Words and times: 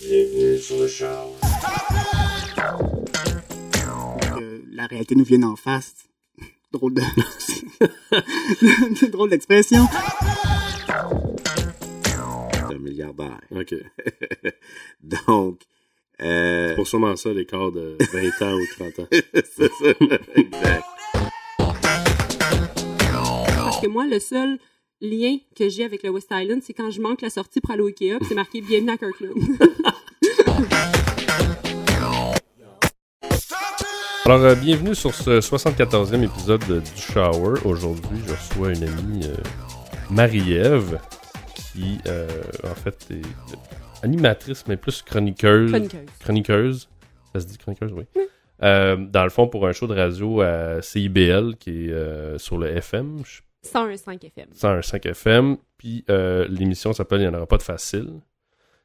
Bienvenue 0.00 0.58
sur 0.58 0.78
le 0.78 0.86
shower. 0.86 1.32
que 4.38 4.62
la 4.70 4.86
réalité 4.86 5.16
nous 5.16 5.24
vienne 5.24 5.44
en 5.44 5.56
face. 5.56 5.96
Drôle 6.72 6.94
de... 6.94 7.00
Drôle 9.10 9.30
d'expression. 9.30 9.84
C'est 12.52 12.74
un 12.74 12.78
milliardaire. 12.78 13.40
OK. 13.50 13.74
Donc, 15.02 15.62
euh, 16.20 16.68
C'est 16.68 16.74
pour 16.76 16.86
sûrement 16.86 17.16
ça, 17.16 17.32
l'écart 17.32 17.72
de 17.72 17.96
20 18.12 18.42
ans 18.46 18.54
ou 18.54 18.66
30 18.78 18.98
ans. 19.00 19.08
c'est 19.10 19.72
ça. 19.72 19.86
exact. 20.36 20.84
Parce 23.56 23.80
que 23.80 23.88
moi, 23.88 24.06
le 24.06 24.20
seul 24.20 24.60
lien 25.00 25.38
que 25.56 25.68
j'ai 25.68 25.84
avec 25.84 26.02
le 26.02 26.10
West 26.10 26.28
Island, 26.32 26.60
c'est 26.62 26.72
quand 26.74 26.90
je 26.90 27.00
manque 27.00 27.22
la 27.22 27.30
sortie 27.30 27.60
pour 27.60 27.70
aller 27.70 27.82
au 27.82 27.86
Ikea, 27.88 28.18
puis 28.18 28.26
c'est 28.28 28.34
marqué 28.34 28.60
Bienvenue 28.60 28.90
à 28.90 28.96
Kirkland. 28.96 29.34
Alors, 34.24 34.44
euh, 34.44 34.54
bienvenue 34.56 34.94
sur 34.94 35.14
ce 35.14 35.40
74e 35.40 36.22
épisode 36.22 36.66
de- 36.66 36.80
du 36.80 37.00
Shower. 37.00 37.60
Aujourd'hui, 37.64 38.18
je 38.26 38.32
reçois 38.32 38.72
une 38.74 38.82
amie, 38.82 39.24
euh, 39.26 39.34
Marie-Ève, 40.10 40.98
qui, 41.54 41.98
euh, 42.06 42.28
en 42.64 42.74
fait, 42.74 43.06
est 43.10 43.22
animatrice, 44.04 44.64
mais 44.68 44.76
plus 44.76 45.00
chroniqueuse. 45.00 45.70
Chroniqueuse. 45.70 46.00
Chroniqueuse. 46.20 46.88
Ça 47.32 47.40
se 47.40 47.46
dit 47.46 47.56
chroniqueuse, 47.56 47.92
oui. 47.94 48.04
Euh, 48.62 48.96
dans 48.96 49.24
le 49.24 49.30
fond, 49.30 49.48
pour 49.48 49.66
un 49.66 49.72
show 49.72 49.86
de 49.86 49.94
radio 49.94 50.42
à 50.42 50.82
CIBL, 50.82 51.54
qui 51.58 51.86
est 51.86 51.92
euh, 51.92 52.36
sur 52.36 52.58
le 52.58 52.66
FM, 52.76 53.22
je 53.24 53.40
101.5 53.64 54.24
FM. 54.26 54.48
105 54.52 55.06
FM. 55.06 55.56
Puis 55.76 56.04
euh, 56.10 56.46
l'émission 56.48 56.92
s'appelle 56.92 57.20
Il 57.20 57.28
n'y 57.28 57.34
en 57.34 57.34
aura 57.34 57.46
pas 57.46 57.56
de 57.58 57.62
facile, 57.62 58.20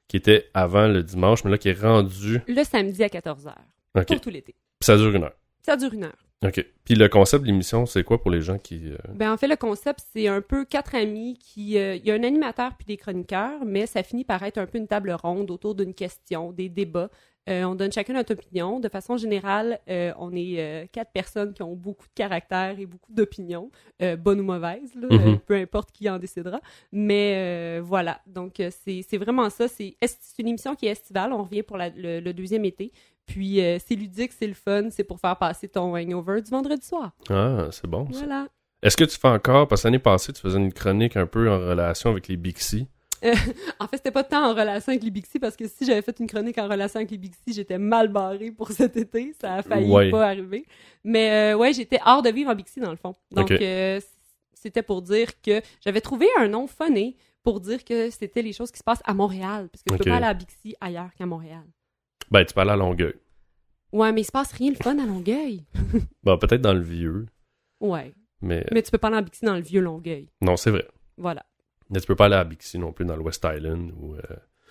qui 0.08 0.18
était 0.18 0.50
avant 0.54 0.88
le 0.88 1.04
dimanche, 1.04 1.44
mais 1.44 1.52
là 1.52 1.58
qui 1.58 1.70
est 1.70 1.80
rendu. 1.80 2.42
Le 2.48 2.64
samedi 2.64 3.04
à 3.04 3.08
14h. 3.08 3.54
Ok. 3.96 4.06
Pour 4.08 4.22
tout 4.22 4.30
l'été. 4.30 4.54
Puis 4.80 4.86
ça 4.86 4.98
dure 4.98 5.14
une 5.16 5.24
heure. 5.24 5.36
Ça 5.66 5.78
dure 5.78 5.94
une 5.94 6.06
heure. 6.06 6.18
Ok. 6.44 6.66
Puis 6.84 6.96
le 6.96 7.08
concept 7.08 7.44
de 7.44 7.48
l'émission, 7.48 7.86
c'est 7.86 8.04
quoi 8.04 8.22
pour 8.22 8.30
les 8.30 8.42
gens 8.42 8.58
qui. 8.58 8.90
euh, 8.92 8.98
Ben, 9.14 9.32
en 9.32 9.38
fait, 9.38 9.48
le 9.48 9.56
concept, 9.56 10.02
c'est 10.14 10.28
un 10.28 10.42
peu 10.42 10.66
quatre 10.66 10.94
amis 10.96 11.38
qui. 11.40 11.78
euh, 11.78 11.96
Il 11.96 12.06
y 12.06 12.12
a 12.12 12.16
un 12.16 12.24
animateur 12.24 12.76
puis 12.76 12.86
des 12.86 12.98
chroniqueurs, 12.98 13.64
mais 13.66 13.86
ça 13.86 14.04
finit 14.04 14.26
par 14.26 14.44
être 14.44 14.58
un 14.58 14.66
peu 14.66 14.78
une 14.78 14.88
table 14.88 15.12
ronde 15.12 15.50
autour 15.52 15.74
d'une 15.76 15.94
question, 15.94 16.52
des 16.52 16.68
débats. 16.68 17.10
Euh, 17.50 17.64
on 17.66 17.76
donne 17.76 17.92
chacun 17.92 18.14
notre 18.14 18.34
opinion. 18.34 18.80
De 18.80 18.88
façon 18.88 19.18
générale, 19.18 19.80
euh, 19.90 20.14
on 20.18 20.34
est 20.34 20.56
euh, 20.60 20.86
quatre 20.92 21.12
personnes 21.12 21.54
qui 21.54 21.62
ont 21.62 21.76
beaucoup 21.76 22.06
de 22.08 22.14
caractère 22.16 22.80
et 22.80 22.86
beaucoup 22.86 23.12
d'opinions, 23.12 23.70
euh, 24.02 24.16
bonnes 24.16 24.40
ou 24.40 24.44
mauvaises, 24.44 24.96
là, 24.96 25.08
Mhm. 25.12 25.20
euh, 25.28 25.36
peu 25.46 25.56
importe 25.56 25.92
qui 25.92 26.10
en 26.10 26.20
décidera. 26.20 26.62
Mais 26.92 27.80
voilà, 27.82 28.22
donc 28.28 28.62
c'est 28.86 29.18
vraiment 29.18 29.50
ça. 29.50 29.68
C'est 29.68 29.98
est- 30.02 30.18
c'est 30.22 30.42
une 30.42 30.48
émission 30.50 30.76
qui 30.76 30.88
est 30.88 30.92
estivale. 30.92 31.34
On 31.34 31.44
revient 31.44 31.64
pour 31.64 31.78
la- 31.78 31.90
le, 31.90 32.20
le 32.20 32.34
deuxième 32.34 32.66
été. 32.66 32.92
Puis 33.26 33.60
c'est 33.86 33.96
ludique, 33.96 34.32
c'est 34.34 34.48
le 34.48 34.54
fun, 34.54 34.90
c'est 34.90 35.04
pour 35.04 35.20
faire 35.20 35.38
passer 35.38 35.68
ton 35.68 35.96
hangover 35.96 36.42
du 36.42 36.50
vendredi 36.52 36.86
soir. 36.86 37.12
Ah, 37.30 37.68
c'est 37.72 37.88
bon. 37.88 38.06
Voilà. 38.10 38.48
Est-ce 38.82 38.98
que 38.98 39.06
tu 39.06 39.18
fais 39.18 39.30
encore, 39.30 39.68
parce 39.68 39.84
que 39.84 39.88
l'année 39.88 40.00
passée, 40.00 40.34
tu 40.34 40.42
faisais 40.42 40.58
une 40.60 40.74
chronique 40.74 41.16
un 41.16 41.26
peu 41.26 41.50
en 41.50 41.58
relation 41.58 42.10
avec 42.10 42.28
les 42.28 42.36
Bixi? 42.36 42.88
En 43.80 43.88
fait, 43.88 43.98
c'était 43.98 44.12
pas 44.12 44.24
tant 44.24 44.46
en 44.52 44.54
relation 44.54 44.92
avec 44.92 45.04
les 45.04 45.12
Bixi 45.12 45.40
parce 45.40 45.56
que 45.56 45.68
si 45.68 45.86
j'avais 45.86 46.02
fait 46.02 46.20
une 46.20 46.28
chronique 46.28 46.58
en 46.58 46.68
relation 46.68 46.98
avec 47.00 47.12
les 47.12 47.18
Bixi, 47.18 47.54
j'étais 47.54 47.78
mal 47.78 48.08
barrée 48.10 48.52
pour 48.52 48.72
cet 48.72 48.98
été. 48.98 49.34
Ça 49.40 49.56
a 49.56 49.62
failli 49.64 49.90
Ouais. 49.92 50.12
pas 50.12 50.28
arriver. 50.28 50.66
Mais 51.04 51.54
euh, 51.54 51.58
ouais, 51.58 51.74
j'étais 51.74 52.00
hors 52.06 52.22
de 52.22 52.30
vivre 52.30 52.52
en 52.52 52.56
Bixi 52.56 52.80
dans 52.80 52.92
le 52.92 52.98
fond. 52.98 53.14
Donc, 53.32 53.50
euh, 53.52 54.00
c'était 54.54 54.84
pour 54.84 55.02
dire 55.02 55.30
que 55.42 55.62
j'avais 55.84 56.02
trouvé 56.02 56.28
un 56.38 56.48
nom 56.48 56.68
funny 56.68 57.16
pour 57.44 57.60
dire 57.60 57.84
que 57.84 58.10
c'était 58.10 58.42
les 58.42 58.54
choses 58.54 58.72
qui 58.72 58.80
se 58.80 58.84
passent 58.84 59.02
à 59.06 59.14
Montréal. 59.14 59.70
Parce 59.72 59.84
que 59.84 59.94
je 59.94 59.98
peux 59.98 60.10
pas 60.10 60.16
aller 60.18 60.26
à 60.26 60.34
Bixi 60.34 60.76
ailleurs 60.82 61.10
qu'à 61.18 61.26
Montréal. 61.26 61.64
Ben, 62.32 62.44
tu 62.46 62.54
peux 62.54 62.62
aller 62.62 62.72
à 62.72 62.76
Longueuil. 62.78 63.16
Ouais, 63.92 64.12
mais 64.12 64.22
il 64.22 64.26
se 64.26 64.32
passe 64.32 64.52
rien 64.54 64.72
le 64.72 64.76
fun 64.78 64.98
à 64.98 65.06
Longueuil. 65.06 65.64
Bon, 66.24 66.38
peut-être 66.38 66.62
dans 66.62 66.74
le 66.74 66.82
vieux, 66.82 67.26
Ouais. 67.80 68.14
mais. 68.42 68.66
Mais 68.72 68.82
tu 68.82 68.90
peux 68.92 68.98
pas 68.98 69.10
aller 69.10 69.18
à 69.18 69.22
Bixi 69.22 69.46
dans 69.46 69.54
le 69.56 69.62
vieux 69.62 69.82
Longueuil. 69.82 70.30
Non, 70.42 70.56
c'est 70.58 70.72
vrai. 70.72 70.88
Voilà. 71.18 71.46
Mais 71.94 72.00
tu 72.02 72.08
peux 72.08 72.16
pas 72.16 72.26
aller 72.26 72.36
à 72.36 72.44
Bixi 72.44 72.78
non 72.80 72.92
plus 72.92 73.06
dans 73.06 73.16
le 73.16 73.22
West 73.22 73.46
Island 73.50 73.92
ou. 74.02 74.16
euh, 74.16 74.20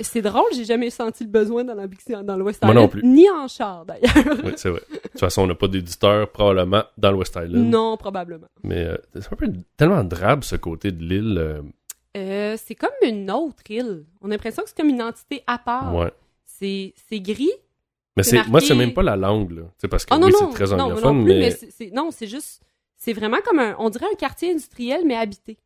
C'est 0.01 0.23
drôle, 0.23 0.47
j'ai 0.55 0.65
jamais 0.65 0.91
senti 0.91 1.23
le 1.25 1.31
besoin 1.31 1.65
dans 1.65 1.75
dans 1.75 2.37
le 2.37 2.43
West 2.43 2.63
Moi 2.63 2.71
Island. 2.73 2.77
non 2.77 2.89
plus. 2.89 3.03
Ni 3.05 3.31
en 3.31 3.47
char 3.49 3.85
d'ailleurs. 3.87 4.13
Oui, 4.45 4.53
c'est 4.57 4.71
vrai. 4.71 4.81
De 4.93 4.99
toute 5.09 5.21
façon, 5.21 5.43
on 5.43 5.47
n'a 5.47 5.55
pas 5.55 5.69
d'éditeur 5.69 6.31
probablement 6.31 6.85
dans 6.99 7.11
le 7.13 7.19
West 7.19 7.35
Island. 7.41 7.71
non, 7.71 7.97
probablement. 7.97 8.49
Mais 8.65 8.85
euh, 8.85 8.97
c'est 9.15 9.33
un 9.33 9.37
peu 9.37 9.49
tellement 9.77 10.03
drabe 10.05 10.43
ce 10.45 10.57
côté 10.57 10.91
de 10.93 11.03
l'île. 11.05 11.37
euh, 11.39 11.63
Euh, 12.17 12.57
c'est 12.63 12.75
comme 12.75 12.91
une 13.03 13.31
autre 13.31 13.63
île. 13.71 14.05
On 14.21 14.27
a 14.27 14.31
l'impression 14.31 14.63
que 14.65 14.69
c'est 14.71 14.77
comme 14.77 14.91
une 14.91 15.03
entité 15.03 15.43
à 15.47 15.59
part. 15.59 15.95
ouais. 15.95 16.11
C'est, 16.45 16.93
c'est 17.09 17.21
gris. 17.21 17.51
Mais 18.17 18.23
C'est 18.23 18.37
marqué- 18.37 18.51
moi, 18.51 18.61
c'est 18.61 18.75
même 18.75 18.93
pas 18.93 19.03
la 19.03 19.17
langue, 19.17 19.53
là. 19.53 19.63
C'est 19.79 19.89
parce 19.89 20.05
que 20.05 20.15
Oh 20.15 20.19
non, 20.19 20.27
oui, 20.27 20.33
non, 20.39 20.51
c'est 20.53 20.65
très 20.65 20.75
moi 20.77 20.85
anglophone, 20.85 21.17
non 21.19 21.25
plus, 21.25 21.35
mais. 21.81 21.91
non, 21.93 22.11
c'est 22.11 22.27
juste, 22.27 22.63
c'est 22.99 23.15
vraiment 23.15 23.39
comme 23.45 23.59
un, 23.59 23.75
on 23.79 23.89
dirait 23.89 24.07
un 24.13 24.15
quartier 24.17 24.51
industriel, 24.51 25.03
mais 25.07 25.17
habité. 25.17 25.57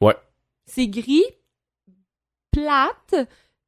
Ouais. 0.00 0.16
C'est 0.68 0.86
gris, 0.86 1.24
plate, 2.52 3.14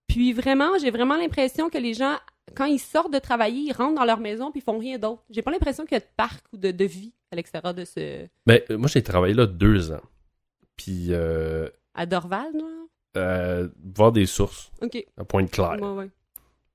puis 0.07 0.33
vraiment, 0.33 0.79
j'ai 0.79 0.91
vraiment 0.91 1.17
l'impression 1.17 1.71
que 1.71 1.79
les 1.79 1.95
gens, 1.95 2.17
quand 2.55 2.65
ils 2.67 2.79
sortent 2.79 3.13
de 3.13 3.19
travailler, 3.19 3.61
ils 3.61 3.73
rentrent 3.73 3.95
dans 3.95 4.05
leur 4.05 4.21
maison 4.21 4.51
puis 4.51 4.61
ils 4.61 4.65
font 4.65 4.79
rien 4.79 4.99
d'autre. 4.99 5.23
J'ai 5.31 5.43
pas 5.43 5.51
l'impression 5.51 5.85
qu'il 5.85 5.93
y 5.95 5.97
a 5.97 6.01
de 6.01 6.11
parc 6.17 6.45
ou 6.53 6.57
de, 6.57 6.71
de 6.71 6.85
vie 6.85 7.15
à 7.33 7.37
l'extérieur 7.37 7.75
de 7.75 7.85
ce... 7.85 8.27
Ben, 8.47 8.61
euh, 8.71 8.77
moi, 8.79 8.89
j'ai 8.89 9.03
travaillé 9.03 9.35
là 9.35 9.47
deux 9.47 9.93
ans. 9.93 10.03
Puis, 10.77 11.09
euh, 11.11 11.69
À 11.95 12.07
Dorval, 12.07 12.53
non? 12.55 12.89
euh, 13.17 13.69
voir 13.95 14.13
des 14.13 14.27
sources 14.27 14.71
OK. 14.83 15.05
à 15.17 15.25
Pointe-Claire. 15.25 15.81
Ouais, 15.81 16.05
ouais. 16.05 16.11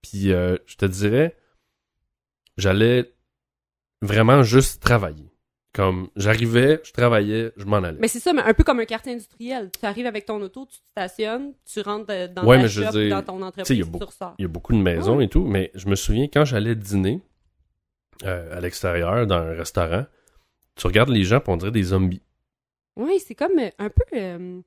Puis, 0.01 0.31
euh, 0.31 0.57
je 0.65 0.75
te 0.75 0.85
dirais, 0.85 1.35
j'allais 2.57 3.13
vraiment 4.01 4.43
juste 4.43 4.81
travailler. 4.81 5.29
Comme, 5.75 6.07
j'arrivais, 6.15 6.79
je 6.85 6.93
travaillais, 6.93 7.51
je 7.57 7.65
m'en 7.65 7.77
allais. 7.77 7.97
Mais 7.99 8.07
c'est 8.07 8.21
ça, 8.21 8.31
mais 8.31 8.41
un 8.41 8.53
peu 8.53 8.63
comme 8.63 8.79
un 8.79 8.85
quartier 8.85 9.11
industriel. 9.11 9.69
Tu 9.77 9.85
arrives 9.85 10.05
avec 10.05 10.25
ton 10.25 10.41
auto, 10.41 10.65
tu 10.65 10.77
te 10.79 10.83
stationnes, 10.91 11.51
tu 11.65 11.81
rentres 11.81 12.05
de- 12.07 12.27
dans 12.27 12.45
Ouais, 12.45 12.55
ta 12.55 12.63
mais 12.63 12.69
je 12.69 13.09
dans 13.09 13.21
ton 13.23 13.41
entreprise, 13.41 13.69
il 13.75 13.79
y 13.79 13.81
a 13.81 13.83
tu 13.85 13.91
beaucoup- 13.91 14.05
ressors. 14.05 14.35
Il 14.39 14.43
y 14.43 14.45
a 14.45 14.47
beaucoup 14.47 14.71
de 14.71 14.77
maisons 14.77 15.19
et 15.19 15.27
tout, 15.27 15.43
mais 15.45 15.71
je 15.75 15.87
me 15.89 15.95
souviens 15.95 16.27
quand 16.33 16.45
j'allais 16.45 16.75
dîner 16.75 17.21
euh, 18.23 18.57
à 18.57 18.61
l'extérieur, 18.61 19.27
dans 19.27 19.35
un 19.35 19.53
restaurant, 19.53 20.05
tu 20.75 20.87
regardes 20.87 21.09
les 21.09 21.25
gens, 21.25 21.41
puis 21.41 21.51
on 21.51 21.57
dirait 21.57 21.71
des 21.71 21.83
zombies. 21.83 22.21
Oui, 22.95 23.19
c'est 23.19 23.35
comme 23.35 23.59
euh, 23.59 23.69
un 23.77 23.89
peu... 23.89 24.03
euh, 24.13 24.61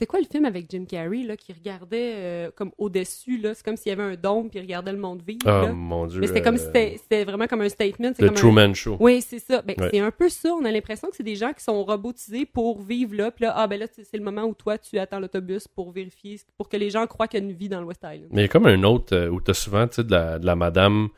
c'était 0.00 0.06
quoi 0.08 0.20
le 0.20 0.26
film 0.30 0.46
avec 0.46 0.64
Jim 0.70 0.86
Carrey, 0.88 1.24
là, 1.24 1.36
qui 1.36 1.52
regardait 1.52 2.14
euh, 2.16 2.50
comme 2.56 2.70
au-dessus, 2.78 3.36
là? 3.36 3.52
C'est 3.52 3.62
comme 3.62 3.76
s'il 3.76 3.90
y 3.90 3.92
avait 3.92 4.02
un 4.02 4.14
dôme, 4.16 4.48
puis 4.48 4.58
il 4.58 4.62
regardait 4.62 4.92
le 4.92 4.98
monde 4.98 5.20
vivre, 5.20 5.40
Ah, 5.46 5.66
là. 5.66 5.72
mon 5.74 6.06
Dieu. 6.06 6.20
Mais 6.20 6.26
c'était 6.26 6.40
comme 6.40 6.54
euh, 6.54 6.58
si 6.58 6.64
c'était 6.64 6.96
c'était 7.02 7.24
vraiment 7.24 7.46
comme 7.46 7.60
un 7.60 7.68
statement. 7.68 8.12
c'est 8.16 8.22
Le 8.22 8.30
un- 8.30 8.32
Truman 8.32 8.72
Show. 8.72 8.96
Oui, 8.98 9.20
c'est 9.20 9.40
ça. 9.40 9.60
Ben, 9.60 9.76
Ouais. 9.78 9.90
C'est 9.92 10.00
un 10.00 10.10
peu 10.10 10.30
ça. 10.30 10.54
On 10.54 10.64
a 10.64 10.70
l'impression 10.72 11.10
que 11.10 11.16
c'est 11.16 11.22
des 11.22 11.36
gens 11.36 11.52
qui 11.52 11.62
sont 11.62 11.84
robotisés 11.84 12.46
pour 12.46 12.80
vivre 12.80 13.14
là. 13.14 13.30
Puis 13.30 13.44
là, 13.44 13.52
ah 13.56 13.66
ben 13.66 13.78
là, 13.78 13.86
c'est 13.92 14.04
c'est 14.04 14.16
le 14.16 14.24
moment 14.24 14.44
où 14.44 14.54
toi, 14.54 14.78
tu 14.78 14.98
attends 14.98 15.20
l'autobus 15.20 15.68
pour 15.68 15.90
vérifier, 15.92 16.40
pour 16.56 16.70
que 16.70 16.78
les 16.78 16.88
gens 16.88 17.06
croient 17.06 17.28
qu'il 17.28 17.40
y 17.40 17.42
a 17.42 17.46
une 17.46 17.52
vie 17.52 17.68
dans 17.68 17.80
le 17.80 17.86
West 17.86 18.00
Island. 18.02 18.30
Mais 18.32 18.40
il 18.40 18.44
y 18.44 18.46
a 18.46 18.48
comme 18.48 18.66
un 18.66 18.82
autre 18.84 19.14
euh, 19.14 19.28
où 19.28 19.40
souvent, 19.52 19.86
tu 19.86 19.96
sais, 19.96 20.04
de 20.04 20.12
la, 20.12 20.38
de 20.38 20.46
la 20.46 20.56
madame 20.56 21.08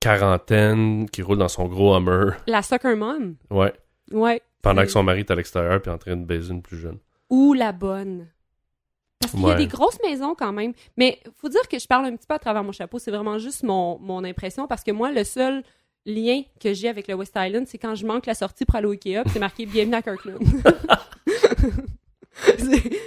quarantaine 0.00 1.08
qui 1.10 1.22
roule 1.22 1.38
dans 1.38 1.48
son 1.48 1.66
gros 1.66 1.94
Hummer. 1.94 2.32
La 2.46 2.62
soccer 2.62 2.96
mom? 2.96 3.36
Ouais. 3.50 3.72
Ouais. 4.12 4.40
Pendant 4.62 4.80
C'est- 4.82 4.86
que 4.86 4.92
son 4.92 5.02
mari 5.02 5.20
est 5.20 5.30
à 5.30 5.34
l'extérieur 5.34 5.80
puis 5.80 5.90
en 5.90 5.98
train 5.98 6.16
de 6.16 6.24
baiser 6.24 6.52
une 6.52 6.62
plus 6.62 6.78
jeune. 6.78 6.98
Ou 7.30 7.52
la 7.54 7.72
bonne. 7.72 8.28
Parce 9.20 9.32
qu'il 9.32 9.42
y 9.42 9.50
a 9.50 9.54
des 9.54 9.66
grosses 9.66 9.98
maisons 10.06 10.34
quand 10.34 10.52
même. 10.52 10.72
Mais 10.96 11.18
faut 11.36 11.48
dire 11.48 11.66
que 11.68 11.78
je 11.78 11.86
parle 11.86 12.04
un 12.06 12.14
petit 12.16 12.26
peu 12.26 12.34
à 12.34 12.38
travers 12.38 12.62
mon 12.62 12.72
chapeau. 12.72 12.98
C'est 12.98 13.10
vraiment 13.10 13.38
juste 13.38 13.62
mon, 13.62 13.98
mon 13.98 14.22
impression 14.24 14.66
parce 14.66 14.84
que 14.84 14.90
moi, 14.90 15.10
le 15.12 15.24
seul 15.24 15.62
lien 16.04 16.42
que 16.60 16.74
j'ai 16.74 16.88
avec 16.88 17.08
le 17.08 17.14
West 17.14 17.34
Island, 17.36 17.66
c'est 17.66 17.78
quand 17.78 17.94
je 17.94 18.04
manque 18.06 18.26
la 18.26 18.34
sortie 18.34 18.66
pour 18.66 18.76
aller 18.76 18.86
au 18.86 18.92
Ikea, 18.92 19.22
c'est 19.32 19.38
marqué 19.38 19.64
Bienvenue 19.64 19.94
à 19.94 20.02
Kirkland. 20.02 20.38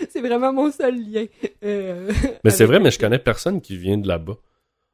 c'est 0.10 0.22
vraiment 0.22 0.54
mon 0.54 0.72
seul 0.72 0.96
lien. 0.96 1.26
euh, 1.64 2.12
Mais 2.44 2.50
c'est 2.50 2.66
vrai, 2.66 2.80
mais 2.80 2.92
je 2.92 3.00
connais 3.00 3.20
personne 3.20 3.62
qui 3.62 3.78
vient 3.78 3.98
de 3.98 4.08
là-bas. 4.08 4.38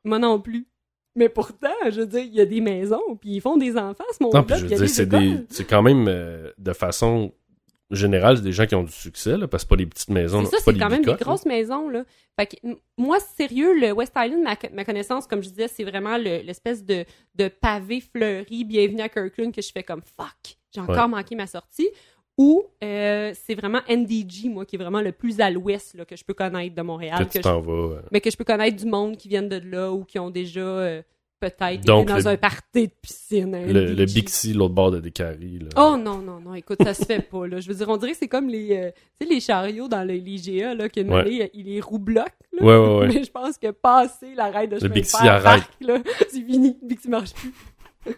Moi 0.04 0.20
non 0.20 0.40
plus. 0.40 0.68
Mais 1.16 1.30
pourtant, 1.30 1.70
je 1.92 2.02
veux 2.02 2.08
dire, 2.08 2.22
il 2.22 2.34
y 2.34 2.42
a 2.42 2.46
des 2.46 2.60
maisons, 2.60 3.16
puis 3.22 3.36
ils 3.36 3.42
font 3.42 3.56
des 3.56 3.78
enfants, 3.78 4.04
ce 4.12 4.24
Non, 4.24 4.31
monde-là, 4.34 4.58
c'est 5.50 5.66
quand 5.66 5.84
même 5.84 6.08
euh, 6.08 6.52
de 6.58 6.74
façon 6.74 7.31
générale, 7.92 8.38
c'est 8.38 8.44
des 8.44 8.52
gens 8.52 8.66
qui 8.66 8.76
ont 8.76 8.84
du 8.84 8.92
succès, 8.92 9.38
là, 9.38 9.48
parce 9.48 9.64
que 9.64 9.70
pas 9.70 9.76
des 9.76 9.86
petites 9.86 10.10
maisons, 10.10 10.44
C'est 10.46 10.52
ça, 10.52 10.58
c'est 10.66 10.72
quand 10.80 10.90
même 10.90 11.04
des 11.06 11.12
grosses 11.24 11.46
maisons, 11.46 11.90
là. 11.90 12.04
Fait 12.40 12.48
que, 12.48 12.56
moi, 12.98 13.18
sérieux, 13.20 13.80
le 13.80 13.92
West 13.92 14.14
Island, 14.18 14.42
ma, 14.44 14.56
ma 14.74 14.84
connaissance, 14.86 15.28
comme 15.28 15.44
je 15.44 15.50
disais, 15.50 15.68
c'est 15.68 15.84
vraiment 15.84 16.18
le- 16.18 16.42
l'espèce 16.44 16.84
de, 16.84 17.06
de 17.36 17.48
pavé 17.50 18.02
fleuri, 18.02 18.64
bienvenue 18.64 19.02
à 19.02 19.10
Kirkland, 19.10 19.54
que 19.54 19.62
je 19.62 19.72
fais 19.72 19.84
comme 19.84 20.02
fuck, 20.02 20.58
j'ai 20.74 20.82
encore 20.82 21.08
manqué 21.10 21.36
ma 21.36 21.46
sortie. 21.48 21.90
Ou 22.36 22.64
euh, 22.84 23.32
c'est 23.46 23.54
vraiment 23.54 23.82
NDG, 23.88 24.50
moi, 24.50 24.66
qui 24.66 24.76
est 24.76 24.80
vraiment 24.80 25.02
le 25.02 25.12
plus 25.12 25.40
à 25.40 25.52
l'ouest 25.52 26.04
que 26.06 26.16
je 26.16 26.24
peux 26.24 26.34
connaître 26.34 26.74
de 26.74 26.82
Montréal. 26.82 27.20
Que 27.20 27.26
que 27.26 27.30
tu 27.34 27.38
je- 27.38 27.44
t'en 27.44 27.62
vas. 27.62 27.72
euh, 27.98 28.02
mais 28.12 28.22
que 28.22 28.32
je 28.32 28.36
peux 28.38 28.44
connaître 28.44 28.76
du 28.76 28.88
monde 28.88 29.18
qui 29.18 29.28
viennent 29.28 29.50
de 29.50 29.62
là 29.64 29.92
ou 29.92 30.04
qui 30.04 30.18
ont 30.18 30.32
déjà 30.32 30.60
euh, 30.62 31.04
peut-être 31.50 31.86
dans 31.86 32.04
le- 32.04 32.28
un 32.28 32.38
party 32.38 32.88
de 32.88 32.92
piscine. 33.01 33.56
hein, 33.56 33.66
Le, 33.68 33.94
le. 33.94 34.06
Bixi, 34.06 34.54
l'autre 34.54 34.74
bord 34.74 34.92
de 34.92 35.00
Décari. 35.00 35.60
Là. 35.60 35.69
Oh 35.78 35.98
non, 35.98 36.19
non, 36.19 36.40
non, 36.40 36.54
écoute, 36.56 36.81
ça 36.84 36.94
se 36.94 37.06
fait 37.06 37.22
pas, 37.22 37.48
là. 37.48 37.60
Je 37.60 37.68
veux 37.68 37.75
dire, 37.75 37.90
on 37.90 37.98
dirait 37.98 38.12
que 38.13 38.18
c'est 38.18 38.28
comme 38.28 38.48
les, 38.50 38.75
euh, 38.75 38.92
tu 39.19 39.28
sais, 39.28 39.34
les 39.34 39.40
chariots 39.40 39.88
dans 39.88 40.04
les 40.04 40.19
l'IGA, 40.19 40.74
là, 40.75 40.90
que 40.90 41.01
Ouais. 41.01 41.50
il 41.54 41.66
les 41.66 41.81
roue 41.81 42.00
bloc, 42.00 42.30
là. 42.54 42.63
Ouais, 42.63 42.75
ouais, 42.78 42.98
ouais. 43.00 43.07
Mais 43.13 43.24
je 43.24 43.31
pense 43.31 43.57
que 43.57 43.72
passer 43.72 44.34
l'arrêt 44.36 44.68
de 44.68 44.78
chemin 44.80 44.90
de 44.90 44.94
Bixi 44.94 45.28
arrête. 45.28 45.44
parc, 45.63 45.69
là, 45.81 45.98
c'est 46.30 46.44
fini. 46.45 46.78
Le 46.81 46.88
Bixi 46.88 47.10
marche 47.10 47.34
plus. 47.34 47.54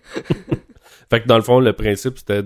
Fait 1.09 1.21
que 1.21 1.27
dans 1.27 1.37
le 1.37 1.43
fond, 1.43 1.59
le 1.59 1.73
principe, 1.73 2.17
c'était 2.17 2.43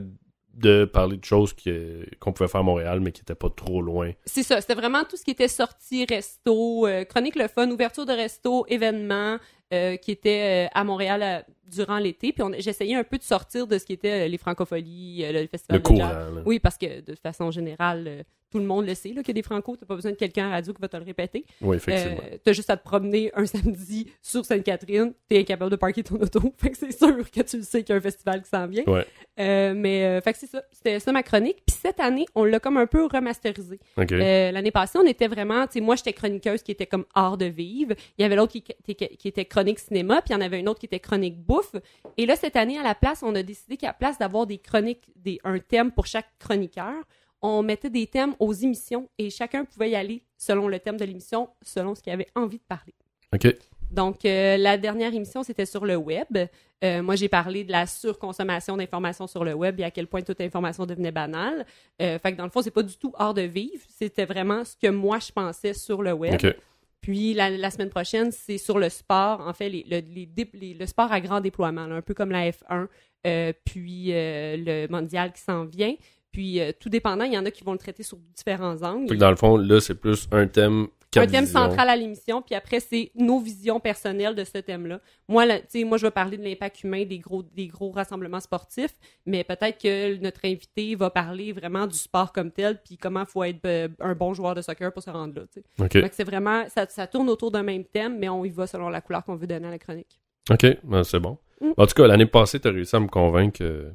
de 0.60 0.86
parler 0.86 1.18
de 1.18 1.24
choses 1.26 1.54
que- 1.54 2.06
qu'on 2.20 2.34
pouvait 2.34 2.50
faire 2.50 2.62
à 2.62 2.64
Montréal, 2.64 3.00
mais 3.00 3.12
qui 3.12 3.22
étaient 3.22 3.36
pas 3.36 3.50
trop 3.50 3.82
loin. 3.82 4.12
C'est 4.26 4.44
ça, 4.44 4.60
c'était 4.62 4.76
vraiment 4.76 5.04
tout 5.06 5.18
ce 5.18 5.24
qui 5.24 5.32
était 5.32 5.48
sortie, 5.48 6.06
resto, 6.06 6.86
euh, 6.88 7.04
chronique 7.06 7.36
le 7.36 7.48
fun, 7.48 7.70
ouverture 7.72 8.06
de 8.06 8.12
resto, 8.14 8.66
événements 8.68 9.38
euh, 9.72 9.98
qui 9.98 10.12
étaient 10.12 10.66
euh, 10.66 10.70
à 10.74 10.84
Montréal 10.84 11.46
durant 11.68 12.00
l'été. 12.00 12.34
Puis 12.34 12.42
on- 12.44 12.52
j'essayais 12.58 12.96
un 12.96 13.04
peu 13.04 13.18
de 13.20 13.24
sortir 13.24 13.68
de 13.68 13.78
ce 13.78 13.86
qui 13.86 13.94
était 13.94 14.28
les 14.28 14.38
francopholies, 14.40 15.24
le 15.32 15.46
festival 15.48 15.78
Le 15.78 15.80
de 15.80 15.84
courant. 15.84 16.12
Oui, 16.46 16.60
parce 16.60 16.78
que 16.78 17.02
de 17.02 17.14
façon 17.16 17.52
générale, 17.52 18.26
tout 18.52 18.60
le 18.60 18.66
monde 18.66 18.86
le 18.86 18.96
sait, 18.96 19.10
là, 19.10 19.22
qu'il 19.22 19.30
y 19.30 19.32
a 19.32 19.42
des 19.42 19.44
francos, 19.44 19.78
t'as 19.78 19.86
pas 19.86 19.96
besoin 19.96 20.12
de 20.12 20.18
quelqu'un 20.18 20.48
à 20.48 20.52
radio 20.52 20.74
qui 20.74 20.82
va 20.82 20.88
te 20.88 20.98
le 20.98 21.04
répéter. 21.04 21.46
Oui, 21.62 21.78
effectivement. 21.78 22.22
Euh, 22.32 22.38
t'as 22.44 22.54
juste 22.54 22.70
à 22.70 22.78
te 22.78 22.84
promener 22.84 23.32
un 23.36 23.46
samedi 23.46 24.12
sur 24.22 24.46
Sainte-Catherine, 24.46 25.14
t'es 25.28 25.40
incapable 25.40 25.72
de 25.72 25.76
parker 25.76 26.04
ton 26.04 26.16
auto. 26.16 26.42
Fait 26.58 26.72
que 26.72 26.78
c'est 26.78 26.92
sûr 26.92 27.18
que 27.30 27.42
tu 27.42 27.58
le 27.58 27.64
sais 27.64 27.84
qu'il 27.84 27.94
y 27.94 27.96
a 27.96 27.98
un 27.98 28.02
festival 28.02 28.42
qui 28.42 28.50
s'en 28.50 28.68
vient. 28.68 28.84
Ouais. 28.86 29.06
Euh, 29.40 29.74
mais, 29.76 30.04
euh, 30.04 30.22
fait 30.22 30.34
que 30.34 30.40
c'est 30.40 30.48
ça. 30.48 30.64
C'était 30.72 31.00
ça 31.00 31.12
ma 31.12 31.24
chronique. 31.24 31.64
Puis 31.66 31.78
cette 31.82 32.00
année, 32.00 32.26
on 32.36 32.44
l'a 32.44 32.60
comme 32.60 32.78
un 32.78 32.88
peu 32.88 33.06
remasterisé. 33.06 33.80
Euh, 33.98 34.52
L'année 34.52 34.72
passée, 34.72 34.98
on 34.98 35.06
était 35.06 35.28
vraiment, 35.28 35.66
tu 35.66 35.74
sais, 35.74 35.82
moi 35.82 35.96
j'étais 35.96 36.14
chroniqueuse 36.14 36.62
qui 36.62 36.72
était 36.72 36.86
comme 36.86 37.06
art 37.16 37.38
de 37.38 37.46
vivre. 37.46 37.94
Il 38.18 38.22
y 38.22 38.26
avait 38.26 38.36
l'autre 38.36 38.52
qui, 38.52 38.62
qui, 38.62 38.96
qui 38.96 39.28
était 39.28 39.46
chronique 39.46 39.80
cinéma, 39.80 40.22
puis 40.22 40.34
il 40.34 40.34
y 40.34 40.36
en 40.36 40.42
avait 40.42 40.60
une 40.60 40.68
autre 40.68 40.80
qui 40.80 40.88
était 40.88 41.00
chronique 41.00 41.38
bouffe. 41.38 41.76
Et 42.18 42.26
là, 42.26 42.36
cette 42.36 42.56
année, 42.56 42.78
à 42.78 42.84
la 42.84 42.96
place, 42.96 43.24
on 43.24 43.34
a 43.36 43.44
décidé 43.44 43.78
qu'à 43.78 43.88
la 43.88 43.94
place 43.94 44.18
d'avoir 44.18 44.46
des 44.46 44.58
chroniques, 44.58 45.04
des, 45.16 45.40
un 45.44 45.60
thème 45.60 45.92
pour 45.92 46.06
chaque 46.06 46.28
chroniqueur, 46.40 46.96
on 47.42 47.62
mettait 47.64 47.90
des 47.90 48.08
thèmes 48.08 48.36
aux 48.40 48.54
émissions 48.54 49.10
et 49.18 49.30
chacun 49.30 49.66
pouvait 49.66 49.92
y 49.92 49.96
aller 49.96 50.22
selon 50.38 50.68
le 50.68 50.80
thème 50.80 50.98
de 50.98 51.06
l'émission, 51.06 51.50
selon 51.62 51.96
ce 51.96 52.02
qu'il 52.02 52.12
avait 52.14 52.28
envie 52.36 52.58
de 52.58 52.64
parler. 52.68 52.94
OK. 53.34 53.56
Donc, 53.92 54.24
euh, 54.24 54.56
la 54.58 54.78
dernière 54.78 55.14
émission, 55.14 55.42
c'était 55.42 55.66
sur 55.66 55.84
le 55.86 55.96
web. 55.96 56.38
Euh, 56.84 57.02
moi, 57.02 57.16
j'ai 57.16 57.28
parlé 57.28 57.64
de 57.64 57.72
la 57.72 57.88
surconsommation 57.88 58.78
d'informations 58.78 59.26
sur 59.26 59.44
le 59.44 59.54
web 59.54 59.80
et 59.80 59.84
à 59.84 59.90
quel 59.92 60.06
point 60.08 60.22
toute 60.22 60.40
information 60.42 60.86
devenait 60.86 61.12
banale. 61.12 61.66
Euh, 62.02 62.20
fait 62.20 62.34
que 62.34 62.38
dans 62.38 62.44
le 62.44 62.52
fond, 62.52 62.62
c'est 62.62 62.70
pas 62.72 62.84
du 62.84 62.96
tout 62.98 63.12
hors 63.18 63.34
de 63.34 63.42
vivre. 63.42 63.82
C'était 63.90 64.26
vraiment 64.26 64.64
ce 64.64 64.76
que 64.76 64.88
moi, 64.92 65.18
je 65.20 65.32
pensais 65.32 65.74
sur 65.74 66.04
le 66.04 66.14
web. 66.14 66.36
OK. 66.44 66.56
Puis 67.02 67.34
la, 67.34 67.50
la 67.50 67.72
semaine 67.72 67.90
prochaine, 67.90 68.32
c'est 68.32 68.58
sur 68.60 68.78
le 68.78 68.90
sport, 68.90 69.42
en 69.48 69.54
fait, 69.54 69.70
les, 69.70 69.86
le, 69.90 70.02
les 70.14 70.26
dé- 70.28 70.50
les- 70.54 70.74
le 70.76 70.86
sport 70.86 71.12
à 71.12 71.20
grand 71.22 71.40
déploiement, 71.42 71.88
là, 71.88 71.96
un 71.96 72.02
peu 72.02 72.14
comme 72.14 72.30
la 72.32 72.52
F1, 72.52 72.88
euh, 73.26 73.54
puis 73.66 74.12
le 74.14 74.88
mondial 74.88 75.32
qui 75.34 75.42
s'en 75.42 75.66
vient. 75.66 75.96
Puis 76.32 76.60
euh, 76.60 76.72
tout 76.80 76.90
dépendant, 76.90 77.26
il 77.26 77.34
y 77.34 77.38
en 77.38 77.46
a 77.46 77.52
qui 77.52 77.64
vont 77.64 77.72
le 77.72 77.78
traiter 77.78 78.04
sur 78.04 78.18
différents 78.36 78.82
angles. 78.84 79.08
Fait 79.10 79.16
que 79.16 79.20
dans 79.20 79.30
le 79.30 79.36
fond, 79.36 79.58
là, 79.58 79.82
c'est 79.82 79.96
plus 79.96 80.28
un 80.32 80.48
thème. 80.48 80.88
un 81.16 81.26
thème 81.26 81.46
visions. 81.46 81.60
central 81.60 81.90
à 81.90 81.96
l'émission, 81.96 82.42
puis 82.42 82.54
après, 82.54 82.80
c'est 82.80 83.12
nos 83.16 83.40
visions 83.40 83.80
personnelles 83.80 84.36
de 84.36 84.44
ce 84.44 84.60
thème-là. 84.60 85.00
Moi, 85.28 85.46
là, 85.46 85.60
tu 85.60 85.66
sais, 85.70 85.84
moi, 85.84 85.98
je 85.98 86.06
vais 86.06 86.12
parler 86.12 86.38
de 86.38 86.44
l'impact 86.44 86.84
humain 86.84 87.04
des 87.04 87.18
gros, 87.18 87.42
des 87.42 87.68
gros 87.68 87.92
rassemblements 87.92 88.40
sportifs, 88.40 88.94
mais 89.26 89.44
peut-être 89.44 89.82
que 89.82 90.18
notre 90.22 90.42
invité 90.46 90.94
va 90.96 91.10
parler 91.10 91.52
vraiment 91.52 91.88
du 91.88 91.98
sport 91.98 92.32
comme 92.32 92.52
tel, 92.52 92.80
puis 92.84 92.98
comment 92.98 93.22
il 93.22 93.28
faut 93.28 93.44
être 93.44 93.66
euh, 93.66 93.88
un 94.00 94.14
bon 94.14 94.34
joueur 94.34 94.54
de 94.54 94.62
soccer 94.62 94.94
pour 94.94 95.02
se 95.02 95.10
rendre 95.10 95.34
là. 95.36 95.42
tu 95.52 95.62
sais. 95.62 95.84
OK. 95.84 95.92
Fait 95.94 96.10
que 96.10 96.16
c'est 96.16 96.24
vraiment, 96.24 96.66
ça, 96.70 96.86
ça 96.90 97.08
tourne 97.08 97.30
autour 97.30 97.50
d'un 97.50 97.64
même 97.64 97.86
thème, 97.86 98.20
mais 98.20 98.30
on 98.30 98.46
y 98.46 98.50
va 98.50 98.68
selon 98.68 98.90
la 98.90 99.02
couleur 99.02 99.24
qu'on 99.24 99.36
veut 99.36 99.48
donner 99.48 99.68
à 99.68 99.72
la 99.72 99.80
chronique. 99.80 100.20
OK. 100.52 100.66
Ben, 100.84 101.04
c'est 101.04 101.20
bon. 101.20 101.38
Mm. 101.62 101.72
En 101.78 101.86
tout 101.88 101.94
cas, 101.96 102.08
l'année 102.08 102.26
passée, 102.26 102.60
tu 102.60 102.68
as 102.68 102.72
réussi 102.72 102.96
à 102.96 103.00
me 103.00 103.08
convaincre 103.08 103.62
euh, 103.64 103.90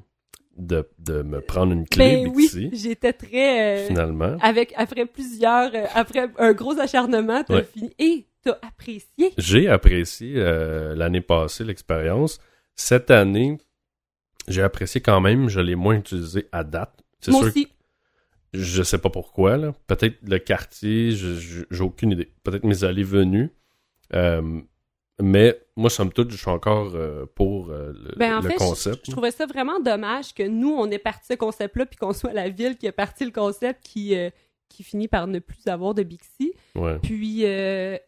de, 0.57 0.89
de 0.99 1.23
me 1.23 1.41
prendre 1.41 1.73
une 1.73 1.87
clé 1.87 2.25
Ben 2.25 2.33
oui, 2.35 2.43
Bixi, 2.45 2.71
j'étais 2.73 3.13
très... 3.13 3.85
euh, 3.85 3.87
finalement. 3.89 4.37
avec, 4.41 4.73
après 4.77 5.07
plusieurs, 5.07 5.75
euh, 5.75 5.85
après 5.95 6.29
un 6.39 6.53
gros 6.53 6.79
acharnement, 6.79 7.43
t'as 7.45 7.55
Ouais. 7.57 7.65
fini. 7.65 7.91
Et 7.99 8.27
t'as 8.43 8.59
apprécié. 8.63 9.33
J'ai 9.39 9.69
apprécié 9.69 10.35
euh, 10.37 10.95
l'année 10.95 11.21
passée 11.21 11.65
l'expérience. 11.65 12.39
Cette 12.77 13.11
année, 13.11 13.59
j'ai 14.49 14.63
apprécié 14.63 15.01
quand 15.01 15.21
même. 15.21 15.49
Je 15.49 15.61
l'ai 15.61 15.75
moins 15.75 15.95
utilisé 15.97 16.47
à 16.53 16.63
date. 16.65 17.03
C'est 17.21 17.33
sûr 17.33 17.41
aussi. 17.43 17.67
que 17.67 17.71
je 18.53 18.83
sais 18.83 18.99
pas 18.99 19.11
pourquoi. 19.11 19.57
là. 19.57 19.73
Peut-être 19.89 20.17
le 20.23 20.39
quartier, 20.39 21.11
j'ai 21.13 21.81
aucune 21.81 22.13
idée. 22.13 22.33
Peut-être 22.45 22.65
mes 22.65 22.85
allées 22.85 23.03
venues. 23.03 23.51
Mais 25.21 25.59
moi, 25.77 25.91
somme 25.91 26.13
toute, 26.13 26.31
je 26.31 26.37
suis 26.37 26.51
encore 26.51 26.93
euh, 26.95 27.27
pour 27.35 27.71
euh, 27.71 27.93
le, 27.93 28.15
Ben, 28.17 28.39
en 28.39 28.41
le 28.41 28.51
fait, 28.51 28.57
concept. 28.57 29.07
Je 29.07 29.11
trouvais 29.11 29.31
ça 29.33 29.47
vraiment 29.47 29.81
dommage 29.81 30.33
que 30.35 30.43
nous, 30.45 30.73
on 30.73 30.89
ait 30.91 30.99
parti 30.99 31.27
ce 31.31 31.35
concept-là, 31.35 31.87
puis 31.87 31.99
qu'on 31.99 32.13
soit 32.13 32.33
la 32.33 32.49
ville 32.49 32.77
qui 32.77 32.87
a 32.87 32.93
parti 32.93 33.25
le 33.25 33.31
concept 33.33 33.83
qui, 33.85 34.15
euh, 34.17 34.31
qui 34.69 34.83
finit 34.85 35.09
par 35.09 35.27
ne 35.27 35.39
plus 35.41 35.67
avoir 35.67 35.95
de 35.95 36.03
Bixi. 36.03 36.53
Ouais. 36.77 36.99
Puis, 37.03 37.41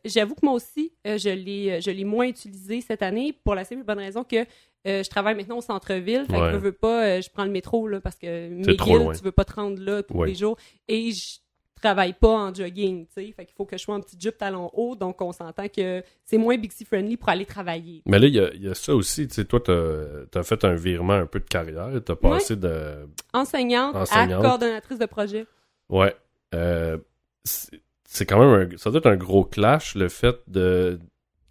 j'avoue 0.04 0.34
que 0.34 0.44
moi 0.44 0.54
aussi, 0.54 0.92
je 1.04 1.28
l'ai 1.30 1.80
je 1.80 1.90
l'ai 1.90 2.04
moins 2.04 2.26
utilisé 2.26 2.80
cette 2.80 3.02
année 3.02 3.32
pour 3.44 3.54
la 3.54 3.64
simple 3.64 3.82
et 3.82 3.84
bonne 3.84 3.98
raison 3.98 4.24
que 4.24 4.44
je 4.84 5.08
travaille 5.08 5.34
maintenant 5.34 5.58
au 5.58 5.62
centre-ville. 5.62 6.24
Fait 6.30 6.32
Ouais. 6.40 6.48
que 6.48 6.52
je 6.54 6.58
veux 6.58 6.72
pas, 6.72 7.20
je 7.20 7.28
prends 7.30 7.44
le 7.44 7.50
métro, 7.50 7.86
là, 7.88 8.00
parce 8.00 8.16
que 8.16 8.48
tu 8.62 9.22
veux 9.24 9.32
pas 9.32 9.44
te 9.44 9.52
rendre 9.54 9.80
là 9.82 10.02
tous 10.02 10.14
Ouais. 10.16 10.28
les 10.28 10.34
jours. 10.34 10.56
Et 10.88 11.10
je 11.12 11.38
travaille 11.86 12.12
pas 12.12 12.28
en 12.28 12.54
jogging, 12.54 13.06
tu 13.06 13.12
sais. 13.14 13.32
Fait 13.32 13.44
qu'il 13.44 13.54
faut 13.54 13.64
que 13.64 13.76
je 13.76 13.82
sois 13.82 13.94
en 13.94 14.00
petit 14.00 14.16
jupe 14.20 14.38
talon 14.38 14.70
haut, 14.74 14.94
donc 14.96 15.20
on 15.20 15.32
s'entend 15.32 15.68
que 15.68 16.02
c'est 16.24 16.38
moins 16.38 16.56
Bixi-friendly 16.56 17.16
pour 17.16 17.28
aller 17.28 17.46
travailler. 17.46 18.02
Mais 18.06 18.18
là, 18.18 18.26
il 18.26 18.34
y 18.34 18.40
a, 18.40 18.52
il 18.54 18.62
y 18.62 18.68
a 18.68 18.74
ça 18.74 18.94
aussi. 18.94 19.28
Tu 19.28 19.34
sais, 19.34 19.44
toi, 19.44 19.60
tu 19.60 19.70
as, 19.70 20.42
fait 20.42 20.64
un 20.64 20.74
virement 20.74 21.14
un 21.14 21.26
peu 21.26 21.40
de 21.40 21.44
carrière. 21.44 21.90
Tu 22.04 22.12
as 22.12 22.16
passé 22.16 22.56
de. 22.56 23.08
Enseignante, 23.32 23.96
Enseignante. 23.96 24.44
à 24.44 24.48
coordonnatrice 24.48 24.98
de 24.98 25.06
projet. 25.06 25.46
Ouais. 25.88 26.14
Euh, 26.54 26.98
c'est 27.44 27.80
c'est 28.16 28.24
quand 28.24 28.38
même 28.38 28.72
un, 28.72 28.76
ça 28.76 28.90
doit 28.90 28.98
être 28.98 29.10
un 29.10 29.16
gros 29.16 29.44
clash 29.44 29.94
le 29.94 30.08
fait 30.08 30.36
de 30.46 30.98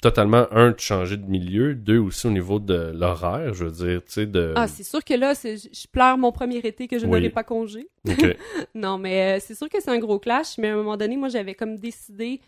totalement 0.10 0.46
un 0.52 0.70
de 0.70 0.80
changer 0.80 1.18
de 1.18 1.26
milieu, 1.26 1.74
deux 1.74 1.98
aussi 1.98 2.28
au 2.28 2.30
niveau 2.30 2.60
de 2.60 2.92
l'horaire, 2.94 3.56
je 3.56 3.66
veux 3.66 3.72
dire, 3.72 4.02
tu 4.06 4.12
sais 4.12 4.26
de 4.28 4.54
Ah, 4.56 4.68
c'est 4.68 4.84
sûr 4.84 5.04
que 5.04 5.16
là, 5.16 5.34
je 5.34 5.88
pleure 5.92 6.16
mon 6.20 6.32
premier 6.32 6.58
été 6.58 6.88
que 6.88 7.00
je 7.00 7.06
Oui. 7.06 7.12
n'aurai 7.14 7.30
pas 7.32 7.44
congé. 7.44 7.88
Non, 8.76 9.00
mais 9.00 9.38
euh, 9.38 9.40
c'est 9.44 9.56
sûr 9.56 9.68
que 9.68 9.82
c'est 9.82 9.90
un 9.90 9.98
gros 9.98 10.20
clash, 10.20 10.60
mais 10.60 10.70
à 10.70 10.74
un 10.74 10.78
moment 10.78 10.96
donné, 10.96 11.18
moi, 11.18 11.30
j'avais 11.30 11.56
comme 11.56 11.78
décidé. 11.78 12.40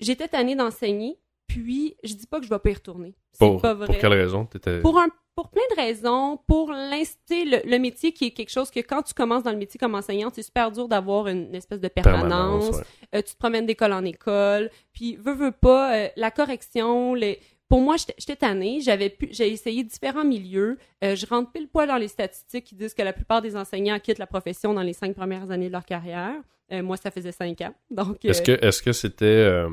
J'étais 0.00 0.28
tannée 0.28 0.56
d'enseigner, 0.56 1.18
puis 1.46 1.96
je 2.02 2.14
dis 2.14 2.26
pas 2.26 2.38
que 2.38 2.44
je 2.46 2.50
vais 2.50 2.58
pas 2.58 2.70
y 2.70 2.74
retourner. 2.74 3.14
Pour, 3.38 3.60
pas 3.60 3.74
vrai. 3.74 3.86
pour 3.86 3.98
quelle 3.98 4.12
raison? 4.12 4.46
T'étais 4.46 4.80
Pour, 4.80 4.98
un, 4.98 5.08
pour 5.34 5.50
plein 5.50 5.62
de 5.72 5.76
raisons. 5.76 6.38
Pour 6.46 6.70
l'insté, 6.70 7.44
le, 7.44 7.58
le 7.68 7.78
métier 7.78 8.12
qui 8.12 8.26
est 8.26 8.30
quelque 8.30 8.50
chose 8.50 8.70
que 8.70 8.80
quand 8.80 9.02
tu 9.02 9.14
commences 9.14 9.42
dans 9.42 9.50
le 9.50 9.58
métier 9.58 9.78
comme 9.78 9.94
enseignante, 9.94 10.34
c'est 10.36 10.42
super 10.42 10.70
dur 10.70 10.88
d'avoir 10.88 11.26
une 11.28 11.54
espèce 11.54 11.80
de 11.80 11.88
permanence. 11.88 12.70
permanence, 12.70 12.76
ouais. 12.76 13.18
Euh, 13.18 13.22
tu 13.22 13.34
te 13.34 13.38
promènes 13.38 13.66
d'école 13.66 13.92
en 13.92 14.04
école, 14.04 14.70
puis 14.92 15.16
veux, 15.16 15.34
veux 15.34 15.52
pas, 15.52 15.96
euh, 15.96 16.08
la 16.16 16.30
correction, 16.30 17.14
les... 17.14 17.40
Pour 17.68 17.80
moi, 17.80 17.96
j'étais- 17.96 18.36
tannée, 18.36 18.80
j'avais 18.80 19.10
pu, 19.10 19.28
j'ai 19.32 19.50
essayé 19.50 19.82
différents 19.82 20.24
milieux, 20.24 20.78
Euh, 21.02 21.16
je 21.16 21.26
rentre 21.26 21.50
pile 21.50 21.66
poil 21.66 21.88
dans 21.88 21.96
les 21.96 22.08
statistiques 22.08 22.64
qui 22.66 22.76
disent 22.76 22.94
que 22.94 23.02
la 23.02 23.12
plupart 23.12 23.42
des 23.42 23.56
enseignants 23.56 23.98
quittent 23.98 24.18
la 24.18 24.26
profession 24.28 24.74
dans 24.74 24.82
les 24.82 24.92
cinq 24.92 25.14
premières 25.16 25.50
années 25.50 25.68
de 25.68 25.72
leur 25.72 25.84
carrière. 25.84 26.34
Euh, 26.72 26.82
moi, 26.82 26.96
ça 26.96 27.10
faisait 27.10 27.32
cinq 27.32 27.60
ans, 27.62 27.74
donc... 27.90 28.24
Est-ce 28.24 28.42
euh, 28.42 28.56
que 28.56 28.66
est-ce 28.66 28.82
que 28.82 28.92
c'était 28.92 29.66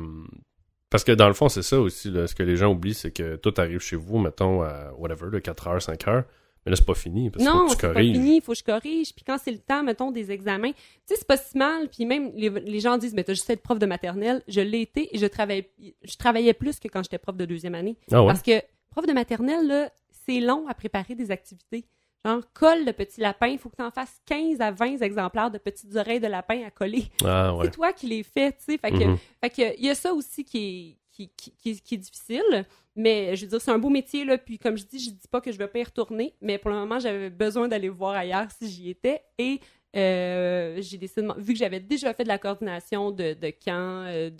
parce 0.92 1.02
que 1.02 1.12
dans 1.12 1.26
le 1.26 1.34
fond, 1.34 1.48
c'est 1.48 1.62
ça 1.62 1.80
aussi 1.80 2.10
là, 2.10 2.28
ce 2.28 2.36
que 2.36 2.44
les 2.44 2.56
gens 2.56 2.70
oublient 2.70 2.94
c'est 2.94 3.10
que 3.10 3.34
tout 3.34 3.52
arrive 3.56 3.80
chez 3.80 3.96
vous 3.96 4.18
mettons 4.18 4.62
à 4.62 4.92
whatever 4.96 5.30
de 5.30 5.40
4 5.40 5.66
heures, 5.66 5.82
5 5.82 6.06
heures, 6.06 6.24
mais 6.64 6.70
là 6.70 6.76
c'est 6.76 6.86
pas 6.86 6.94
fini 6.94 7.30
parce 7.30 7.44
Non, 7.44 7.68
c'est 7.68 7.80
pas 7.80 8.00
fini, 8.00 8.36
il 8.36 8.42
faut 8.42 8.52
que 8.52 8.58
je 8.58 8.64
corrige. 8.64 9.14
Puis 9.14 9.24
quand 9.24 9.38
c'est 9.42 9.50
le 9.50 9.58
temps, 9.58 9.82
mettons, 9.82 10.12
des 10.12 10.30
examens, 10.30 10.70
tu 10.70 10.78
sais, 11.06 11.16
c'est 11.16 11.26
pas 11.26 11.36
si 11.36 11.58
mal. 11.58 11.88
Puis 11.88 12.06
même, 12.06 12.30
les, 12.36 12.50
les 12.50 12.80
gens 12.80 12.98
disent, 12.98 13.14
mais 13.14 13.24
t'as 13.24 13.32
juste 13.32 13.50
été 13.50 13.60
prof 13.60 13.78
de 13.78 13.86
maternelle. 13.86 14.42
Je 14.46 14.60
l'ai 14.60 14.82
été 14.82 15.14
et 15.14 15.18
je 15.18 15.26
travaillais, 15.26 15.72
je 16.02 16.16
travaillais 16.16 16.54
plus 16.54 16.78
que 16.78 16.86
quand 16.88 17.02
j'étais 17.02 17.18
prof 17.18 17.36
de 17.36 17.44
deuxième 17.44 17.74
année. 17.74 17.96
Ah 18.12 18.22
ouais? 18.22 18.28
Parce 18.28 18.42
que 18.42 18.62
prof 18.90 19.06
de 19.06 19.12
maternelle, 19.12 19.66
là, 19.66 19.90
c'est 20.24 20.40
long 20.40 20.66
à 20.68 20.74
préparer 20.74 21.14
des 21.14 21.30
activités. 21.30 21.84
Genre, 22.24 22.40
colle 22.54 22.84
le 22.84 22.92
petit 22.92 23.20
lapin, 23.20 23.48
il 23.48 23.58
faut 23.58 23.68
que 23.68 23.76
tu 23.76 23.82
en 23.82 23.90
fasses 23.90 24.20
15 24.26 24.60
à 24.60 24.70
20 24.70 25.00
exemplaires 25.02 25.50
de 25.50 25.58
petites 25.58 25.94
oreilles 25.96 26.20
de 26.20 26.28
lapin 26.28 26.62
à 26.64 26.70
coller. 26.70 27.06
Ah 27.24 27.54
ouais. 27.54 27.64
C'est 27.66 27.70
toi 27.72 27.92
qui 27.92 28.06
les 28.06 28.22
fais, 28.22 28.52
tu 28.52 28.58
sais. 28.64 28.78
Fait 28.78 28.90
que, 28.92 29.04
Mhm. 29.04 29.18
fait 29.40 29.50
que, 29.50 29.76
il 29.78 29.84
y 29.86 29.90
a 29.90 29.94
ça 29.94 30.12
aussi 30.14 30.44
qui 30.44 30.58
est, 30.58 30.98
qui, 31.10 31.28
qui, 31.36 31.50
qui, 31.52 31.80
qui 31.80 31.94
est 31.94 31.98
difficile. 31.98 32.64
Mais 32.94 33.34
je 33.36 33.42
veux 33.44 33.48
dire, 33.50 33.60
c'est 33.60 33.70
un 33.70 33.78
beau 33.78 33.88
métier, 33.90 34.24
là. 34.24 34.38
Puis 34.38 34.58
comme 34.58 34.76
je 34.76 34.84
dis, 34.84 34.98
je 34.98 35.10
dis 35.10 35.28
pas 35.30 35.40
que 35.40 35.50
je 35.50 35.58
vais 35.58 35.66
pas 35.68 35.78
y 35.80 35.84
retourner. 35.84 36.34
Mais 36.40 36.58
pour 36.58 36.70
le 36.70 36.76
moment, 36.76 36.98
j'avais 37.00 37.28
besoin 37.30 37.66
d'aller 37.68 37.88
voir 37.88 38.14
ailleurs 38.14 38.46
si 38.56 38.68
j'y 38.70 38.90
étais. 38.90 39.22
Et 39.38 39.60
euh, 39.94 40.76
j'ai 40.80 40.96
décidé, 40.98 41.22
de- 41.26 41.40
vu 41.40 41.52
que 41.52 41.58
j'avais 41.58 41.80
déjà 41.80 42.14
fait 42.14 42.22
de 42.24 42.28
la 42.28 42.38
coordination 42.38 43.10
de, 43.10 43.34
de 43.34 43.50
camps, 43.50 44.04
euh, 44.06 44.30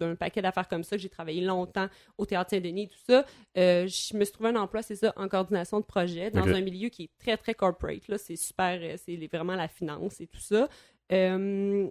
d'un 0.00 0.14
paquet 0.16 0.42
d'affaires 0.42 0.68
comme 0.68 0.84
ça, 0.84 0.96
que 0.96 1.02
j'ai 1.02 1.08
travaillé 1.08 1.40
longtemps 1.40 1.88
au 2.18 2.26
Théâtre 2.26 2.50
Saint-Denis 2.50 2.84
et 2.84 2.88
tout 2.88 2.98
ça, 3.06 3.24
euh, 3.56 3.86
je 3.86 4.16
me 4.16 4.24
suis 4.24 4.32
trouvé 4.32 4.50
un 4.50 4.56
emploi, 4.56 4.82
c'est 4.82 4.96
ça, 4.96 5.12
en 5.16 5.28
coordination 5.28 5.80
de 5.80 5.84
projet, 5.84 6.30
dans 6.30 6.44
un 6.54 6.60
milieu 6.60 6.88
qui 6.88 7.04
est 7.04 7.10
très, 7.18 7.36
très 7.36 7.54
corporate. 7.54 8.08
Là, 8.08 8.18
c'est 8.18 8.36
super, 8.36 8.80
c'est 8.98 9.16
vraiment 9.32 9.54
la 9.54 9.68
finance 9.68 10.20
et 10.20 10.26
tout 10.26 10.40
ça. 10.40 10.68
Euh, 11.12 11.88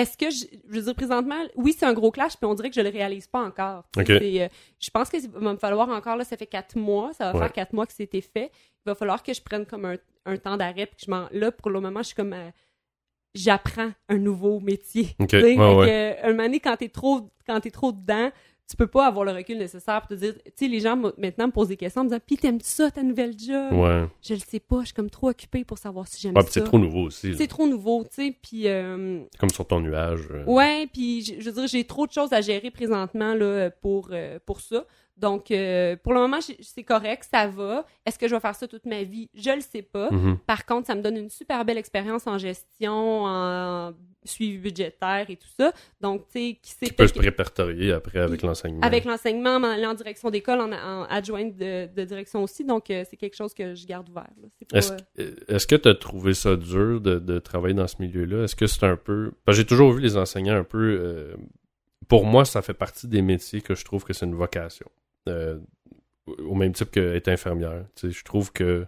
est-ce 0.00 0.16
que, 0.16 0.30
je, 0.30 0.44
je 0.68 0.74
veux 0.76 0.82
dire, 0.82 0.94
présentement, 0.94 1.36
oui, 1.56 1.74
c'est 1.78 1.86
un 1.86 1.92
gros 1.92 2.10
clash, 2.10 2.36
puis 2.36 2.46
on 2.46 2.54
dirait 2.54 2.70
que 2.70 2.76
je 2.76 2.80
le 2.80 2.88
réalise 2.90 3.26
pas 3.26 3.40
encore. 3.42 3.84
Tu 3.92 4.04
sais, 4.04 4.12
Ok. 4.14 4.18
c'est, 4.22 4.42
euh, 4.42 4.48
je 4.78 4.90
pense 4.90 5.08
que 5.10 5.16
va 5.28 5.52
me 5.52 5.58
falloir 5.58 5.88
encore, 5.90 6.16
là, 6.16 6.24
ça 6.24 6.36
fait 6.36 6.46
quatre 6.46 6.76
mois, 6.76 7.12
ça 7.12 7.26
va 7.26 7.32
Ouais. 7.34 7.38
faire 7.44 7.52
quatre 7.52 7.72
mois 7.72 7.86
que 7.86 7.92
c'était 7.92 8.20
fait. 8.20 8.50
Il 8.84 8.86
va 8.86 8.94
falloir 8.94 9.22
que 9.22 9.32
je 9.34 9.42
prenne 9.42 9.66
comme 9.66 9.84
un, 9.84 9.96
un 10.26 10.36
temps 10.36 10.56
d'arrêt, 10.56 10.86
puis 10.86 10.96
que 10.96 11.02
je 11.06 11.10
m'en, 11.10 11.28
là, 11.32 11.50
pour 11.52 11.70
le 11.70 11.80
moment, 11.80 12.00
je 12.00 12.06
suis 12.08 12.16
comme, 12.16 12.32
euh, 12.32 12.50
j'apprends 13.34 13.90
un 14.08 14.18
nouveau 14.18 14.60
métier. 14.60 15.14
Ok, 15.18 15.28
Tu 15.28 15.40
sais, 15.40 15.42
ouais, 15.42 15.56
fait 15.56 15.74
ouais. 15.76 15.86
que, 16.22 16.26
un 16.26 16.30
moment 16.30 16.42
donné, 16.44 16.60
quand 16.60 16.76
t'es 16.76 16.88
trop, 16.88 17.30
quand 17.46 17.60
t'es 17.60 17.70
trop 17.70 17.92
dedans, 17.92 18.30
tu 18.70 18.76
peux 18.76 18.86
pas 18.86 19.06
avoir 19.08 19.24
le 19.24 19.32
recul 19.32 19.58
nécessaire 19.58 20.00
pour 20.00 20.08
te 20.10 20.14
dire, 20.14 20.34
tu 20.44 20.52
sais, 20.54 20.68
les 20.68 20.78
gens 20.78 20.96
maintenant 21.18 21.46
me 21.48 21.50
posent 21.52 21.68
des 21.68 21.76
questions 21.76 22.02
en 22.02 22.04
me 22.04 22.10
disant, 22.10 22.20
pis 22.24 22.36
t'aimes-tu 22.36 22.68
ça, 22.68 22.88
ta 22.90 23.02
nouvelle 23.02 23.36
job? 23.36 23.72
Ouais. 23.72 24.04
Je 24.22 24.34
le 24.34 24.38
sais 24.40 24.60
pas, 24.60 24.80
je 24.82 24.86
suis 24.86 24.94
comme 24.94 25.10
trop 25.10 25.28
occupée 25.30 25.64
pour 25.64 25.76
savoir 25.76 26.06
si 26.06 26.20
j'aime 26.20 26.34
puis 26.34 26.44
ça. 26.44 26.50
c'est 26.52 26.64
trop 26.64 26.78
nouveau 26.78 27.02
aussi. 27.06 27.34
C'est 27.34 27.48
trop 27.48 27.66
nouveau, 27.66 28.04
tu 28.04 28.10
sais, 28.26 28.36
puis 28.40 28.68
euh, 28.68 29.20
comme 29.40 29.50
sur 29.50 29.66
ton 29.66 29.80
nuage. 29.80 30.20
euh. 30.30 30.44
ouais, 30.44 30.86
puis 30.92 31.22
je 31.22 31.40
je 31.40 31.50
veux 31.50 31.52
dire, 31.52 31.66
j'ai 31.66 31.84
trop 31.84 32.06
de 32.06 32.12
choses 32.12 32.32
à 32.32 32.40
gérer 32.40 32.70
présentement 32.70 33.34
là 33.34 33.70
pour 33.70 34.10
euh, 34.12 34.38
pour 34.46 34.60
ça. 34.60 34.84
Donc 35.20 35.50
euh, 35.50 35.96
pour 36.02 36.14
le 36.14 36.20
moment, 36.20 36.38
c'est 36.60 36.82
correct, 36.82 37.28
ça 37.30 37.46
va. 37.46 37.84
Est-ce 38.06 38.18
que 38.18 38.26
je 38.26 38.34
vais 38.34 38.40
faire 38.40 38.54
ça 38.54 38.66
toute 38.66 38.86
ma 38.86 39.02
vie? 39.02 39.28
Je 39.34 39.50
le 39.50 39.60
sais 39.60 39.82
pas. 39.82 40.10
Mhm. 40.10 40.38
Par 40.46 40.64
contre, 40.64 40.86
ça 40.86 40.94
me 40.94 41.02
donne 41.02 41.18
une 41.18 41.28
super 41.28 41.62
belle 41.66 41.76
expérience 41.78 42.26
en 42.26 42.38
gestion, 42.38 43.24
en 43.26 43.92
suivi 44.24 44.58
budgétaire 44.58 45.26
et 45.28 45.36
tout 45.36 45.48
ça. 45.58 45.72
Donc 46.00 46.26
tu 46.26 46.32
sais, 46.32 46.58
qui 46.62 46.70
sait 46.72 46.86
Tu 46.86 46.92
peux 46.94 47.06
se 47.06 47.18
répertorier 47.18 47.92
après 47.92 48.18
avec 48.18 48.40
l'enseignement. 48.42 48.82
avec 48.82 49.04
l'enseignement, 49.04 49.56
en 49.56 49.64
allant 49.64 49.90
en 49.90 49.94
direction 49.94 50.30
d'école, 50.30 50.60
en, 50.60 50.72
en 50.72 51.04
adjointe 51.04 51.54
de, 51.56 51.88
de 51.94 52.04
direction 52.04 52.42
aussi. 52.42 52.64
Donc 52.64 52.90
euh, 52.90 53.04
c'est 53.08 53.16
quelque 53.18 53.36
chose 53.36 53.52
que 53.54 53.74
je 53.74 53.86
garde 53.86 54.08
ouvert. 54.08 54.26
Est-ce 54.72 54.92
euh, 55.18 55.58
que 55.68 55.76
tu 55.76 55.88
as 55.88 55.94
trouvé 55.94 56.32
ça 56.34 56.56
dur 56.56 57.00
de, 57.00 57.18
de 57.18 57.38
travailler 57.38 57.74
dans 57.74 57.86
ce 57.88 57.96
milieu-là? 58.00 58.44
Est-ce 58.44 58.56
que 58.56 58.66
c'est 58.66 58.84
un 58.84 58.96
peu. 58.96 59.32
J'ai 59.48 59.66
toujours 59.66 59.92
vu 59.92 60.00
les 60.00 60.16
enseignants 60.16 60.56
un 60.56 60.64
peu. 60.64 60.78
euh, 61.00 61.34
Pour 62.08 62.24
moi, 62.24 62.44
ça 62.44 62.62
fait 62.62 62.74
partie 62.74 63.06
des 63.08 63.22
métiers 63.22 63.60
que 63.60 63.74
je 63.74 63.84
trouve 63.84 64.04
que 64.04 64.12
c'est 64.12 64.26
une 64.26 64.34
vocation. 64.34 64.86
Euh, 65.28 65.58
au 66.38 66.54
même 66.54 66.72
type 66.72 66.90
qu'être 66.90 67.28
infirmière. 67.28 67.84
Tu 67.96 68.08
sais, 68.08 68.18
je 68.18 68.24
trouve 68.24 68.52
que 68.52 68.86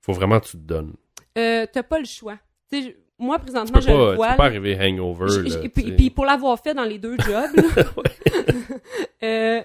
faut 0.00 0.12
vraiment 0.12 0.38
que 0.40 0.46
tu 0.46 0.52
te 0.52 0.62
donnes. 0.62 0.94
euh, 1.36 1.66
t'as 1.72 1.82
pas 1.82 1.98
le 1.98 2.04
choix. 2.04 2.38
Tu 2.70 2.82
sais, 2.82 2.88
je- 2.90 2.96
moi 3.18 3.38
Tu 3.38 3.42
présentement, 3.44 3.74
peux 3.74 3.80
je 3.80 3.88
le 3.90 3.94
pas, 3.96 4.10
tu 4.12 4.16
vois. 4.16 4.30
peux 4.30 4.36
pas 4.36 4.44
arriver 4.46 4.78
hangover. 4.80 5.28
J- 5.28 5.42
là, 5.42 5.48
j- 5.62 5.70
tu 5.70 5.92
puis, 5.96 6.10
pour 6.10 6.24
l'avoir 6.24 6.58
fait 6.60 6.74
dans 6.74 6.84
les 6.84 6.98
deux 6.98 7.16
jobs, 7.18 7.50
euh, 9.22 9.62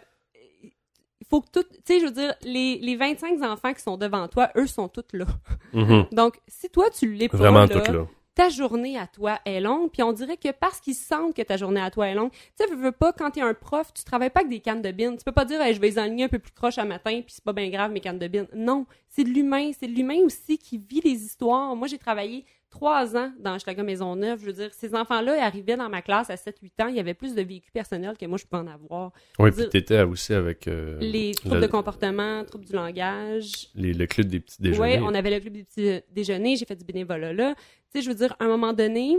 il 1.20 1.28
faut 1.30 1.42
que 1.42 1.50
tout. 1.52 1.64
Tu 1.64 1.80
sais, 1.86 2.00
je 2.00 2.06
veux 2.06 2.12
dire, 2.12 2.34
les, 2.44 2.78
les 2.80 2.96
25 2.96 3.42
enfants 3.44 3.74
qui 3.74 3.82
sont 3.82 3.98
devant 3.98 4.28
toi, 4.28 4.50
eux 4.58 4.68
sont 4.68 4.88
tous 4.90 5.06
là. 5.14 5.26
Mhm. 5.74 6.08
Donc, 6.12 6.40
si 6.48 6.70
toi, 6.70 6.90
tu 6.90 7.14
l'es 7.14 7.30
pas, 7.30 7.38
Vraiment 7.38 7.66
là, 7.66 7.92
là. 7.92 8.06
Ta 8.34 8.50
journée 8.50 8.98
à 8.98 9.08
toi 9.08 9.40
est 9.46 9.60
longue, 9.60 9.92
puis 9.92 10.04
on 10.04 10.14
dirait 10.14 10.38
que 10.38 10.52
parce 10.52 10.80
qu'ils 10.80 10.96
sentent 10.96 11.36
que 11.36 11.42
ta 11.42 11.58
journée 11.58 11.82
à 11.82 11.92
toi 11.92 12.08
est 12.08 12.16
longue, 12.16 12.32
tu 12.32 12.66
sais, 12.66 12.74
veux, 12.74 12.92
pas, 12.92 13.12
quand 13.12 13.32
t'es 13.32 13.42
un 13.42 13.54
prof, 13.54 13.94
tu 13.94 14.04
travailles 14.04 14.30
pas 14.30 14.40
avec 14.42 14.50
des 14.50 14.60
cannes 14.60 14.82
de 14.82 14.92
bine. 14.92 15.18
Tu 15.18 15.24
peux 15.24 15.32
pas 15.32 15.46
dire, 15.46 15.62
Hey, 15.62 15.74
je 15.74 15.82
vais 15.82 15.90
les 15.90 16.00
aligner 16.00 16.24
un 16.26 16.30
peu 16.30 16.40
plus 16.40 16.54
croche 16.54 16.78
à 16.78 16.86
matin, 16.86 17.22
puis 17.22 17.34
c'est 17.36 17.44
pas 17.44 17.54
bien 17.54 17.70
grave, 17.70 17.92
mes 17.92 18.00
cannes 18.00 18.20
de 18.20 18.28
bine. 18.28 18.48
Non, 18.54 18.86
c'est 19.10 19.24
de 19.24 19.30
l'humain. 19.30 19.72
C'est 19.78 19.88
l'humain 19.88 20.20
aussi 20.24 20.58
qui 20.58 20.78
vit 20.78 21.02
les 21.02 21.24
histoires. 21.24 21.76
Moi, 21.76 21.88
j'ai 21.88 21.98
travaillé 21.98 22.46
trois 22.72 23.16
ans 23.16 23.32
dans 23.40 23.58
Maison 23.68 23.84
Maisonneuve. 23.84 24.40
Je 24.42 24.46
veux 24.48 24.54
dire, 24.54 24.74
ces 24.74 24.96
enfants-là 24.96 25.44
arrivaient 25.46 25.78
dans 25.78 25.90
ma 25.90 26.02
classe 26.02 26.30
à 26.32 26.36
7-8 26.36 26.84
ans. 26.84 26.88
Il 26.88 26.96
y 26.96 27.00
avait 27.00 27.14
plus 27.14 27.36
de 27.36 27.42
vécu 27.44 27.70
personnel 27.72 28.18
que 28.18 28.26
moi, 28.26 28.38
je 28.40 28.46
peux 28.46 28.58
en 28.58 28.66
avoir. 28.66 29.12
Oui, 29.38 29.52
puis 29.52 29.70
t'étais 29.70 30.02
aussi 30.02 30.34
avec 30.34 30.68
euh, 30.68 30.98
Les 31.00 31.36
troubles 31.36 31.56
le, 31.56 31.62
de 31.62 31.68
comportement, 31.68 32.44
troubles 32.46 32.66
du 32.66 32.74
langage, 32.74 33.68
les- 33.76 33.94
le 33.94 34.08
club 34.08 34.28
des 34.28 34.40
petits 34.40 34.62
déjeuners. 34.62 34.98
oui, 34.98 35.04
on 35.08 35.14
avait 35.14 35.30
le 35.30 35.40
club 35.40 35.54
des 35.54 35.64
petits 35.64 36.02
déjeuners, 36.12 36.56
j'ai 36.56 36.66
fait 36.66 36.76
du 36.76 36.86
bénévolat 36.86 37.34
là. 37.34 37.54
Tu 37.56 38.00
sais, 38.00 38.02
je 38.02 38.10
veux 38.10 38.16
dire, 38.16 38.36
à 38.40 38.46
un 38.46 38.48
moment 38.48 38.74
donné, 38.74 39.18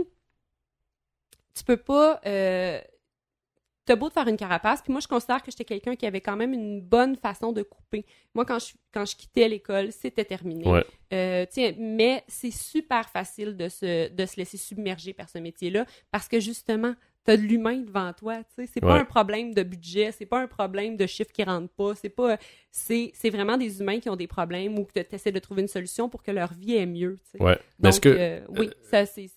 tu 1.55 1.63
peux 1.63 1.77
pas. 1.77 2.19
Euh, 2.25 2.81
T'as 3.85 3.95
beau 3.97 4.07
de 4.07 4.13
faire 4.13 4.27
une 4.29 4.37
carapace, 4.37 4.81
puis 4.81 4.91
moi, 4.93 5.01
je 5.01 5.07
considère 5.09 5.43
que 5.43 5.51
j'étais 5.51 5.65
quelqu'un 5.65 5.95
qui 5.97 6.05
avait 6.05 6.21
quand 6.21 6.37
même 6.37 6.53
une 6.53 6.79
bonne 6.79 7.17
façon 7.17 7.51
de 7.51 7.63
couper. 7.63 8.05
Moi, 8.33 8.45
quand 8.45 8.57
je, 8.59 8.73
quand 8.93 9.03
je 9.05 9.15
quittais 9.15 9.49
l'école, 9.49 9.91
c'était 9.91 10.23
terminé. 10.23 10.65
Ouais. 10.65 10.85
Euh, 11.13 11.45
mais 11.77 12.23
c'est 12.27 12.51
super 12.51 13.09
facile 13.09 13.57
de 13.57 13.67
se, 13.67 14.09
de 14.09 14.25
se 14.25 14.37
laisser 14.37 14.55
submerger 14.57 15.11
par 15.13 15.27
ce 15.29 15.37
métier-là 15.37 15.85
parce 16.11 16.29
que 16.29 16.39
justement, 16.39 16.95
t'as 17.25 17.35
de 17.35 17.41
l'humain 17.41 17.77
devant 17.77 18.13
toi. 18.13 18.39
C'est 18.55 18.79
pas 18.79 18.93
Ouais. 18.95 18.99
un 19.01 19.05
problème 19.05 19.53
de 19.53 19.63
budget, 19.63 20.11
c'est 20.13 20.25
pas 20.25 20.39
un 20.39 20.47
problème 20.47 20.95
de 20.95 21.05
chiffres 21.05 21.31
qui 21.33 21.43
rentrent 21.43 21.73
pas. 21.73 21.93
C'est 21.95 22.09
pas, 22.09 22.37
c'est, 22.71 23.11
c'est 23.13 23.29
vraiment 23.29 23.57
des 23.57 23.81
humains 23.81 23.99
qui 23.99 24.09
ont 24.09 24.15
des 24.15 24.27
problèmes 24.27 24.79
ou 24.79 24.85
que 24.85 24.99
tu 25.01 25.13
essaies 25.15 25.31
de 25.33 25.39
trouver 25.39 25.61
une 25.61 25.67
solution 25.67 26.07
pour 26.07 26.23
que 26.23 26.31
leur 26.31 26.53
vie 26.53 26.75
est 26.75 26.85
mieux. 26.85 27.17
tu 27.25 27.37
sais. 27.37 27.43
Ouais. 27.43 27.59
Est-ce 27.83 27.99
Donc, 27.99 27.99
que 28.01 28.09
euh, 28.09 28.39
oui, 28.57 28.69
ça, 28.89 29.05
c'est, 29.05 29.29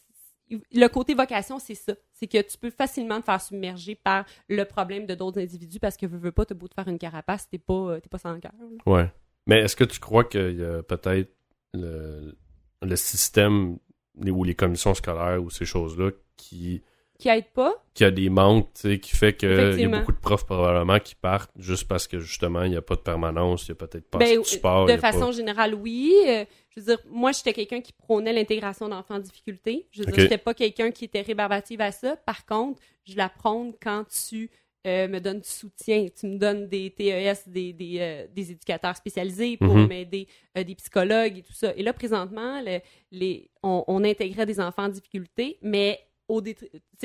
le 0.72 0.86
côté 0.86 1.14
vocation, 1.14 1.58
c'est 1.58 1.74
ça. 1.74 1.94
C'est 2.18 2.26
que 2.26 2.40
tu 2.40 2.56
peux 2.56 2.70
facilement 2.70 3.20
te 3.20 3.26
faire 3.26 3.40
submerger 3.40 3.94
par 3.94 4.25
le 4.49 4.64
problème 4.64 5.06
de 5.06 5.14
d'autres 5.14 5.38
individus 5.38 5.78
parce 5.78 5.99
que 5.99 6.06
veux, 6.06 6.16
veux 6.16 6.32
pas, 6.32 6.46
t'as 6.46 6.54
beau 6.54 6.66
te 6.66 6.75
faire 6.75 6.88
une 6.88 6.99
carapace, 6.99 7.49
t'es 7.49 7.58
pas, 7.58 7.75
euh, 7.75 8.00
t'es 8.00 8.08
pas 8.08 8.18
sans 8.18 8.40
cœur. 8.40 8.52
Ouais. 8.87 9.12
Mais 9.46 9.61
est-ce 9.61 9.76
que 9.76 9.85
tu 9.85 10.00
crois 10.00 10.25
qu'il 10.25 10.58
y 10.58 10.64
a 10.64 10.82
peut-être 10.82 11.32
le, 11.75 12.37
le 12.80 12.96
système 12.96 13.78
ou 14.18 14.44
les 14.44 14.54
commissions 14.54 14.94
scolaires 14.94 15.42
ou 15.42 15.50
ces 15.50 15.66
choses-là 15.66 16.11
qui, 16.37 16.82
Qui 17.18 17.28
aide 17.30 17.46
pas, 17.54 17.82
qui 17.94 18.04
a 18.04 18.11
des 18.11 18.28
manques, 18.28 18.68
tu 18.75 18.80
sais, 18.82 19.00
qui 19.00 19.16
fait 19.16 19.35
qu'il 19.35 19.49
y 19.50 19.85
a 19.85 19.88
beaucoup 19.88 20.12
de 20.12 20.18
profs 20.18 20.44
probablement 20.44 20.99
qui 20.99 21.14
partent 21.14 21.50
juste 21.58 21.88
parce 21.88 22.06
que 22.06 22.18
justement 22.18 22.62
il 22.64 22.70
n'y 22.70 22.76
a 22.76 22.82
pas 22.82 22.94
de 22.94 23.00
permanence, 23.00 23.66
il 23.66 23.70
n'y 23.70 23.78
a 23.82 23.87
peut-être 23.87 24.11
pas 24.11 24.18
Ben, 24.18 24.38
de 24.40 24.44
support. 24.44 24.85
de 24.87 24.96
pas- 24.96 25.12
façon 25.12 25.32
générale, 25.32 25.75
oui. 25.75 26.12
Euh, 26.26 26.44
je 26.70 26.80
veux 26.80 26.87
dire, 26.87 26.99
moi, 27.08 27.32
j'étais 27.32 27.54
quelqu'un 27.54 27.80
qui 27.80 27.94
prônait 27.94 28.35
l'intégration 28.35 28.88
d'enfants 28.90 29.14
en 29.14 29.18
difficulté. 29.20 29.87
Je 29.92 30.02
veux 30.02 30.08
Ok. 30.08 30.12
dire, 30.12 30.23
j'étais 30.25 30.37
pas 30.38 30.52
quelqu'un 30.52 30.90
qui 30.90 31.06
était 31.06 31.23
rébarbative 31.23 31.80
à 31.80 31.90
ça. 31.90 32.16
Par 32.16 32.44
contre, 32.44 32.82
je 33.06 33.16
la 33.16 33.30
prône 33.30 33.73
quand 33.82 34.04
tu 34.28 34.50
euh, 34.87 35.08
me 35.08 35.18
donnes 35.18 35.40
du 35.40 35.49
soutien. 35.49 36.06
Tu 36.16 36.26
me 36.28 36.38
donnes 36.38 36.68
des 36.68 36.90
TES, 36.90 37.49
des, 37.49 37.73
des, 37.73 37.96
euh, 37.99 38.26
des 38.32 38.52
éducateurs 38.52 38.94
spécialisés 38.96 39.56
pour 39.56 39.75
Mhm. 39.75 39.88
m'aider, 39.88 40.28
euh, 40.56 40.62
des 40.62 40.76
psychologues 40.76 41.38
et 41.38 41.42
tout 41.42 41.52
ça. 41.54 41.73
Et 41.76 41.82
là, 41.82 41.92
présentement, 41.92 42.61
le- 42.64 42.78
les, 43.11 43.50
on, 43.64 43.82
on 43.88 44.04
intégrait 44.04 44.46
des 44.46 44.61
enfants 44.61 44.85
en 44.85 44.88
difficulté, 44.88 45.58
mais 45.61 45.99
au 46.28 46.40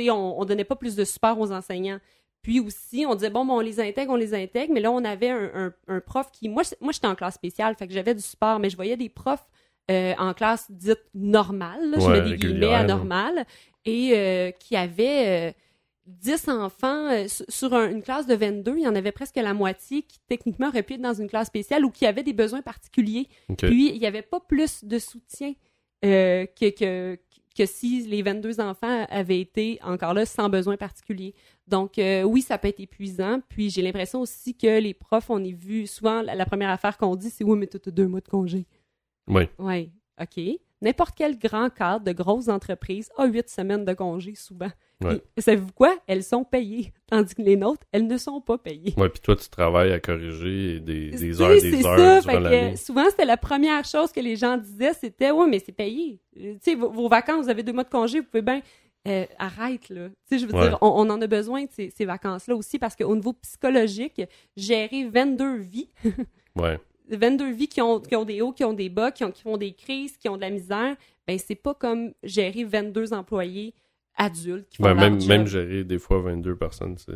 on, 0.10 0.36
on 0.40 0.46
donnait 0.46 0.64
pas 0.64 0.76
plus 0.76 0.96
de 0.96 1.04
support 1.04 1.40
aux 1.40 1.52
enseignants. 1.52 2.00
Puis 2.42 2.60
aussi, 2.60 3.06
on 3.08 3.14
disait, 3.14 3.30
bon, 3.30 3.46
ben, 3.46 3.54
on 3.54 3.60
les 3.60 3.80
intègre, 3.80 4.12
on 4.14 4.16
les 4.16 4.34
intègre, 4.34 4.74
mais 4.74 4.80
là, 4.80 4.92
on 4.92 5.04
avait 5.06 5.30
un, 5.30 5.52
un- 5.54 5.74
un 5.88 6.00
prof 6.00 6.32
qui... 6.32 6.50
Moi, 6.50 6.64
moi 6.82 6.92
j'étais 6.92 7.06
en 7.08 7.14
classe 7.16 7.36
spéciale, 7.36 7.76
fait 7.76 7.88
que 7.88 7.94
j'avais 7.94 8.16
du 8.16 8.22
support, 8.22 8.58
mais 8.60 8.70
je 8.72 8.76
voyais 8.76 8.98
des 8.98 9.10
profs 9.10 9.46
euh, 9.92 10.14
en 10.18 10.34
classe 10.34 10.72
dite 10.72 11.04
normale, 11.14 11.92
là, 11.92 12.00
je 12.00 12.08
mets 12.12 12.22
des 12.22 12.36
guillemets 12.38 12.74
à 12.74 12.84
normale, 12.88 13.46
et 13.86 14.12
euh, 14.16 14.52
qui 14.52 14.76
avaient 14.76 15.50
euh, 15.50 15.52
10 16.08 16.50
enfants 16.50 17.12
euh, 17.12 17.28
sur- 17.28 17.46
sur 17.50 17.74
un- 17.76 17.90
une 17.92 18.02
classe 18.02 18.26
de 18.26 18.34
22, 18.36 18.76
il 18.78 18.84
y 18.84 18.88
en 18.88 18.96
avait 18.96 19.12
presque 19.12 19.36
la 19.36 19.54
moitié 19.54 20.02
qui 20.02 20.18
techniquement 20.28 20.70
auraient 20.70 20.82
pu 20.84 20.94
être 20.96 21.02
dans 21.02 21.14
une 21.14 21.28
classe 21.30 21.48
spéciale 21.48 21.86
ou 21.86 21.92
qui 21.92 22.06
avaient 22.08 22.24
des 22.24 22.34
besoins 22.34 22.62
particuliers. 22.64 23.28
Puis, 23.68 23.92
il 23.94 24.00
n'y 24.00 24.08
avait 24.08 24.22
pas 24.24 24.40
plus 24.40 24.84
de 24.84 24.98
soutien 24.98 25.54
que, 26.60 26.70
que, 26.72 27.20
que 27.56 27.66
si 27.66 28.02
les 28.08 28.22
22 28.22 28.60
enfants 28.60 29.06
avaient 29.10 29.40
été 29.40 29.80
encore 29.84 30.14
là 30.14 30.26
sans 30.26 30.50
besoin 30.50 30.78
particulier. 30.78 31.34
Donc, 31.68 31.98
euh, 32.00 32.24
oui, 32.24 32.42
ça 32.42 32.58
peut 32.58 32.68
être 32.68 32.80
épuisant. 32.80 33.42
Puis, 33.50 33.70
j'ai 33.70 33.82
l'impression 33.82 34.22
aussi 34.22 34.56
que 34.56 34.80
les 34.80 34.94
profs, 34.94 35.30
on 35.30 35.44
est 35.44 35.52
vu 35.52 35.88
souvent, 35.88 36.22
la, 36.22 36.36
la 36.36 36.46
première 36.46 36.70
affaire 36.70 36.98
qu'on 36.98 37.16
dit, 37.16 37.30
c'est 37.30 37.44
oui, 37.44 37.58
mais 37.58 37.68
t'as 37.68 37.80
t'as 37.80 37.92
deux 37.92 38.08
mois 38.08 38.22
de 38.22 38.28
congé. 38.28 38.66
Oui. 39.28 39.44
Oui, 39.60 39.92
OK. 40.20 40.40
N'importe 40.82 41.16
quel 41.16 41.38
grand 41.38 41.70
cadre 41.70 42.04
de 42.06 42.12
grosses 42.12 42.48
entreprises 42.48 43.10
a 43.18 43.26
huit 43.26 43.50
semaines 43.50 43.86
de 43.86 43.94
congé 43.94 44.34
souvent. 44.36 44.72
Ouais. 45.04 45.22
Savez-vous 45.38 45.72
quoi? 45.74 45.96
Elles 46.08 46.24
sont 46.24 46.44
payées. 46.44 46.92
Tandis 47.08 47.34
que 47.36 47.42
les 47.42 47.56
nôtres, 47.56 47.86
elles 47.92 48.08
ne 48.08 48.18
sont 48.18 48.42
pas 48.42 48.58
payées. 48.58 48.94
Ouais, 48.98 49.10
puis 49.10 49.20
toi, 49.22 49.36
tu 49.36 49.50
travailles 49.50 49.92
à 49.92 50.00
corriger 50.00 50.80
des, 50.80 51.10
des 51.12 51.42
heures, 51.42 51.60
c'est 51.60 51.72
des 51.72 51.82
ça, 51.82 51.90
heures 51.90 52.24
fait 52.24 52.38
durant 52.38 52.50
que, 52.50 52.76
souvent, 52.78 53.10
c'était 53.10 53.26
la 53.26 53.38
première 53.38 53.84
chose 53.86 54.12
que 54.12 54.20
les 54.20 54.36
gens 54.36 54.58
disaient, 54.58 54.94
c'était 54.94 55.32
«Ouais, 55.32 55.48
mais 55.48 55.60
c'est 55.60 55.72
payé. 55.72 56.20
Euh, 56.38 56.54
Tu 56.54 56.60
sais, 56.72 56.76
vos, 56.76 56.90
vos 56.92 57.08
vacances, 57.10 57.46
vous 57.46 57.50
avez 57.50 57.64
deux 57.64 57.74
mois 57.74 57.84
de 57.84 57.90
congé, 57.90 58.20
vous 58.20 58.26
pouvez 58.28 58.42
bien... 58.44 58.62
euh, 59.08 59.26
arrête, 59.40 59.90
là. 59.90 60.10
Tu 60.10 60.16
sais, 60.30 60.38
je 60.40 60.46
veux 60.46 60.54
Ouais. 60.54 60.70
dire, 60.70 60.78
on, 60.82 60.88
on 61.08 61.10
en 61.10 61.20
a 61.22 61.26
besoin 61.28 61.64
de 61.64 61.70
ces, 61.72 61.90
ces 61.90 62.06
vacances-là 62.06 62.56
aussi 62.56 62.78
parce 62.78 62.96
qu'au 62.96 63.16
niveau 63.16 63.34
psychologique, 63.34 64.22
gérer 64.56 65.06
22 65.06 65.58
vies, 65.58 65.90
Ouais. 66.56 66.78
22 67.12 67.52
vies 67.52 67.68
qui 67.68 67.82
ont, 67.82 68.00
qui 68.00 68.16
ont 68.16 68.26
des 68.26 68.42
hauts, 68.42 68.52
qui 68.54 68.64
ont 68.64 68.74
des 68.74 68.90
bas, 68.90 69.12
qui, 69.12 69.24
ont, 69.24 69.32
qui 69.32 69.42
font 69.42 69.58
des 69.58 69.74
crises, 69.74 70.18
qui 70.18 70.30
ont 70.30 70.36
de 70.38 70.42
la 70.42 70.50
misère, 70.50 70.96
ben 71.28 71.38
c'est 71.38 71.56
pas 71.56 71.74
comme 71.74 72.14
gérer 72.24 72.64
22 72.64 73.14
employés 73.14 73.74
adultes 74.16 74.68
qui 74.70 74.78
font 74.78 74.84
Ouais, 74.84 74.94
même, 74.96 75.24
même 75.26 75.48
gérer 75.48 75.84
des 75.84 76.00
fois 76.00 76.20
22 76.22 76.56
personnes, 76.56 76.98
c'est 76.98 77.14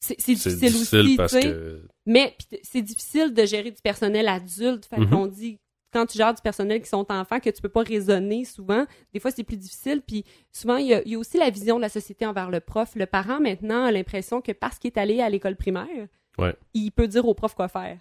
C'est 0.00 0.16
difficile, 0.32 0.58
difficile 0.72 0.98
aussi, 1.00 1.16
parce 1.16 1.32
tu 1.32 1.40
sais. 1.42 1.48
que. 1.48 1.82
Mais 2.04 2.36
c'est 2.62 2.82
difficile 2.82 3.32
de 3.34 3.44
gérer 3.46 3.70
du 3.70 3.80
personnel 3.82 4.28
adulte. 4.28 4.86
Fait 4.86 4.98
Mhm. 5.00 5.10
qu'on 5.10 5.26
dit, 5.26 5.58
quand 5.92 6.06
tu 6.06 6.18
gères 6.18 6.34
du 6.34 6.42
personnel 6.42 6.80
qui 6.82 6.88
sont 6.88 7.06
enfants, 7.10 7.40
que 7.40 7.48
tu 7.50 7.62
peux 7.62 7.68
pas 7.70 7.82
raisonner 7.82 8.44
souvent, 8.44 8.84
des 9.14 9.20
fois 9.20 9.30
c'est 9.30 9.42
plus 9.44 9.56
difficile. 9.56 10.02
Puis 10.06 10.24
souvent, 10.52 10.76
il 10.76 10.86
y, 10.86 10.94
a, 10.94 11.02
il 11.04 11.12
y 11.12 11.14
a 11.14 11.18
aussi 11.18 11.38
la 11.38 11.50
vision 11.50 11.76
de 11.76 11.80
la 11.82 11.88
société 11.88 12.26
envers 12.26 12.50
le 12.50 12.60
prof. 12.60 12.94
Le 12.94 13.06
parent, 13.06 13.40
maintenant, 13.40 13.84
a 13.84 13.90
l'impression 13.92 14.40
que 14.40 14.52
parce 14.52 14.78
qu'il 14.78 14.88
est 14.88 14.98
allé 14.98 15.20
à 15.20 15.28
l'école 15.30 15.56
primaire, 15.56 16.06
Ouais. 16.38 16.54
il 16.74 16.90
peut 16.92 17.08
dire 17.08 17.26
au 17.26 17.32
prof 17.34 17.54
quoi 17.54 17.68
faire. 17.68 17.98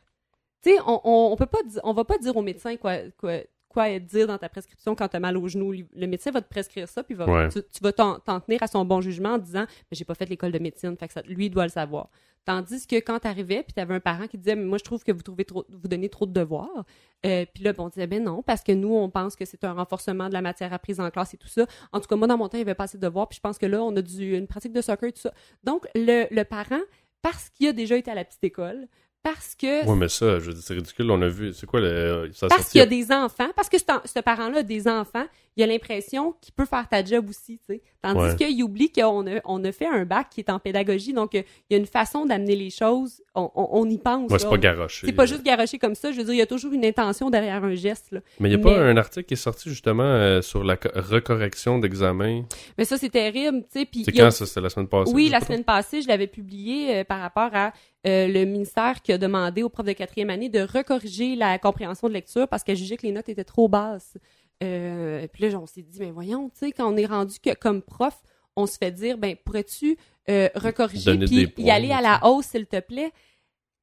Tu 0.65 0.72
sais, 0.72 0.79
on, 0.88 1.00
on, 1.03 1.31
on 1.31 1.36
peut 1.36 1.45
pas 1.45 1.60
on 1.84 1.93
va 1.93 2.03
pas 2.05 2.17
dire 2.17 2.36
au 2.36 2.41
médecin 2.41 2.75
quoi, 2.77 2.98
quoi, 3.19 3.34
quoi 3.69 4.00
dire 4.00 4.25
dans 4.25 4.38
ta 4.39 4.50
prescription 4.50 4.95
quand 4.95 5.07
tu 5.07 5.15
as 5.15 5.19
mal 5.19 5.38
au 5.38 5.48
genou. 5.48 5.72
Le 5.74 6.07
médecin 6.07 6.31
va 6.31 6.41
te 6.41 6.50
prescrire 6.50 6.88
ça, 6.89 7.03
puis 7.03 7.13
va, 7.13 7.25
Ouais. 7.29 7.50
tu, 7.50 7.60
tu 7.62 7.84
vas 7.84 7.91
t'en 7.93 8.19
t'en 8.19 8.39
tenir 8.39 8.63
à 8.63 8.67
son 8.67 8.84
bon 8.84 9.00
jugement 9.01 9.34
en 9.34 9.38
disant 9.38 9.65
Mais 9.91 9.95
j'ai 9.98 10.05
pas 10.05 10.15
fait 10.15 10.27
l'école 10.27 10.51
de 10.51 10.60
médecine, 10.60 10.95
fait 10.98 11.07
que 11.07 11.13
ça- 11.13 11.22
lui 11.22 11.45
il 11.45 11.50
doit 11.51 11.63
le 11.65 11.69
savoir. 11.69 12.10
Tandis 12.45 12.86
que 12.86 12.95
quand 12.98 13.19
tu 13.19 13.27
arrivais, 13.27 13.63
puis 13.63 13.74
tu 13.74 13.79
avais 13.79 13.95
un 13.95 14.00
parent 14.00 14.27
qui 14.27 14.38
disait 14.38 14.55
Mais 14.55 14.65
Moi, 14.65 14.77
je 14.79 14.84
trouve 14.84 15.03
que 15.03 15.12
vous, 15.12 15.22
trouvez 15.22 15.45
trop, 15.45 15.65
vous 15.69 15.88
donnez 15.88 16.10
trop 16.10 16.25
de 16.25 16.34
devoirs. 16.34 16.86
Euh, 17.25 17.45
puis 17.53 17.63
là, 17.63 17.74
bon, 17.74 17.86
on 17.86 17.89
disait 17.89 18.07
Ben 18.07 18.24
non, 18.24 18.41
parce 18.43 18.63
que 18.63 18.72
nous, 18.72 18.93
on 18.95 19.10
pense 19.10 19.36
que 19.36 19.45
c'est 19.45 19.63
un 19.65 19.74
renforcement 19.74 20.29
de 20.29 20.34
la 20.34 20.41
matière 20.41 20.72
apprise 20.74 21.00
en 21.00 21.10
classe 21.12 21.34
et 21.34 21.38
tout 21.38 21.48
ça. 21.48 21.65
En 21.91 22.00
tout 22.00 22.07
cas, 22.07 22.15
moi, 22.15 22.27
dans 22.27 22.38
mon 22.38 22.48
temps, 22.48 22.57
il 22.57 22.62
n'y 22.62 22.67
avait 22.69 22.75
pas 22.75 22.84
assez 22.86 22.98
de 22.98 23.03
devoirs, 23.05 23.27
puis 23.27 23.36
je 23.38 23.41
pense 23.41 23.57
que 23.60 23.65
là, 23.67 23.84
on 23.84 23.95
a 23.95 24.01
du, 24.01 24.36
une 24.38 24.48
pratique 24.48 24.74
de 24.74 24.81
soccer 24.81 25.10
et 25.10 25.12
tout 25.12 25.22
ça. 25.22 25.34
Donc, 25.63 25.86
le, 25.95 26.25
le 26.34 26.43
parent, 26.43 26.81
parce 27.24 27.50
qu'il 27.50 27.67
a 27.67 27.74
déjà 27.74 27.98
été 27.98 28.10
à 28.12 28.15
la 28.15 28.24
petite 28.24 28.43
école, 28.43 28.88
parce 29.25 29.55
que 29.55 29.88
Ouais, 29.88 29.96
mais 29.96 30.08
ça, 30.08 30.38
je 30.39 30.46
veux 30.46 30.53
dire, 30.53 30.62
c'est 30.63 30.75
ridicule. 30.75 31.10
On 31.10 31.20
a 31.24 31.27
vu. 31.27 31.51
C'est 31.51 31.65
quoi 31.65 31.79
le. 31.82 32.29
Ça 32.34 32.48
parce 32.48 32.70
qu'il 32.70 32.77
y 32.77 32.84
a 32.84 32.86
des 32.86 33.12
enfants, 33.12 33.50
parce 33.55 33.70
que 33.70 33.77
ce 33.79 34.20
parent-là 34.20 34.60
a 34.60 34.63
des 34.63 34.88
enfants, 34.88 35.25
il 35.57 35.63
a 35.63 35.67
l'impression 35.67 36.33
qu'il 36.41 36.53
peut 36.53 36.65
faire 36.65 36.88
ta 36.89 37.03
job 37.03 37.29
aussi, 37.29 37.57
tu 37.59 37.65
sais. 37.75 37.81
Tandis 38.01 38.19
Ouais. 38.19 38.35
qu'il 38.35 38.63
oublie 38.63 38.91
qu'on 38.91 39.25
a, 39.27 39.39
on 39.45 39.63
a 39.63 39.71
fait 39.71 39.88
un 39.88 40.05
bac 40.05 40.27
qui 40.29 40.41
est 40.41 40.50
en 40.50 40.59
pédagogie, 40.59 41.13
donc 41.13 41.33
euh, 41.35 41.41
il 41.69 41.74
y 41.74 41.75
a 41.75 41.79
une 41.79 41.85
façon 41.88 42.25
d'amener 42.25 42.55
les 42.55 42.69
choses, 42.69 43.21
on, 43.33 43.50
on- 43.55 43.69
on 43.71 43.89
y 43.89 43.97
pense. 43.97 44.31
Ouais, 44.31 44.38
c'est 44.39 44.50
pas 44.50 44.57
garoché. 44.57 45.07
C'est 45.07 45.13
pas 45.13 45.25
juste 45.25 45.43
garoché 45.43 45.79
comme 45.79 45.95
ça, 45.95 46.12
je 46.12 46.17
veux 46.17 46.24
dire, 46.25 46.33
il 46.33 46.38
y 46.38 46.41
a 46.41 46.45
toujours 46.45 46.74
une 46.74 46.85
intention 46.85 47.29
derrière 47.29 47.63
un 47.63 47.74
geste, 47.75 48.12
là. 48.12 48.19
Mais 48.39 48.50
il 48.50 48.55
n'y 48.55 48.55
a 48.55 48.57
mais- 48.57 48.63
pas 48.75 48.79
un 48.79 48.97
article 48.97 49.25
qui 49.25 49.33
est 49.33 49.38
sorti 49.38 49.69
justement 49.69 50.03
euh, 50.03 50.41
sur 50.41 50.63
la 50.63 50.77
co- 50.77 50.89
recorrection 50.93 51.79
d'examen? 51.79 52.43
Mais 52.77 52.85
ça, 52.85 52.97
c'est 52.97 53.09
terrible, 53.09 53.62
tu 53.63 53.79
sais, 53.79 53.85
puis 53.85 54.03
C'est 54.03 54.19
a 54.19 54.25
quand 54.25 54.31
ça? 54.31 54.45
C'était 54.45 54.62
la 54.62 54.69
semaine 54.69 54.88
passée? 54.88 55.12
Oui, 55.13 55.29
la 55.29 55.39
semaine 55.39 55.63
passée, 55.63 56.01
je 56.01 56.07
l'avais 56.07 56.27
publié 56.27 56.97
euh, 56.97 57.03
par 57.03 57.19
rapport 57.21 57.50
à 57.53 57.71
euh, 58.05 58.27
le 58.27 58.45
ministère 58.45 59.01
qui 59.01 59.12
a 59.13 59.17
demandé 59.17 59.63
aux 59.63 59.69
profs 59.69 59.85
de 59.88 59.93
quatrième 59.93 60.29
année 60.29 60.50
de 60.50 60.59
recorriger 60.62 61.35
la 61.35 61.57
compréhension 61.57 62.07
de 62.07 62.13
lecture 62.13 62.47
parce 62.47 62.63
qu'elle 62.63 62.77
jugeait 62.77 62.97
que 62.97 63.07
les 63.07 63.12
notes 63.12 63.29
étaient 63.29 63.43
trop 63.43 63.67
basses. 63.67 64.17
Euh, 64.63 65.27
puis 65.33 65.50
là, 65.50 65.59
on 65.59 65.65
s'est 65.65 65.81
dit, 65.81 66.00
mais 66.00 66.12
voyons, 66.12 66.50
tu 66.50 66.59
sais, 66.59 66.71
quand 66.71 66.91
on 66.91 66.95
est 66.97 67.05
rendu 67.05 67.39
que 67.39 67.53
comme 67.55 67.81
prof, 67.81 68.15
on 68.55 68.65
se 68.67 68.77
fait 68.77 68.91
dire, 68.91 69.17
ben 69.17 69.35
pourrais-tu 69.43 69.97
euh, 70.29 70.50
recorriger 70.55 71.17
puis 71.47 71.63
y 71.63 71.71
aller 71.71 71.91
à 71.91 72.01
la 72.01 72.25
hausse, 72.25 72.45
s'il 72.47 72.65
te 72.67 72.79
plaît? 72.79 73.12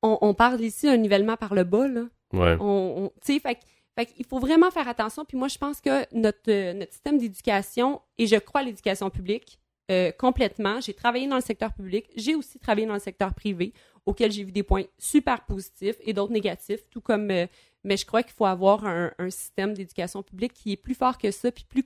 On, 0.03 0.19
on 0.23 0.35
parle 0.35 0.61
ici 0.63 0.87
d'un 0.87 0.97
nivellement 0.97 1.37
par 1.37 1.55
le 1.55 1.65
bas, 1.65 1.87
là. 1.87 2.05
Ouais. 2.33 2.57
On, 2.59 3.05
on- 3.05 3.13
tu 3.25 3.35
sais, 3.35 3.39
fait, 3.39 3.59
fait 3.97 4.07
qu'il 4.07 4.25
faut 4.25 4.39
vraiment 4.39 4.71
faire 4.71 4.89
attention. 4.89 5.25
Puis 5.27 5.37
moi, 5.37 5.49
je 5.49 5.59
pense 5.59 5.81
que 5.83 6.07
notre, 6.17 6.41
euh, 6.51 6.73
notre 6.73 6.93
système 6.93 7.19
d'éducation, 7.19 8.01
et 8.17 8.27
je 8.27 8.37
crois 8.37 8.63
à 8.63 8.65
l'éducation 8.65 9.11
publique 9.11 9.59
complètement. 10.19 10.81
J'ai 10.81 10.95
travaillé 10.95 11.27
dans 11.29 11.37
le 11.37 11.43
secteur 11.43 11.75
public. 11.75 12.07
J'ai 12.17 12.35
aussi 12.35 12.59
travaillé 12.59 12.87
dans 12.87 12.95
le 12.95 12.99
secteur 12.99 13.35
privé, 13.35 13.75
auquel 14.07 14.31
j'ai 14.33 14.45
vu 14.45 14.53
des 14.53 14.63
points 14.63 14.85
super 14.99 15.45
positifs 15.45 15.97
et 16.01 16.13
d'autres 16.13 16.33
négatifs, 16.33 16.81
tout 16.91 17.01
comme... 17.01 17.31
euh, 17.31 17.47
mais 17.85 17.97
je 17.97 18.07
crois 18.07 18.23
qu'il 18.23 18.33
faut 18.33 18.47
avoir 18.47 18.85
un, 18.87 19.11
système 19.31 19.75
d'éducation 19.75 20.23
publique 20.23 20.53
qui 20.53 20.73
est 20.73 20.77
plus 20.77 20.95
fort 20.95 21.19
que 21.19 21.31
ça, 21.33 21.51
puis 21.51 21.65
plus, 21.69 21.85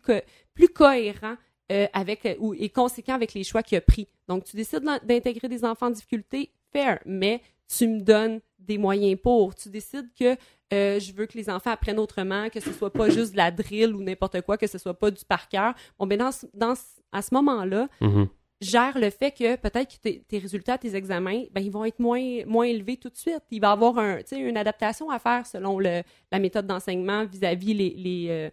plus 0.55 0.69
cohérent 0.69 1.37
euh, 1.73 1.87
avec, 1.95 2.37
ou, 2.39 2.53
et 2.55 2.69
conséquent 2.69 3.15
avec 3.15 3.33
les 3.35 3.45
choix 3.45 3.63
qu'il 3.63 3.79
a 3.79 3.81
pris. 3.81 4.07
Donc, 4.29 4.45
tu 4.45 4.57
décides 4.57 4.83
d'in- 4.85 5.01
d'intégrer 5.03 5.49
des 5.49 5.65
enfants 5.65 5.87
en 5.87 5.91
difficulté, 5.91 6.51
fair, 6.73 7.01
mais 7.07 7.41
tu 7.67 7.89
me 7.89 8.01
donnes 8.01 8.41
des 8.59 8.77
moyens 8.79 9.19
pour. 9.23 9.55
Tu 9.55 9.71
décides 9.71 10.09
que 10.19 10.37
euh, 10.75 11.01
je 11.01 11.13
veux 11.13 11.27
que 11.27 11.37
les 11.39 11.49
enfants 11.49 11.71
apprennent 11.71 11.99
autrement, 11.99 12.51
que 12.51 12.61
ce 12.61 12.73
soit 12.73 12.93
pas 12.93 13.09
juste 13.09 13.33
de 13.33 13.37
la 13.39 13.51
drill 13.51 13.95
ou 13.95 14.03
n'importe 14.03 14.41
quoi, 14.43 14.57
que 14.59 14.67
ce 14.67 14.79
soit 14.79 14.95
pas 14.99 15.11
du 15.11 15.25
par 15.25 15.49
cœur. 15.49 15.75
Bon, 15.99 16.07
ben 16.07 16.19
dans, 16.19 16.31
dans, 16.55 16.75
à 17.13 17.23
ce 17.23 17.35
moment-là, 17.35 17.89
Mhm. 18.01 18.29
Gère 18.61 18.99
le 18.99 19.11
fait 19.11 19.33
que 19.33 19.57
peut-être 19.57 20.01
que 20.01 20.09
tes, 20.09 20.39
résultats, 20.39 20.79
tes 20.79 20.95
examens, 20.95 21.45
ben, 21.53 21.61
ils 21.61 21.71
vont 21.71 21.85
être 21.85 21.99
moins, 21.99 22.45
moins 22.47 22.65
élevés 22.65 22.97
tout 22.97 23.11
de 23.11 23.17
suite. 23.17 23.43
Il 23.51 23.61
va 23.61 23.69
y 23.69 23.73
avoir 23.73 23.99
un, 23.99 24.19
une 24.33 24.57
adaptation 24.57 25.11
à 25.11 25.19
faire 25.19 25.47
selon 25.47 25.79
le, 25.79 26.03
la 26.33 26.39
méthode 26.39 26.67
d'enseignement 26.67 27.25
vis-à-vis 27.25 27.75
les, 27.75 27.91
les, 27.91 28.27
euh, 28.31 28.51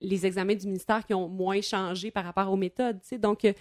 les 0.00 0.26
examens 0.26 0.54
du 0.54 0.66
ministère 0.66 1.04
qui 1.06 1.14
ont 1.14 1.28
moins 1.28 1.60
changé 1.60 2.10
par 2.10 2.24
rapport 2.24 2.50
aux 2.52 2.56
méthodes. 2.56 2.98
Donc, 3.12 3.44
euh, 3.44 3.52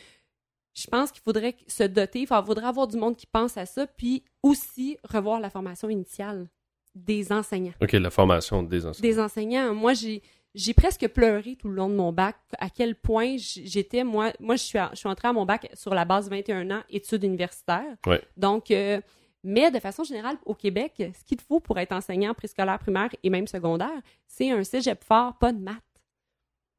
je 0.74 0.88
pense 0.88 1.12
qu'il 1.12 1.22
faudrait 1.22 1.56
se 1.68 1.84
doter, 1.84 2.22
il 2.22 2.28
faudrait 2.28 2.68
avoir 2.68 2.88
du 2.88 2.98
monde 2.98 3.16
qui 3.16 3.26
pense 3.26 3.58
à 3.58 3.66
ça, 3.66 3.88
puis 3.88 4.24
aussi 4.44 4.98
revoir 5.04 5.40
la 5.40 5.50
formation 5.50 5.90
initiale 5.90 6.48
des 6.94 7.32
enseignants 7.32 7.74
OK, 7.82 7.92
la 7.94 8.10
formation 8.10 8.64
des 8.64 8.86
enseignants. 8.86 9.10
des 9.10 9.20
enseignants. 9.20 9.74
Moi, 9.74 9.94
j'ai 9.94 10.22
j'ai 10.56 10.74
presque 10.74 11.08
pleuré 11.10 11.56
tout 11.56 11.68
le 11.70 11.76
long 11.76 11.90
de 11.90 11.96
mon 11.96 12.12
bac. 12.12 12.36
À 12.60 12.70
quel 12.70 12.96
point 12.96 13.36
j'étais, 13.38 14.04
moi, 14.04 14.32
moi 14.40 14.56
je 14.56 14.64
suis, 14.64 14.78
à- 14.78 14.90
je 14.94 14.98
suis 15.00 15.10
entrée 15.10 15.28
à 15.28 15.34
mon 15.34 15.46
bac 15.46 15.70
sur 15.74 15.94
la 15.94 16.06
base 16.06 16.30
21 16.30 16.72
ans, 16.72 16.84
études 16.90 17.24
universitaires. 17.24 17.96
Ouais. 18.06 18.22
Donc, 18.38 18.72
euh, 18.72 19.00
mais 19.44 19.70
de 19.72 19.80
façon 19.80 20.04
générale, 20.04 20.38
au 20.46 20.56
Québec, 20.56 20.94
ce 20.98 21.24
qu'il 21.24 21.38
te 21.38 21.44
faut 21.44 21.60
pour 21.60 21.78
être 21.80 21.92
enseignant 21.94 22.34
préscolaire, 22.34 22.80
primaire 22.80 23.10
et 23.24 23.30
même 23.30 23.48
secondaire, 23.48 24.02
c'est 24.26 24.50
un 24.52 24.64
cégep 24.64 25.04
fort, 25.04 25.38
pas 25.38 25.54
de 25.54 25.60
maths 25.60 25.76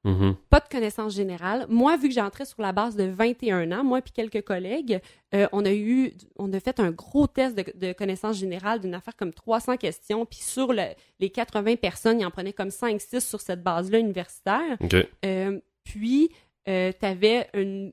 Mhm. 0.05 0.37
pas 0.49 0.61
de 0.61 0.69
connaissances 0.71 1.15
générales. 1.15 1.67
Moi, 1.69 1.97
vu 1.97 2.09
que 2.09 2.15
j'entrais 2.15 2.45
sur 2.45 2.63
la 2.63 2.73
base 2.73 2.95
de 2.97 3.05
21 3.05 3.73
ans, 3.73 3.83
moi 3.85 4.01
puis 4.01 4.13
quelques 4.13 4.43
collègues, 4.43 5.01
euh, 5.35 5.47
on 5.53 5.65
a 5.65 5.73
eu, 5.73 6.13
on 6.39 6.53
a 6.53 6.61
fait 6.61 6.79
un 6.81 6.91
gros 6.93 7.27
test 7.27 7.57
de, 7.57 7.65
de 7.75 7.93
connaissances 7.93 8.37
générales 8.39 8.81
d'une 8.81 8.95
affaire 8.95 9.17
comme 9.17 9.33
300 9.33 9.77
questions, 9.77 10.25
puis 10.25 10.39
sur 10.41 10.73
le- 10.73 10.95
les 11.19 11.31
80 11.31 11.77
personnes, 11.77 12.21
il 12.21 12.27
en 12.27 12.31
prenait 12.31 12.53
comme 12.53 12.71
5-6 12.71 13.21
sur 13.29 13.41
cette 13.41 13.63
base-là 13.63 13.99
universitaire. 13.99 14.77
Euh, 15.25 15.59
puis, 15.85 16.31
tu 16.67 16.73
avais 17.07 17.49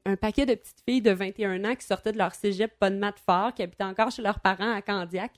un 0.06 0.16
paquet 0.18 0.46
de 0.46 0.54
petites 0.54 0.82
filles 0.86 1.02
de 1.02 1.12
21 1.12 1.64
ans 1.64 1.76
qui 1.76 1.86
sortaient 1.86 2.12
de 2.12 2.18
leur 2.18 2.36
cégep, 2.36 2.78
pas 2.78 2.90
de 2.90 2.98
maths 2.98 3.22
fort, 3.26 3.54
qui 3.54 3.64
habitaient 3.64 3.86
encore 3.86 4.12
chez 4.12 4.22
leurs 4.22 4.42
parents 4.42 4.74
à 4.74 4.82
Candiac. 4.82 5.32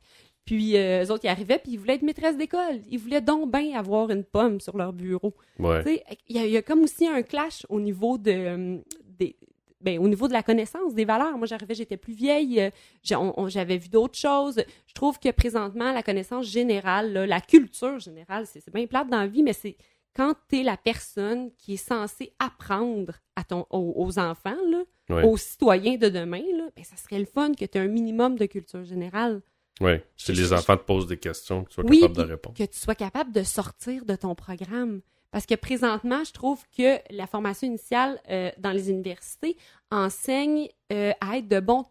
Puis, 0.47 0.75
euh, 0.77 1.03
eux 1.05 1.11
autres, 1.11 1.25
ils 1.25 1.29
arrivaient, 1.29 1.59
puis 1.59 1.73
ils 1.73 1.77
voulaient 1.77 1.95
être 1.95 2.01
maîtresses 2.01 2.37
d'école. 2.37 2.79
Ils 2.89 2.97
voulaient 2.97 3.21
donc 3.21 3.51
bien 3.51 3.77
avoir 3.77 4.09
une 4.09 4.23
pomme 4.23 4.59
sur 4.61 4.75
leur 4.77 4.93
bureau. 4.93 5.33
Ouais. 5.59 5.83
Il 6.27 6.35
y, 6.35 6.39
a- 6.39 6.45
il 6.45 6.51
y 6.51 6.57
a 6.57 6.61
comme 6.63 6.81
aussi 6.83 7.05
un 7.05 7.21
clash 7.21 7.65
au 7.69 7.79
niveau 7.81 8.17
de, 8.17 8.31
euh, 8.31 8.77
des, 9.19 9.35
ben, 9.81 9.99
au 9.99 10.07
niveau 10.07 10.27
de 10.29 10.33
la 10.33 10.41
connaissance, 10.43 10.95
des 10.95 11.03
valeurs. 11.05 11.37
Moi, 11.37 11.45
j'arrivais, 11.47 11.75
j'étais 11.75 11.97
plus 11.97 12.13
vieille, 12.13 12.61
euh, 12.61 12.69
j'avais 13.47 13.77
vu 13.77 13.89
d'autres 13.89 14.17
choses. 14.17 14.63
Je 14.87 14.93
trouve 14.93 15.19
que 15.19 15.29
présentement, 15.31 15.91
la 15.91 16.01
connaissance 16.01 16.45
générale, 16.47 17.11
là, 17.13 17.27
la 17.27 17.41
culture 17.41 17.99
générale, 17.99 18.45
c'est 18.47 18.61
c'est 18.61 18.73
bien 18.73 18.87
plate 18.87 19.09
dans 19.09 19.19
la 19.19 19.27
vie, 19.27 19.43
mais 19.43 19.53
c'est 19.53 19.75
quand 20.15 20.33
tu 20.49 20.61
es 20.61 20.63
la 20.63 20.77
personne 20.77 21.51
qui 21.59 21.73
est 21.73 21.77
censée 21.77 22.31
apprendre 22.39 23.13
à 23.35 23.43
ton, 23.43 23.65
aux, 23.69 23.93
aux 23.97 24.17
enfants, 24.17 24.55
là, 24.69 24.83
Ouais. 25.09 25.23
aux 25.23 25.37
citoyens 25.37 25.95
de 25.95 26.09
demain, 26.09 26.41
là, 26.57 26.65
ben, 26.75 26.83
ça 26.83 26.97
serait 26.97 27.19
le 27.19 27.25
fun 27.25 27.53
que 27.53 27.63
tu 27.63 27.77
aies 27.77 27.81
un 27.81 27.87
minimum 27.87 28.35
de 28.37 28.45
culture 28.45 28.83
générale. 28.83 29.41
Si 30.15 30.33
Je- 30.33 30.41
les 30.41 30.53
enfants 30.53 30.75
te 30.77 30.83
posent 30.83 31.07
des 31.07 31.17
questions, 31.17 31.63
que 31.63 31.69
tu 31.69 31.75
sois 31.75 31.83
Oui, 31.85 31.99
capable 32.01 32.17
de 32.17 32.31
répondre. 32.33 32.55
que 32.57 32.63
tu 32.63 32.79
sois 32.79 32.95
capable 32.95 33.31
de 33.31 33.43
sortir 33.43 34.05
de 34.05 34.15
ton 34.15 34.33
programme. 34.35 35.01
Parce 35.29 35.45
que 35.45 35.55
présentement, 35.55 36.23
je 36.23 36.31
trouve 36.31 36.63
que 36.75 36.99
la 37.13 37.27
formation 37.27 37.67
initiale 37.67 38.19
euh, 38.29 38.49
dans 38.57 38.71
les 38.71 38.89
universités 38.89 39.57
enseigne 39.91 40.69
euh, 40.91 41.11
à 41.21 41.37
être 41.37 41.47
de 41.47 41.59
bons 41.59 41.85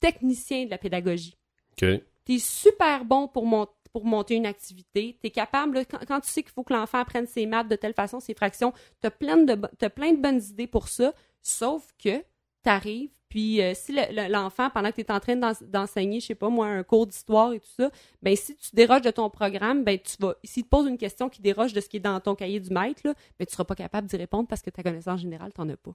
techniciens 0.00 0.66
de 0.66 0.70
la 0.70 0.78
pédagogie. 0.78 1.36
OK. 1.72 1.86
Tu 2.24 2.34
es 2.34 2.38
super 2.38 3.04
bon 3.04 3.26
pour, 3.26 3.46
mon- 3.46 3.66
pour 3.92 4.04
monter 4.04 4.34
une 4.34 4.46
activité. 4.46 5.16
Tu 5.20 5.28
es 5.28 5.30
capable, 5.30 5.78
là, 5.78 5.84
quand, 5.86 5.98
quand 6.06 6.20
tu 6.20 6.28
sais 6.28 6.42
qu'il 6.42 6.52
faut 6.52 6.62
que 6.62 6.72
l'enfant 6.74 6.98
apprenne 6.98 7.26
ses 7.26 7.46
maths 7.46 7.68
de 7.68 7.76
telle 7.76 7.94
façon, 7.94 8.20
ses 8.20 8.34
fractions, 8.34 8.72
tu 9.00 9.06
as, 9.06 9.10
plein 9.10 9.38
de 9.44 10.20
bonnes 10.20 10.42
idées 10.42 10.66
pour 10.66 10.88
ça, 10.88 11.14
sauf 11.42 11.88
que 12.02 12.22
tu 12.64 12.70
arrives, 12.70 13.10
puis 13.28 13.60
euh, 13.62 13.72
si 13.74 13.92
le- 13.92 14.10
le- 14.10 14.32
l'enfant, 14.32 14.70
pendant 14.70 14.90
que 14.90 14.96
tu 14.96 15.00
es 15.02 15.10
en 15.12 15.20
train 15.20 15.36
d'en- 15.36 15.52
d'enseigner, 15.68 16.20
je 16.20 16.26
sais 16.26 16.34
pas 16.34 16.48
moi, 16.48 16.66
un 16.66 16.82
cours 16.82 17.06
d'histoire 17.06 17.52
et 17.52 17.60
tout 17.60 17.68
ça, 17.76 17.90
ben 18.22 18.34
si 18.36 18.56
tu 18.56 18.70
déroges 18.74 19.02
de 19.02 19.10
ton 19.10 19.28
programme, 19.30 19.84
ben 19.84 19.98
tu 19.98 20.16
vas, 20.20 20.34
s'il 20.44 20.64
te 20.64 20.68
pose 20.68 20.86
une 20.86 20.96
question 20.98 21.28
qui 21.28 21.42
déroge 21.42 21.72
de 21.72 21.80
ce 21.80 21.88
qui 21.88 21.98
est 21.98 22.00
dans 22.00 22.18
ton 22.20 22.34
cahier 22.34 22.58
du 22.60 22.70
maître, 22.70 23.02
là, 23.04 23.14
ben 23.38 23.44
tu 23.46 23.52
seras 23.52 23.64
pas 23.64 23.74
capable 23.74 24.06
d'y 24.08 24.16
répondre 24.16 24.48
parce 24.48 24.62
que 24.62 24.70
ta 24.70 24.82
connaissance 24.82 25.20
générale, 25.20 25.52
t'en 25.52 25.68
as 25.68 25.76
pas. 25.76 25.92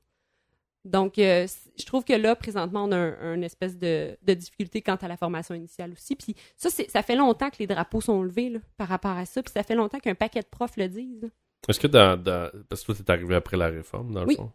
Donc, 0.85 1.17
euh, 1.17 1.47
je 1.79 1.85
trouve 1.85 2.03
que 2.03 2.11
là, 2.11 2.35
présentement, 2.35 2.83
on 2.83 2.91
a 2.91 2.97
un, 2.97 3.35
une 3.35 3.43
espèce 3.45 3.77
de, 3.77 4.17
de 4.21 4.33
difficulté 4.33 4.81
quant 4.81 4.95
à 4.97 5.07
la 5.07 5.15
formation 5.15 5.55
initiale 5.55 5.93
aussi. 5.93 6.15
Puis 6.17 6.35
ça, 6.57 6.69
ça 6.69 7.01
fait 7.01 7.15
longtemps 7.15 7.49
que 7.49 7.55
les 7.59 7.67
drapeaux 7.67 8.01
sont 8.01 8.21
levés 8.21 8.49
là, 8.49 8.59
par 8.75 8.89
rapport 8.89 9.15
à 9.17 9.25
ça. 9.25 9.41
Puis 9.41 9.53
ça 9.53 9.63
fait 9.63 9.75
longtemps 9.75 9.99
qu'un 9.99 10.13
paquet 10.15 10.41
de 10.41 10.45
profs 10.47 10.75
le 10.75 10.89
disent. 10.89 11.31
Est-ce 11.69 11.79
que 11.79 11.87
dans, 11.87 12.21
dans- 12.21 12.51
Parce 12.67 12.81
que 12.81 12.87
toi, 12.91 12.95
t'es 12.95 13.11
arrivé 13.11 13.33
après 13.35 13.55
la 13.55 13.67
réforme, 13.69 14.13
dans 14.13 14.23
le 14.23 14.27
Oui. 14.27 14.35
fond? 14.35 14.51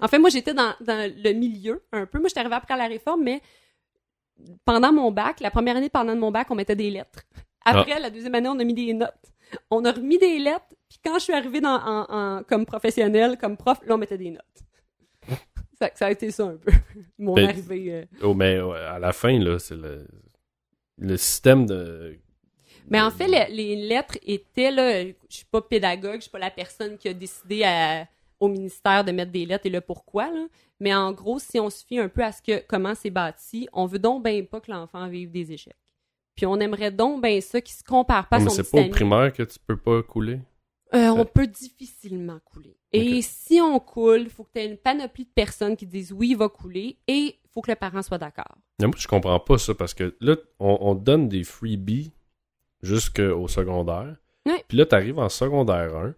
En 0.00 0.08
fait, 0.08 0.18
moi, 0.18 0.30
j'étais 0.30 0.54
dans, 0.54 0.74
dans 0.80 1.10
le 1.14 1.32
milieu 1.32 1.84
un 1.92 2.06
peu. 2.06 2.18
Moi, 2.18 2.28
j'étais 2.28 2.40
arrivée 2.40 2.54
après 2.56 2.76
la 2.76 2.86
réforme, 2.86 3.22
mais 3.22 3.40
pendant 4.64 4.92
mon 4.92 5.10
bac, 5.12 5.40
la 5.40 5.50
première 5.50 5.76
année 5.76 5.90
pendant 5.90 6.16
mon 6.16 6.30
bac, 6.30 6.50
on 6.50 6.54
mettait 6.54 6.74
des 6.76 6.90
lettres. 6.90 7.20
Après, 7.64 7.98
la 8.00 8.10
deuxième 8.10 8.34
année, 8.34 8.48
on 8.48 8.58
a 8.58 8.64
mis 8.64 8.74
des 8.74 8.92
notes. 8.92 9.14
On 9.70 9.84
a 9.84 9.92
remis 9.92 10.18
des 10.18 10.38
lettres, 10.38 10.66
puis 10.88 10.98
quand 11.04 11.14
je 11.14 11.24
suis 11.24 11.32
arrivée 11.32 11.60
dans, 11.60 11.76
en, 11.76 12.06
en- 12.08 12.42
comme 12.42 12.66
professionnelle, 12.66 13.38
comme 13.38 13.56
prof, 13.56 13.78
là, 13.86 13.94
on 13.94 13.98
mettait 13.98 14.18
des 14.18 14.30
notes. 14.30 14.42
ça, 15.78 15.90
ça 15.94 16.06
a 16.06 16.10
été 16.10 16.30
ça 16.30 16.44
un 16.44 16.56
peu, 16.56 16.72
mon 17.18 17.34
Ben, 17.34 17.48
arrivée. 17.48 17.92
euh. 17.92 18.04
Oh, 18.22 18.34
mais 18.34 18.58
à 18.58 18.98
la 18.98 19.12
fin, 19.12 19.38
là, 19.38 19.58
c'est 19.58 19.76
le, 19.76 20.06
le 20.98 21.16
système 21.16 21.66
de. 21.66 22.18
Mais 22.88 23.00
en 23.00 23.10
fait, 23.10 23.28
les, 23.28 23.46
les 23.50 23.76
lettres 23.76 24.18
étaient 24.26 24.70
là. 24.70 25.02
Je 25.04 25.14
suis 25.28 25.46
pas 25.46 25.62
pédagogue, 25.62 26.16
je 26.16 26.22
suis 26.22 26.30
pas 26.30 26.38
la 26.38 26.50
personne 26.50 26.98
qui 26.98 27.08
a 27.08 27.14
décidé 27.14 27.62
à- 27.64 28.06
au 28.44 28.48
ministère 28.48 29.04
de 29.04 29.12
mettre 29.12 29.32
des 29.32 29.46
lettres 29.46 29.66
et 29.66 29.70
le 29.70 29.80
pourquoi. 29.80 30.30
Là. 30.30 30.46
Mais 30.80 30.94
en 30.94 31.12
gros, 31.12 31.38
si 31.38 31.58
on 31.60 31.70
se 31.70 31.84
fie 31.84 31.98
un 31.98 32.08
peu 32.08 32.22
à 32.22 32.32
ce 32.32 32.42
que 32.42 32.62
comment 32.66 32.94
c'est 32.94 33.10
bâti, 33.10 33.68
on 33.72 33.86
veut 33.86 33.98
donc 33.98 34.24
bien 34.24 34.42
pas 34.44 34.60
que 34.60 34.70
l'enfant 34.70 35.08
vive 35.08 35.30
des 35.30 35.52
échecs. 35.52 35.76
Puis 36.34 36.46
on 36.46 36.58
aimerait 36.58 36.90
donc 36.90 37.22
bien 37.22 37.40
ça 37.40 37.60
qui 37.60 37.72
se 37.72 37.84
compare 37.84 38.28
pas 38.28 38.40
mais 38.40 38.50
c'est 38.50 38.68
pas 38.68 38.80
au 38.80 38.88
primaire 38.88 39.32
que 39.32 39.44
tu 39.44 39.58
peux 39.64 39.76
pas 39.76 40.02
couler? 40.02 40.40
Euh, 40.94 41.08
on 41.08 41.24
peut 41.24 41.46
difficilement 41.46 42.38
couler. 42.44 42.76
Et 42.92 43.20
si 43.22 43.60
on 43.60 43.80
coule, 43.80 44.22
il 44.22 44.30
faut 44.30 44.44
que 44.44 44.52
tu 44.54 44.60
aies 44.60 44.66
une 44.66 44.76
panoplie 44.76 45.24
de 45.24 45.30
personnes 45.34 45.76
qui 45.76 45.86
disent 45.86 46.12
oui, 46.12 46.30
il 46.30 46.36
va 46.36 46.48
couler 46.48 46.98
et 47.08 47.36
il 47.42 47.50
faut 47.52 47.60
que 47.62 47.70
le 47.70 47.76
parent 47.76 48.02
soit 48.02 48.18
d'accord. 48.18 48.56
Moi, 48.80 48.90
je 48.96 49.08
comprends 49.08 49.40
pas 49.40 49.58
ça 49.58 49.74
parce 49.74 49.94
que 49.94 50.16
là, 50.20 50.36
on, 50.60 50.94
donne 50.94 51.28
des 51.28 51.42
freebies 51.42 52.12
jusqu'au 52.82 53.48
secondaire. 53.48 54.16
Puis 54.68 54.78
là, 54.78 54.86
t'arrives 54.86 55.18
en 55.18 55.28
secondaire 55.28 55.96
1. 55.96 56.14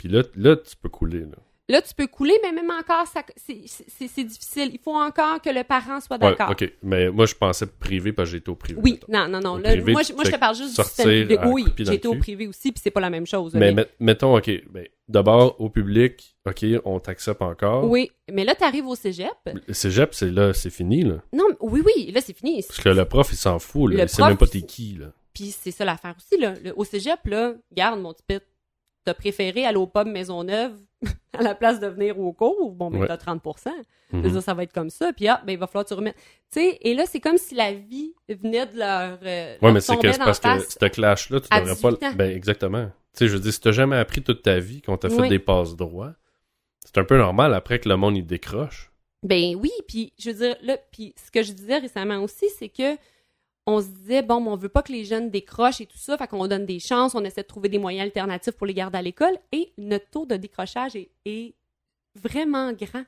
Puis 0.00 0.08
là, 0.08 0.22
là, 0.34 0.56
tu 0.56 0.76
peux 0.80 0.88
couler. 0.88 1.20
Là. 1.20 1.36
Là, 1.68 1.82
tu 1.82 1.92
peux 1.94 2.06
couler, 2.06 2.32
mais 2.42 2.52
même 2.52 2.70
encore, 2.70 3.06
ça- 3.06 3.22
c'est 3.36 3.60
c'est- 3.66 4.08
c'est 4.08 4.24
difficile. 4.24 4.70
Il 4.72 4.78
faut 4.78 4.94
encore 4.96 5.42
que 5.42 5.50
le 5.50 5.62
parent 5.62 6.00
soit 6.00 6.16
Ouais, 6.16 6.30
d'accord. 6.30 6.52
ok. 6.52 6.72
Mais 6.82 7.10
moi, 7.10 7.26
je 7.26 7.34
pensais 7.34 7.66
privé 7.66 8.14
parce 8.14 8.30
que 8.30 8.36
j'étais 8.36 8.48
au 8.48 8.54
privé. 8.54 8.80
Oui, 8.82 8.92
mettons. 8.92 9.12
non, 9.12 9.28
non, 9.28 9.40
non. 9.40 9.52
Au 9.56 9.58
Là, 9.58 9.72
privé, 9.72 9.92
moi, 9.92 10.00
je, 10.02 10.14
moi, 10.14 10.24
je 10.24 10.30
te 10.30 10.36
parle 10.38 10.56
juste 10.56 10.74
du 10.74 10.82
système 10.82 11.06
Oui, 11.52 11.64
de 11.76 11.84
le 11.84 11.92
été 11.92 12.08
au 12.08 12.14
privé 12.14 12.46
aussi, 12.46 12.72
puis 12.72 12.80
c'est 12.82 12.90
pas 12.90 13.00
la 13.00 13.10
même 13.10 13.26
chose. 13.26 13.52
Mais 13.54 13.72
met- 13.74 13.86
mettons, 14.00 14.34
ok. 14.38 14.50
Ben, 14.70 14.86
D'abord, 15.06 15.60
au 15.60 15.68
public, 15.68 16.34
ok, 16.46 16.64
on 16.86 16.98
t'accepte 16.98 17.42
encore. 17.42 17.84
Oui, 17.90 18.10
mais 18.32 18.44
là, 18.44 18.54
tu 18.54 18.64
arrives 18.64 18.86
au 18.86 18.94
cégep. 18.94 19.28
Le 19.66 19.74
cégep, 19.74 20.14
c'est 20.14 20.30
là, 20.30 20.54
c'est 20.54 20.70
fini, 20.70 21.02
là. 21.02 21.16
Non, 21.34 21.44
oui, 21.60 21.82
oui, 21.84 22.10
là, 22.12 22.20
c'est 22.22 22.32
fini. 22.36 22.62
Parce 22.66 22.80
que 22.80 22.88
le 22.88 23.04
prof, 23.04 23.28
il 23.32 23.36
s'en 23.36 23.58
fout, 23.58 23.90
là. 23.90 23.96
Le 23.98 24.02
Il 24.04 24.08
sait 24.08 24.16
prof, 24.22 24.28
même 24.28 24.38
pas 24.38 24.46
t'es 24.46 24.62
qui, 24.62 24.96
là. 25.00 25.12
Puis 25.34 25.50
c'est 25.52 25.72
ça 25.72 25.84
l'affaire 25.84 26.14
aussi, 26.16 26.40
là. 26.40 26.54
Le- 26.64 26.72
au 26.76 26.84
cégep, 26.84 27.18
là, 27.26 27.54
garde 27.72 28.00
mon 28.00 28.12
petit 28.14 28.22
pit. 28.26 28.42
T'as 29.04 29.14
préféré 29.14 29.64
aller 29.64 29.78
au 29.78 29.86
pub 29.86 30.06
Maisonneuve 30.08 30.76
à 31.38 31.42
la 31.42 31.54
place 31.54 31.80
de 31.80 31.86
venir 31.86 32.18
au 32.18 32.32
cours? 32.32 32.72
Bon, 32.72 32.90
ben, 32.90 33.00
Ouais. 33.00 33.06
t'as 33.06 33.16
30 33.16 33.40
Je 34.12 34.16
Mhm. 34.16 34.22
veux 34.22 34.30
dire, 34.30 34.42
ça 34.42 34.54
va 34.54 34.62
être 34.64 34.72
comme 34.72 34.90
ça. 34.90 35.12
Puis, 35.12 35.26
ah, 35.28 35.40
ben, 35.46 35.52
il 35.52 35.58
va 35.58 35.66
falloir 35.66 35.84
que 35.84 35.88
tu 35.88 35.94
remettes. 35.94 36.16
Tu 36.52 36.60
sais, 36.60 36.78
et 36.82 36.94
là, 36.94 37.04
c'est 37.06 37.20
comme 37.20 37.38
si 37.38 37.54
la 37.54 37.72
vie 37.72 38.12
venait 38.28 38.66
de 38.66 38.78
leur. 38.78 39.18
euh, 39.22 39.54
Ouais, 39.54 39.58
leur 39.62 39.72
mais 39.72 39.80
c'est 39.80 39.96
parce 40.18 40.40
que 40.40 40.58
ce 40.58 40.86
clash-là, 40.86 41.40
tu 41.40 41.48
devrais 41.50 41.74
18 41.74 41.98
pas. 42.00 42.12
Ben, 42.14 42.30
exactement. 42.30 42.86
Tu 42.86 42.90
sais, 43.20 43.28
je 43.28 43.34
veux 43.34 43.40
dire, 43.40 43.52
si 43.52 43.60
t'as 43.60 43.72
jamais 43.72 43.96
appris 43.96 44.22
toute 44.22 44.42
ta 44.42 44.58
vie 44.58 44.82
qu'on 44.82 44.96
t'a 44.96 45.08
fait 45.08 45.22
Oui. 45.22 45.28
des 45.28 45.38
passes 45.38 45.74
droits, 45.76 46.12
c'est 46.84 46.98
un 46.98 47.04
peu 47.04 47.16
normal 47.16 47.54
après 47.54 47.78
que 47.78 47.88
le 47.88 47.96
monde, 47.96 48.16
il 48.16 48.26
décroche. 48.26 48.90
Ben 49.22 49.54
oui, 49.56 49.70
puis 49.88 50.12
je 50.18 50.30
veux 50.30 50.36
dire, 50.46 50.56
là, 50.62 50.76
puis 50.92 51.14
ce 51.22 51.30
que 51.30 51.42
je 51.42 51.52
disais 51.52 51.78
récemment 51.78 52.18
aussi, 52.18 52.46
c'est 52.58 52.68
que 52.70 52.96
on 53.76 53.80
se 53.80 53.88
disait, 53.88 54.22
bon, 54.22 54.36
on 54.46 54.56
veut 54.56 54.68
pas 54.68 54.82
que 54.82 54.92
les 54.92 55.04
jeunes 55.04 55.30
décrochent 55.30 55.80
et 55.80 55.86
tout 55.86 55.98
ça, 55.98 56.16
fait 56.18 56.26
qu'on 56.28 56.46
donne 56.46 56.66
des 56.66 56.78
chances, 56.80 57.14
on 57.14 57.24
essaie 57.24 57.42
de 57.42 57.46
trouver 57.46 57.68
des 57.68 57.78
moyens 57.78 58.04
alternatifs 58.04 58.54
pour 58.54 58.66
les 58.66 58.74
garder 58.74 58.98
à 58.98 59.02
l'école, 59.02 59.36
et 59.52 59.72
notre 59.78 60.08
taux 60.10 60.26
de 60.26 60.36
décrochage 60.36 60.96
est, 60.96 61.10
est 61.24 61.54
vraiment 62.14 62.72
grand. 62.72 63.04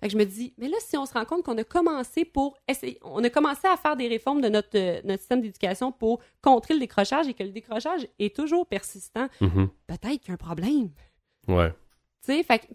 Fait 0.00 0.08
que 0.08 0.12
je 0.12 0.18
me 0.18 0.24
dis, 0.24 0.52
mais 0.58 0.68
là, 0.68 0.76
si 0.80 0.96
on 0.96 1.06
se 1.06 1.14
rend 1.14 1.24
compte 1.24 1.44
qu'on 1.44 1.56
a 1.56 1.64
commencé 1.64 2.24
pour 2.24 2.58
essayer, 2.68 2.98
on 3.02 3.22
a 3.22 3.30
commencé 3.30 3.66
à 3.66 3.76
faire 3.76 3.96
des 3.96 4.08
réformes 4.08 4.40
de 4.40 4.48
notre, 4.48 4.76
euh, 4.76 5.00
notre 5.04 5.20
système 5.20 5.40
d'éducation 5.40 5.92
pour 5.92 6.20
contrer 6.42 6.74
le 6.74 6.80
décrochage 6.80 7.28
et 7.28 7.34
que 7.34 7.44
le 7.44 7.50
décrochage 7.50 8.06
est 8.18 8.34
toujours 8.34 8.66
persistant, 8.66 9.28
Mhm. 9.40 9.68
peut-être 9.86 10.20
qu'il 10.20 10.28
y 10.28 10.30
a 10.30 10.34
un 10.34 10.36
problème. 10.36 10.90
Ouais. 11.48 11.72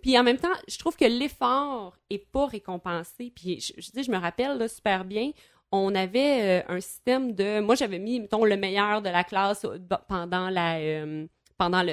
Puis 0.02 0.18
en 0.18 0.24
même 0.24 0.38
temps, 0.38 0.48
je 0.68 0.78
trouve 0.78 0.96
que 0.96 1.06
l'effort 1.06 1.98
est 2.10 2.24
pas 2.32 2.46
récompensé. 2.46 3.32
Puis 3.36 3.60
je, 3.60 3.74
je 3.82 3.92
dis, 3.92 4.04
je 4.04 4.12
me 4.12 4.18
rappelle 4.18 4.58
là, 4.58 4.68
super 4.68 5.06
bien, 5.06 5.32
on 5.72 5.94
avait 5.96 6.62
euh, 6.62 6.74
un 6.76 6.82
système 6.82 7.34
de, 7.34 7.60
moi 7.60 7.76
j'avais 7.76 8.00
mis, 8.00 8.20
mettons, 8.20 8.46
le 8.46 8.58
meilleur 8.58 9.02
de 9.02 9.10
la 9.10 9.24
classe 9.24 9.66
euh, 9.66 9.78
pendant 10.08 10.50
la, 10.50 10.78
euh, 10.78 11.28
pendant 11.58 11.84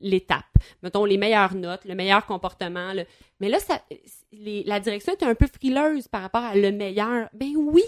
l'étape. 0.00 0.44
Mettons 0.82 1.04
les 1.04 1.18
meilleures 1.18 1.54
notes, 1.54 1.84
le 1.84 1.94
meilleur 1.94 2.24
comportement. 2.26 2.92
Mais 3.40 3.48
là, 3.48 3.58
ça, 3.58 3.82
la 4.32 4.80
direction 4.80 5.12
était 5.12 5.26
un 5.26 5.34
peu 5.34 5.46
frileuse 5.46 6.08
par 6.08 6.22
rapport 6.22 6.44
à 6.44 6.54
le 6.54 6.70
meilleur. 6.70 7.28
Ben 7.32 7.52
oui, 7.56 7.82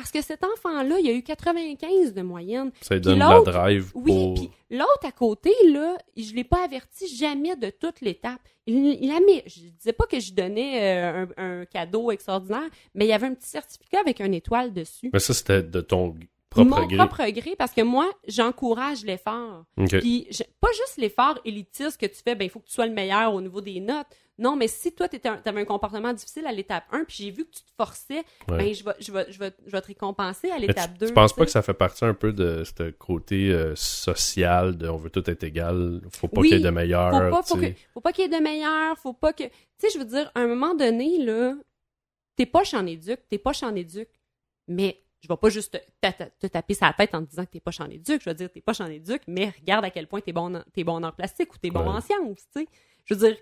parce 0.00 0.12
que 0.12 0.22
cet 0.22 0.44
enfant-là, 0.44 1.00
il 1.00 1.08
a 1.08 1.12
eu 1.12 1.24
95 1.24 2.14
de 2.14 2.22
moyenne. 2.22 2.70
Ça 2.82 2.94
lui 2.94 3.00
donne 3.00 3.18
la 3.18 3.40
drive 3.40 3.90
Oui, 3.96 4.04
pour. 4.12 4.34
puis 4.34 4.50
l'autre 4.70 5.04
à 5.04 5.10
côté, 5.10 5.50
là, 5.66 5.98
je 6.16 6.32
l'ai 6.34 6.44
pas 6.44 6.62
averti 6.64 7.08
jamais 7.16 7.56
de 7.56 7.68
toute 7.70 8.00
l'étape. 8.00 8.40
Il, 8.68 8.76
il 9.02 9.10
a 9.10 9.18
mis, 9.18 9.42
je 9.46 9.60
disais 9.76 9.92
pas 9.92 10.06
que 10.06 10.20
je 10.20 10.32
donnais 10.32 10.94
euh, 10.94 11.26
un, 11.36 11.60
un 11.62 11.64
cadeau 11.64 12.12
extraordinaire, 12.12 12.68
mais 12.94 13.06
il 13.06 13.08
y 13.08 13.12
avait 13.12 13.26
un 13.26 13.34
petit 13.34 13.48
certificat 13.48 13.98
avec 13.98 14.20
une 14.20 14.34
étoile 14.34 14.72
dessus. 14.72 15.10
Mais 15.12 15.18
ça, 15.18 15.34
c'était 15.34 15.64
de 15.64 15.80
ton 15.80 16.14
propre 16.48 16.70
Mon 16.70 16.86
gré. 16.86 16.96
propre 16.96 17.26
gré, 17.30 17.56
parce 17.58 17.72
que 17.72 17.82
moi, 17.82 18.08
j'encourage 18.28 19.04
l'effort. 19.04 19.64
Ok. 19.78 19.98
Puis, 19.98 20.26
je- 20.30 20.44
pas 20.60 20.68
juste 20.72 20.96
l'effort 20.98 21.38
élitiste 21.44 22.00
que 22.00 22.06
tu 22.06 22.20
fais, 22.24 22.34
ben, 22.36 22.44
il 22.44 22.50
faut 22.50 22.60
que 22.60 22.66
tu 22.68 22.72
sois 22.74 22.86
le 22.86 22.94
meilleur 22.94 23.34
au 23.34 23.40
niveau 23.40 23.60
des 23.60 23.80
notes. 23.80 24.06
Non, 24.38 24.54
mais 24.54 24.68
si 24.68 24.92
toi, 24.92 25.08
tu 25.08 25.18
avais 25.26 25.60
un 25.60 25.64
comportement 25.64 26.12
difficile 26.12 26.46
à 26.46 26.52
l'étape 26.52 26.84
1, 26.92 27.04
puis 27.04 27.16
j'ai 27.24 27.30
vu 27.32 27.44
que 27.44 27.50
tu 27.50 27.62
te 27.62 27.70
forçais, 27.76 28.22
Ouais. 28.48 28.56
ben, 28.58 28.72
je 28.74 28.84
vais, 28.84 28.92
je, 29.00 29.10
vais, 29.12 29.26
je, 29.32 29.38
vais, 29.38 29.52
je 29.66 29.70
vais 29.72 29.80
te 29.80 29.86
récompenser 29.88 30.50
à 30.50 30.58
l'étape 30.58 30.92
tu, 30.92 30.98
2. 31.00 31.06
tu 31.08 31.12
penses 31.12 31.32
pas 31.32 31.44
que 31.44 31.50
ça 31.50 31.60
fait 31.62 31.74
partie 31.74 32.04
un 32.04 32.14
peu 32.14 32.32
de 32.32 32.62
ce 32.64 32.90
côté 32.90 33.50
euh, 33.50 33.74
social 33.74 34.76
de 34.78 34.88
on 34.88 34.96
veut 34.96 35.10
tout 35.10 35.28
être 35.28 35.42
égal, 35.42 36.00
faut 36.12 36.28
pas 36.28 36.40
Oui, 36.40 36.48
qu'il 36.50 36.58
y 36.58 36.60
ait 36.60 36.64
de 36.64 36.70
meilleur. 36.70 37.12
faut 37.12 37.30
pas, 37.30 37.42
faut 37.42 37.56
que- 37.56 38.00
pas 38.00 38.12
qu'il 38.12 38.30
y 38.30 38.34
ait 38.34 38.38
de 38.38 38.42
meilleur, 38.44 38.96
faut 38.98 39.12
pas 39.12 39.32
que. 39.32 39.42
Tu 39.44 39.50
sais, 39.78 39.88
je 39.92 39.98
veux 39.98 40.04
dire, 40.04 40.30
à 40.34 40.40
un 40.40 40.46
moment 40.46 40.74
donné, 40.74 41.18
là, 41.24 41.54
t'es 42.36 42.46
pas 42.46 42.62
en 42.74 42.86
éduc, 42.86 43.18
t'es 43.28 43.38
pas 43.38 43.50
en 43.64 43.72
mais 44.68 45.02
je 45.20 45.26
vais 45.28 45.36
pas 45.36 45.48
juste 45.48 45.72
te, 45.72 45.78
ta- 46.00 46.12
te 46.12 46.46
taper 46.46 46.74
sa 46.74 46.92
tête 46.92 47.14
en 47.14 47.24
te 47.24 47.30
disant 47.30 47.44
que 47.44 47.50
t'es 47.50 47.60
pas 47.60 47.72
en 47.80 47.90
éduc. 47.90 48.22
Je 48.22 48.30
veux 48.30 48.34
dire, 48.34 48.50
t'es 48.52 48.60
pas 48.60 48.80
en 48.80 48.86
éduc, 48.86 49.22
mais 49.26 49.52
regarde 49.60 49.84
à 49.84 49.90
quel 49.90 50.06
point 50.06 50.20
t'es 50.20 50.32
bon, 50.32 50.54
en- 50.54 50.62
t'es 50.72 50.84
bon 50.84 51.02
en 51.02 51.10
plastique 51.12 51.52
ou 51.54 51.58
t'es 51.58 51.70
bon 51.70 51.80
Ouais. 51.80 51.88
en 51.88 52.00
sciences, 52.00 52.46
tu 52.54 52.60
sais? 52.60 52.68
Je 53.04 53.14
veux 53.14 53.28
dire, 53.28 53.36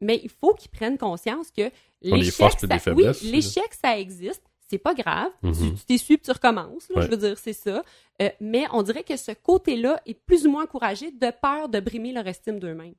mais 0.00 0.20
il 0.22 0.30
faut 0.30 0.54
qu'ils 0.54 0.70
prennent 0.70 0.98
conscience 0.98 1.50
que 1.50 1.70
l'échec, 2.02 2.32
ça- 2.60 2.92
oui, 2.94 3.04
l'échec, 3.30 3.74
ça 3.74 3.98
existe. 3.98 4.42
C'est 4.68 4.78
pas 4.78 4.94
grave. 4.94 5.30
Mhm. 5.42 5.52
Tu- 5.52 5.74
Tu 5.74 5.84
t'essuies 5.84 6.16
puis 6.16 6.26
tu 6.26 6.30
recommences. 6.30 6.88
là, 6.90 6.96
Ouais. 6.98 7.02
Je 7.06 7.10
veux 7.10 7.16
dire, 7.16 7.36
c'est 7.38 7.52
ça. 7.52 7.82
Euh, 8.22 8.28
mais 8.40 8.66
on 8.72 8.82
dirait 8.82 9.02
que 9.02 9.16
ce 9.16 9.32
côté-là 9.32 10.00
est 10.06 10.14
plus 10.14 10.46
ou 10.46 10.50
moins 10.52 10.62
encouragé 10.64 11.10
de 11.10 11.32
peur 11.42 11.68
de 11.68 11.80
brimer 11.80 12.12
leur 12.12 12.26
estime 12.28 12.60
d'eux-mêmes. 12.60 12.94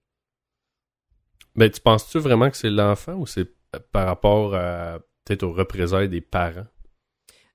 Mais 1.56 1.70
tu 1.70 1.80
penses-tu 1.82 2.20
vraiment 2.20 2.50
que 2.50 2.58
c'est 2.58 2.70
l'enfant 2.70 3.14
ou 3.16 3.26
c'est 3.26 3.50
par 3.92 4.06
rapport 4.06 4.54
à 4.56 5.00
peut-être 5.26 5.44
aux 5.44 5.54
représailles 5.54 6.10
des 6.10 6.22
parents? 6.22 6.68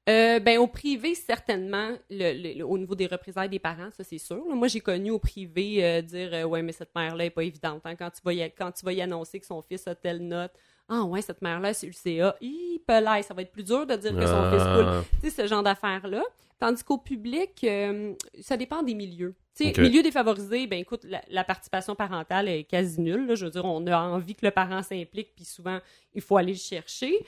Euh, 0.09 0.39
ben 0.39 0.59
au 0.59 0.69
privé 0.69 1.17
certainement 1.17 1.91
le, 2.11 2.33
le- 2.33 2.59
le- 2.59 2.65
au 2.65 2.79
niveau 2.79 2.95
des 2.95 3.07
représailles 3.09 3.49
des 3.49 3.59
parents 3.59 3.91
ça 3.91 4.05
c'est 4.05 4.19
sûr 4.19 4.37
là. 4.49 4.55
moi 4.55 4.69
j'ai 4.69 4.79
connu 4.79 5.11
au 5.11 5.19
privé 5.19 5.85
euh, 5.85 6.01
dire 6.01 6.31
euh, 6.33 6.45
ouais 6.45 6.63
mais 6.63 6.71
cette 6.71 6.95
mère 6.95 7.17
là 7.17 7.25
est 7.25 7.31
pas 7.31 7.43
évidente 7.43 7.81
hein, 7.85 7.97
quand 7.97 8.11
tu 8.11 8.21
vas 8.25 8.33
y, 8.33 8.53
quand 8.57 8.71
tu 8.71 8.85
vas 8.85 8.93
y 8.93 9.03
annoncer 9.03 9.41
que 9.41 9.47
son 9.47 9.61
fils 9.63 9.85
a 9.89 9.97
telle 9.97 10.21
note 10.25 10.53
ah 10.89 11.03
ouais 11.03 11.23
cette 11.23 11.43
mère 11.43 11.59
là 11.59 11.75
c'est 11.75 11.89
UCA 11.89 12.37
hi 12.41 12.81
pelay, 12.87 13.23
ça 13.23 13.35
va 13.35 13.43
être 13.43 13.51
plus 13.51 13.65
dur 13.65 13.85
de 13.85 13.97
dire 13.97 14.15
que 14.17 14.27
son 14.27 14.49
fils 14.53 14.63
coule 14.63 14.87
Ah, 14.87 15.03
tu 15.21 15.29
sais, 15.29 15.43
ce 15.43 15.49
genre 15.49 15.65
d'affaires-là. 15.65 16.23
Tandis 16.61 16.85
qu'au 16.85 16.97
public, 16.99 17.65
euh, 17.65 18.15
ça 18.41 18.57
dépend 18.57 18.83
des 18.83 18.95
milieux. 18.95 19.35
Tu 19.57 19.65
sais, 19.65 19.71
Ok. 19.71 19.79
milieu 19.79 20.03
défavorisé, 20.03 20.67
ben 20.69 20.79
écoute, 20.79 21.03
la, 21.05 21.21
la 21.29 21.43
participation 21.45 21.95
parentale 21.97 22.49
est 22.49 22.63
quasi 22.65 22.99
nulle. 23.01 23.27
là. 23.27 23.35
Je 23.35 23.45
veux 23.47 23.51
dire, 23.51 23.65
on 23.67 23.85
a 23.89 23.99
envie 23.99 24.35
que 24.37 24.47
le 24.47 24.53
parent 24.53 24.83
s'implique, 24.83 25.35
puis 25.35 25.45
souvent, 25.45 25.81
il 26.15 26.23
faut 26.23 26.37
aller 26.39 26.53
le 26.53 26.59
chercher. 26.59 27.19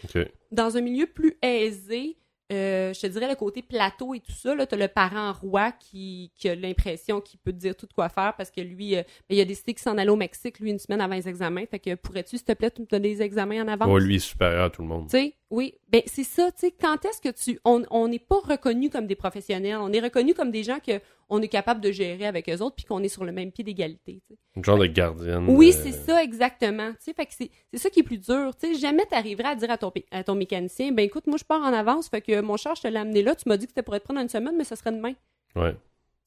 Dans 0.52 0.76
un 0.78 0.80
milieu 0.80 1.06
plus 1.06 1.36
aisé, 1.42 2.16
euh, 2.50 2.94
je 2.94 3.00
te 3.00 3.06
dirais 3.06 3.28
le 3.28 3.34
côté 3.34 3.60
plateau 3.62 4.14
et 4.14 4.20
tout 4.20 4.32
ça, 4.32 4.54
là, 4.54 4.66
t'as 4.66 4.76
le 4.76 4.88
parent 4.88 5.32
roi 5.34 5.72
qui, 5.72 6.32
qui 6.34 6.48
a 6.48 6.54
l'impression 6.54 7.20
qu'il 7.20 7.38
peut 7.40 7.52
te 7.52 7.58
dire 7.58 7.76
tout 7.76 7.86
quoi 7.94 8.08
faire 8.08 8.34
parce 8.36 8.50
que 8.50 8.62
lui, 8.62 8.96
euh, 8.96 9.02
ben, 9.28 9.36
il 9.36 9.40
a 9.40 9.44
décidé 9.44 9.74
qu'il 9.74 9.82
s'en 9.82 9.98
allait 9.98 10.10
au 10.10 10.16
Mexique, 10.16 10.58
lui, 10.58 10.70
une 10.70 10.78
semaine 10.78 11.00
avant 11.00 11.14
les 11.14 11.28
examens. 11.28 11.64
Fait 11.70 11.78
que 11.78 11.94
pourrais-tu, 11.94 12.38
s'il 12.38 12.46
te 12.46 12.52
plaît, 12.52 12.72
me 12.78 12.86
donner 12.86 13.14
des 13.14 13.22
examens 13.22 13.62
en 13.62 13.68
avance? 13.68 13.88
Ouais, 13.88 14.00
lui 14.00 14.16
est 14.16 14.20
supérieur 14.20 14.64
à 14.64 14.70
tout 14.70 14.82
le 14.82 14.88
monde. 14.88 15.04
Tu 15.10 15.18
sais, 15.18 15.34
oui. 15.50 15.74
Ben, 15.90 16.02
c'est 16.06 16.24
ça, 16.24 16.50
tu 16.52 16.60
sais, 16.60 16.70
quand 16.78 17.04
est-ce 17.04 17.20
que 17.20 17.28
tu. 17.28 17.58
On 17.64 17.82
on 17.90 18.08
n'est 18.08 18.18
pas 18.18 18.40
reconnus 18.42 18.90
comme 18.90 19.06
des 19.06 19.16
professionnels, 19.16 19.76
on 19.80 19.92
est 19.92 20.00
reconnus 20.00 20.34
comme 20.34 20.50
des 20.50 20.62
gens 20.62 20.78
que 20.78 21.00
on 21.28 21.42
est 21.42 21.48
capable 21.48 21.80
de 21.80 21.90
gérer 21.92 22.26
avec 22.26 22.48
eux 22.48 22.58
autres, 22.62 22.76
puis 22.76 22.84
qu'on 22.84 23.02
est 23.02 23.08
sur 23.08 23.24
le 23.24 23.32
même 23.32 23.52
pied 23.52 23.64
d'égalité. 23.64 24.22
Une 24.56 24.64
genre 24.64 24.78
de 24.78 24.86
gardienne. 24.86 25.46
Oui, 25.48 25.70
euh, 25.74 25.80
c'est 25.82 25.92
ça, 25.92 26.22
exactement. 26.22 26.92
Fait 26.98 27.26
que 27.26 27.32
c'est 27.34 27.50
ça 27.74 27.90
qui 27.90 28.00
est 28.00 28.04
plus 28.04 28.18
dur. 28.18 28.54
Tu 28.56 28.74
sais, 28.74 28.80
jamais 28.80 29.04
t'arriverais 29.04 29.50
à 29.50 29.54
dire 29.54 29.70
à 29.70 29.78
ton, 29.78 29.92
à 30.10 30.24
ton 30.24 30.34
mécanicien, 30.34 30.92
ben 30.92 31.04
écoute, 31.04 31.26
moi, 31.26 31.36
je 31.38 31.44
pars 31.44 31.62
en 31.62 31.72
avance, 31.72 32.08
fait 32.08 32.20
que 32.20 32.40
mon 32.40 32.56
char, 32.56 32.74
je 32.74 32.82
te 32.82 32.88
l'ai 32.88 32.98
amené 32.98 33.22
là, 33.22 33.34
tu 33.34 33.48
m'as 33.48 33.56
dit 33.56 33.66
que 33.66 33.72
c'était 33.72 33.82
pour 33.82 33.94
être 33.94 34.04
prêt 34.04 34.14
dans 34.14 34.22
une 34.22 34.28
semaine, 34.28 34.56
mais 34.56 34.64
ça 34.64 34.76
serait 34.76 34.92
demain. 34.92 35.12
Ouais. 35.54 35.76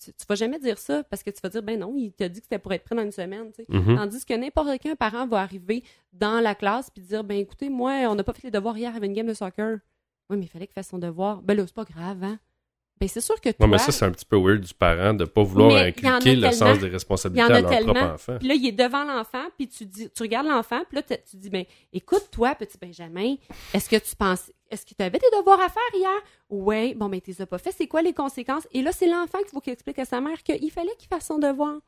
Tu, 0.03 0.11
tu 0.13 0.25
vas 0.27 0.35
jamais 0.35 0.59
dire 0.59 0.77
ça, 0.77 1.03
parce 1.03 1.23
que 1.23 1.29
tu 1.29 1.39
vas 1.41 1.49
dire, 1.49 1.61
ben 1.61 1.79
non, 1.79 1.93
il 1.95 2.11
t'a 2.11 2.29
dit 2.29 2.39
que 2.39 2.45
c'était 2.45 2.59
pour 2.59 2.73
être 2.73 2.83
prêt 2.83 2.95
dans 2.95 3.03
une 3.03 3.11
semaine. 3.11 3.51
Mhm. 3.69 3.95
Tandis 3.95 4.25
que 4.25 4.33
n'importe 4.33 4.69
quel 4.81 4.95
parent 4.95 5.27
va 5.27 5.41
arriver 5.41 5.83
dans 6.13 6.39
la 6.41 6.55
classe 6.55 6.89
puis 6.89 7.03
dire 7.03 7.23
ben 7.23 7.37
écoutez, 7.37 7.69
moi, 7.69 7.91
on 8.07 8.15
n'a 8.15 8.23
pas 8.23 8.33
fait 8.33 8.43
les 8.43 8.51
devoirs 8.51 8.77
hier 8.77 8.95
avec 8.95 9.07
une 9.07 9.15
game 9.15 9.27
de 9.27 9.33
soccer. 9.33 9.77
Oui, 10.29 10.37
mais 10.37 10.45
il 10.45 10.47
fallait 10.47 10.65
qu'il 10.65 10.73
fasse 10.73 10.89
son 10.89 10.97
devoir. 10.97 11.41
Ben 11.41 11.55
là, 11.55 11.63
c'est 11.67 11.75
pas 11.75 11.83
grave, 11.83 12.23
hein? 12.23 12.39
Ben 13.01 13.07
c'est 13.07 13.19
sûr 13.19 13.41
que 13.41 13.49
toi. 13.49 13.65
Ouais, 13.65 13.71
mais 13.71 13.77
ça, 13.79 13.91
c'est 13.91 14.05
un 14.05 14.11
petit 14.11 14.25
peu 14.25 14.37
weird 14.37 14.61
du 14.61 14.75
parent 14.75 15.15
de 15.15 15.25
pas 15.25 15.41
vouloir 15.41 15.71
Mais 15.71 15.87
inculquer 15.87 16.35
le 16.35 16.51
sens 16.51 16.77
des 16.77 16.87
responsabilités 16.87 17.51
à 17.51 17.61
leur 17.61 17.81
propre 17.81 17.99
enfant. 17.99 18.37
Puis 18.37 18.47
là, 18.47 18.53
il 18.53 18.67
est 18.67 18.71
devant 18.71 19.03
l'enfant, 19.03 19.43
puis 19.57 19.67
tu 19.67 19.87
dis, 19.87 20.07
tu 20.11 20.21
regardes 20.21 20.45
l'enfant, 20.45 20.83
puis 20.87 20.97
là, 20.97 21.17
tu 21.17 21.35
dis, 21.37 21.49
ben, 21.49 21.65
écoute, 21.91 22.27
toi, 22.29 22.53
petit 22.53 22.77
Benjamin, 22.79 23.37
est-ce 23.73 23.89
que 23.89 23.95
tu 23.95 24.15
penses, 24.15 24.51
est-ce 24.69 24.85
que 24.85 24.93
tu 24.93 25.03
avais 25.03 25.17
des 25.17 25.35
devoirs 25.35 25.59
à 25.59 25.69
faire 25.69 25.81
hier? 25.95 26.21
Ouais, 26.51 26.93
bon, 26.93 27.09
ben, 27.09 27.19
tu 27.19 27.31
les 27.31 27.41
as 27.41 27.47
pas 27.47 27.57
fait, 27.57 27.71
c'est 27.71 27.87
quoi 27.87 28.03
les 28.03 28.13
conséquences? 28.13 28.67
Et 28.71 28.83
là, 28.83 28.91
c'est 28.91 29.07
l'enfant 29.07 29.39
qu'il 29.39 29.49
faut 29.49 29.61
qu'il 29.61 29.73
explique 29.73 29.97
à 29.97 30.05
sa 30.05 30.21
mère 30.21 30.43
qu'il 30.43 30.71
fallait 30.71 30.95
qu'il 30.99 31.07
fasse 31.07 31.25
son 31.25 31.39
devoir. 31.39 31.79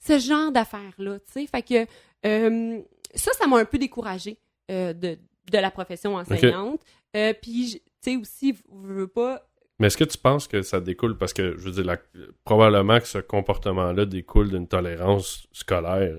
Ce 0.00 0.18
genre 0.18 0.50
d'affaires-là, 0.50 1.20
tu 1.20 1.32
sais. 1.32 1.46
Fait 1.46 1.62
que, 1.62 1.86
euh, 2.26 2.80
ça, 3.14 3.32
ça 3.32 3.46
m'a 3.46 3.58
un 3.58 3.64
peu 3.64 3.78
découragée 3.78 4.38
euh, 4.72 4.92
de, 4.92 5.18
de 5.52 5.58
la 5.58 5.70
profession 5.70 6.16
enseignante. 6.16 6.80
Euh, 7.16 7.32
puis, 7.40 7.80
tu 8.02 8.10
sais, 8.10 8.16
aussi, 8.16 8.54
je 8.54 8.92
veux 8.92 9.06
pas, 9.06 9.47
Mais 9.78 9.86
est-ce 9.86 9.96
que 9.96 10.04
tu 10.04 10.18
penses 10.18 10.48
que 10.48 10.62
ça 10.62 10.80
découle? 10.80 11.16
Parce 11.16 11.32
que, 11.32 11.52
je 11.56 11.64
veux 11.64 11.70
dire, 11.70 11.84
la- 11.84 11.98
probablement 12.44 12.98
que 12.98 13.06
ce 13.06 13.18
comportement-là 13.18 14.06
découle 14.06 14.50
d'une 14.50 14.66
tolérance 14.66 15.46
scolaire. 15.52 16.16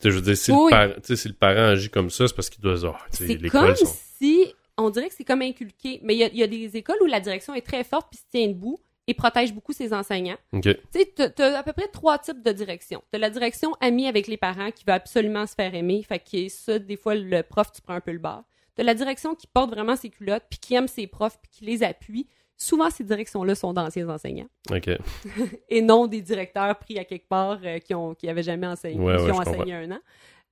Tu 0.00 0.04
sais, 0.04 0.10
je 0.10 0.16
veux 0.16 0.22
dire, 0.22 0.36
si, 0.36 0.52
Oui. 0.52 0.64
le, 0.66 0.70
par- 0.70 0.94
tu 0.96 1.00
sais, 1.04 1.16
si 1.16 1.28
le 1.28 1.34
parent 1.34 1.70
agit 1.72 1.90
comme 1.90 2.08
ça, 2.10 2.26
c'est 2.28 2.34
parce 2.34 2.48
qu'il 2.48 2.62
doit 2.62 2.76
dire, 2.76 2.96
tu 3.10 3.26
sais, 3.26 3.38
C'est 3.40 3.48
comme 3.50 3.74
sont... 3.76 3.86
si, 4.18 4.54
on 4.76 4.90
dirait 4.90 5.08
que 5.08 5.14
c'est 5.14 5.24
comme 5.24 5.42
inculqué, 5.42 6.00
mais 6.02 6.14
il 6.14 6.18
y 6.18 6.24
a, 6.24 6.28
il 6.28 6.36
y 6.38 6.42
a 6.42 6.46
des 6.46 6.76
écoles 6.76 6.98
où 7.02 7.06
la 7.06 7.20
direction 7.20 7.52
est 7.54 7.66
très 7.66 7.82
forte 7.84 8.06
puis 8.10 8.18
se 8.20 8.24
tient 8.30 8.46
debout 8.48 8.80
et 9.08 9.14
protège 9.14 9.52
beaucoup 9.52 9.72
ses 9.72 9.92
enseignants. 9.92 10.36
Tu 10.62 10.74
sais, 10.92 11.12
t'as- 11.14 11.30
t'as 11.30 11.58
à 11.58 11.62
peu 11.62 11.72
près 11.72 11.88
trois 11.88 12.16
types 12.18 12.42
de 12.42 12.52
direction. 12.52 13.02
T'as 13.10 13.18
la 13.18 13.28
direction 13.30 13.72
amie 13.80 14.06
avec 14.06 14.28
les 14.28 14.36
parents 14.36 14.70
qui 14.70 14.84
veut 14.86 14.92
absolument 14.92 15.46
se 15.46 15.54
faire 15.54 15.74
aimer, 15.74 16.02
fait 16.04 16.20
que 16.20 16.48
ça, 16.48 16.78
des 16.78 16.96
fois, 16.96 17.14
le 17.16 17.42
prof, 17.42 17.72
tu 17.72 17.82
prends 17.82 17.94
un 17.94 18.00
peu 18.00 18.12
le 18.12 18.18
bord. 18.18 18.44
T'as 18.78 18.84
la 18.84 18.94
direction 18.94 19.34
qui 19.34 19.48
porte 19.48 19.70
vraiment 19.70 19.96
ses 19.96 20.08
culottes 20.08 20.44
puis 20.48 20.60
qui 20.60 20.74
aime 20.76 20.86
ses 20.86 21.08
profs 21.08 21.36
puis 21.42 21.50
qui 21.50 21.64
les 21.64 21.82
appuie. 21.82 22.28
Souvent, 22.56 22.90
ces 22.90 23.02
directions-là 23.02 23.56
sont 23.56 23.72
d'anciens 23.72 24.08
enseignants 24.08 24.46
Ok. 24.70 24.88
et 25.68 25.82
non 25.82 26.06
des 26.06 26.22
directeurs 26.22 26.78
pris 26.78 26.96
à 26.96 27.04
quelque 27.04 27.26
part 27.28 27.58
euh, 27.64 27.80
qui 27.80 27.92
ont 27.92 28.14
qui 28.14 28.28
avaient 28.28 28.44
jamais 28.44 28.68
enseigné, 28.68 29.00
Ouais, 29.00 29.16
qui 29.16 29.22
ouais, 29.24 29.32
ont 29.32 29.40
enseigné 29.40 29.74
un 29.74 29.90
an. 29.90 29.98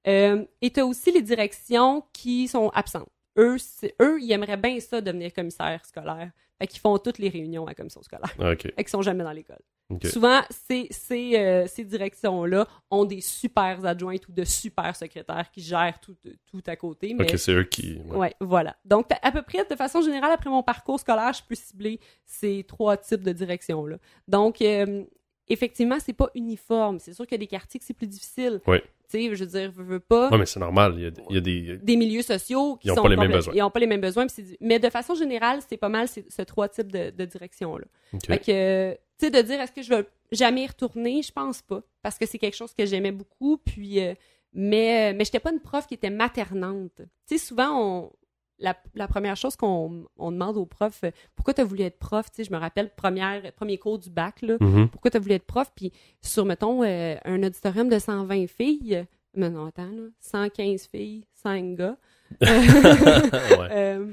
Euh, 0.09 0.45
et 0.61 0.71
tu 0.73 0.81
as 0.81 0.87
aussi 0.87 1.13
les 1.13 1.23
directions 1.23 2.03
qui 2.13 2.49
sont 2.49 2.69
absentes. 2.71 3.09
Eux, 3.39 3.59
eux, 4.03 4.21
ils 4.21 4.33
aimeraient 4.33 4.57
bien 4.57 4.81
ça 4.81 5.01
devenir 5.01 5.33
commissaire 5.33 5.85
scolaire. 5.85 6.33
Fait 6.59 6.67
qu'ils 6.67 6.81
font 6.81 6.99
toutes 6.99 7.19
les 7.19 7.29
réunions 7.29 7.65
à 7.65 7.71
la 7.71 7.75
commission 7.77 8.03
scolaire. 8.03 8.35
Ok. 8.41 8.63
Fait 8.63 8.73
qu'ils 8.73 8.89
sont 8.89 9.03
jamais 9.03 9.23
dans 9.23 9.33
l'école. 9.33 9.63
Souvent, 10.05 10.41
ces, 10.51 10.89
ces, 10.91 11.37
euh, 11.37 11.67
ces 11.69 11.85
directions-là 11.85 12.67
ont 12.91 13.05
des 13.05 13.21
super 13.21 13.85
adjointes 13.85 14.27
ou 14.29 14.33
de 14.33 14.43
super 14.45 14.97
secrétaires 14.97 15.49
qui 15.53 15.61
gèrent 15.61 16.01
tout, 16.01 16.17
tout 16.51 16.63
à 16.67 16.75
côté. 16.75 17.15
Mais 17.15 17.25
Ok, 17.25 17.39
c'est 17.39 17.53
eux 17.53 17.63
qui. 17.65 17.99
ouais. 18.07 18.17
Ouais, 18.17 18.35
voilà. 18.41 18.77
Donc, 18.85 19.07
à 19.23 19.31
peu 19.31 19.43
près, 19.43 19.65
de 19.65 19.77
façon 19.77 20.03
générale, 20.03 20.33
après 20.33 20.51
mon 20.51 20.63
parcours 20.65 20.99
scolaire, 20.99 21.33
je 21.33 21.43
peux 21.49 21.55
cibler 21.55 22.01
ces 22.25 22.65
trois 22.65 22.97
types 22.97 23.23
de 23.23 23.33
directions-là. 23.33 23.99
Donc, 24.27 24.61
euh, 24.61 25.05
effectivement, 25.49 25.99
c'est 26.05 26.13
pas 26.13 26.31
uniforme. 26.35 26.99
C'est 26.99 27.15
sûr 27.15 27.25
qu'il 27.25 27.35
y 27.35 27.41
a 27.41 27.45
des 27.45 27.47
quartiers 27.47 27.79
que 27.79 27.87
c'est 27.87 27.95
plus 27.95 28.09
difficile. 28.09 28.61
Ouais. 28.67 28.81
Tu 29.09 29.21
sais, 29.29 29.37
je 29.37 29.45
veux 29.45 29.51
dire, 29.51 29.73
je 29.77 29.83
veux 29.83 30.01
pas. 30.01 30.31
Ouais, 30.31 30.39
mais 30.39 30.47
c'est 30.47 30.59
normal. 30.59 30.95
Il 30.97 31.03
y 31.05 31.07
a, 31.07 31.11
il 31.31 31.35
y 31.37 31.39
a 31.39 31.41
des. 31.41 31.77
Des 31.77 31.95
milieux 31.97 32.23
sociaux 32.23 32.75
qui 32.75 32.89
Ils 32.89 32.91
ont 32.91 32.97
sont 32.97 33.03
pas 33.05 33.09
les 33.09 33.17
mêmes 33.17 33.31
besoins. 33.31 33.55
Ils 33.55 33.61
n'ont 33.61 33.71
pas 33.71 33.79
les 33.79 33.87
mêmes 33.87 34.01
besoins. 34.01 34.27
Mais 34.61 34.81
de 34.81 34.91
façon 34.91 35.15
générale, 35.15 35.61
c'est 35.69 35.77
pas 35.77 35.89
mal 35.89 36.09
ces, 36.09 36.25
ces 36.29 36.45
trois 36.45 36.69
types 36.69 36.91
de, 36.91 37.11
de 37.11 37.25
directions-là. 37.25 37.85
Ok. 38.13 38.27
Fait 38.27 38.39
que, 38.41 38.99
tu 39.19 39.27
sais, 39.27 39.31
de 39.31 39.41
dire 39.43 39.61
est-ce 39.61 39.73
que 39.73 39.83
je 39.83 39.91
vais 39.95 40.07
jamais 40.33 40.65
y 40.65 40.67
retourner, 40.67 41.23
je 41.23 41.33
pense 41.33 41.63
pas. 41.63 41.81
Parce 42.03 42.19
que 42.19 42.27
c'est 42.27 42.39
quelque 42.39 42.57
chose 42.57 42.73
que 42.75 42.85
j'aimais 42.87 43.13
beaucoup. 43.13 43.57
Puis, 43.59 44.01
euh, 44.01 44.15
mais, 44.53 45.13
mais 45.15 45.25
j'étais 45.25 45.41
pas 45.41 45.53
une 45.53 45.61
prof 45.61 45.87
qui 45.87 45.95
était 45.95 46.11
maternante. 46.11 46.93
Tu 46.97 47.05
sais, 47.27 47.39
souvent, 47.39 47.71
on, 48.05 48.13
la, 48.59 48.75
la 48.95 49.07
première 49.09 49.37
chose 49.37 49.55
qu'on 49.57 50.07
on 50.17 50.33
demande 50.33 50.57
aux 50.57 50.65
profs, 50.67 51.05
euh, 51.05 51.11
pourquoi 51.35 51.53
tu 51.55 51.61
as 51.61 51.65
voulu 51.65 51.83
être 51.83 51.99
prof? 51.99 52.31
Tu 52.31 52.37
sais, 52.37 52.45
je 52.45 52.53
me 52.53 52.59
rappelle, 52.59 52.91
première, 52.95 53.53
premier 53.53 53.79
cours 53.79 53.99
du 53.99 54.11
bac, 54.11 54.41
là, 54.43 54.57
Mhm. 54.61 54.89
pourquoi 54.89 55.11
tu 55.11 55.17
as 55.19 55.21
voulu 55.21 55.35
être 55.35 55.47
prof? 55.47 55.71
Puis 55.75 55.93
sur, 56.23 56.45
mettons, 56.45 56.83
euh, 56.83 57.17
un 57.25 57.43
auditorium 57.43 57.89
de 57.89 57.99
120 57.99 58.47
filles, 58.49 59.05
mais 59.35 59.51
non, 59.51 59.67
attends, 59.67 59.91
là, 59.91 60.05
115 60.21 60.87
filles, 60.87 61.25
5 61.35 61.75
gars, 61.77 61.97
ouais. 62.41 63.69
euh, 63.71 64.07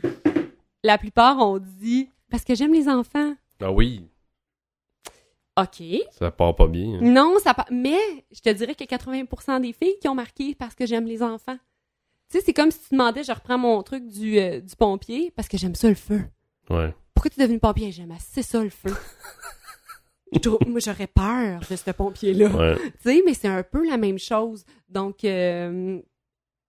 la 0.84 0.98
plupart 0.98 1.40
ont 1.40 1.60
dit 1.60 2.10
parce 2.30 2.44
que 2.44 2.54
j'aime 2.56 2.74
les 2.74 2.88
enfants. 2.90 3.34
Ah 3.62 3.72
oui, 3.72 4.06
OK. 5.60 5.84
ça 6.12 6.32
part 6.32 6.56
pas 6.56 6.68
bien. 6.68 6.96
hein. 6.96 7.00
Non, 7.02 7.36
ça 7.44 7.54
pa- 7.54 7.68
mais 7.72 8.00
je 8.32 8.40
te 8.42 8.50
dirais 8.50 8.74
que 8.76 8.84
80% 8.86 9.60
des 9.62 9.72
filles 9.74 9.96
qui 10.02 10.08
ont 10.08 10.16
marqué 10.16 10.56
parce 10.56 10.74
que 10.76 10.86
j'aime 10.86 11.06
les 11.06 11.22
enfants. 11.22 11.58
Tu 12.30 12.40
sais, 12.40 12.44
c'est 12.46 12.54
comme 12.54 12.72
si 12.72 12.80
tu 12.80 12.86
demandais, 12.96 13.24
je 13.24 13.32
reprends 13.32 13.58
mon 13.60 13.84
truc 13.84 14.08
du, 14.08 14.40
euh, 14.40 14.60
du 14.62 14.76
pompier 14.76 15.32
parce 15.36 15.48
que 15.48 15.58
j'aime 15.58 15.76
ça 15.76 15.90
le 15.90 15.96
feu. 15.96 16.22
Ouais. 16.72 16.94
Pourquoi 17.14 17.30
tu 17.30 17.40
es 17.40 17.44
devenu 17.44 17.60
pompier? 17.60 17.92
J'aime 17.92 18.12
assez 18.12 18.42
ça 18.42 18.64
le 18.64 18.72
feu. 18.72 18.90
Moi, 20.68 20.80
j'aurais 20.80 21.06
peur 21.08 21.60
de 21.70 21.76
ce 21.76 21.92
pompier-là. 21.92 22.48
Ouais. 22.48 22.76
Tu 22.76 22.92
sais, 23.02 23.22
mais 23.24 23.36
c'est 23.36 23.48
un 23.48 23.62
peu 23.62 23.88
la 23.88 23.98
même 23.98 24.18
chose. 24.18 24.66
Donc, 24.90 25.24
euh, 25.26 26.00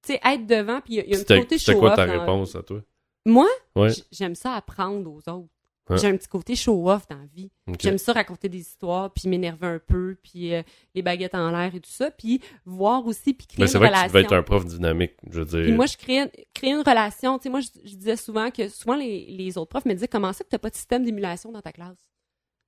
tu 0.03 0.13
sais, 0.13 0.21
être 0.23 0.47
devant, 0.47 0.83
puis 0.83 0.95
il 0.95 0.97
y 0.97 1.01
a, 1.01 1.05
il 1.05 1.11
y 1.13 1.15
a 1.15 1.19
un 1.19 1.23
petit 1.23 1.27
C'était 1.29 1.41
côté 1.41 1.59
c'était 1.59 1.79
quoi 1.79 1.97
ta 1.97 2.07
dans- 2.07 2.21
réponse 2.21 2.55
à 2.57 2.63
toi? 2.63 2.83
Moi, 3.25 3.49
Ouais. 3.75 3.89
j'aime 4.13 4.35
ça 4.35 4.53
apprendre 4.55 5.11
aux 5.11 5.27
autres. 5.31 5.49
Ouais. 5.91 5.99
J'ai 5.99 6.07
un 6.09 6.17
petit 6.17 6.29
côté 6.29 6.57
show-off 6.57 7.07
dans 7.09 7.19
la 7.19 7.27
vie. 7.27 7.51
J'aime 7.79 7.99
ça 7.99 8.15
raconter 8.15 8.49
des 8.49 8.61
histoires, 8.61 9.13
puis 9.13 9.29
m'énerver 9.29 9.67
un 9.67 9.79
peu, 9.79 10.17
puis 10.23 10.55
euh, 10.55 10.63
les 10.95 11.03
baguettes 11.03 11.35
en 11.35 11.51
l'air 11.51 11.75
et 11.75 11.81
tout 11.81 11.91
ça, 11.91 12.11
puis 12.11 12.41
voir 12.65 13.07
aussi, 13.07 13.35
puis 13.35 13.47
créer 13.47 13.59
Mais 13.59 13.67
une 13.67 13.73
c'est 13.73 13.77
vrai 13.79 13.89
que 13.89 13.93
tu 13.93 13.99
relation. 13.99 14.13
devais 14.15 14.25
être 14.25 14.33
un 14.33 14.43
prof 14.43 14.65
dynamique, 14.65 15.13
je 15.31 15.41
veux 15.41 15.45
dire. 15.45 15.63
Puis 15.63 15.73
moi, 15.73 15.85
je 15.85 15.97
créais, 15.99 16.31
créais 16.55 16.71
une 16.73 16.79
relation. 16.81 17.39
Tu 17.39 17.43
sais, 17.45 17.49
moi, 17.51 17.61
je, 17.61 17.69
je 17.85 17.97
disais 17.97 18.17
souvent 18.17 18.51
que 18.51 18.69
souvent 18.71 18.95
les, 18.97 19.27
les 19.27 19.59
autres 19.59 19.69
profs 19.69 19.85
me 19.85 19.93
disaient 19.93 20.09
comment 20.09 20.33
ça 20.33 20.43
que 20.43 20.49
t'as 20.49 20.59
pas 20.59 20.71
de 20.71 20.75
système 20.77 21.05
d'émulation 21.05 21.53
dans 21.53 21.61
ta 21.61 21.73
classe? 21.73 21.99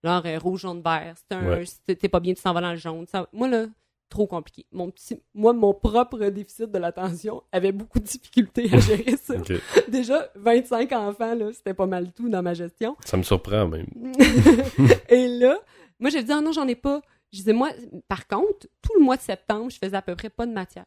Genre 0.04 0.22
euh, 0.26 0.38
rouge, 0.38 0.60
jaune, 0.60 0.82
vert. 0.82 1.14
C'est 1.16 1.36
un, 1.36 1.46
Ouais. 1.48 1.64
t'es- 1.86 2.08
pas 2.10 2.20
bien, 2.20 2.34
tu 2.34 2.42
t'en 2.42 2.52
vas 2.52 2.60
dans 2.60 2.72
le 2.72 2.76
jaune. 2.76 3.06
Ça- 3.06 3.26
moi, 3.32 3.48
là, 3.48 3.64
trop 4.08 4.26
compliqué. 4.26 4.66
Mon 4.72 4.90
petit, 4.90 5.20
moi, 5.34 5.52
mon 5.52 5.74
propre 5.74 6.26
déficit 6.26 6.70
de 6.70 6.78
l'attention 6.78 7.42
avait 7.52 7.72
beaucoup 7.72 7.98
de 7.98 8.04
difficultés 8.04 8.68
à 8.72 8.78
gérer 8.78 9.16
ça. 9.16 9.34
Déjà, 9.88 10.30
25 10.36 10.92
enfants, 10.92 11.34
là, 11.34 11.52
c'était 11.52 11.74
pas 11.74 11.86
mal 11.86 12.12
tout 12.12 12.28
dans 12.28 12.42
ma 12.42 12.54
gestion. 12.54 12.96
Ça 13.04 13.16
me 13.16 13.22
surprend 13.22 13.68
même. 13.68 13.86
Et 15.08 15.28
là, 15.28 15.58
moi, 15.98 16.10
j'ai 16.10 16.22
dit, 16.22 16.32
ah 16.32 16.40
non, 16.40 16.52
j'en 16.52 16.68
ai 16.68 16.76
pas. 16.76 17.00
Je 17.32 17.38
disais, 17.38 17.52
moi, 17.52 17.70
par 18.08 18.26
contre, 18.26 18.68
tout 18.82 18.92
le 18.96 19.04
mois 19.04 19.16
de 19.16 19.22
septembre, 19.22 19.70
je 19.70 19.78
faisais 19.78 19.96
à 19.96 20.02
peu 20.02 20.14
près 20.14 20.30
pas 20.30 20.46
de 20.46 20.52
matière. 20.52 20.86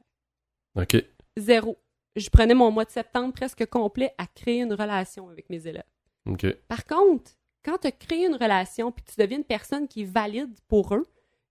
Ok. 0.75 1.03
Zéro. 1.37 1.77
Je 2.15 2.29
prenais 2.29 2.53
mon 2.53 2.71
mois 2.71 2.85
de 2.85 2.89
septembre 2.89 3.33
presque 3.33 3.65
complet 3.67 4.13
à 4.17 4.25
créer 4.27 4.61
une 4.61 4.73
relation 4.73 5.29
avec 5.29 5.49
mes 5.49 5.67
élèves. 5.67 5.83
Ok. 6.25 6.45
Par 6.67 6.85
contre, 6.85 7.31
quand 7.63 7.77
tu 7.79 7.87
as 7.87 7.91
créé 7.91 8.25
une 8.25 8.35
relation 8.35 8.91
puis 8.91 9.03
que 9.03 9.11
tu 9.11 9.21
deviens 9.21 9.37
une 9.37 9.43
personne 9.43 9.87
qui 9.87 10.01
est 10.01 10.11
valide 10.11 10.53
pour 10.67 10.95
eux, 10.95 11.05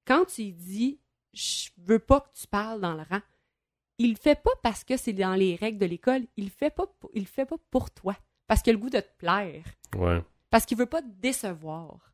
quand 0.06 0.24
tu 0.24 0.50
dis 0.52 0.98
je 1.38 1.70
veux 1.78 1.98
pas 2.00 2.20
que 2.20 2.30
tu 2.38 2.46
parles 2.46 2.80
dans 2.80 2.94
le 2.94 3.02
rang, 3.08 3.20
il 3.98 4.10
le 4.10 4.16
fait 4.16 4.40
pas 4.40 4.50
parce 4.62 4.84
que 4.84 4.96
c'est 4.96 5.12
dans 5.12 5.34
les 5.34 5.54
règles 5.56 5.78
de 5.78 5.86
l'école, 5.86 6.22
il 6.36 6.44
le 6.44 6.50
fait 6.50 6.70
pas 6.70 6.86
pour, 6.86 7.10
il 7.14 7.22
le 7.22 7.26
fait 7.28 7.46
pas 7.46 7.56
pour 7.70 7.90
toi 7.90 8.16
parce 8.46 8.62
qu'il 8.62 8.70
a 8.70 8.74
le 8.74 8.78
goût 8.80 8.90
de 8.90 9.00
te 9.00 9.16
plaire, 9.18 9.62
Ouais. 9.96 10.22
parce 10.50 10.64
qu'il 10.66 10.76
veut 10.78 10.86
pas 10.86 11.02
te 11.02 11.08
décevoir. 11.08 12.12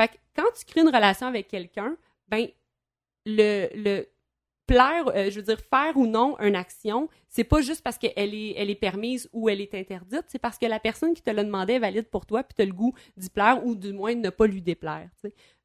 Fait 0.00 0.08
que 0.08 0.14
quand 0.34 0.50
tu 0.58 0.64
crées 0.64 0.80
une 0.80 0.88
relation 0.88 1.26
avec 1.26 1.46
quelqu'un, 1.48 1.96
ben 2.28 2.48
le, 3.26 3.68
le 3.74 4.06
plaire, 4.66 5.06
euh, 5.08 5.30
je 5.30 5.36
veux 5.40 5.42
dire 5.44 5.60
faire 5.60 5.96
ou 5.96 6.06
non 6.06 6.38
une 6.40 6.56
action, 6.56 7.08
c'est 7.28 7.44
pas 7.44 7.60
juste 7.60 7.82
parce 7.82 7.98
qu'elle 7.98 8.34
est, 8.34 8.54
elle 8.56 8.70
est 8.70 8.74
permise 8.74 9.28
ou 9.32 9.48
elle 9.50 9.60
est 9.60 9.74
interdite, 9.74 10.24
c'est 10.28 10.38
parce 10.38 10.56
que 10.56 10.64
la 10.66 10.80
personne 10.80 11.12
qui 11.14 11.20
te 11.22 11.30
l'a 11.30 11.44
demandé 11.44 11.74
est 11.74 11.78
valide 11.78 12.08
pour 12.08 12.24
toi, 12.24 12.42
puis 12.42 12.54
tu 12.54 12.62
as 12.62 12.64
le 12.64 12.72
goût 12.72 12.94
d'y 13.16 13.28
plaire 13.28 13.64
ou 13.66 13.74
du 13.74 13.92
moins 13.92 14.14
de 14.14 14.20
ne 14.20 14.30
pas 14.30 14.46
lui 14.46 14.62
déplaire. 14.62 15.10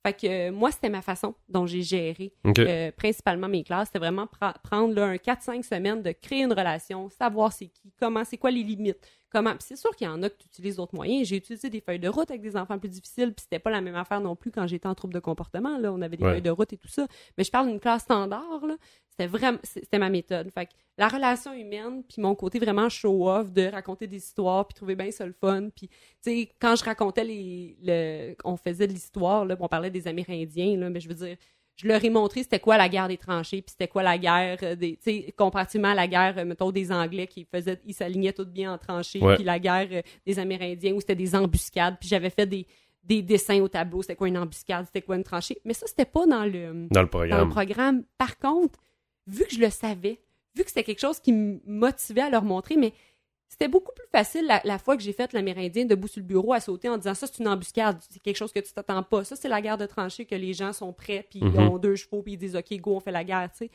Fait 0.05 0.13
que 0.13 0.27
euh, 0.27 0.51
moi, 0.51 0.71
c'était 0.71 0.89
ma 0.89 1.01
façon 1.01 1.35
dont 1.49 1.65
j'ai 1.65 1.81
géré 1.81 2.31
euh, 2.45 2.91
principalement 2.91 3.49
mes 3.49 3.63
classes. 3.63 3.87
C'était 3.87 3.99
vraiment 3.99 4.27
prendre 4.63 4.93
là, 4.93 5.05
un 5.05 5.15
4-5 5.15 5.63
semaines 5.63 6.01
de 6.01 6.11
créer 6.11 6.43
une 6.43 6.53
relation, 6.53 7.09
savoir 7.09 7.51
c'est 7.51 7.67
qui, 7.67 7.91
comment, 7.99 8.23
c'est 8.23 8.37
quoi 8.37 8.51
les 8.51 8.63
limites. 8.63 9.05
Comment. 9.31 9.51
Puis 9.51 9.59
c'est 9.67 9.75
sûr 9.75 9.95
qu'il 9.95 10.05
y 10.05 10.09
en 10.09 10.23
a 10.23 10.29
que 10.29 10.37
tu 10.37 10.47
utilises 10.47 10.77
d'autres 10.77 10.95
moyens. 10.95 11.27
J'ai 11.27 11.35
utilisé 11.37 11.69
des 11.69 11.81
feuilles 11.81 11.99
de 11.99 12.09
route 12.09 12.29
avec 12.31 12.41
des 12.41 12.57
enfants 12.57 12.79
plus 12.79 12.89
difficiles, 12.89 13.33
puis 13.33 13.43
c'était 13.43 13.59
pas 13.59 13.69
la 13.69 13.79
même 13.81 13.95
affaire 13.95 14.19
non 14.21 14.35
plus 14.35 14.49
quand 14.51 14.65
j'étais 14.65 14.87
en 14.87 14.95
trouble 14.95 15.13
de 15.13 15.19
comportement. 15.19 15.77
Là, 15.77 15.93
on 15.93 16.01
avait 16.01 16.17
des 16.17 16.23
Ouais. 16.23 16.31
feuilles 16.31 16.41
de 16.41 16.49
route 16.49 16.73
et 16.73 16.77
tout 16.77 16.87
ça. 16.87 17.07
Mais 17.37 17.43
je 17.43 17.51
parle 17.51 17.67
d'une 17.67 17.79
classe 17.79 18.01
standard, 18.03 18.65
là. 18.65 18.75
C'était 19.09 19.27
vraiment, 19.27 19.59
c'était 19.63 19.99
ma 19.99 20.09
méthode. 20.09 20.49
Fait 20.51 20.65
que 20.65 20.71
la 20.97 21.09
relation 21.09 21.53
humaine, 21.53 22.03
puis 22.03 22.21
mon 22.21 22.33
côté 22.35 22.57
vraiment 22.57 22.87
show-off 22.89 23.51
de 23.51 23.67
raconter 23.67 24.07
des 24.07 24.17
histoires, 24.17 24.65
puis 24.65 24.73
trouver 24.75 24.95
bien 24.95 25.11
ça 25.11 25.25
le 25.25 25.33
fun. 25.33 25.69
Puis, 25.75 25.89
tu 25.89 25.95
sais, 26.21 26.49
quand 26.59 26.75
je 26.77 26.83
racontais 26.85 27.23
les, 27.25 27.77
le, 27.83 28.35
on 28.45 28.55
faisait 28.55 28.87
de 28.87 28.93
l'histoire, 28.93 29.45
là, 29.45 29.55
puis 29.55 29.63
on 29.65 29.67
parlait 29.67 29.91
des 29.91 30.07
Amérindiens, 30.07 30.77
là, 30.77 30.89
mais 30.89 30.99
je 31.01 31.09
veux 31.09 31.15
dire, 31.15 31.35
je 31.81 31.87
leur 31.87 32.03
ai 32.03 32.09
montré 32.09 32.43
c'était 32.43 32.59
quoi 32.59 32.77
la 32.77 32.89
guerre 32.89 33.07
des 33.07 33.17
tranchées, 33.17 33.61
puis 33.61 33.71
c'était 33.71 33.87
quoi 33.87 34.03
la 34.03 34.17
guerre 34.17 34.57
euh, 34.63 34.75
des, 34.75 34.97
tu 34.97 35.03
sais, 35.03 35.33
comparativement 35.37 35.89
à 35.89 35.95
la 35.95 36.07
guerre, 36.07 36.35
euh, 36.37 36.43
mettons, 36.43 36.71
des 36.71 36.91
Anglais 36.91 37.25
qui 37.25 37.45
faisaient, 37.45 37.79
ils 37.85 37.93
s'alignaient 37.93 38.33
tout 38.33 38.45
bien 38.45 38.73
en 38.73 38.77
tranchées, 38.77 39.19
puis 39.35 39.45
la 39.45 39.59
guerre 39.59 39.87
euh, 39.93 40.01
des 40.25 40.39
Amérindiens 40.39 40.93
où 40.93 40.99
c'était 40.99 41.15
des 41.15 41.33
embuscades, 41.35 41.95
puis 41.97 42.09
j'avais 42.09 42.29
fait 42.29 42.45
des, 42.45 42.67
des 43.01 43.21
dessins 43.21 43.61
au 43.61 43.69
tableau, 43.69 44.01
c'était 44.01 44.17
quoi 44.17 44.27
une 44.27 44.37
embuscade, 44.37 44.87
c'était 44.87 45.01
quoi 45.01 45.15
une 45.15 45.23
tranchée, 45.23 45.57
mais 45.63 45.73
ça 45.73 45.87
c'était 45.87 46.03
pas 46.05 46.25
dans 46.27 46.43
le 46.43 46.51
Dans 46.51 46.73
le 46.73 46.89
dans 46.89 47.01
le 47.01 47.07
programme. 47.07 47.49
programme. 47.49 48.03
Par 48.17 48.37
contre, 48.37 48.77
vu 49.25 49.45
que 49.45 49.53
je 49.55 49.61
le 49.61 49.69
savais, 49.69 50.19
vu 50.55 50.63
que 50.63 50.67
c'était 50.69 50.83
quelque 50.83 50.99
chose 50.99 51.21
qui 51.21 51.31
me 51.31 51.61
motivait 51.65 52.23
à 52.23 52.29
leur 52.29 52.43
montrer, 52.43 52.75
mais 52.75 52.91
c'était 53.49 53.67
beaucoup 53.67 53.91
plus 53.93 54.05
facile 54.11 54.45
la, 54.45 54.61
la 54.63 54.77
fois 54.77 54.95
que 54.95 55.03
j'ai 55.03 55.11
fait 55.11 55.33
l'Amérindien 55.33 55.83
debout 55.85 56.07
sur 56.07 56.21
le 56.21 56.25
bureau 56.27 56.53
à 56.53 56.59
sauter 56.61 56.87
en 56.87 56.97
disant 56.97 57.15
ça, 57.15 57.27
c'est 57.27 57.39
une 57.39 57.47
embuscade, 57.47 57.97
c'est 58.09 58.21
quelque 58.21 58.37
chose 58.37 58.51
que 58.53 58.59
tu 58.59 58.71
t'attends 58.71 59.03
pas. 59.03 59.23
Ça, 59.23 59.35
c'est 59.35 59.49
la 59.49 59.61
guerre 59.61 59.77
de 59.77 59.85
tranchée 59.87 60.25
que 60.25 60.35
les 60.35 60.53
gens 60.53 60.71
sont 60.71 60.93
prêts, 60.93 61.25
puis 61.29 61.39
ils 61.41 61.47
Mhm. 61.47 61.67
ont 61.67 61.77
deux 61.79 61.95
chevaux, 61.95 62.21
puis 62.21 62.33
ils 62.33 62.37
disent 62.37 62.55
OK, 62.55 62.71
go, 62.79 62.95
on 62.95 62.99
fait 62.99 63.11
la 63.11 63.23
guerre, 63.23 63.49
tu 63.51 63.57
sais. 63.65 63.71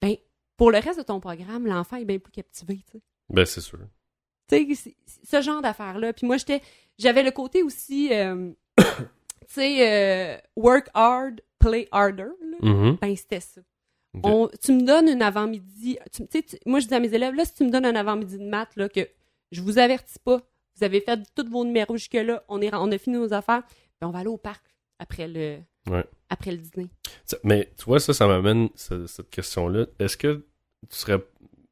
Ben, 0.00 0.16
pour 0.56 0.70
le 0.70 0.78
reste 0.78 0.98
de 0.98 1.04
ton 1.04 1.20
programme, 1.20 1.66
l'enfant 1.66 1.96
est 1.96 2.04
bien 2.04 2.18
plus 2.18 2.32
captivé, 2.32 2.80
tu 2.90 2.98
sais. 2.98 3.02
Ben, 3.30 3.46
c'est 3.46 3.60
sûr. 3.60 3.78
Tu 4.48 4.74
sais, 4.74 4.94
ce 5.24 5.40
genre 5.40 5.62
d'affaires-là. 5.62 6.12
Puis 6.12 6.26
moi, 6.26 6.36
j'étais, 6.36 6.60
j'avais 6.98 7.22
le 7.22 7.30
côté 7.30 7.62
aussi, 7.62 8.12
euh, 8.12 8.50
tu 8.76 8.84
sais, 9.48 9.88
euh, 9.88 10.36
work 10.56 10.88
hard, 10.94 11.40
play 11.58 11.88
harder. 11.92 12.24
là. 12.40 12.56
Mhm. 12.60 12.98
Ben, 13.00 13.16
c'était 13.16 13.40
ça. 13.40 13.60
On- 14.22 14.48
tu 14.62 14.72
me 14.72 14.82
donnes 14.82 15.08
un 15.08 15.20
avant-midi. 15.22 15.98
tu- 16.12 16.26
moi, 16.66 16.80
je 16.80 16.86
dis 16.86 16.94
à 16.94 17.00
mes 17.00 17.12
élèves, 17.14 17.34
là, 17.34 17.44
si 17.44 17.54
tu 17.54 17.64
me 17.64 17.70
donnes 17.70 17.86
un 17.86 17.94
avant-midi 17.94 18.38
de 18.38 18.44
maths, 18.44 18.76
là, 18.76 18.88
que 18.88 19.08
je 19.50 19.60
vous 19.62 19.78
avertis 19.78 20.18
pas, 20.22 20.38
vous 20.76 20.84
avez 20.84 21.00
fait 21.00 21.18
tous 21.34 21.48
vos 21.48 21.64
numéros 21.64 21.96
jusque-là, 21.96 22.44
on, 22.48 22.60
est, 22.60 22.74
on 22.74 22.90
a 22.92 22.98
fini 22.98 23.16
nos 23.16 23.32
affaires, 23.32 23.62
puis 23.66 24.02
on 24.06 24.10
va 24.10 24.18
aller 24.20 24.28
au 24.28 24.36
parc 24.38 24.62
après 24.98 25.28
le, 25.28 25.58
Ouais. 25.90 26.04
après 26.28 26.50
le 26.52 26.58
dîner. 26.58 26.88
Mais 27.44 27.70
tu 27.78 27.84
vois, 27.84 28.00
ça, 28.00 28.12
ça 28.12 28.26
m'amène 28.26 28.68
ce- 28.74 29.06
cette 29.06 29.30
question-là. 29.30 29.86
Est-ce 29.98 30.16
que 30.16 30.44
tu 30.90 30.96
serais 30.96 31.18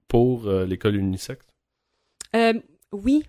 pour 0.08 0.46
euh, 0.48 0.64
l'école 0.66 0.96
unisexe? 0.96 1.46
Euh, 2.34 2.54
oui, 2.92 3.24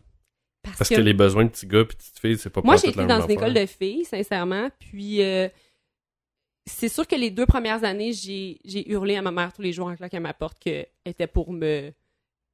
parce, 0.64 0.78
Parce 0.78 0.90
que, 0.90 0.96
les 1.02 1.14
besoins 1.14 1.46
de 1.46 1.50
petits 1.50 1.68
gars 1.68 1.82
et 1.82 1.86
petites 1.86 2.20
filles, 2.20 2.38
c'est 2.38 2.50
pas 2.50 2.62
Moi, 2.64 2.78
j'ai 2.78 2.90
été 2.90 3.06
dans 3.06 3.22
une 3.22 3.32
école 3.32 3.54
de 3.54 3.66
filles, 3.66 4.06
sincèrement. 4.06 4.70
Puis, 4.80 5.22
euh, 5.24 5.50
c'est 6.72 6.90
sûr 6.90 7.08
que 7.08 7.16
les 7.16 7.30
deux 7.32 7.46
premières 7.46 7.84
années, 7.84 8.14
j'ai 8.14 8.60
hurlé 8.92 9.16
à 9.16 9.22
ma 9.22 9.32
mère 9.32 9.54
tous 9.54 9.62
les 9.62 9.74
jours 9.74 9.88
en 9.88 9.96
claquant 9.96 10.18
à 10.18 10.22
ma 10.22 10.34
porte 10.34 10.60
qu'elle 10.60 10.88
était 11.06 11.28
pour 11.28 11.52
me. 11.54 11.92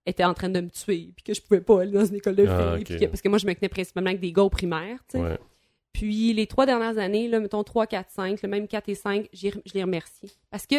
était 0.05 0.23
en 0.23 0.33
train 0.33 0.47
de 0.47 0.61
me 0.61 0.69
tuer, 0.69 1.11
puis 1.13 1.21
que 1.23 1.33
je 1.33 1.41
pouvais 1.41 1.59
pas 1.59 1.81
aller 1.81 1.91
dans 1.91 2.05
une 2.05 2.15
école 2.15 2.35
de 2.37 2.43
filles. 2.45 2.53
Ah, 2.57 2.75
puis 2.75 2.83
que- 2.85 3.05
parce 3.07 3.21
que 3.21 3.27
moi, 3.27 3.39
je 3.39 3.45
me 3.45 3.53
tenais 3.53 3.67
principalement 3.67 4.07
avec 4.09 4.21
des 4.21 4.31
gars 4.31 4.43
au 4.43 4.49
primaire, 4.49 4.99
tu 5.09 5.17
sais. 5.17 5.21
Ouais. 5.23 5.37
Puis, 5.91 6.31
les 6.31 6.47
trois 6.47 6.65
dernières 6.65 6.97
années, 6.97 7.27
là, 7.27 7.41
mettons 7.41 7.61
3, 7.61 7.87
4, 7.87 8.09
5, 8.11 8.41
le 8.41 8.47
même 8.47 8.69
4 8.69 8.87
et 8.87 8.95
5, 8.95 9.27
j'ai- 9.33 9.51
je 9.65 9.73
les 9.73 9.81
remercie. 9.83 10.37
Parce 10.49 10.65
que 10.65 10.75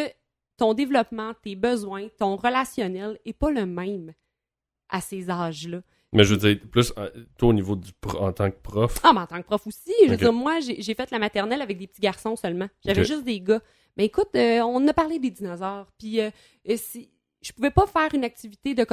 ton 0.57 0.73
développement, 0.73 1.33
tes 1.43 1.55
besoins, 1.55 2.07
ton 2.17 2.37
relationnel 2.37 3.19
est 3.23 3.33
pas 3.33 3.51
le 3.51 3.67
même 3.67 4.13
à 4.89 4.99
ces 4.99 5.29
âges-là. 5.29 5.81
Mais 6.11 6.23
je 6.23 6.33
veux 6.33 6.39
dire, 6.39 6.59
plus 6.71 6.91
euh, 6.97 7.09
toi 7.37 7.49
au 7.49 7.53
niveau 7.53 7.75
du 7.75 7.91
pro- 7.93 8.17
en 8.19 8.31
tant 8.33 8.49
que 8.49 8.57
prof. 8.61 8.99
Ah, 9.03 9.11
mais 9.13 9.19
en 9.21 9.27
tant 9.27 9.37
que 9.41 9.45
prof 9.45 9.65
aussi. 9.67 9.93
Je 10.05 10.09
veux 10.09 10.17
dire, 10.17 10.33
moi, 10.33 10.59
j'ai 10.59 10.93
fait 10.95 11.11
la 11.11 11.19
maternelle 11.19 11.61
avec 11.61 11.77
des 11.77 11.87
petits 11.87 12.01
garçons 12.01 12.35
seulement. 12.35 12.67
J'avais 12.83 13.01
juste 13.05 13.23
des 13.23 13.39
gars. 13.41 13.61
Mais 13.97 14.05
écoute, 14.05 14.29
euh, 14.35 14.61
on 14.61 14.87
a 14.87 14.93
parlé 14.93 15.19
des 15.19 15.29
dinosaures. 15.29 15.87
Puis, 15.99 16.19
euh, 16.21 16.29
euh, 16.69 16.75
si- 16.77 17.11
je 17.41 17.51
pouvais 17.53 17.71
pas 17.71 17.85
faire 17.87 18.09
une 18.13 18.23
activité 18.25 18.73
de 18.73 18.83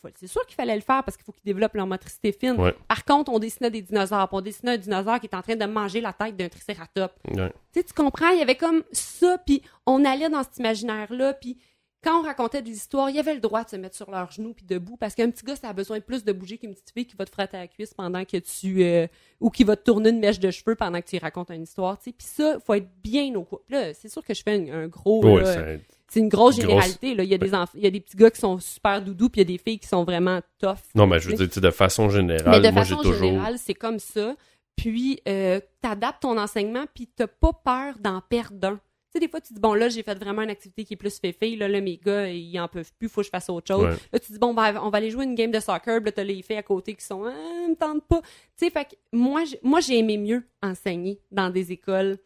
faut- 0.00 0.08
C'est 0.14 0.26
sûr 0.28 0.44
qu'il 0.46 0.54
fallait 0.54 0.76
le 0.76 0.80
faire 0.82 1.02
parce 1.02 1.16
qu'il 1.16 1.24
faut 1.24 1.32
qu'ils 1.32 1.44
développent 1.44 1.74
leur 1.74 1.86
motricité 1.86 2.30
fine. 2.30 2.60
Ouais. 2.60 2.74
Par 2.88 3.04
contre, 3.04 3.32
on 3.32 3.38
dessinait 3.38 3.70
des 3.70 3.82
dinosaures. 3.82 4.28
puis 4.28 4.36
on 4.36 4.40
dessinait 4.42 4.72
un 4.72 4.76
dinosaure 4.76 5.18
qui 5.18 5.26
est 5.26 5.34
en 5.34 5.42
train 5.42 5.56
de 5.56 5.64
manger 5.66 6.00
la 6.00 6.12
tête 6.12 6.36
d'un 6.36 6.48
tricératops. 6.48 7.14
Ouais. 7.32 7.48
Tu 7.72 7.80
sais, 7.80 7.84
tu 7.84 7.94
comprends? 7.94 8.28
Il 8.30 8.38
y 8.38 8.42
avait 8.42 8.54
comme 8.54 8.82
ça, 8.92 9.38
puis 9.44 9.62
on 9.86 10.04
allait 10.04 10.28
dans 10.28 10.42
cet 10.44 10.58
imaginaire-là, 10.58 11.34
puis 11.34 11.58
quand 12.06 12.20
on 12.20 12.22
racontait 12.22 12.62
des 12.62 12.70
histoires, 12.70 13.10
il 13.10 13.16
y 13.16 13.18
avait 13.18 13.34
le 13.34 13.40
droit 13.40 13.64
de 13.64 13.68
se 13.70 13.74
mettre 13.76 13.96
sur 13.96 14.10
leurs 14.10 14.30
genoux 14.30 14.54
puis 14.54 14.64
debout, 14.64 14.96
parce 14.96 15.14
qu'un 15.16 15.28
petit 15.30 15.44
gars, 15.44 15.56
ça 15.56 15.68
a 15.70 15.72
besoin 15.72 15.98
de 15.98 16.04
plus 16.04 16.22
de 16.24 16.32
bouger 16.32 16.56
qu'une 16.56 16.72
petite 16.72 16.92
fille 16.92 17.06
qui 17.06 17.16
va 17.16 17.24
te 17.24 17.30
frotter 17.30 17.56
à 17.56 17.60
la 17.60 17.66
cuisse 17.66 17.92
pendant 17.94 18.24
que 18.24 18.36
tu... 18.36 18.84
euh, 18.84 19.06
ou 19.40 19.50
qui 19.50 19.64
va 19.64 19.74
te 19.76 19.82
tourner 19.82 20.10
une 20.10 20.20
mèche 20.20 20.38
de 20.38 20.50
cheveux 20.52 20.76
pendant 20.76 21.00
que 21.00 21.06
tu 21.06 21.18
racontes 21.18 21.50
une 21.50 21.64
histoire, 21.64 21.98
tu 21.98 22.04
sais. 22.04 22.12
Puis 22.12 22.26
ça, 22.26 22.58
faut 22.64 22.74
être 22.74 22.88
bien 23.02 23.34
au. 23.34 23.42
Puis 23.42 23.58
Là, 23.70 23.92
c'est 23.92 24.08
sûr 24.08 24.24
que 24.24 24.32
je 24.34 24.42
fais 24.44 24.70
un, 24.70 24.84
un 24.84 24.86
gros... 24.86 25.38
Là, 25.38 25.52
c'est- 25.52 25.80
c'est 26.08 26.20
une 26.20 26.28
grosse 26.28 26.54
grosse- 26.56 26.68
généralité, 26.68 27.14
là. 27.16 27.24
Il 27.24 27.28
y 27.30 27.34
a 27.34 27.38
des 27.38 27.52
enfants, 27.52 27.72
il 27.76 27.82
y 27.82 27.86
a 27.88 27.90
des 27.90 27.98
petits 28.00 28.16
gars 28.16 28.30
qui 28.30 28.38
sont 28.40 28.58
super 28.60 29.02
doudous, 29.02 29.28
puis 29.28 29.40
il 29.40 29.50
y 29.50 29.52
a 29.52 29.56
des 29.56 29.58
filles 29.58 29.80
qui 29.80 29.88
sont 29.88 30.04
vraiment 30.04 30.40
tough. 30.60 30.76
Non, 30.94 31.08
mais 31.08 31.18
je 31.18 31.28
veux 31.30 31.34
dire, 31.46 31.60
de 31.60 31.70
façon 31.72 32.06
Mais 32.06 32.12
générale, 32.12 32.62
de 32.62 32.70
moi 32.70 32.84
j'ai 32.84 32.90
façon 32.94 33.02
toujours. 33.02 33.24
générale, 33.26 33.58
c'est 33.58 33.74
comme 33.74 33.98
ça. 33.98 34.36
Puis, 34.76 35.20
euh, 35.26 35.58
t'adaptes 35.82 36.22
ton 36.22 36.38
enseignement, 36.38 36.84
puis 36.94 37.08
t'as 37.08 37.26
pas 37.26 37.52
peur 37.52 37.94
d'en 37.98 38.20
perdre 38.20 38.68
un. 38.68 38.80
Sais, 39.16 39.20
des 39.20 39.28
fois, 39.28 39.40
tu 39.40 39.54
dis, 39.54 39.60
bon, 39.60 39.72
là, 39.72 39.88
j'ai 39.88 40.02
fait 40.02 40.14
vraiment 40.18 40.42
une 40.42 40.50
activité 40.50 40.84
qui 40.84 40.92
est 40.92 40.96
plus 40.98 41.18
féfé. 41.18 41.56
Là, 41.56 41.68
là, 41.68 41.80
mes 41.80 41.96
gars, 41.96 42.28
ils 42.28 42.60
en 42.60 42.68
peuvent 42.68 42.92
plus, 42.98 43.08
faut 43.08 43.22
que 43.22 43.24
je 43.26 43.30
fasse 43.30 43.48
autre 43.48 43.66
chose. 43.66 43.84
Ouais. 43.84 43.96
Là, 44.12 44.18
tu 44.18 44.30
dis, 44.32 44.38
bon, 44.38 44.52
ben, 44.52 44.78
on 44.82 44.90
va 44.90 44.98
aller 44.98 45.10
jouer 45.10 45.24
une 45.24 45.34
game 45.34 45.50
de 45.50 45.58
soccer. 45.58 46.00
Là, 46.02 46.12
t'as 46.12 46.22
les 46.22 46.42
filles 46.42 46.56
à 46.58 46.62
côté 46.62 46.94
qui 46.94 47.02
sont, 47.04 47.24
ah, 47.24 47.32
me 47.68 47.74
tente 47.74 48.04
pas. 48.06 48.20
Tu 48.20 48.28
sais, 48.66 48.70
fait 48.70 48.84
que 48.84 48.94
moi, 49.12 49.44
j'ai- 49.44 49.58
moi, 49.62 49.80
j'ai 49.80 49.98
aimé 49.98 50.18
mieux 50.18 50.42
enseigner 50.62 51.18
dans 51.30 51.48
des 51.48 51.72
écoles 51.72 52.18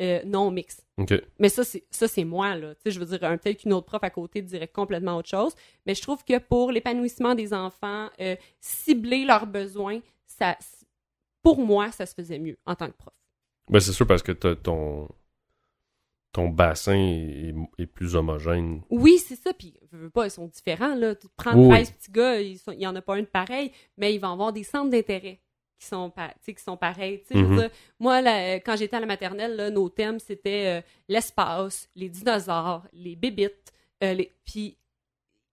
euh, 0.00 0.20
non 0.24 0.52
mixtes. 0.52 0.86
Mais 1.40 1.48
ça, 1.48 1.64
c'est 1.64 1.82
ça, 1.90 2.06
c'est 2.06 2.22
moi, 2.22 2.54
là. 2.54 2.72
Tu 2.76 2.82
sais, 2.84 2.90
je 2.92 3.00
veux 3.00 3.06
dire, 3.06 3.24
un- 3.24 3.36
peut-être 3.36 3.62
qu'une 3.62 3.72
autre 3.72 3.86
prof 3.86 4.04
à 4.04 4.10
côté 4.10 4.40
dirait 4.42 4.68
complètement 4.68 5.16
autre 5.16 5.28
chose. 5.28 5.54
Mais 5.86 5.96
je 5.96 6.02
trouve 6.02 6.24
que 6.24 6.38
pour 6.38 6.70
l'épanouissement 6.70 7.34
des 7.34 7.52
enfants, 7.52 8.08
euh, 8.20 8.36
cibler 8.60 9.24
leurs 9.24 9.48
besoins, 9.48 9.98
ça, 10.28 10.56
pour 11.42 11.58
moi, 11.58 11.90
ça 11.90 12.06
se 12.06 12.14
faisait 12.14 12.38
mieux 12.38 12.56
en 12.64 12.76
tant 12.76 12.86
que 12.86 12.96
prof. 12.96 13.12
Ben, 13.68 13.80
c'est 13.80 13.90
sûr 13.92 14.06
parce 14.06 14.22
que 14.22 14.30
t'as 14.30 14.54
ton. 14.54 15.08
Ton 16.32 16.48
bassin 16.50 16.94
est, 16.94 17.54
est 17.78 17.86
plus 17.86 18.14
homogène. 18.14 18.82
Oui, 18.90 19.18
c'est 19.18 19.36
ça. 19.36 19.52
Puis, 19.52 19.74
veux 19.92 20.10
pas, 20.10 20.26
ils 20.26 20.30
sont 20.30 20.46
différents, 20.46 20.94
là. 20.94 21.14
Tu 21.14 21.26
prends 21.36 21.56
Oui, 21.58 21.68
13 21.68 21.90
petits 21.92 22.10
gars, 22.12 22.40
il 22.40 22.58
y 22.78 22.86
en 22.86 22.94
a 22.96 23.00
pas 23.02 23.14
un 23.16 23.20
de 23.22 23.26
pareil, 23.26 23.72
mais 23.96 24.14
ils 24.14 24.18
vont 24.18 24.32
avoir 24.32 24.52
des 24.52 24.62
centres 24.62 24.90
d'intérêt 24.90 25.40
qui 25.78 25.86
sont, 25.86 26.12
qui 26.44 26.54
sont 26.62 26.76
pareils. 26.76 27.22
Mhm. 27.32 27.56
dire, 27.56 27.70
moi, 27.98 28.20
là, 28.20 28.56
quand 28.56 28.76
j'étais 28.76 28.96
à 28.96 29.00
la 29.00 29.06
maternelle, 29.06 29.56
là, 29.56 29.70
nos 29.70 29.88
thèmes, 29.88 30.18
c'était 30.18 30.78
euh, 30.78 30.80
l'espace, 31.08 31.88
les 31.96 32.08
dinosaures, 32.08 32.86
les 32.92 33.16
bébites. 33.16 33.72
euh, 34.04 34.12
les... 34.12 34.30
Puis 34.44 34.76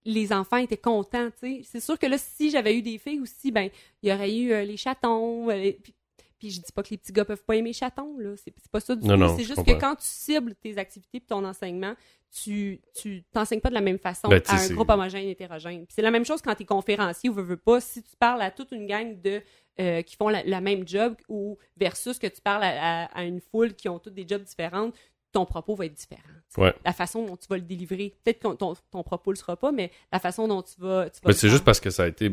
les 0.07 0.31
enfants 0.33 0.57
étaient 0.57 0.77
contents. 0.77 1.29
C'est 1.63 1.79
sûr 1.79 1.97
que 1.97 2.05
là, 2.05 2.17
si 2.19 2.51
j'avais 2.51 2.77
eu 2.77 2.81
des 2.83 2.99
filles 2.99 3.19
aussi, 3.21 3.51
ben, 3.51 3.69
il 4.03 4.09
y 4.09 4.13
aurait 4.13 4.35
eu 4.35 4.51
euh, 4.51 4.63
les 4.63 4.77
chatons. 4.77 5.47
les- 5.49 5.73
puis, 5.73 5.93
puis 6.37 6.51
je 6.51 6.61
dis 6.61 6.71
pas 6.73 6.83
que 6.83 6.89
les 6.89 6.97
petits 6.97 7.11
gars 7.13 7.25
peuvent 7.25 7.43
pas 7.43 7.55
aimer 7.55 7.73
chatons, 7.73 8.17
là. 8.17 8.35
C'est 8.37 8.53
pas 8.71 8.79
ça 8.79 8.95
du 8.95 9.07
tout. 9.07 9.15
non, 9.15 9.35
C'est 9.37 9.43
juste 9.43 9.55
comprends. 9.55 9.73
que 9.75 9.79
quand 9.79 9.95
tu 9.95 10.05
cibles 10.07 10.55
tes 10.55 10.77
activités 10.77 11.17
et 11.17 11.21
ton 11.21 11.43
enseignement, 11.45 11.95
tu 12.31 12.81
tu 12.93 13.23
t'enseignes 13.31 13.61
pas 13.61 13.69
de 13.69 13.75
la 13.75 13.81
même 13.81 13.97
façon 13.99 14.27
Ben, 14.27 14.41
à 14.47 14.55
un 14.61 14.69
groupe 14.69 14.89
homogène 14.89 15.27
hétérogène. 15.27 15.85
Puis 15.85 15.93
c'est 15.95 16.01
la 16.01 16.11
même 16.11 16.25
chose 16.25 16.41
quand 16.41 16.53
tu 16.55 16.63
es 16.63 16.65
conférencier 16.65 17.29
ou 17.29 17.33
veux, 17.33 17.43
veux 17.43 17.57
pas. 17.57 17.79
Si 17.79 18.03
tu 18.03 18.15
parles 18.17 18.41
à 18.41 18.51
toute 18.51 18.71
une 18.71 18.85
gang 18.87 19.19
de 19.21 19.41
euh, 19.79 20.01
qui 20.01 20.15
font 20.15 20.29
la, 20.29 20.43
la 20.43 20.61
même 20.61 20.87
job 20.87 21.15
ou 21.29 21.57
versus 21.77 22.17
que 22.19 22.27
tu 22.27 22.41
parles 22.41 22.63
à, 22.63 23.03
à- 23.03 23.19
à 23.19 23.23
une 23.23 23.39
foule 23.41 23.73
qui 23.73 23.87
ont 23.89 23.99
toutes 23.99 24.13
des 24.13 24.25
jobs 24.27 24.43
différentes, 24.43 24.93
ton 25.31 25.45
propos 25.45 25.75
va 25.75 25.85
être 25.85 25.93
différent. 25.93 26.21
Ouais. 26.57 26.73
La 26.85 26.93
façon 26.93 27.25
dont 27.25 27.35
tu 27.35 27.45
vas 27.49 27.57
le 27.57 27.61
délivrer. 27.63 28.15
Peut-être 28.23 28.39
que 28.39 28.53
ton, 28.53 28.73
ton 28.89 29.03
propos 29.03 29.31
le 29.31 29.35
sera 29.37 29.57
pas, 29.57 29.73
mais 29.73 29.91
la 30.13 30.19
façon 30.19 30.47
dont 30.47 30.61
tu 30.61 30.79
vas. 30.79 31.09
Tu 31.09 31.15
vas 31.19 31.27
Mais 31.27 31.31
le 31.33 31.37
c'est 31.37 31.49
juste 31.49 31.65
parce 31.65 31.81
que 31.81 31.89
ça 31.89 32.03
a 32.03 32.07
été. 32.07 32.31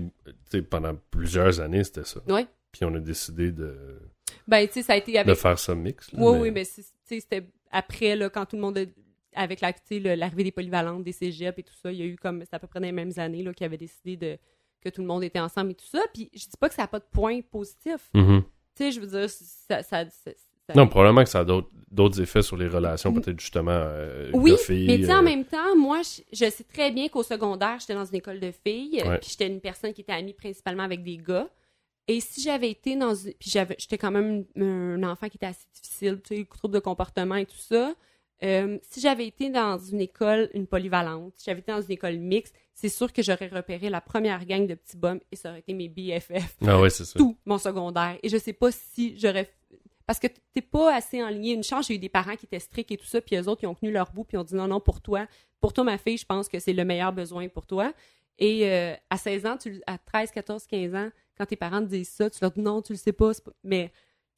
Pendant 0.70 0.94
plusieurs 1.10 1.58
années, 1.60 1.82
c'était 1.84 2.04
ça. 2.04 2.20
Ouais. 2.28 2.46
Puis 2.72 2.84
on 2.84 2.94
a 2.94 2.98
décidé 3.00 3.52
de, 3.52 4.00
Ben, 4.48 4.66
tu 4.66 4.74
sais, 4.74 4.82
ça 4.82 4.94
a 4.94 4.96
été 4.96 5.22
de 5.22 5.34
faire 5.34 5.58
ça 5.58 5.74
mix. 5.74 6.10
là, 6.12 6.18
Oui, 6.20 6.32
mais- 6.34 6.40
oui, 6.40 6.50
mais 6.50 6.64
tu 6.66 6.82
sais, 6.82 7.20
c'était 7.20 7.44
après, 7.70 8.16
là, 8.16 8.28
quand 8.30 8.46
tout 8.46 8.56
le 8.56 8.62
monde. 8.62 8.78
a- 8.78 8.84
avec 9.34 9.62
la- 9.62 9.72
l'arrivée 10.16 10.44
des 10.44 10.52
polyvalentes, 10.52 11.04
des 11.04 11.12
cégeps 11.12 11.58
et 11.58 11.62
tout 11.62 11.72
ça, 11.82 11.90
il 11.90 11.98
y 11.98 12.02
a 12.02 12.04
eu 12.04 12.16
comme. 12.16 12.42
C'est 12.44 12.54
à 12.54 12.58
peu 12.58 12.66
près 12.66 12.80
dans 12.80 12.86
les 12.86 12.92
mêmes 12.92 13.12
années 13.16 13.42
là, 13.42 13.54
qui 13.54 13.64
avaient 13.64 13.78
décidé 13.78 14.16
de, 14.18 14.36
que 14.82 14.90
tout 14.90 15.00
le 15.00 15.06
monde 15.06 15.24
était 15.24 15.40
ensemble 15.40 15.70
et 15.70 15.74
tout 15.74 15.86
ça. 15.86 16.00
Puis 16.12 16.28
je 16.34 16.40
dis 16.40 16.56
pas 16.60 16.68
que 16.68 16.74
ça 16.74 16.82
n'a 16.82 16.88
pas 16.88 16.98
de 16.98 17.06
point 17.10 17.40
positif. 17.40 18.10
Mhm. 18.12 18.42
Tu 18.76 18.84
sais, 18.84 18.90
je 18.92 19.00
veux 19.00 19.06
dire, 19.06 19.30
ça. 19.30 19.82
ça, 19.82 20.04
ça- 20.10 20.30
ça- 20.66 20.74
Non, 20.74 20.86
probablement 20.86 21.24
que 21.24 21.30
ça 21.30 21.40
a 21.40 21.44
d'autres 21.90 22.20
effets 22.20 22.42
sur 22.42 22.56
les 22.58 22.68
relations, 22.68 23.10
peut-être 23.14 23.40
justement 23.40 23.70
euh, 23.72 24.30
Oui, 24.34 24.50
gars-filles, 24.52 24.86
mais 24.86 24.98
tu 24.98 25.04
sais, 25.06 25.14
en 25.14 25.18
euh, 25.20 25.22
même 25.22 25.44
temps, 25.46 25.76
moi, 25.76 26.02
je, 26.02 26.22
je 26.32 26.50
sais 26.50 26.64
très 26.64 26.90
bien 26.90 27.08
qu'au 27.08 27.22
secondaire, 27.22 27.78
j'étais 27.80 27.94
dans 27.94 28.04
une 28.04 28.16
école 28.16 28.38
de 28.38 28.50
filles, 28.52 29.02
Ouais. 29.06 29.18
puis 29.18 29.30
j'étais 29.30 29.46
une 29.46 29.60
personne 29.60 29.94
qui 29.94 30.02
était 30.02 30.12
amie 30.12 30.34
principalement 30.34 30.82
avec 30.82 31.02
des 31.02 31.16
gars. 31.16 31.48
Et 32.08 32.20
si 32.20 32.40
j'avais 32.42 32.70
été 32.70 32.96
dans... 32.96 33.14
une- 33.14 33.32
Puis 33.34 33.50
j'avais, 33.50 33.76
j'étais 33.78 33.98
quand 33.98 34.10
même 34.10 34.44
un, 34.56 35.02
enfant 35.04 35.28
qui 35.28 35.36
était 35.36 35.46
assez 35.46 35.66
difficile, 35.74 36.20
tu 36.26 36.36
sais, 36.36 36.44
trouble 36.50 36.74
de 36.74 36.80
comportement 36.80 37.36
et 37.36 37.46
tout 37.46 37.56
ça. 37.56 37.94
Euh, 38.42 38.78
si 38.82 39.00
j'avais 39.00 39.28
été 39.28 39.50
dans 39.50 39.78
une 39.78 40.00
école, 40.00 40.50
une 40.52 40.66
polyvalente, 40.66 41.32
si 41.36 41.44
j'avais 41.46 41.60
été 41.60 41.70
dans 41.70 41.80
une 41.80 41.92
école 41.92 42.16
mixte, 42.16 42.56
c'est 42.74 42.88
sûr 42.88 43.12
que 43.12 43.22
j'aurais 43.22 43.46
repéré 43.46 43.88
la 43.88 44.00
première 44.00 44.44
gang 44.46 44.66
de 44.66 44.74
petits 44.74 44.96
bums 44.96 45.20
et 45.30 45.36
ça 45.36 45.50
aurait 45.50 45.60
été 45.60 45.72
mes 45.74 45.88
BFF 45.88 46.56
Ah 46.66 46.80
ouais, 46.80 46.90
c'est 46.90 47.04
ça. 47.04 47.16
tout 47.18 47.36
mon 47.46 47.58
secondaire. 47.58 48.18
Et 48.24 48.28
je 48.28 48.36
sais 48.36 48.52
pas 48.52 48.72
si 48.72 49.16
j'aurais. 49.16 49.48
Parce 50.06 50.18
que 50.18 50.26
t'es 50.52 50.60
pas 50.60 50.92
assez 50.96 51.22
en 51.22 51.28
ligne. 51.28 51.58
Une 51.58 51.62
chance, 51.62 51.86
j'ai 51.86 51.94
eu 51.94 51.98
des 51.98 52.08
parents 52.08 52.34
qui 52.34 52.46
étaient 52.46 52.58
stricts 52.58 52.90
et 52.90 52.96
tout 52.96 53.06
ça, 53.06 53.20
puis 53.20 53.36
eux 53.36 53.48
autres, 53.48 53.62
ils 53.62 53.68
ont 53.68 53.74
tenu 53.76 53.92
leur 53.92 54.10
bout, 54.10 54.24
puis 54.24 54.36
ils 54.36 54.40
ont 54.40 54.44
dit 54.44 54.56
non, 54.56 54.66
non, 54.66 54.80
pour 54.80 55.00
toi. 55.00 55.28
Pour 55.60 55.72
toi, 55.72 55.84
ma 55.84 55.96
fille, 55.96 56.18
je 56.18 56.26
pense 56.26 56.48
que 56.48 56.58
c'est 56.58 56.72
le 56.72 56.84
meilleur 56.84 57.12
besoin 57.12 57.46
pour 57.48 57.64
toi. 57.66 57.92
Et 58.40 58.68
euh, 58.68 58.94
à 59.08 59.16
16 59.18 59.46
ans, 59.46 59.56
tu, 59.56 59.80
à 59.86 59.98
13, 59.98 60.32
14, 60.32 60.66
15 60.66 60.94
ans, 60.96 61.10
quand 61.36 61.46
tes 61.46 61.56
parents 61.56 61.80
te 61.80 61.86
disent 61.88 62.08
ça, 62.10 62.28
tu 62.30 62.38
leur 62.40 62.50
dis 62.50 62.60
non, 62.60 62.82
tu 62.82 62.92
le 62.92 62.98
sais 62.98 63.12
pas. 63.12 63.32
Mais 63.64 63.92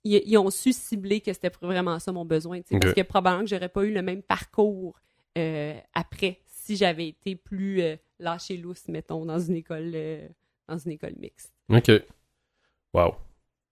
ils, 0.05 0.23
ils 0.27 0.37
ont 0.39 0.51
su 0.51 0.73
cibler 0.73 1.21
que 1.21 1.33
c'était 1.33 1.51
vraiment 1.63 1.99
ça 1.99 2.13
mon 2.13 2.25
besoin. 2.25 2.61
Parce 2.63 2.95
que 2.95 3.03
probablement 3.03 3.45
que 3.45 3.51
j'aurais 3.51 3.69
pas 3.69 3.85
eu 3.85 3.93
le 3.93 4.03
même 4.03 4.23
parcours 4.23 4.99
euh, 5.39 5.75
après 5.95 6.41
si 6.47 6.77
j'avais 6.77 7.09
été 7.09 7.37
plus 7.37 7.83
euh, 7.83 7.97
lâché 8.19 8.57
lousse, 8.57 8.89
mettons, 8.89 9.27
dans 9.27 9.39
une 9.39 9.57
école, 9.57 9.93
euh, 9.95 10.27
dans 10.69 10.79
une 10.79 10.93
école 10.93 11.15
mixte. 11.19 11.53
Ok. 11.69 11.91
Wow. 12.95 13.15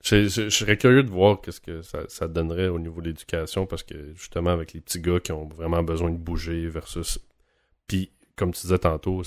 Je, 0.05 0.25
je- 0.29 0.49
je 0.49 0.49
serais 0.51 0.77
curieux 0.77 1.05
de 1.05 1.11
voir 1.11 1.41
qu'est-ce 1.41 1.61
que 1.61 1.81
ça, 1.83 2.01
ça 2.09 2.27
donnerait 2.27 2.67
au 2.69 2.79
niveau 2.81 3.01
de 3.01 3.07
l'éducation 3.07 3.67
parce 3.67 3.85
que 3.85 4.13
justement 4.15 4.51
avec 4.51 4.73
les 4.73 4.81
petits 4.81 5.01
gars 5.01 5.21
qui 5.21 5.31
ont 5.33 5.47
vraiment 5.47 5.83
besoin 5.85 6.11
de 6.11 6.17
bouger 6.17 6.67
versus 6.69 7.21
puis 7.87 8.11
comme 8.35 8.53
tu 8.53 8.63
disais 8.63 8.79
tantôt 8.79 9.23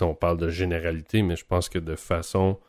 on 0.00 0.14
parle 0.14 0.38
de 0.38 0.48
généralité 0.50 1.22
mais 1.22 1.34
je 1.34 1.44
pense 1.44 1.68
que 1.68 1.80
de 1.80 1.96
façon 1.96 2.60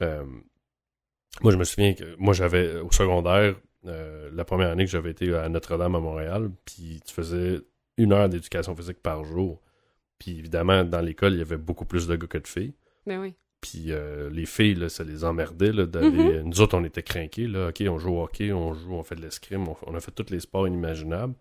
moi 0.00 1.52
je 1.52 1.56
me 1.56 1.64
souviens 1.64 1.94
que 1.94 2.16
moi 2.18 2.34
j'avais 2.34 2.76
au 2.76 2.90
secondaire 2.90 3.54
euh, 3.86 4.30
la 4.32 4.44
première 4.44 4.70
année 4.70 4.84
que 4.84 4.90
j'avais 4.90 5.10
été 5.10 5.34
à 5.34 5.48
Notre-Dame 5.48 5.94
à 5.94 6.00
Montréal 6.00 6.50
puis 6.64 7.00
tu 7.04 7.12
faisais 7.14 7.60
une 7.98 8.12
heure 8.12 8.28
d'éducation 8.28 8.74
physique 8.74 9.02
par 9.02 9.24
jour 9.24 9.60
puis 10.18 10.38
évidemment 10.38 10.84
dans 10.84 11.00
l'école 11.00 11.34
il 11.34 11.38
y 11.38 11.42
avait 11.42 11.56
beaucoup 11.56 11.84
plus 11.84 12.06
de 12.06 12.16
gars 12.16 12.26
que 12.26 12.38
de 12.38 12.48
filles 12.48 12.74
Mais 13.06 13.18
oui. 13.18 13.34
puis 13.60 13.86
euh, 13.88 14.28
les 14.30 14.46
filles, 14.46 14.74
là, 14.74 14.88
ça 14.88 15.04
les 15.04 15.24
emmerdait. 15.24 15.72
Mhm. 15.72 16.42
Nous 16.44 16.60
autres, 16.60 16.76
on 16.76 16.84
était 16.84 17.02
craqués, 17.02 17.46
là. 17.46 17.68
OK, 17.68 17.82
on 17.88 17.98
joue 17.98 18.14
au 18.14 18.22
hockey, 18.22 18.52
on 18.52 18.74
joue, 18.74 18.94
on 18.94 19.02
fait 19.02 19.14
de 19.16 19.22
l'escrime, 19.22 19.68
on, 19.68 19.76
on 19.86 19.94
a 19.94 20.00
fait 20.00 20.10
tous 20.12 20.30
les 20.30 20.40
sports 20.40 20.66
inimaginables. 20.66 21.34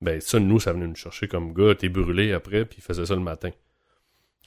Ben, 0.00 0.20
ça, 0.20 0.38
nous, 0.40 0.58
ça 0.60 0.72
venait 0.72 0.86
nous 0.86 0.94
chercher 0.94 1.28
comme 1.28 1.52
gars. 1.52 1.74
T'es 1.74 1.88
brûlé 1.88 2.32
après, 2.32 2.64
puis 2.64 2.78
ils 2.80 2.82
faisaient 2.82 3.06
ça 3.06 3.14
le 3.14 3.20
matin. 3.20 3.50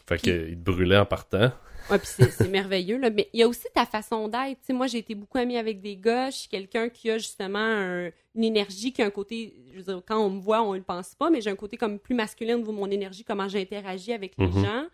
Fait 0.08 0.18
qu'il 0.20 0.50
te 0.52 0.72
brûlait 0.72 0.98
en 0.98 1.06
partant. 1.06 1.52
Ouais, 1.90 2.00
puis 2.00 2.08
c'est 2.08 2.48
merveilleux, 2.50 2.98
là. 2.98 3.10
Mais 3.12 3.30
il 3.34 3.40
y 3.40 3.44
a 3.44 3.48
aussi 3.48 3.68
ta 3.74 3.86
façon 3.86 4.28
d'être. 4.28 4.60
Tu 4.62 4.68
sais, 4.68 4.74
moi, 4.74 4.88
j'ai 4.88 4.98
été 5.00 5.14
beaucoup 5.14 5.38
amie 5.38 5.58
avec 5.58 5.82
des 5.82 5.98
gars. 5.98 6.30
Je 6.32 6.38
suis 6.38 6.50
quelqu'un 6.50 6.90
qui 6.90 7.12
a 7.12 7.18
justement 7.20 7.60
un- 7.60 8.10
une 8.36 8.44
énergie 8.44 8.92
qui 8.92 9.02
a 9.04 9.06
un 9.06 9.10
côté, 9.12 9.54
je 9.72 9.78
veux 9.78 9.84
dire, 9.84 10.02
quand 10.08 10.18
on 10.20 10.30
me 10.32 10.40
voit, 10.40 10.62
on 10.64 10.74
ne 10.74 10.78
le 10.78 10.84
pense 10.84 11.14
pas, 11.16 11.30
mais 11.30 11.42
j'ai 11.42 11.50
un 11.52 11.56
côté 11.56 11.78
comme 11.78 12.00
plus 12.00 12.16
masculin 12.16 12.56
au 12.56 12.58
niveau 12.60 12.72
de 12.72 12.78
mon 12.78 12.90
énergie, 12.90 13.24
comment 13.24 13.48
j'interagis 13.48 14.14
avec 14.14 14.34
les 14.38 14.48
Mhm. 14.48 14.64
gens. 14.66 14.86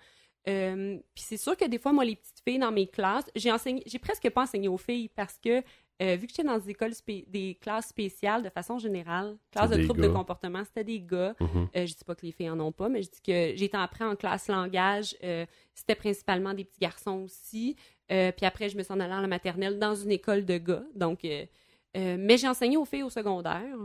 Euh, 0.50 0.98
puis 1.14 1.24
c'est 1.24 1.38
sûr 1.38 1.56
que 1.56 1.66
des 1.66 1.78
fois, 1.78 1.94
moi, 1.94 2.04
les 2.04 2.16
petites 2.16 2.42
filles 2.46 2.60
dans 2.60 2.72
mes 2.72 2.88
classes, 2.88 3.26
j'ai 3.36 3.52
enseigné, 3.52 3.84
j'ai 3.86 4.00
presque 4.00 4.30
pas 4.30 4.42
enseigné 4.44 4.68
aux 4.68 4.78
filles 4.78 5.10
parce 5.16 5.38
que 5.38 5.62
euh, 6.02 6.16
vu 6.16 6.26
que 6.26 6.34
j'étais 6.34 6.44
dans 6.44 6.58
des 6.58 6.72
écoles, 6.72 6.94
des 7.06 7.58
classes 7.62 7.88
spéciales 7.88 8.42
de 8.42 8.50
façon 8.50 8.80
générale, 8.80 9.38
classe 9.52 9.70
de 9.70 9.84
troubles 9.84 10.02
de 10.02 10.08
comportement, 10.08 10.64
c'était 10.64 10.84
des 10.84 11.00
gars. 11.00 11.36
Mhm. 11.40 11.70
Euh, 11.76 11.86
je 11.86 11.94
dis 11.94 12.04
pas 12.04 12.16
que 12.16 12.26
les 12.26 12.32
filles 12.32 12.50
en 12.50 12.60
ont 12.60 12.72
pas, 12.72 12.90
mais 12.90 13.04
je 13.04 13.10
dis 13.10 13.22
que 13.22 13.56
j'ai 13.56 13.66
été 13.66 13.78
après 13.78 14.04
en 14.04 14.16
classe 14.16 14.48
langage, 14.48 15.16
euh, 15.24 15.46
c'était 15.76 15.96
principalement 15.96 16.54
des 16.54 16.66
petits 16.66 16.80
garçons 16.80 17.22
aussi. 17.24 17.76
Puis 18.08 18.46
après, 18.46 18.68
je 18.68 18.78
me 18.78 18.84
suis 18.84 18.92
en 18.92 19.00
allée 19.00 19.14
à 19.14 19.22
la 19.22 19.28
maternelle 19.28 19.80
dans 19.80 19.96
une 19.96 20.12
école 20.12 20.44
de 20.44 20.58
gars. 20.58 20.84
Donc, 20.96 21.24
mais 21.24 22.38
j'ai 22.38 22.48
enseigné 22.48 22.76
aux 22.76 22.84
filles 22.84 23.04
au 23.04 23.10
secondaire. 23.10 23.78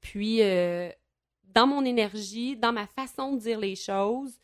Puis, 0.00 0.40
dans 1.44 1.66
mon 1.66 1.84
énergie, 1.86 2.54
dans 2.54 2.72
ma 2.72 2.86
façon 2.86 3.34
de 3.34 3.40
dire 3.40 3.58
les 3.58 3.76
choses, 3.76 4.38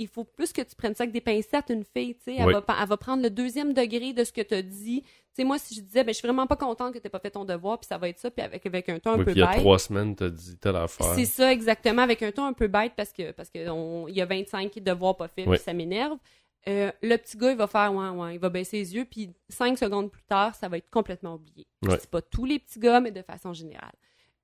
il 0.00 0.08
faut 0.08 0.24
plus 0.24 0.52
que 0.52 0.62
tu 0.62 0.74
prennes 0.74 0.94
ça 0.94 1.04
avec 1.04 1.12
des 1.12 1.20
pincettes, 1.20 1.66
une 1.70 1.84
fille, 1.84 2.14
tu 2.16 2.22
sais. 2.24 2.34
Elle, 2.38 2.46
Oui. 2.46 2.52
va, 2.54 2.62
pa- 2.62 2.76
elle 2.82 2.88
va 2.88 2.96
prendre 2.96 3.22
le 3.22 3.30
deuxième 3.30 3.72
degré 3.72 4.12
de 4.12 4.24
ce 4.24 4.32
que 4.32 4.40
tu 4.40 4.54
as 4.54 4.62
dit. 4.62 5.02
Tu 5.02 5.08
sais, 5.34 5.44
moi, 5.44 5.58
si 5.58 5.74
je 5.74 5.80
disais, 5.82 6.02
ben, 6.02 6.12
je 6.12 6.18
suis 6.18 6.26
vraiment 6.26 6.46
pas 6.46 6.56
contente 6.56 6.92
que 6.94 6.98
tu 6.98 7.08
pas 7.08 7.20
fait 7.20 7.30
ton 7.30 7.44
devoir, 7.44 7.78
puis 7.78 7.86
ça 7.86 7.98
va 7.98 8.08
être 8.08 8.18
ça, 8.18 8.30
puis 8.30 8.42
avec, 8.44 8.64
avec 8.66 8.88
un 8.88 8.98
ton 8.98 9.10
un 9.10 9.18
Oui, 9.18 9.24
peu 9.24 9.32
puis 9.32 9.40
il 9.40 9.42
y 9.42 9.46
a 9.46 9.50
bête. 9.50 9.58
trois 9.60 9.78
semaines, 9.78 10.16
t'as 10.16 10.28
dit 10.30 10.56
telle 10.56 10.74
affaire. 10.76 11.14
C'est 11.14 11.24
ça, 11.26 11.52
exactement, 11.52 12.02
avec 12.02 12.22
un 12.22 12.32
ton 12.32 12.44
un 12.46 12.52
peu 12.52 12.66
bête 12.66 12.94
parce 12.96 13.12
que 13.12 13.30
parce 13.32 13.50
que 13.50 13.68
on- 13.68 14.08
il 14.08 14.16
y 14.16 14.20
a 14.22 14.26
25 14.26 14.78
devoirs 14.80 15.16
pas 15.16 15.28
faits, 15.28 15.46
Oui. 15.46 15.56
puis 15.56 15.64
ça 15.64 15.72
m'énerve. 15.72 16.18
Euh, 16.68 16.90
le 17.02 17.16
petit 17.16 17.36
gars, 17.38 17.52
il 17.52 17.56
va 17.56 17.66
faire 17.66 17.94
ouais, 17.94 18.08
ouais, 18.10 18.34
il 18.34 18.38
va 18.40 18.50
baisser 18.50 18.78
les 18.78 18.94
yeux, 18.94 19.06
puis 19.10 19.30
cinq 19.48 19.78
secondes 19.78 20.10
plus 20.10 20.22
tard, 20.24 20.54
ça 20.54 20.68
va 20.68 20.76
être 20.78 20.90
complètement 20.90 21.34
oublié. 21.36 21.66
Ouais. 21.82 21.96
C'est 22.00 22.10
pas 22.10 22.20
tous 22.22 22.44
les 22.44 22.58
petits 22.58 22.78
gars, 22.78 23.00
mais 23.00 23.10
de 23.12 23.22
façon 23.22 23.52
générale. 23.54 23.92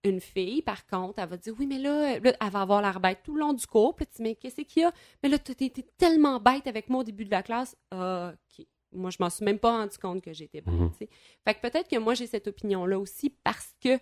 Une 0.09 0.21
fille, 0.21 0.63
par 0.63 0.87
contre, 0.87 1.19
elle 1.19 1.29
va 1.29 1.37
dire 1.37 1.55
oui, 1.59 1.67
mais 1.67 1.79
là, 1.79 2.19
là, 2.21 2.33
elle 2.41 2.51
va 2.51 2.61
avoir 2.61 2.81
l'air 2.83 3.01
bête 3.01 3.21
tout 3.25 3.35
le 3.35 3.41
long 3.41 3.53
du 3.53 3.67
cours. 3.67 3.95
Puis 3.97 4.07
tu 4.07 4.17
dis, 4.17 4.23
mais 4.23 4.35
qu'est-ce 4.37 4.61
qu'il 4.63 4.83
y 4.83 4.85
a? 4.85 4.93
Mais 5.23 5.29
là, 5.29 5.39
tu 5.39 5.53
été 5.53 5.83
tellement 5.99 6.39
bête 6.41 6.67
avec 6.67 6.89
moi 6.89 7.01
au 7.01 7.05
début 7.05 7.25
de 7.25 7.31
la 7.31 7.43
classe. 7.43 7.77
OK. 7.93 8.67
Moi, 8.93 9.11
je 9.11 9.17
m'en 9.21 9.29
suis 9.31 9.45
même 9.45 9.59
pas 9.59 9.79
rendu 9.79 9.99
compte 9.99 10.23
que 10.23 10.33
j'étais 10.33 10.61
bête. 10.61 10.75
Mhm. 10.75 10.91
Fait 11.45 11.55
que 11.55 11.61
peut-être 11.61 11.89
que 11.89 11.97
moi, 11.99 12.15
j'ai 12.15 12.27
cette 12.27 12.47
opinion-là 12.47 12.99
aussi 12.99 13.31
parce 13.45 13.75
que 13.83 13.99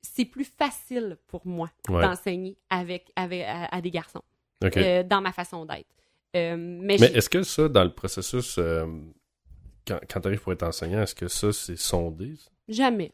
c'est 0.00 0.24
plus 0.24 0.44
facile 0.44 1.18
pour 1.28 1.46
moi 1.46 1.70
Ouais. 1.88 2.02
d'enseigner 2.02 2.56
avec, 2.70 3.12
avec 3.14 3.42
à, 3.46 3.66
à 3.66 3.80
des 3.80 3.90
garçons 3.90 4.22
euh, 4.64 5.02
dans 5.04 5.20
ma 5.20 5.32
façon 5.32 5.64
d'être. 5.66 5.86
Euh, 6.34 6.56
mais 6.58 6.94
est-ce 6.96 7.28
que 7.28 7.42
ça, 7.42 7.68
dans 7.68 7.84
le 7.84 7.92
processus, 7.92 8.56
euh, 8.58 8.86
quand, 9.86 10.00
quand 10.08 10.20
tu 10.22 10.26
arrives 10.28 10.40
pour 10.40 10.52
être 10.52 10.62
enseignant, 10.64 11.02
est-ce 11.02 11.14
que 11.14 11.28
ça, 11.28 11.52
c'est 11.52 11.76
sondé? 11.76 12.34
ça? 12.36 12.50
Jamais. 12.68 13.12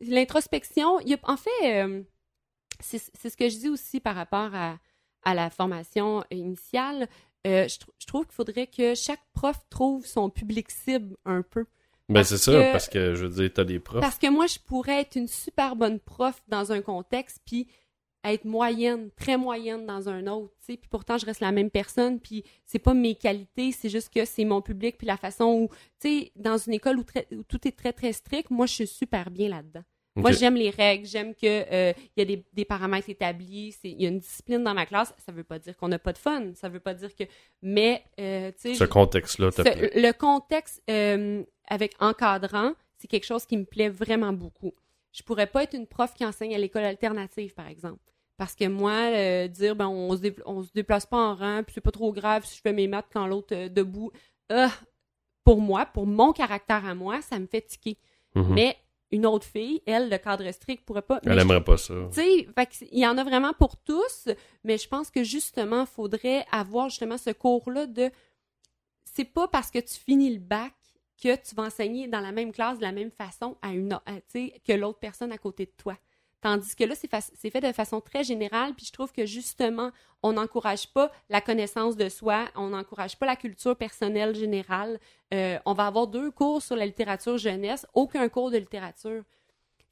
L'introspection, 0.00 0.98
en 1.24 1.36
fait, 1.36 1.84
euh, 1.84 2.02
c'est 2.80 3.28
ce 3.28 3.36
que 3.36 3.48
je 3.48 3.56
dis 3.56 3.68
aussi 3.68 4.00
par 4.00 4.14
rapport 4.14 4.54
à, 4.54 4.78
à 5.22 5.34
la 5.34 5.50
formation 5.50 6.24
initiale. 6.30 7.08
Euh, 7.46 7.68
je, 7.68 7.78
je 7.98 8.06
trouve 8.06 8.24
qu'il 8.24 8.34
faudrait 8.34 8.66
que 8.66 8.94
chaque 8.94 9.22
prof 9.32 9.56
trouve 9.70 10.06
son 10.06 10.30
public 10.30 10.70
cible 10.70 11.16
un 11.24 11.42
peu. 11.42 11.66
Ben, 12.08 12.24
c'est 12.24 12.38
ça, 12.38 12.72
parce 12.72 12.88
que, 12.88 13.14
je 13.14 13.26
veux 13.26 13.42
dire, 13.42 13.50
t'as 13.54 13.64
des 13.64 13.78
profs. 13.78 14.00
Parce 14.00 14.18
que 14.18 14.28
moi, 14.28 14.46
je 14.46 14.58
pourrais 14.58 15.02
être 15.02 15.14
une 15.16 15.28
super 15.28 15.76
bonne 15.76 16.00
prof 16.00 16.42
dans 16.48 16.72
un 16.72 16.82
contexte, 16.82 17.38
puis 17.46 17.68
être 18.24 18.44
moyenne, 18.44 19.10
très 19.16 19.36
moyenne 19.36 19.86
dans 19.86 20.08
un 20.08 20.26
autre, 20.26 20.52
tu 20.60 20.72
sais, 20.72 20.76
puis 20.76 20.88
pourtant 20.90 21.16
je 21.18 21.24
reste 21.26 21.40
la 21.40 21.52
même 21.52 21.70
personne, 21.70 22.20
puis 22.20 22.44
c'est 22.66 22.78
pas 22.78 22.92
mes 22.94 23.14
qualités, 23.14 23.72
c'est 23.72 23.88
juste 23.88 24.12
que 24.12 24.24
c'est 24.24 24.44
mon 24.44 24.60
public, 24.60 24.98
puis 24.98 25.06
la 25.06 25.16
façon 25.16 25.44
où, 25.46 25.68
tu 26.00 26.08
sais, 26.08 26.32
dans 26.36 26.58
une 26.58 26.74
école 26.74 26.98
où, 26.98 27.02
très- 27.04 27.26
où 27.32 27.42
tout 27.42 27.66
est 27.66 27.72
très 27.72 27.92
très 27.92 28.12
strict, 28.12 28.50
moi 28.50 28.66
je 28.66 28.74
suis 28.74 28.86
super 28.86 29.30
bien 29.30 29.48
là-dedans. 29.48 29.82
Moi 30.16 30.32
j'aime 30.38 30.56
les 30.56 30.70
règles, 30.70 31.06
j'aime 31.06 31.34
que 31.34 31.46
euh, 31.46 31.92
il 32.16 32.20
y 32.20 32.22
a 32.22 32.24
des, 32.24 32.44
des 32.52 32.64
paramètres 32.64 33.08
établis, 33.08 33.74
il 33.84 34.02
y 34.02 34.06
a 34.06 34.08
une 34.08 34.18
discipline 34.18 34.62
dans 34.64 34.74
ma 34.74 34.84
classe, 34.84 35.14
ça 35.24 35.30
veut 35.32 35.44
pas 35.44 35.58
dire 35.58 35.76
qu'on 35.76 35.88
n'a 35.88 36.00
pas 36.00 36.12
de 36.12 36.18
fun, 36.18 36.52
ça 36.56 36.68
veut 36.68 36.80
pas 36.80 36.94
dire 36.94 37.14
que, 37.14 37.24
mais 37.62 38.02
euh, 38.18 38.50
tu 38.60 38.70
sais, 38.70 38.74
Ce 38.74 38.84
contexte-là, 38.84 39.50
t'as 39.52 39.98
le 40.00 40.12
contexte 40.12 40.82
euh, 40.90 41.42
avec 41.68 41.94
encadrant, 42.00 42.72
c'est 42.98 43.06
quelque 43.08 43.24
chose 43.24 43.46
qui 43.46 43.56
me 43.56 43.64
plaît 43.64 43.88
vraiment 43.88 44.32
beaucoup. 44.32 44.74
Je 45.12 45.22
pourrais 45.22 45.46
pas 45.46 45.62
être 45.62 45.74
une 45.74 45.86
prof 45.86 46.12
qui 46.12 46.24
enseigne 46.24 46.54
à 46.54 46.58
l'école 46.58 46.84
alternative, 46.84 47.54
par 47.54 47.68
exemple. 47.68 48.00
Parce 48.40 48.54
que 48.54 48.64
moi, 48.66 48.92
euh, 49.12 49.48
dire 49.48 49.76
ben 49.76 49.86
on 49.88 50.16
se, 50.16 50.22
on 50.46 50.62
se 50.62 50.72
déplace 50.72 51.04
pas 51.04 51.18
en 51.18 51.34
rang, 51.34 51.62
puis 51.62 51.74
c'est 51.74 51.82
pas 51.82 51.90
trop 51.90 52.10
grave 52.10 52.46
si 52.46 52.56
je 52.56 52.62
fais 52.62 52.72
mes 52.72 52.88
maths 52.88 53.08
quand 53.12 53.26
l'autre 53.26 53.54
euh, 53.54 53.68
debout. 53.68 54.10
Ah, 54.48 54.70
pour 55.44 55.60
moi, 55.60 55.84
pour 55.84 56.06
mon 56.06 56.32
caractère 56.32 56.86
à 56.86 56.94
moi, 56.94 57.20
ça 57.20 57.38
me 57.38 57.46
fait 57.46 57.60
tiquer. 57.60 57.98
Mhm. 58.34 58.54
Mais 58.54 58.76
une 59.10 59.26
autre 59.26 59.44
fille, 59.44 59.82
elle, 59.84 60.08
le 60.08 60.16
cadre 60.16 60.50
strict, 60.52 60.86
pourrait 60.86 61.02
pas. 61.02 61.20
Elle 61.22 61.28
mais 61.28 61.34
je- 61.36 61.40
aimerait 61.42 61.62
pas 61.62 61.76
ça. 61.76 61.92
tu 62.14 62.14
sais, 62.22 62.46
il 62.92 62.98
y 62.98 63.06
en 63.06 63.18
a 63.18 63.24
vraiment 63.24 63.52
pour 63.52 63.76
tous, 63.76 64.28
mais 64.64 64.78
je 64.78 64.88
pense 64.88 65.10
que 65.10 65.22
justement, 65.22 65.82
il 65.82 65.86
faudrait 65.86 66.46
avoir 66.50 66.88
justement 66.88 67.18
ce 67.18 67.30
cours-là 67.30 67.86
de. 67.86 68.10
C'est 69.04 69.24
pas 69.26 69.48
parce 69.48 69.70
que 69.70 69.80
tu 69.80 69.96
finis 69.96 70.32
le 70.32 70.40
bac 70.40 70.72
que 71.22 71.36
tu 71.36 71.54
vas 71.54 71.64
enseigner 71.64 72.08
dans 72.08 72.20
la 72.20 72.32
même 72.32 72.52
classe 72.52 72.78
de 72.78 72.84
la 72.84 72.92
même 72.92 73.10
façon 73.10 73.58
à 73.60 73.72
une, 73.74 73.92
à- 73.92 74.00
que 74.32 74.72
l'autre 74.72 74.98
personne 74.98 75.30
à 75.30 75.36
côté 75.36 75.66
de 75.66 75.72
toi. 75.76 75.94
Tandis 76.40 76.74
que 76.74 76.84
là, 76.84 76.94
c'est 76.94 77.10
fa- 77.10 77.20
c'est 77.20 77.50
fait 77.50 77.60
de 77.60 77.70
façon 77.72 78.00
très 78.00 78.24
générale, 78.24 78.74
puis 78.74 78.86
je 78.86 78.92
trouve 78.92 79.12
que 79.12 79.26
justement, 79.26 79.90
on 80.22 80.32
n'encourage 80.32 80.88
pas 80.92 81.10
la 81.28 81.40
connaissance 81.42 81.96
de 81.96 82.08
soi, 82.08 82.46
on 82.56 82.68
n'encourage 82.70 83.18
pas 83.18 83.26
la 83.26 83.36
culture 83.36 83.76
personnelle 83.76 84.34
générale. 84.34 84.98
Euh, 85.34 85.58
on 85.66 85.74
va 85.74 85.86
avoir 85.86 86.06
deux 86.06 86.30
cours 86.30 86.62
sur 86.62 86.76
la 86.76 86.86
littérature 86.86 87.36
jeunesse, 87.36 87.86
aucun 87.94 88.28
cours 88.30 88.50
de 88.50 88.56
littérature. 88.56 89.22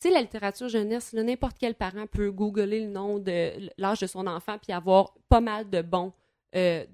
Tu 0.00 0.08
sais, 0.08 0.10
la 0.14 0.20
littérature 0.20 0.68
jeunesse, 0.68 1.12
n'importe 1.12 1.56
quel 1.58 1.74
parent 1.74 2.06
peut 2.06 2.30
googler 2.30 2.80
le 2.86 2.90
nom 2.90 3.18
de 3.18 3.68
l'âge 3.76 4.00
de 4.00 4.06
son 4.06 4.26
enfant 4.26 4.56
puis 4.56 4.72
avoir 4.72 5.12
pas 5.28 5.40
mal 5.40 5.68
de 5.68 5.82
bons. 5.82 6.12
Euh, 6.54 6.86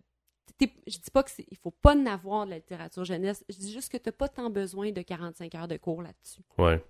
je 0.60 0.98
dis 0.98 1.10
pas 1.12 1.22
qu'il 1.22 1.56
faut 1.58 1.70
pas 1.70 1.94
en 1.94 2.06
avoir 2.06 2.46
de 2.46 2.50
la 2.50 2.56
littérature 2.56 3.04
jeunesse. 3.04 3.44
Je 3.48 3.56
dis 3.56 3.72
juste 3.72 3.90
que 3.92 3.98
tu 3.98 4.08
n'as 4.08 4.12
pas 4.12 4.28
tant 4.28 4.48
besoin 4.50 4.90
de 4.92 5.02
45 5.02 5.54
heures 5.54 5.68
de 5.68 5.76
cours 5.76 6.00
là-dessus. 6.02 6.40
Ouais. 6.58 6.82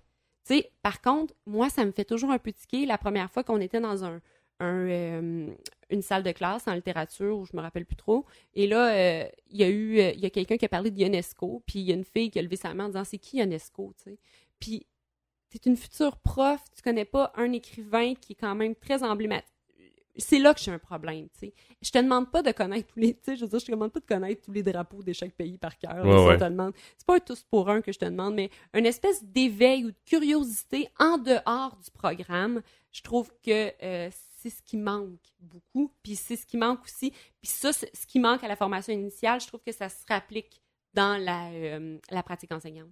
Par 0.81 1.01
contre, 1.01 1.33
moi, 1.45 1.69
ça 1.69 1.85
me 1.85 1.91
fait 1.91 2.05
toujours 2.05 2.31
un 2.31 2.39
peu 2.39 2.51
tiquer 2.51 2.85
la 2.85 2.97
première 2.97 3.31
fois 3.31 3.43
qu'on 3.43 3.59
était 3.61 3.79
dans 3.79 4.03
un, 4.03 4.21
euh, 4.61 5.53
une 5.89 6.01
salle 6.01 6.23
de 6.23 6.31
classe 6.31 6.67
en 6.67 6.73
littérature, 6.73 7.37
où 7.37 7.45
je 7.45 7.55
me 7.55 7.61
rappelle 7.61 7.85
plus 7.85 7.95
trop. 7.95 8.25
Et 8.53 8.67
là, 8.67 8.93
euh, 8.93 9.29
il 9.49 9.57
y 9.57 9.63
a 9.63 9.69
eu, 9.69 9.99
euh, 9.99 10.11
il 10.11 10.19
y 10.19 10.25
a 10.25 10.29
quelqu'un 10.29 10.57
qui 10.57 10.65
a 10.65 10.69
parlé 10.69 10.91
de 10.91 10.99
Ionesco, 10.99 11.63
puis 11.65 11.79
il 11.79 11.85
y 11.85 11.91
a 11.91 11.95
une 11.95 12.05
fille 12.05 12.29
qui 12.31 12.39
a 12.39 12.41
levé 12.41 12.55
sa 12.55 12.73
main 12.73 12.85
en 12.85 12.87
disant 12.89 13.03
c'est 13.03 13.17
qui 13.17 13.37
Ionesco, 13.37 13.93
tu 13.97 14.11
sais? 14.11 14.17
Puis 14.59 14.85
tu 15.49 15.57
es 15.57 15.61
une 15.69 15.77
future 15.77 16.17
prof, 16.17 16.61
tu 16.75 16.81
connais 16.81 17.05
pas 17.05 17.31
un 17.35 17.51
écrivain 17.53 18.13
qui 18.15 18.33
est 18.33 18.35
quand 18.35 18.55
même 18.55 18.75
très 18.75 19.03
emblématique. 19.03 19.54
C'est 20.17 20.39
là 20.39 20.53
que 20.53 20.59
j'ai 20.59 20.71
un 20.71 20.79
problème, 20.79 21.27
tu 21.29 21.47
sais. 21.47 21.53
Je 21.81 21.91
te 21.91 21.97
demande 21.97 22.31
pas 22.31 22.41
de 22.41 22.51
connaître 22.51 22.93
tous 22.93 22.99
les, 22.99 23.13
tu 23.13 23.19
sais, 23.23 23.35
je 23.35 23.41
veux 23.41 23.49
dire, 23.49 23.59
je 23.59 23.65
te 23.65 23.71
demande 23.71 23.91
pas 23.91 23.99
de 23.99 24.05
connaître 24.05 24.41
tous 24.41 24.51
les 24.51 24.63
drapeaux 24.63 25.03
de 25.03 25.13
chaque 25.13 25.33
pays 25.33 25.57
par 25.57 25.77
cœur. 25.77 26.05
Ouais, 26.05 26.25
ouais. 26.25 26.37
te 26.37 26.43
demande. 26.43 26.73
C'est 26.97 27.05
pas 27.05 27.15
un 27.15 27.19
tous 27.19 27.43
pour 27.43 27.69
un 27.69 27.81
que 27.81 27.91
je 27.91 27.99
te 27.99 28.05
demande, 28.05 28.35
mais 28.35 28.49
une 28.73 28.85
espèce 28.85 29.23
d'éveil 29.23 29.85
ou 29.85 29.91
de 29.91 29.97
curiosité 30.05 30.89
en 30.99 31.17
dehors 31.17 31.77
du 31.83 31.91
programme. 31.91 32.61
Je 32.91 33.01
trouve 33.01 33.31
que 33.43 33.71
euh, 33.83 34.09
c'est 34.37 34.49
ce 34.49 34.61
qui 34.61 34.77
manque 34.77 35.19
beaucoup. 35.39 35.91
Puis 36.03 36.15
c'est 36.15 36.35
ce 36.35 36.45
qui 36.45 36.57
manque 36.57 36.83
aussi. 36.83 37.11
Puis 37.41 37.51
ça, 37.51 37.73
ce 37.73 38.05
qui 38.07 38.19
manque 38.19 38.43
à 38.43 38.47
la 38.47 38.55
formation 38.55 38.93
initiale, 38.93 39.41
je 39.41 39.47
trouve 39.47 39.61
que 39.65 39.71
ça 39.71 39.89
se 39.89 40.05
rapplique 40.07 40.61
dans 40.95 41.21
la, 41.21 41.49
euh, 41.51 41.97
la 42.09 42.23
pratique 42.23 42.51
enseignante 42.51 42.89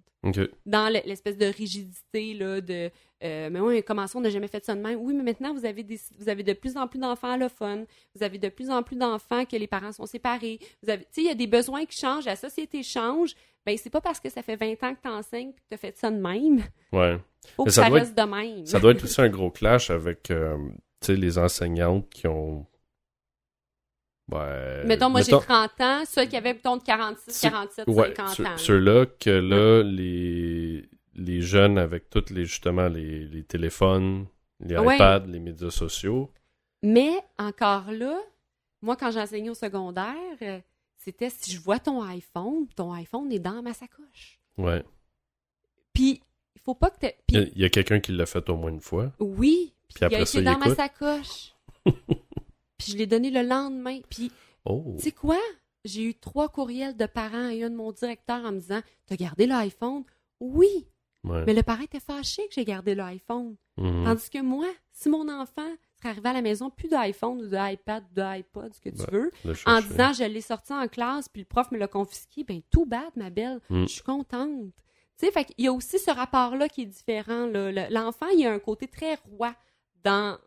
dans 0.66 0.92
le- 0.92 1.00
l'espèce 1.06 1.36
de 1.36 1.46
rigidité 1.46 2.34
là, 2.34 2.60
de 2.60 2.90
euh, 3.22 3.48
mais 3.50 3.60
oui, 3.60 3.82
comment 3.82 4.06
ça, 4.06 4.18
on 4.18 4.20
n'a 4.20 4.28
jamais 4.30 4.48
fait 4.48 4.64
ça 4.64 4.74
de 4.74 4.80
même? 4.80 4.98
Oui, 5.00 5.14
mais 5.14 5.22
maintenant, 5.22 5.54
vous 5.54 5.64
avez, 5.64 5.82
des, 5.82 5.98
vous 6.18 6.28
avez 6.28 6.42
de 6.42 6.52
plus 6.52 6.76
en 6.76 6.86
plus 6.86 6.98
d'enfants 6.98 7.30
allophones, 7.30 7.86
vous 8.14 8.22
avez 8.22 8.38
de 8.38 8.48
plus 8.50 8.70
en 8.70 8.82
plus 8.82 8.96
d'enfants 8.96 9.44
que 9.46 9.56
les 9.56 9.66
parents 9.66 9.92
sont 9.92 10.04
séparés. 10.06 10.58
Vous 10.82 10.90
avez, 10.90 11.04
tu 11.04 11.08
sais, 11.12 11.20
il 11.22 11.26
y 11.26 11.30
a 11.30 11.34
des 11.34 11.46
besoins 11.46 11.86
qui 11.86 11.96
changent, 11.98 12.26
la 12.26 12.36
société 12.36 12.82
change. 12.82 13.34
Ben, 13.64 13.76
c'est 13.78 13.88
pas 13.90 14.02
parce 14.02 14.20
que 14.20 14.28
ça 14.28 14.42
fait 14.42 14.56
20 14.56 14.72
ans 14.82 14.94
que 14.94 15.00
tu 15.02 15.08
enseignes 15.08 15.52
que 15.52 15.60
tu 15.68 15.74
as 15.74 15.78
fait 15.78 15.96
ça 15.96 16.10
de 16.10 16.18
même. 16.18 16.62
Ouais. 16.92 17.18
Faut 17.56 17.64
que 17.64 17.70
ça 17.70 17.88
reste 17.88 18.14
de 18.16 18.22
même. 18.22 18.66
Ça 18.66 18.78
doit 18.78 18.90
être 18.92 19.04
aussi 19.04 19.20
un 19.22 19.28
gros 19.30 19.50
clash 19.50 19.90
avec 19.90 20.30
euh, 20.30 20.58
les 21.08 21.38
enseignantes 21.38 22.08
qui 22.10 22.26
ont. 22.26 22.66
Ouais. 24.32 24.84
Mettons, 24.86 25.10
moi, 25.10 25.20
mettons- 25.20 25.38
j'ai 25.40 25.46
30 25.46 25.80
ans, 25.80 26.02
ceux 26.06 26.24
qui 26.24 26.36
avaient, 26.36 26.54
mettons, 26.54 26.76
de 26.78 26.82
46, 26.82 27.32
C'est- 27.32 27.50
47, 27.50 27.88
Ouais, 27.88 28.14
50 28.14 28.28
ceux- 28.34 28.46
ans. 28.46 28.56
ceux-là 28.56 29.06
que 29.06 29.30
là, 29.30 29.82
les, 29.82 30.88
les 31.14 31.40
jeunes 31.42 31.76
avec 31.78 32.08
tous 32.10 32.30
les 32.30 32.44
justement 32.46 32.88
les, 32.88 33.26
les 33.26 33.44
téléphones, 33.44 34.26
les 34.60 34.78
Ouais. 34.78 34.94
iPads, 34.96 35.26
les 35.26 35.40
médias 35.40 35.70
sociaux. 35.70 36.30
Mais 36.82 37.12
encore 37.38 37.90
là, 37.92 38.18
moi, 38.80 38.96
quand 38.96 39.10
j'enseignais 39.10 39.50
au 39.50 39.54
secondaire, 39.54 40.14
euh, 40.42 40.58
c'était 40.96 41.28
si 41.30 41.52
je 41.52 41.60
vois 41.60 41.78
ton 41.78 42.02
iPhone, 42.02 42.66
ton 42.74 42.92
iPhone 42.94 43.30
est 43.30 43.38
dans 43.38 43.62
ma 43.62 43.74
sacoche. 43.74 44.38
Ouais. 44.56 44.82
Puis, 45.92 46.22
il 46.56 46.60
faut 46.62 46.74
pas 46.74 46.88
que 46.90 46.98
t'aies- 46.98 47.18
Il 47.28 47.52
y 47.58 47.64
a- 47.64 47.68
quelqu'un 47.68 48.00
qui 48.00 48.12
l'a 48.12 48.24
fait 48.26 48.48
au 48.48 48.56
moins 48.56 48.70
une 48.70 48.80
fois. 48.80 49.12
oui, 49.20 49.74
puis, 49.88 49.94
Puis 49.94 49.98
il 50.00 50.04
a 50.04 50.06
après 50.06 50.24
ça, 50.26 50.38
été 50.40 50.48
il 50.48 50.52
dans 50.52 50.58
ma 50.58 50.74
sacoche. 50.74 51.54
puis 52.78 52.92
je 52.92 52.96
l'ai 52.96 53.06
donné 53.06 53.30
le 53.30 53.42
lendemain. 53.42 54.00
Puis 54.08 54.30
Oh. 54.66 54.94
Tu 54.96 55.04
sais 55.04 55.12
quoi? 55.12 55.38
J'ai 55.84 56.02
eu 56.04 56.14
trois 56.14 56.48
courriels 56.48 56.96
de 56.96 57.04
parents 57.04 57.48
et 57.50 57.62
un 57.62 57.68
de 57.70 57.74
mon 57.76 57.92
directeur 57.92 58.42
en 58.44 58.52
me 58.52 58.60
disant 58.60 58.80
T'as 59.06 59.16
gardé 59.16 59.46
l'iPhone? 59.46 60.04
Oui, 60.40 60.86
Ouais. 61.22 61.44
mais 61.46 61.52
le 61.54 61.62
parent 61.62 61.82
était 61.82 62.00
fâché 62.00 62.46
que 62.48 62.54
j'ai 62.54 62.64
gardé 62.64 62.94
l'iPhone. 62.94 63.56
Mhm. 63.76 64.04
Tandis 64.04 64.30
que 64.30 64.40
moi, 64.42 64.66
si 64.92 65.08
mon 65.10 65.28
enfant 65.28 65.68
serait 65.98 66.08
arrivé 66.10 66.28
à 66.30 66.32
la 66.34 66.42
maison, 66.42 66.70
plus 66.70 66.88
d'iPhone 66.88 67.40
ou 67.42 67.46
d'iPad 67.48 68.04
ou 68.10 68.14
d'iPod, 68.14 68.72
ce 68.74 68.80
que 68.80 68.88
tu 68.90 69.00
Ouais. 69.02 69.06
veux, 69.10 69.30
en 69.66 69.80
disant 69.80 70.12
je 70.14 70.24
l'ai 70.24 70.40
sorti 70.40 70.72
en 70.72 70.86
classe 70.88 71.28
puis 71.28 71.42
le 71.42 71.46
prof 71.46 71.70
me 71.70 71.76
l'a 71.78 71.88
confisqué, 71.88 72.44
ben 72.44 72.60
tout 72.70 72.86
bad, 72.86 73.10
ma 73.16 73.28
belle. 73.30 73.60
Mm. 73.70 73.82
Je 73.82 73.92
suis 73.92 74.02
contente. 74.02 74.72
Tu 75.18 75.26
sais, 75.26 75.30
fait 75.32 75.44
qu'il 75.44 75.64
y 75.64 75.68
a 75.68 75.72
aussi 75.72 75.98
ce 75.98 76.10
rapport-là 76.10 76.68
qui 76.70 76.82
est 76.82 76.86
différent. 76.86 77.46
là. 77.46 77.70
Le- 77.70 77.92
L'enfant, 77.92 78.26
il 78.32 78.40
y 78.40 78.46
a 78.46 78.52
un 78.52 78.58
côté 78.58 78.88
très 78.88 79.14
roi 79.16 79.54
dans, 80.02 80.38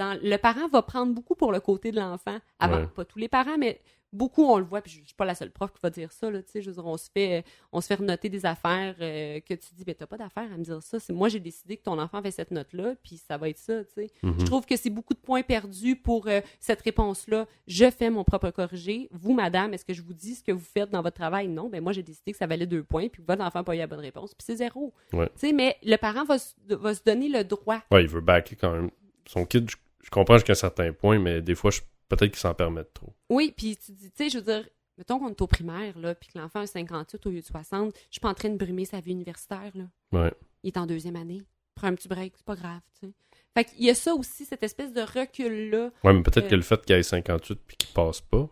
dans. 0.00 0.18
Le 0.22 0.36
parent 0.38 0.66
va 0.68 0.82
prendre 0.82 1.14
beaucoup 1.14 1.34
pour 1.36 1.52
le 1.52 1.60
côté 1.60 1.92
de 1.92 1.96
l'enfant. 2.00 2.38
Avant, 2.58 2.78
Ouais. 2.80 2.86
pas 2.88 3.04
tous 3.04 3.18
les 3.18 3.28
parents, 3.28 3.58
mais 3.58 3.80
beaucoup, 4.12 4.42
on 4.44 4.58
le 4.58 4.64
voit. 4.64 4.80
Puis 4.82 4.90
je, 4.92 4.98
je 5.02 5.04
suis 5.04 5.14
pas 5.14 5.24
la 5.24 5.36
seule 5.36 5.52
prof 5.52 5.70
qui 5.72 5.78
va 5.80 5.88
dire 5.90 6.10
ça. 6.10 6.28
Là, 6.32 6.42
tu 6.42 6.50
sais, 6.50 6.62
je 6.62 6.68
veux 6.70 6.74
dire, 6.74 6.84
on 6.86 6.96
se 6.96 7.08
fait, 7.14 7.44
on 7.70 7.80
se 7.80 7.86
fait 7.86 8.00
noter 8.00 8.28
des 8.28 8.44
affaires 8.44 8.96
euh, 9.00 9.38
que 9.38 9.54
tu 9.54 9.72
dis, 9.76 9.84
mais 9.86 9.94
t'as 9.94 10.06
pas 10.06 10.16
d'affaires 10.16 10.52
à 10.52 10.56
me 10.58 10.64
dire 10.64 10.82
ça. 10.82 10.98
C'est 10.98 11.12
moi, 11.12 11.28
j'ai 11.28 11.38
décidé 11.38 11.76
que 11.76 11.84
ton 11.84 11.96
enfant 11.96 12.20
fait 12.20 12.32
cette 12.32 12.50
note-là, 12.50 12.94
puis 13.04 13.18
ça 13.18 13.36
va 13.36 13.48
être 13.48 13.58
ça. 13.58 13.84
Tu 13.84 13.92
sais. 13.94 14.10
Mhm. 14.24 14.34
Je 14.40 14.44
trouve 14.46 14.66
que 14.66 14.76
c'est 14.76 14.90
beaucoup 14.90 15.14
de 15.14 15.20
points 15.20 15.42
perdus 15.42 15.94
pour 15.94 16.26
euh, 16.26 16.40
cette 16.58 16.80
réponse-là. 16.82 17.46
Je 17.68 17.88
fais 17.90 18.10
mon 18.10 18.24
propre 18.24 18.50
corrigé. 18.50 19.08
Vous, 19.12 19.32
madame, 19.32 19.74
est-ce 19.74 19.84
que 19.84 19.94
je 19.94 20.02
vous 20.02 20.14
dis 20.14 20.34
ce 20.34 20.42
que 20.42 20.50
vous 20.52 20.58
faites 20.58 20.90
dans 20.90 21.02
votre 21.02 21.16
travail? 21.16 21.46
Non, 21.46 21.68
ben 21.68 21.80
moi, 21.80 21.92
j'ai 21.92 22.02
décidé 22.02 22.32
que 22.32 22.38
ça 22.38 22.48
valait 22.48 22.66
deux 22.66 22.82
points, 22.82 23.08
puis 23.08 23.22
votre 23.24 23.42
enfant 23.44 23.60
n'a 23.60 23.64
pas 23.64 23.74
eu 23.76 23.78
la 23.78 23.86
bonne 23.86 24.00
réponse, 24.00 24.34
puis 24.34 24.44
c'est 24.44 24.56
zéro. 24.56 24.92
Ouais. 25.12 25.28
Tu 25.38 25.46
sais, 25.48 25.52
mais 25.52 25.76
le 25.84 25.96
parent 25.98 26.24
va, 26.24 26.38
se- 26.38 26.54
va 26.68 26.94
se 26.96 27.02
donner 27.04 27.28
le 27.28 27.44
droit. 27.44 27.80
Ouais, 27.92 28.02
il 28.02 28.08
veut 28.08 28.20
backer 28.20 28.56
quand 28.56 28.72
même. 28.72 28.90
Son 29.26 29.44
kid, 29.44 29.70
je, 30.02 30.10
comprends 30.10 30.34
jusqu'à 30.36 30.52
un 30.52 30.56
certain 30.56 30.92
point, 30.92 31.18
mais 31.18 31.40
des 31.42 31.54
fois, 31.54 31.70
je- 31.70 31.80
peut-être 32.08 32.30
qu'il 32.32 32.40
s'en 32.40 32.54
permet 32.54 32.84
trop. 32.84 33.12
Oui, 33.28 33.52
puis 33.56 33.76
tu 33.76 33.92
dis, 33.92 34.10
tu 34.10 34.16
sais, 34.24 34.28
je 34.30 34.38
veux 34.38 34.44
dire, 34.44 34.68
mettons 34.98 35.18
qu'on 35.18 35.30
est 35.30 35.40
au 35.42 35.46
primaire, 35.46 35.98
là, 35.98 36.14
puis 36.14 36.28
que 36.32 36.38
l'enfant 36.38 36.60
a 36.60 36.66
58 36.66 37.26
au 37.26 37.30
lieu 37.30 37.40
de 37.40 37.46
60, 37.46 37.94
je 37.96 38.00
suis 38.10 38.20
pas 38.20 38.28
en 38.30 38.34
train 38.34 38.48
de 38.50 38.56
brimer 38.56 38.84
sa 38.84 39.00
vie 39.00 39.12
universitaire, 39.12 39.70
là. 39.74 39.84
Ouais. 40.12 40.32
Il 40.62 40.68
est 40.68 40.76
en 40.78 40.86
deuxième 40.86 41.16
année. 41.16 41.42
Prends 41.74 41.86
un 41.88 41.94
petit 41.94 42.08
break, 42.08 42.34
c'est 42.36 42.44
pas 42.44 42.56
grave, 42.56 42.80
tu 43.00 43.06
sais. 43.06 43.12
Fait 43.54 43.64
qu'il 43.64 43.84
y 43.84 43.90
a 43.90 43.94
ça 43.94 44.14
aussi, 44.14 44.44
cette 44.44 44.62
espèce 44.62 44.92
de 44.92 45.00
recul-là. 45.00 45.90
Ouais, 46.04 46.12
mais 46.12 46.22
peut-être 46.22 46.46
Euh. 46.46 46.50
que 46.50 46.54
le 46.54 46.62
fait 46.62 46.84
qu'il 46.84 46.94
ait 46.96 47.02
58 47.02 47.58
puis 47.66 47.76
qu'il 47.76 47.90
passe 47.94 48.20
pas, 48.20 48.48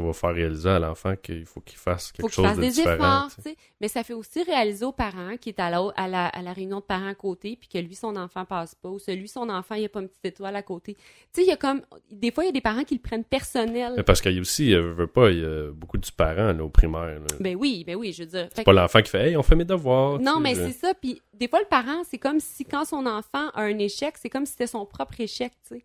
va 0.00 0.12
faire 0.12 0.34
réaliser 0.34 0.68
à 0.68 0.78
l'enfant 0.78 1.14
qu'il 1.16 1.44
faut 1.46 1.60
qu'il 1.60 1.78
fasse 1.78 2.12
quelque 2.12 2.22
faut 2.26 2.28
chose 2.32 2.44
fasse 2.46 2.56
de 2.56 2.62
des 2.62 2.70
différent. 2.70 2.94
efforts, 2.94 3.28
tu 3.28 3.34
sais. 3.34 3.42
tu 3.42 3.48
sais. 3.50 3.56
Mais 3.80 3.88
ça 3.88 4.02
fait 4.04 4.12
aussi 4.14 4.42
réaliser 4.42 4.84
aux 4.84 4.92
parents 4.92 5.36
qui 5.40 5.48
est 5.50 5.60
à 5.60 5.70
la, 5.70 5.78
à 5.96 6.08
la, 6.08 6.26
à 6.26 6.42
la 6.42 6.52
réunion 6.52 6.80
de 6.80 6.84
parents 6.84 7.08
à 7.08 7.14
côté, 7.14 7.56
puis 7.60 7.68
que 7.68 7.78
lui, 7.78 7.94
son 7.94 8.16
enfant 8.16 8.44
passe 8.44 8.74
pas, 8.74 8.88
ou 8.88 8.98
celui, 8.98 9.28
son 9.28 9.48
enfant, 9.48 9.74
il 9.74 9.80
n'y 9.80 9.86
a 9.86 9.88
pas 9.88 10.00
une 10.00 10.08
petite 10.08 10.24
étoile 10.24 10.56
à 10.56 10.62
côté. 10.62 10.94
Tu 10.94 11.00
sais, 11.32 11.42
il 11.42 11.48
y 11.48 11.52
a 11.52 11.56
comme. 11.56 11.82
Des 12.10 12.30
fois, 12.30 12.44
il 12.44 12.46
y 12.46 12.50
a 12.50 12.52
des 12.52 12.60
parents 12.60 12.84
qui 12.84 12.94
le 12.94 13.00
prennent 13.00 13.24
personnel. 13.24 13.94
Mais 13.96 14.02
parce 14.02 14.20
qu'il 14.20 14.32
y 14.32 14.38
a 14.38 14.40
aussi, 14.40 14.74
euh, 14.74 14.92
veut 14.94 15.06
pas, 15.06 15.30
il 15.30 15.40
y 15.40 15.44
a 15.44 15.70
beaucoup 15.72 15.98
du 15.98 16.10
parent 16.12 16.52
là, 16.52 16.62
au 16.64 16.68
primaire. 16.70 17.20
là. 17.20 17.26
Ben 17.40 17.56
oui, 17.56 17.84
ben 17.86 17.96
oui, 17.96 18.12
je 18.12 18.22
veux 18.22 18.28
dire. 18.28 18.48
C'est 18.54 18.62
que- 18.62 18.64
pas 18.64 18.72
l'enfant 18.72 19.00
qui 19.02 19.10
fait 19.10 19.28
Hey, 19.30 19.36
on 19.36 19.42
fait 19.42 19.56
mes 19.56 19.64
devoirs. 19.64 20.18
Non, 20.20 20.40
mais 20.40 20.54
c'est 20.54 20.72
ça. 20.72 20.92
Puis 20.94 21.20
des 21.34 21.48
fois, 21.48 21.60
le 21.60 21.66
parent, 21.66 22.02
c'est 22.08 22.18
comme 22.18 22.40
si 22.40 22.64
quand 22.64 22.84
son 22.84 23.06
enfant 23.06 23.48
a 23.54 23.62
un 23.62 23.78
échec, 23.78 24.14
c'est 24.18 24.28
comme 24.30 24.44
si 24.46 24.52
c'était 24.52 24.66
son 24.66 24.84
propre 24.86 25.20
échec, 25.20 25.52
tu 25.68 25.76
sais. 25.76 25.84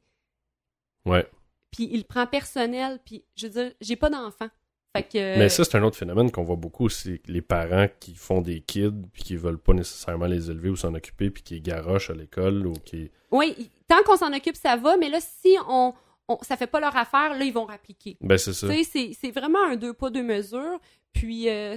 Ouais. 1.06 1.28
Puis 1.76 1.90
il 1.92 1.98
le 2.00 2.04
prend 2.06 2.26
personnel. 2.28 3.00
Puis 3.04 3.26
je 3.36 3.48
veux 3.48 3.54
dire, 3.64 3.72
j'ai 3.82 3.96
pas 3.98 4.10
d'enfant. 4.10 4.48
Fait 4.96 5.04
que. 5.04 5.38
Mais 5.40 5.50
ça, 5.50 5.64
c'est 5.66 5.76
un 5.76 5.84
autre 5.84 5.98
phénomène 5.98 6.30
qu'on 6.32 6.44
voit 6.44 6.56
beaucoup, 6.56 6.88
c'est 6.88 7.20
les 7.28 7.42
parents 7.42 7.88
qui 8.00 8.14
font 8.14 8.42
des 8.42 8.62
kids 8.62 8.92
puis 9.12 9.24
qui 9.24 9.36
veulent 9.36 9.58
pas 9.58 9.74
nécessairement 9.74 10.28
les 10.28 10.52
élever 10.52 10.70
ou 10.70 10.76
s'en 10.76 10.94
occuper 10.94 11.32
puis 11.32 11.42
qui 11.42 11.60
garochent 11.62 12.12
à 12.12 12.14
l'école 12.14 12.68
ou 12.68 12.74
qui. 12.74 13.10
Oui, 13.32 13.72
tant 13.88 14.04
qu'on 14.06 14.16
s'en 14.18 14.32
occupe, 14.34 14.56
ça 14.56 14.76
va. 14.78 14.96
Mais 14.98 15.10
là, 15.10 15.18
si 15.20 15.58
on, 15.68 15.94
on, 16.28 16.38
ça 16.44 16.58
fait 16.58 16.68
pas 16.68 16.80
leur 16.80 16.96
affaire, 16.96 17.34
là, 17.36 17.44
ils 17.44 17.52
vont 17.54 17.66
rappliquer. 17.66 18.18
Ben, 18.22 18.38
c'est 18.38 18.54
ça. 18.54 18.68
Tu 18.68 18.76
sais, 18.76 18.84
c'est- 18.84 19.18
c'est 19.20 19.32
vraiment 19.32 19.64
un 19.66 19.76
deux 19.78 19.94
pas, 19.94 20.12
deux 20.12 20.22
mesures. 20.22 20.80
Puis, 21.12 21.50
euh, 21.50 21.76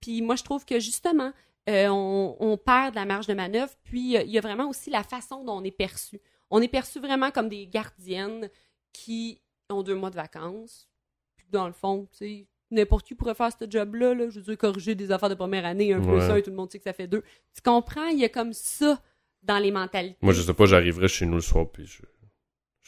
puis 0.00 0.22
moi, 0.22 0.34
je 0.36 0.42
trouve 0.44 0.64
que 0.64 0.80
justement, 0.80 1.32
euh, 1.68 1.88
on, 1.88 2.34
on 2.40 2.56
perd 2.56 2.92
de 2.92 2.96
la 2.96 3.04
marge 3.04 3.26
de 3.26 3.34
manœuvre. 3.34 3.72
Puis, 3.84 4.16
euh, 4.16 4.22
il 4.22 4.30
y 4.30 4.38
a 4.38 4.40
vraiment 4.40 4.70
aussi 4.70 4.88
la 4.88 5.02
façon 5.02 5.44
dont 5.44 5.58
on 5.58 5.64
est 5.64 5.70
perçu. 5.70 6.18
On 6.50 6.62
est 6.62 6.68
perçu 6.68 6.98
vraiment 6.98 7.30
comme 7.30 7.50
des 7.50 7.66
gardiennes 7.66 8.48
qui 8.92 9.40
ont 9.70 9.82
deux 9.82 9.94
mois 9.94 10.10
de 10.10 10.16
vacances. 10.16 10.88
Puis, 11.36 11.46
dans 11.50 11.66
le 11.66 11.72
fond, 11.72 12.06
tu 12.12 12.18
sais, 12.18 12.46
n'importe 12.70 13.06
qui 13.06 13.14
pourrait 13.14 13.34
faire 13.34 13.50
ce 13.52 13.64
job-là. 13.68 14.14
Là. 14.14 14.28
Je 14.30 14.36
veux 14.40 14.44
dire, 14.44 14.58
corriger 14.58 14.94
des 14.94 15.10
affaires 15.10 15.28
de 15.28 15.34
première 15.34 15.64
année, 15.64 15.92
un 15.92 16.02
Ouais. 16.02 16.22
un, 16.30 16.36
et 16.36 16.42
tout 16.42 16.50
le 16.50 16.56
monde 16.56 16.70
sait 16.70 16.78
que 16.78 16.84
ça 16.84 16.92
fait 16.92 17.06
deux. 17.06 17.22
Tu 17.54 17.62
comprends? 17.62 18.06
Il 18.08 18.18
y 18.18 18.24
a 18.24 18.28
comme 18.28 18.52
ça 18.52 19.00
dans 19.42 19.58
les 19.58 19.70
mentalités. 19.70 20.18
Moi, 20.20 20.32
je 20.32 20.42
sais 20.42 20.54
pas, 20.54 20.66
j'arriverais 20.66 21.08
chez 21.08 21.24
nous 21.26 21.36
le 21.36 21.40
soir 21.40 21.66
puis 21.70 21.86
je, 21.86 22.02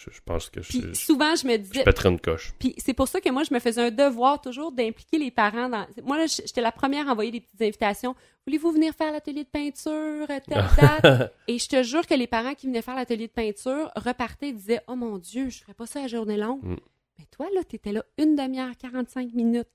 je, 0.03 0.11
je 0.11 0.21
pense 0.25 0.49
que 0.49 0.63
je, 0.63 0.69
Puis 0.69 0.81
je, 0.81 0.93
souvent, 0.95 1.35
je 1.35 1.47
me 1.47 1.53
je 1.53 1.59
disais, 1.59 1.85
pèterais 1.85 2.09
une 2.09 2.21
coche. 2.21 2.53
Puis 2.59 2.75
c'est 2.79 2.95
pour 2.95 3.07
ça 3.07 3.21
que 3.21 3.29
moi, 3.29 3.43
je 3.43 3.53
me 3.53 3.59
faisais 3.61 3.83
un 3.83 3.91
devoir 3.91 4.41
toujours 4.41 4.73
d'impliquer 4.73 5.19
les 5.19 5.31
parents 5.31 5.69
dans. 5.69 5.87
Moi, 6.05 6.17
là, 6.17 6.27
j'étais 6.27 6.63
la 6.63 6.73
première 6.73 7.07
à 7.09 7.13
envoyer 7.13 7.31
des 7.31 7.41
petites 7.41 7.61
invitations. 7.61 8.15
Voulez-vous 8.47 8.73
venir 8.73 8.95
faire 8.95 9.13
l'atelier 9.13 9.45
de 9.45 9.49
peinture, 9.49 10.27
euh, 10.31 10.41
telle 10.49 10.65
date? 11.03 11.35
et 11.49 11.59
je 11.59 11.69
te 11.69 11.83
jure 11.83 12.07
que 12.07 12.15
les 12.15 12.27
parents 12.27 12.55
qui 12.55 12.67
venaient 12.67 12.81
faire 12.83 12.97
l'atelier 12.97 13.27
de 13.27 13.33
peinture 13.33 13.91
repartaient 13.97 14.49
et 14.49 14.53
disaient 14.53 14.81
Oh 14.89 14.97
mon 14.97 15.19
Dieu, 15.19 15.51
je 15.51 15.59
ferais 15.61 15.75
pas 15.75 15.87
ça 15.87 16.03
à 16.03 16.07
journée 16.07 16.39
longue. 16.39 16.63
Mm. 16.63 16.77
Mais 17.19 17.27
toi, 17.31 17.47
là, 17.55 17.63
t'étais 17.65 17.93
là 17.93 18.03
une 18.17 18.37
demi-heure, 18.37 18.73
45 18.81 19.33
minutes. 19.35 19.69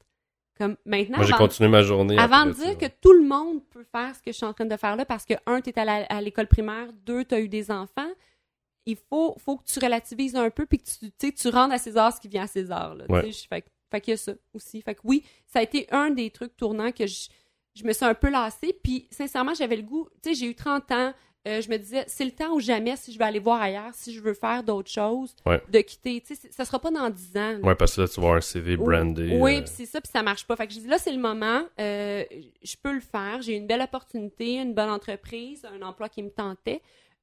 Comme 0.57 0.77
maintenant, 0.85 1.17
Moi, 1.17 1.25
j'ai 1.27 1.33
continué 1.33 1.69
ma 1.69 1.81
journée. 1.83 2.17
avant 2.17 2.45
de 2.45 2.53
tu 2.53 2.61
dire 2.61 2.77
que 2.77 2.85
tout 3.01 3.11
le 3.11 3.23
monde 3.27 3.61
peut 3.69 3.83
faire 3.91 4.15
ce 4.15 4.21
que 4.21 4.31
je 4.31 4.37
suis 4.37 4.45
en 4.45 4.53
train 4.53 4.65
de 4.65 4.77
faire 4.77 4.95
là 4.95 5.03
parce 5.05 5.25
que, 5.25 5.33
un, 5.45 5.59
tu 5.59 5.69
es 5.69 5.77
à 5.77 5.83
la- 5.83 6.05
à 6.05 6.21
l'école 6.21 6.47
primaire, 6.47 6.87
deux, 7.05 7.25
tu 7.25 7.35
as 7.35 7.41
eu 7.41 7.49
des 7.49 7.69
enfants. 7.71 8.07
Il 8.85 8.97
faut, 9.09 9.35
faut 9.43 9.57
que 9.57 9.63
tu 9.65 9.79
relativises 9.79 10.35
un 10.35 10.49
peu 10.49 10.65
puis 10.65 10.77
que 10.79 10.83
tu, 10.85 11.11
tu 11.11 11.11
sais, 11.19 11.31
tu 11.31 11.49
rendes 11.49 11.71
à 11.71 11.77
César 11.77 12.13
ce 12.15 12.19
qui 12.21 12.27
vient 12.27 12.43
à 12.43 12.47
César. 12.47 12.93
Là, 12.95 13.05
Ouais. 13.09 13.31
fait, 13.31 14.01
qu'il 14.01 14.11
y 14.11 14.13
a 14.13 14.17
ça 14.17 14.33
aussi. 14.53 14.81
Fait 14.81 14.95
que 14.95 15.01
oui, 15.03 15.23
ça 15.47 15.59
a 15.59 15.61
été 15.63 15.87
un 15.91 16.09
des 16.11 16.29
trucs 16.29 16.55
tournants 16.57 16.91
que 16.91 17.07
je, 17.07 17.29
je 17.75 17.83
me 17.83 17.93
suis 17.93 18.05
un 18.05 18.13
peu 18.13 18.29
lassée. 18.29 18.77
Puis 18.83 19.07
sincèrement, 19.11 19.53
j'avais 19.53 19.77
le 19.77 19.83
goût. 19.83 20.07
Tu 20.21 20.29
sais, 20.29 20.35
j'ai 20.35 20.45
eu 20.47 20.55
30 20.55 20.91
ans. 20.91 21.13
euh, 21.47 21.61
je 21.61 21.69
me 21.69 21.77
disais, 21.77 22.03
c'est 22.07 22.25
le 22.25 22.31
temps 22.31 22.53
ou 22.55 22.59
jamais 22.59 22.95
si 22.95 23.13
je 23.13 23.19
vais 23.19 23.23
aller 23.25 23.37
voir 23.39 23.61
ailleurs, 23.61 23.93
si 23.93 24.11
je 24.11 24.19
veux 24.19 24.33
faire 24.33 24.63
d'autres 24.63 24.89
choses, 24.89 25.35
Ouais. 25.45 25.61
de 25.69 25.79
quitter. 25.81 26.19
Tu 26.25 26.35
sais, 26.35 26.49
ça 26.51 26.65
sera 26.65 26.79
pas 26.79 26.89
dans 26.89 27.07
10 27.07 27.37
ans. 27.37 27.51
là. 27.51 27.59
Ouais, 27.59 27.75
parce 27.75 27.95
que 27.95 28.01
là, 28.01 28.07
tu 28.07 28.15
vas 28.15 28.23
avoir 28.23 28.37
un 28.37 28.41
CV 28.41 28.75
brandé. 28.77 29.37
Oui, 29.39 29.57
euh, 29.57 29.61
puis 29.61 29.71
c'est 29.75 29.85
ça, 29.85 30.01
puis 30.01 30.09
ça 30.11 30.23
marche 30.23 30.45
pas. 30.47 30.55
Fait 30.55 30.65
que 30.65 30.73
je 30.73 30.79
dis 30.79 30.87
là, 30.87 30.97
c'est 30.97 31.11
le 31.11 31.19
moment, 31.19 31.61
euh, 31.79 32.23
je 32.63 32.75
peux 32.81 32.93
le 32.93 32.99
faire. 32.99 33.43
J'ai 33.43 33.53
une 33.57 33.67
belle 33.67 33.81
opportunité, 33.81 34.55
une 34.55 34.73
bonne 34.73 34.89
entreprise, 34.89 35.65
un 35.71 35.83
emploi 35.83 36.09
qui 36.09 36.23
me 36.23 36.31
tentait. 36.31 36.81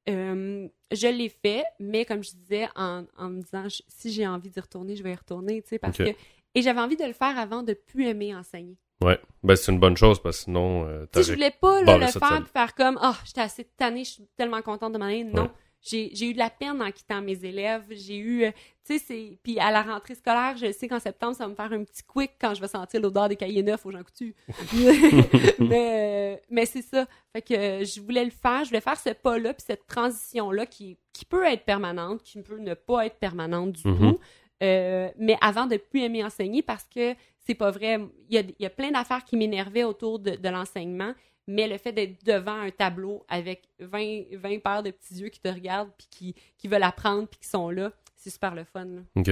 Euh, 0.09 0.69
je 0.91 1.07
l'ai 1.07 1.29
fait, 1.29 1.65
mais 1.79 2.05
comme 2.05 2.23
je 2.25 2.33
disais, 2.33 2.69
en, 2.75 3.05
en 3.17 3.29
me 3.31 3.41
disant 3.43 3.69
je- 3.69 3.83
si 3.89 4.13
j'ai 4.13 4.27
envie 4.27 4.51
d'y 4.51 4.59
retourner, 4.61 4.97
je 4.97 5.03
vais 5.03 5.13
y 5.13 5.15
retourner, 5.15 5.63
tu 5.63 5.69
sais, 5.71 5.79
parce 5.79 5.97
que. 6.05 6.11
Et 6.55 6.61
j'avais 6.63 6.81
envie 6.81 6.97
de 6.97 7.05
le 7.05 7.13
faire 7.15 7.39
avant 7.39 7.63
de 7.63 7.73
plus 7.73 8.07
aimer 8.07 8.35
enseigner. 8.35 8.77
Ouais. 9.03 9.19
Ben, 9.43 9.57
c'est 9.57 9.73
une 9.73 9.81
bonne 9.81 9.97
chose 9.97 10.21
parce 10.23 10.39
que 10.39 10.45
sinon, 10.45 10.87
euh, 10.87 11.07
t'aurais- 11.07 11.25
je 11.25 11.33
voulais 11.33 11.51
pas 11.51 11.81
là, 11.81 11.93
le 11.99 12.07
faire 12.21 12.29
puis 12.43 12.53
faire 12.53 12.75
comme 12.75 12.99
Ah, 13.01 13.17
j'étais 13.25 13.41
assez 13.41 13.65
tannée, 13.65 14.05
je 14.05 14.11
suis 14.11 14.29
tellement 14.37 14.61
contente 14.63 14.93
de 14.93 14.99
m'en 14.99 15.07
aller. 15.07 15.25
Non. 15.25 15.45
Ouais. 15.45 15.51
J'ai 15.83 16.27
eu 16.31 16.33
de 16.33 16.39
la 16.39 16.49
peine 16.51 16.81
en 16.81 16.91
quittant 16.93 17.21
mes 17.21 17.45
élèves. 17.45 17.85
J'ai 17.91 18.17
eu. 18.17 18.45
euh, 18.45 18.51
tu 18.87 18.99
sais, 18.99 19.05
c'est. 19.05 19.39
Puis 19.43 19.59
à 19.59 19.71
la 19.73 19.83
rentrée 19.83 20.15
scolaire, 20.15 20.57
je 20.57 20.71
sais 20.73 20.87
qu'en 20.89 21.01
septembre, 21.01 21.35
ça 21.37 21.45
va 21.45 21.51
me 21.51 21.55
faire 21.57 21.73
un 21.73 21.83
petit 21.85 22.03
quick 22.05 22.33
quand 22.41 22.55
je 22.55 22.61
vais 22.61 22.69
sentir 22.69 23.01
l'odeur 23.01 23.29
des 23.29 23.37
cahiers 23.37 23.63
neufs 23.63 23.85
aux 23.85 23.91
gens 23.91 24.03
coutus. 24.03 24.35
mais 25.59 26.37
euh, 26.37 26.37
mais 26.51 26.67
c'est 26.67 26.83
ça. 26.83 27.07
Fait 27.33 27.43
que 27.43 27.55
euh, 27.55 27.85
je 27.85 28.01
voulais 28.01 28.25
le 28.25 28.31
faire. 28.31 28.65
Je 28.65 28.69
voulais 28.71 28.81
faire 28.81 28.99
ce 28.99 29.11
pas-là, 29.11 29.55
puis 29.55 29.65
cette 29.67 29.87
transition-là 29.87 30.67
qui, 30.67 30.97
qui 31.13 31.25
peut 31.25 31.45
être 31.45 31.65
permanente, 31.65 32.23
qui 32.23 32.41
peut 32.43 32.59
ne 32.59 32.75
pas 32.75 33.07
être 33.07 33.17
permanente 33.19 33.73
du 33.73 33.89
Mhm. 33.89 33.99
tout. 34.13 34.19
Euh, 34.63 35.11
mais 35.19 35.37
avant 35.41 35.67
de 35.67 35.77
plus 35.77 36.03
aimer 36.03 36.23
enseigner 36.23 36.63
parce 36.63 36.85
que 36.85 37.15
c'est 37.45 37.55
pas 37.57 37.73
vrai. 37.73 37.99
Il 38.31 38.37
y 38.37 38.39
a, 38.39 38.43
il 38.43 38.55
y 38.61 38.67
a 38.67 38.71
plein 38.71 38.93
d'affaires 38.93 39.25
qui 39.25 39.37
m'énervaient 39.37 39.83
autour 39.83 40.21
de, 40.21 40.37
de 40.37 40.49
l'enseignement, 40.49 41.13
mais 41.47 41.67
le 41.69 41.79
fait 41.79 41.93
d'être 41.93 42.25
devant 42.25 42.55
un 42.61 42.71
tableau 42.71 43.25
avec 43.29 43.63
20, 43.81 44.23
20 44.33 44.59
paires 44.63 44.83
de 44.83 44.91
petits 44.91 45.15
yeux 45.17 45.29
qui 45.29 45.41
te 45.41 45.49
regardent 45.49 45.91
puis 45.99 46.07
qui, 46.11 46.35
qui 46.59 46.69
veulent 46.69 46.83
apprendre 46.83 47.27
puis 47.29 47.41
qui 47.41 47.49
sont 47.49 47.71
là, 47.71 47.91
c'est 48.17 48.31
super 48.31 48.55
le 48.55 48.65
fun. 48.65 48.85
là. 48.85 49.01
Ok. 49.17 49.31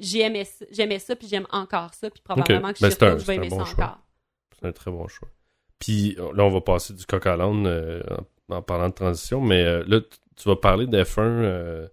J'aimais 0.00 0.98
ça, 0.98 1.16
puis 1.16 1.28
j'aime 1.28 1.46
encore 1.50 1.94
ça 1.94 2.10
puis 2.10 2.22
probablement 2.22 2.72
que 2.72 2.80
Ben, 2.80 2.88
je 2.90 2.94
retourne, 2.94 3.18
je 3.18 3.24
vais 3.26 3.34
aimer 3.36 3.48
bon 3.48 3.64
ça 3.64 3.74
choix. 3.74 3.84
encore. 3.84 3.98
C'est 4.60 4.66
un 4.66 4.72
très 4.72 4.90
bon 4.90 5.06
choix. 5.08 5.28
Puis 5.78 6.16
là, 6.16 6.44
on 6.44 6.48
va 6.50 6.60
passer 6.60 6.92
du 6.94 7.04
coq 7.06 7.26
à 7.26 7.36
l'âne 7.36 7.66
euh, 7.66 8.02
en, 8.48 8.56
en 8.56 8.62
parlant 8.62 8.88
de 8.88 8.94
transition, 8.94 9.40
mais 9.40 9.62
euh, 9.64 9.84
là, 9.86 10.00
tu- 10.36 10.48
vas 10.48 10.56
parler 10.56 10.86
d'F1 10.86 11.20
euh, 11.20 11.88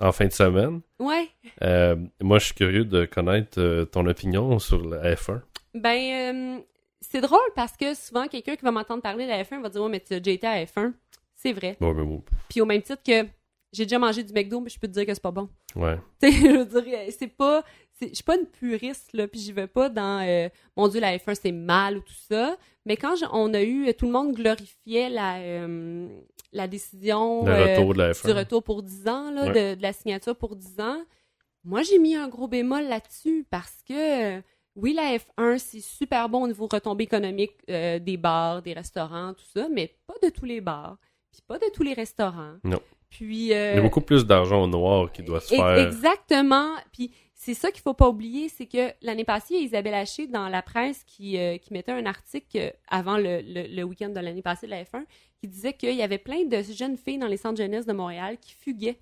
en 0.00 0.12
fin 0.12 0.26
de 0.26 0.32
semaine. 0.32 0.80
Ouais. 0.98 1.28
Euh, 1.62 1.96
moi, 2.20 2.38
je 2.38 2.46
suis 2.46 2.54
curieux 2.54 2.84
de 2.84 3.04
connaître 3.04 3.60
euh, 3.60 3.84
ton 3.84 4.06
opinion 4.06 4.58
sur 4.58 4.84
la 4.84 5.14
F1. 5.14 5.40
Ben, 5.74 6.56
euh, 6.58 6.60
c'est 7.02 7.20
drôle 7.20 7.38
parce 7.54 7.76
que 7.76 7.92
souvent, 7.94 8.26
quelqu'un 8.28 8.56
qui 8.56 8.64
va 8.64 8.70
m'entendre 8.70 9.02
parler 9.02 9.24
de 9.24 9.30
la 9.30 9.42
F1 9.44 9.60
va 9.60 9.68
dire 9.68 9.82
Ouais, 9.82 9.90
mais 9.90 10.00
tu 10.00 10.14
as 10.14 10.20
déjà 10.20 10.34
été 10.34 10.46
à 10.46 10.64
F1. 10.64 10.92
C'est 11.34 11.52
vrai. 11.52 11.76
Bon, 11.80 11.92
mais 11.92 12.04
bon. 12.04 12.22
Puis 12.48 12.60
au 12.60 12.64
même 12.64 12.80
titre 12.82 13.02
que 13.04 13.26
j'ai 13.72 13.84
déjà 13.84 13.98
mangé 13.98 14.22
du 14.22 14.32
McDo, 14.32 14.60
mais 14.60 14.68
je 14.70 14.78
peux 14.78 14.86
te 14.86 14.92
dire 14.92 15.04
que 15.06 15.12
c'est 15.14 15.22
pas 15.22 15.30
bon. 15.30 15.48
Ouais. 15.74 15.98
Tu 16.22 16.30
sais, 16.30 16.38
je 16.40 16.56
veux 16.64 16.82
dire, 16.82 16.98
c'est 17.18 17.26
pas. 17.28 17.62
Je 18.00 18.14
suis 18.14 18.24
pas 18.24 18.36
une 18.36 18.46
puriste, 18.46 19.12
là, 19.12 19.28
puis 19.28 19.38
j'y 19.38 19.52
vais 19.52 19.68
pas 19.68 19.88
dans 19.88 20.26
euh, 20.26 20.48
mon 20.76 20.88
Dieu, 20.88 21.00
la 21.00 21.16
F1 21.18 21.36
c'est 21.40 21.52
mal 21.52 21.98
ou 21.98 22.00
tout 22.00 22.14
ça. 22.28 22.56
Mais 22.84 22.96
quand 22.96 23.14
je- 23.16 23.24
on 23.32 23.54
a 23.54 23.62
eu. 23.62 23.92
Tout 23.94 24.06
le 24.06 24.12
monde 24.12 24.34
glorifiait 24.34 25.08
la, 25.08 25.36
euh, 25.38 26.08
la 26.52 26.66
décision 26.68 27.44
Le 27.44 27.52
euh, 27.52 27.74
retour 27.76 27.92
de 27.94 27.98
la 27.98 28.12
F1. 28.12 28.26
du 28.26 28.32
retour 28.38 28.62
pour 28.62 28.82
10 28.82 29.06
ans, 29.08 29.30
là, 29.30 29.44
Ouais. 29.46 29.74
de, 29.74 29.74
de 29.76 29.82
la 29.82 29.92
signature 29.92 30.34
pour 30.36 30.56
10 30.56 30.80
ans. 30.80 31.00
Moi, 31.64 31.82
j'ai 31.82 31.98
mis 32.00 32.16
un 32.16 32.28
gros 32.28 32.48
bémol 32.48 32.82
là-dessus 32.88 33.46
parce 33.50 33.82
que, 33.88 34.38
euh, 34.38 34.42
oui, 34.76 34.94
la 34.94 35.16
F1, 35.16 35.58
c'est 35.58 35.80
super 35.80 36.28
bon 36.28 36.44
au 36.44 36.46
niveau 36.48 36.68
retombées 36.70 37.04
économiques 37.04 37.52
euh, 37.70 37.98
des 37.98 38.16
bars, 38.16 38.62
des 38.62 38.72
restaurants, 38.72 39.34
tout 39.34 39.44
ça, 39.54 39.68
mais 39.70 39.94
pas 40.06 40.14
de 40.22 40.30
tous 40.30 40.44
les 40.44 40.60
bars, 40.60 40.96
puis 41.30 41.42
pas 41.46 41.58
de 41.58 41.66
tous 41.72 41.82
les 41.82 41.94
restaurants. 41.94 42.54
Non. 42.64 42.80
Puis, 43.10 43.26
Il 43.26 43.46
y 43.48 43.52
euh, 43.54 43.76
a 43.78 43.80
beaucoup 43.82 44.00
plus 44.00 44.24
d'argent 44.24 44.62
au 44.62 44.66
noir 44.66 45.12
qui 45.12 45.22
doit 45.22 45.40
se 45.40 45.54
faire. 45.54 45.76
Exactement. 45.86 46.70
Puis 46.92 47.12
c'est 47.34 47.52
ça 47.54 47.70
qu'il 47.70 47.82
faut 47.82 47.92
pas 47.92 48.08
oublier, 48.08 48.48
c'est 48.48 48.64
que 48.66 48.92
l'année 49.02 49.24
passée, 49.24 49.54
il 49.54 49.56
y 49.60 49.62
a 49.62 49.64
Isabelle 49.66 49.94
Haché 49.94 50.26
dans 50.28 50.48
la 50.48 50.62
presse 50.62 51.04
qui, 51.04 51.36
euh, 51.36 51.58
qui 51.58 51.72
mettait 51.74 51.92
un 51.92 52.06
article 52.06 52.56
euh, 52.58 52.70
avant 52.88 53.18
le, 53.18 53.40
le- 53.42 53.66
le 53.74 53.82
week-end 53.82 54.08
de 54.08 54.20
l'année 54.20 54.40
passée 54.42 54.66
de 54.66 54.70
la 54.70 54.82
F1 54.84 55.04
qui 55.40 55.48
disait 55.48 55.72
qu'il 55.74 55.94
y 55.94 56.02
avait 56.02 56.18
plein 56.18 56.44
de 56.44 56.62
jeunes 56.62 56.96
filles 56.96 57.18
dans 57.18 57.26
les 57.26 57.36
centres 57.36 57.58
jeunesse 57.58 57.84
de 57.84 57.92
Montréal 57.92 58.38
qui 58.40 58.54
fuguaient 58.54 58.98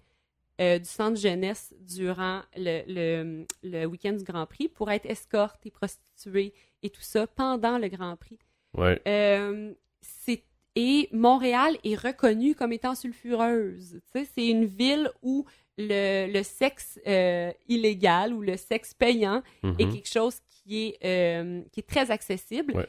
euh, 0.61 0.79
du 0.79 0.85
centre 0.89 1.19
jeunesse 1.19 1.75
durant 1.81 2.43
le, 2.57 2.83
le, 2.87 3.47
le 3.63 3.87
week-end 3.87 4.13
du 4.13 4.25
Grand 4.25 4.47
Prix 4.47 4.69
pour 4.69 4.91
être 4.91 5.07
escortes 5.07 5.65
et 5.67 5.71
prostituées 5.71 6.53
et 6.83 6.91
tout 6.91 7.03
ça 7.03 7.27
pendant 7.27 7.79
le 7.79 7.89
Grand 7.89 8.17
Prix. 8.17 8.39
Ouais. 8.77 9.01
Euh, 9.09 9.73
c'est 10.01 10.43
et 10.77 11.09
Montréal 11.13 11.77
est 11.83 11.97
reconnu 11.97 12.55
comme 12.55 12.73
étant 12.73 12.95
sulfureuse. 12.95 14.01
C'est 14.13 14.47
une 14.49 14.65
ville 14.67 15.11
où 15.23 15.45
le, 15.77 16.31
le 16.33 16.43
sexe 16.45 17.01
euh, 17.07 17.51
illégal 17.69 18.33
ou 18.33 18.41
le 18.41 18.57
sexe 18.57 18.95
payant 18.95 19.43
Mhm. 19.63 19.75
est 19.79 19.89
quelque 19.89 20.09
chose 20.09 20.37
qui 20.49 20.95
est 21.01 21.71
qui 21.73 21.81
est 21.81 21.89
très 21.89 22.11
accessible. 22.11 22.75
Ouais. 22.77 22.87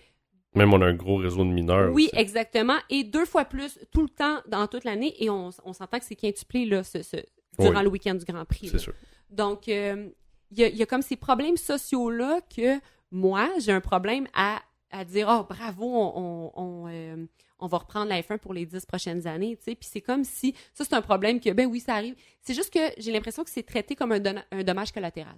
Même 0.53 0.73
on 0.73 0.81
a 0.81 0.85
un 0.87 0.93
gros 0.93 1.15
réseau 1.15 1.43
de 1.45 1.49
mineurs. 1.49 1.91
Oui, 1.93 2.09
aussi. 2.11 2.19
exactement. 2.21 2.77
Et 2.89 3.03
deux 3.03 3.25
fois 3.25 3.45
plus 3.45 3.79
tout 3.91 4.01
le 4.03 4.09
temps 4.09 4.39
dans 4.47 4.67
toute 4.67 4.83
l'année. 4.83 5.15
Et 5.23 5.29
on, 5.29 5.49
on 5.63 5.73
s'entend 5.73 5.97
que 5.97 6.05
c'est 6.05 6.15
quintuplé 6.15 6.65
là, 6.65 6.83
ce, 6.83 7.01
ce- 7.01 7.17
durant 7.61 7.77
Oui. 7.79 7.83
le 7.83 7.89
week-end 7.89 8.15
du 8.15 8.25
Grand 8.25 8.45
Prix. 8.45 8.69
C'est 8.69 8.77
sûr. 8.79 8.93
Donc, 9.29 9.67
euh, 9.69 10.09
il 10.51 10.59
y, 10.59 10.63
a, 10.63 10.67
il 10.67 10.75
y 10.75 10.83
a 10.83 10.85
comme 10.85 11.01
ces 11.01 11.15
problèmes 11.15 11.57
sociaux-là 11.57 12.41
que 12.55 12.79
moi, 13.11 13.49
j'ai 13.59 13.71
un 13.71 13.81
problème 13.81 14.27
à, 14.33 14.61
à 14.91 15.05
dire 15.05 15.27
Oh, 15.29 15.45
bravo, 15.47 15.85
on, 15.85 16.11
on, 16.15 16.51
on, 16.55 16.87
euh, 16.89 17.25
on 17.59 17.67
va 17.67 17.77
reprendre 17.77 18.07
la 18.09 18.21
F1 18.21 18.37
pour 18.39 18.53
les 18.53 18.65
dix 18.65 18.85
prochaines 18.85 19.27
années. 19.27 19.55
Puis 19.55 19.77
c'est 19.81 20.01
comme 20.01 20.23
si 20.23 20.53
ça, 20.73 20.83
c'est 20.83 20.93
un 20.95 21.01
problème 21.01 21.39
que, 21.39 21.49
ben 21.51 21.67
oui, 21.67 21.79
ça 21.79 21.95
arrive. 21.95 22.15
C'est 22.41 22.53
juste 22.53 22.73
que 22.73 22.79
j'ai 22.97 23.11
l'impression 23.11 23.43
que 23.43 23.49
c'est 23.49 23.63
traité 23.63 23.95
comme 23.95 24.11
un, 24.11 24.21
un 24.51 24.63
dommage 24.63 24.91
collatéral. 24.91 25.37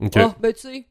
Ok. 0.00 0.12
Oh, 0.18 0.32
ben 0.40 0.52
tu 0.52 0.60
sais, 0.60 0.86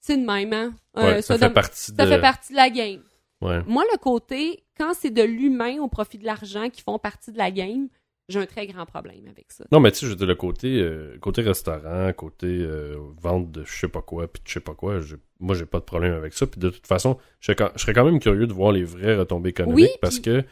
c'est 0.00 0.16
de 0.16 0.24
même, 0.24 0.52
hein? 0.52 0.74
Euh, 0.96 1.14
Ouais, 1.16 1.22
ça, 1.22 1.38
fait 1.38 1.50
partie 1.50 1.92
ça 1.92 2.04
de. 2.04 2.10
fait 2.10 2.20
partie 2.20 2.52
de 2.52 2.56
la 2.56 2.70
game. 2.70 3.02
Ouais. 3.40 3.62
Moi, 3.66 3.82
le 3.92 3.98
côté, 3.98 4.64
quand 4.78 4.94
c'est 4.94 5.10
de 5.10 5.22
l'humain 5.22 5.78
au 5.80 5.88
profit 5.88 6.18
de 6.18 6.24
l'argent 6.24 6.70
qui 6.70 6.80
font 6.82 6.98
partie 6.98 7.32
de 7.32 7.38
la 7.38 7.50
game, 7.50 7.88
j'ai 8.28 8.38
un 8.38 8.46
très 8.46 8.66
grand 8.66 8.86
problème 8.86 9.26
avec 9.28 9.50
ça. 9.50 9.64
Non, 9.72 9.80
mais 9.80 9.90
tu 9.90 9.98
sais, 9.98 10.06
je 10.06 10.10
veux 10.10 10.16
dire, 10.16 10.26
le 10.26 10.34
côté, 10.34 10.80
euh, 10.80 11.18
côté 11.20 11.42
restaurant, 11.42 12.12
côté 12.12 12.46
euh, 12.46 12.96
vente 13.20 13.50
de 13.50 13.64
je 13.64 13.72
sais 13.72 13.88
pas 13.88 14.02
quoi, 14.02 14.28
puis 14.28 14.42
de 14.42 14.48
je 14.48 14.54
sais 14.54 14.60
pas 14.60 14.74
quoi, 14.74 15.00
moi, 15.40 15.54
j'ai 15.54 15.66
pas 15.66 15.80
de 15.80 15.84
problème 15.84 16.14
avec 16.14 16.32
ça. 16.32 16.46
Puis 16.46 16.60
de 16.60 16.70
toute 16.70 16.86
façon, 16.86 17.18
je 17.40 17.52
serais 17.52 17.92
quand, 17.94 18.04
même 18.04 18.20
curieux 18.20 18.46
de 18.46 18.52
voir 18.52 18.72
les 18.72 18.84
vraies 18.84 19.16
retombées 19.16 19.50
économiques 19.50 19.90
Oui, 19.90 19.98
parce 20.00 20.18
puis- 20.18 20.32
que 20.32 20.44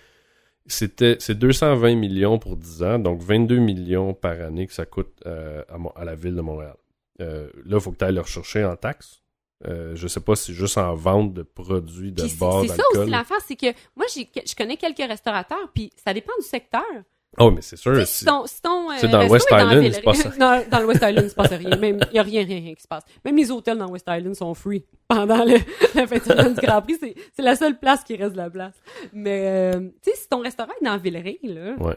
c'était 0.66 1.16
c'est 1.21 1.39
220 1.39 1.95
millions 1.97 2.39
pour 2.39 2.57
10 2.57 2.83
ans, 2.83 2.99
donc 2.99 3.23
22 3.23 3.59
millions 3.59 4.14
par 4.14 4.41
année 4.41 4.66
que 4.66 4.73
ça 4.73 4.87
coûte 4.87 5.21
euh, 5.27 5.62
à, 5.97 6.05
la 6.05 6.14
ville 6.14 6.35
de 6.35 6.43
Montréal. 6.43 6.77
Là, 7.18 7.49
il 7.66 7.81
faut 7.81 7.93
que 7.93 7.99
tu 7.99 8.05
ailles 8.05 8.14
le 8.14 8.23
rechercher 8.23 8.64
en 8.64 8.77
taxes. 8.77 9.21
Euh, 9.68 9.95
je 9.95 10.09
sais 10.09 10.21
pas 10.21 10.37
si 10.37 10.55
juste 10.55 10.79
en 10.79 10.95
vente 10.95 11.35
de 11.35 11.43
produits 11.43 12.12
de 12.12 12.27
bord 12.39 12.62
c'est 12.62 12.77
ça 12.77 12.83
aussi 12.95 13.11
l'affaire, 13.11 13.41
c'est 13.47 13.57
que 13.57 13.66
moi, 13.95 14.07
je 14.09 14.55
connais 14.55 14.79
quelques 14.79 15.07
restaurateurs, 15.07 15.71
puis 15.75 15.93
ça 16.03 16.14
dépend 16.14 16.33
du 16.41 16.47
secteur. 16.47 16.83
Oh, 17.39 17.51
mais 17.51 17.62
c'est 17.62 17.76
sûr. 17.76 17.93
Tu 17.95 18.01
sais, 18.01 18.07
si- 18.07 18.24
ton, 18.24 18.45
si 18.47 18.61
ton, 18.61 18.91
euh, 18.91 18.95
c'est 18.99 19.09
dans 19.09 19.20
resto 19.20 19.33
West 19.35 19.47
Island, 19.51 19.72
la 19.81 19.83
il 19.87 19.95
se 19.95 20.01
passe 20.01 20.39
dans, 20.39 20.68
dans 20.68 20.81
le 20.81 20.87
West 20.87 21.03
Island, 21.03 21.24
il 21.24 21.31
se 21.31 21.35
passe 21.35 21.53
rien. 21.53 21.76
Même, 21.76 22.01
il 22.11 22.12
n'y 22.12 22.18
a 22.18 22.22
rien, 22.22 22.45
rien, 22.45 22.59
rien 22.61 22.74
qui 22.74 22.83
se 22.83 22.89
passe. 22.89 23.05
Même 23.24 23.37
les 23.37 23.51
hôtels 23.51 23.78
dans 23.78 23.89
West 23.89 24.07
Island 24.09 24.35
sont 24.35 24.53
free 24.55 24.85
pendant 25.07 25.45
le, 25.45 25.55
la 25.95 26.07
de 26.07 26.24
semaine 26.24 26.55
du 26.55 26.61
Grand 26.61 26.83
Prix. 26.83 26.99
C'est, 27.01 27.43
la 27.43 27.55
seule 27.55 27.78
place 27.78 28.03
qui 28.03 28.16
reste 28.16 28.33
de 28.33 28.37
la 28.39 28.51
place. 28.51 28.74
Mais, 29.12 29.47
euh, 29.74 29.81
tu 30.03 30.11
sais, 30.11 30.16
si 30.16 30.28
ton 30.28 30.41
restaurant 30.41 30.72
est 30.81 30.85
dans 30.85 30.99
Villeray, 30.99 31.39
là, 31.45 31.76
Ouais. 31.78 31.97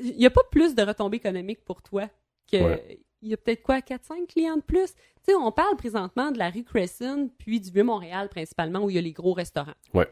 il 0.00 0.16
n'y 0.16 0.26
a 0.26 0.30
pas 0.30 0.42
plus 0.50 0.74
de 0.74 0.82
retombées 0.82 1.18
économiques 1.18 1.64
pour 1.64 1.82
toi 1.82 2.08
que. 2.50 2.56
Ouais. 2.56 3.00
Il 3.20 3.28
y 3.30 3.34
a 3.34 3.36
peut-être 3.36 3.62
quoi, 3.64 3.80
4-5 3.80 4.28
clients 4.28 4.56
de 4.56 4.62
plus? 4.62 4.94
Tu 4.94 5.32
sais, 5.32 5.34
on 5.34 5.50
parle 5.50 5.74
présentement 5.76 6.30
de 6.30 6.38
la 6.38 6.50
rue 6.50 6.62
Crescent, 6.62 7.26
puis 7.36 7.58
du 7.58 7.68
Vieux-Montréal 7.68 8.28
principalement, 8.28 8.78
où 8.84 8.90
il 8.90 8.94
y 8.94 8.98
a 8.98 9.02
les 9.02 9.12
gros 9.12 9.32
restaurants. 9.32 9.74
Ouais. 9.92 10.08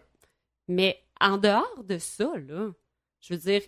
Mais 0.66 0.98
en 1.20 1.36
dehors 1.38 1.84
de 1.84 1.98
ça, 1.98 2.32
là, 2.48 2.70
je 3.20 3.34
veux 3.34 3.38
dire, 3.38 3.62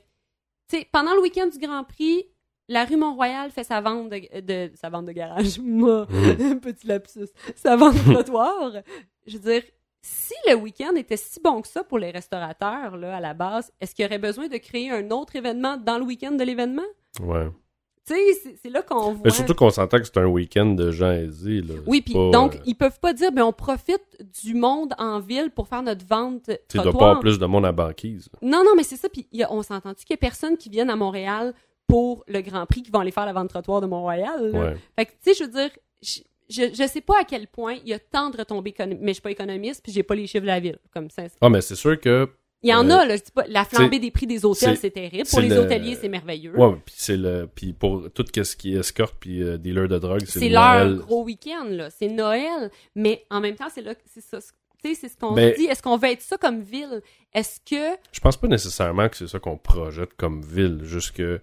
sais, 0.77 0.89
pendant 0.93 1.15
le 1.15 1.21
week-end 1.21 1.47
du 1.47 1.59
Grand 1.59 1.85
Prix, 1.85 2.25
la 2.69 2.85
rue 2.85 2.97
Mont-Royal 2.97 3.51
fait 3.51 3.65
sa 3.65 3.81
vente 3.81 4.11
de, 4.11 4.41
de- 4.41 4.71
sa 4.77 4.91
vente 4.91 5.07
de 5.07 5.13
garage. 5.13 5.59
Moi, 5.63 6.07
petit 6.63 6.87
lapsus. 6.87 7.29
Sa 7.57 7.77
vente 7.77 7.95
de 7.95 8.13
trottoir. 8.13 8.73
Je 9.27 9.39
veux 9.39 9.51
dire, 9.53 9.63
si 10.03 10.35
le 10.47 10.55
week-end 10.55 10.95
était 10.97 11.17
si 11.17 11.41
bon 11.41 11.61
que 11.63 11.69
ça 11.69 11.83
pour 11.85 11.99
les 11.99 12.11
restaurateurs, 12.11 12.97
là, 12.97 13.17
à 13.17 13.21
la 13.21 13.35
base, 13.35 13.73
est-ce 13.81 13.95
qu'il 13.95 14.05
y 14.05 14.07
aurait 14.07 14.19
besoin 14.19 14.49
de 14.49 14.57
créer 14.59 14.91
un 14.91 15.11
autre 15.11 15.37
événement 15.37 15.77
dans 15.77 15.99
le 15.99 16.05
week-end 16.05 16.33
de 16.33 16.45
l'événement? 16.45 16.83
Ouais. 17.21 17.49
Tu 18.09 18.15
sais, 18.15 18.57
c'est- 18.63 18.71
là 18.71 18.83
qu'on 18.83 19.13
voit. 19.13 19.21
Mais 19.25 19.31
surtout 19.31 19.55
qu'on 19.55 19.71
s'entend 19.71 19.99
que 19.99 20.05
c'est 20.05 20.17
un 20.19 20.27
week-end 20.27 20.67
de 20.67 20.91
gens 20.91 21.11
aisés. 21.13 21.61
Là. 21.61 21.75
Oui, 21.87 22.01
puis 22.03 22.15
donc, 22.15 22.57
euh, 22.57 22.59
ils 22.67 22.75
peuvent 22.75 22.99
pas 23.01 23.13
dire, 23.13 23.31
ben, 23.33 23.43
on 23.43 23.53
profite 23.53 24.03
du 24.43 24.55
monde 24.55 24.95
en 24.99 25.21
ville 25.21 25.51
pour 25.51 25.69
faire 25.69 25.83
notre 25.83 26.05
vente 26.07 26.51
Tu 26.69 26.77
doit 26.79 26.93
pas 26.93 26.99
avoir 26.99 27.21
plus 27.21 27.39
de 27.39 27.47
monde 27.47 27.67
à 27.67 27.73
banquise. 27.73 28.29
Non, 28.43 28.63
non, 28.65 28.73
mais 28.77 28.83
c'est 28.83 28.97
ça. 28.97 29.09
Puis 29.09 29.27
on 29.51 29.63
s'entend-tu 29.63 30.05
qu'il 30.05 30.15
y 30.15 30.19
a 30.19 30.21
personne 30.21 30.57
qui 30.57 30.69
vienne 30.69 30.91
à 30.91 30.97
Montréal 30.97 31.55
pour 31.87 32.25
le 32.29 32.41
Grand 32.41 32.67
Prix 32.67 32.83
qui 32.83 32.91
vont 32.91 33.01
aller 33.01 33.11
faire 33.11 33.27
la 33.27 33.33
vente 33.33 33.49
trottoir 33.51 33.81
de 33.81 33.87
Montréal? 33.87 34.51
là? 34.53 34.59
Ouais. 34.61 34.77
Fait 34.97 35.07
que, 35.07 35.11
tu 35.13 35.17
sais, 35.23 35.35
je 35.35 35.45
veux 35.45 35.51
dire, 35.51 35.71
je, 36.03 36.21
je, 36.51 36.75
je 36.75 36.87
sais 36.89 37.01
pas 37.01 37.21
à 37.21 37.25
quel 37.25 37.47
point 37.47 37.75
il 37.83 37.89
y 37.89 37.95
a 37.95 37.99
tant 37.99 38.31
de 38.31 38.37
retombées 38.37 38.71
économiques, 38.71 39.01
mais 39.03 39.09
je 39.11 39.15
suis 39.15 39.23
pas 39.23 39.31
économiste, 39.31 39.83
puis 39.83 39.93
j'ai 39.93 40.03
pas 40.03 40.15
les 40.15 40.27
chiffres 40.27 40.43
de 40.43 40.47
la 40.47 40.61
ville. 40.61 40.79
Comme 40.93 41.11
ça. 41.11 41.23
Ah, 41.41 41.49
mais 41.49 41.61
c'est 41.61 41.77
sûr 41.77 41.99
que. 42.01 42.29
Il 42.63 42.71
y 42.71 42.75
en 42.75 42.91
Euh, 42.91 42.95
a, 42.95 43.05
là, 43.07 43.17
je 43.17 43.23
dis 43.23 43.31
pas, 43.31 43.45
la 43.47 43.65
flambée 43.65 44.01
des 44.01 44.11
prix 44.11 44.27
des 44.27 44.45
hôtels, 44.45 44.77
c'est- 44.77 44.91
terrible. 44.91 45.29
Pour 45.29 45.39
les 45.41 45.49
le- 45.49 45.59
hôteliers, 45.59 45.95
c'est 45.95 46.09
merveilleux. 46.09 46.59
Ouais, 46.59 46.75
puis 46.85 46.95
c'est 46.99 47.17
le. 47.17 47.49
Puis 47.55 47.73
pour 47.73 48.11
tout 48.13 48.25
ce 48.35 48.57
qui 48.57 48.75
est 48.75 48.79
escorte 48.81 49.15
puis 49.21 49.43
euh, 49.45 49.59
dealer 49.59 49.87
de 49.89 49.99
drogue, 49.99 50.23
c'est 50.27 50.41
c'est 50.41 50.49
le 50.49 50.55
leur 50.55 50.95
gros 50.97 51.23
week-end, 51.23 51.67
là. 51.69 51.89
C'est 51.91 52.09
Noël. 52.09 52.71
Mais 52.97 53.25
en 53.31 53.41
même 53.41 53.55
temps, 53.55 53.69
c'est 53.73 53.83
là, 53.83 53.95
c'est 54.07 54.21
ça. 54.23 54.39
Tu 54.83 54.89
sais, 54.91 55.01
c'est 55.01 55.09
ce 55.09 55.17
qu'on 55.17 55.33
Ben- 55.35 55.55
dit. 55.57 55.67
Est-ce 55.67 55.83
qu'on 55.83 55.97
veut 55.97 56.09
être 56.09 56.21
ça 56.23 56.37
comme 56.37 56.61
ville? 56.61 57.01
Est-ce 57.33 57.61
que. 57.61 57.97
Je 58.13 58.19
pense 58.21 58.37
pas 58.37 58.49
nécessairement 58.49 59.09
que 59.09 59.17
c'est 59.17 59.29
ça 59.29 59.39
qu'on 59.39 59.57
projette 59.57 60.15
comme 60.15 60.43
ville, 60.43 60.81
juste 60.83 61.13
que. 61.13 61.41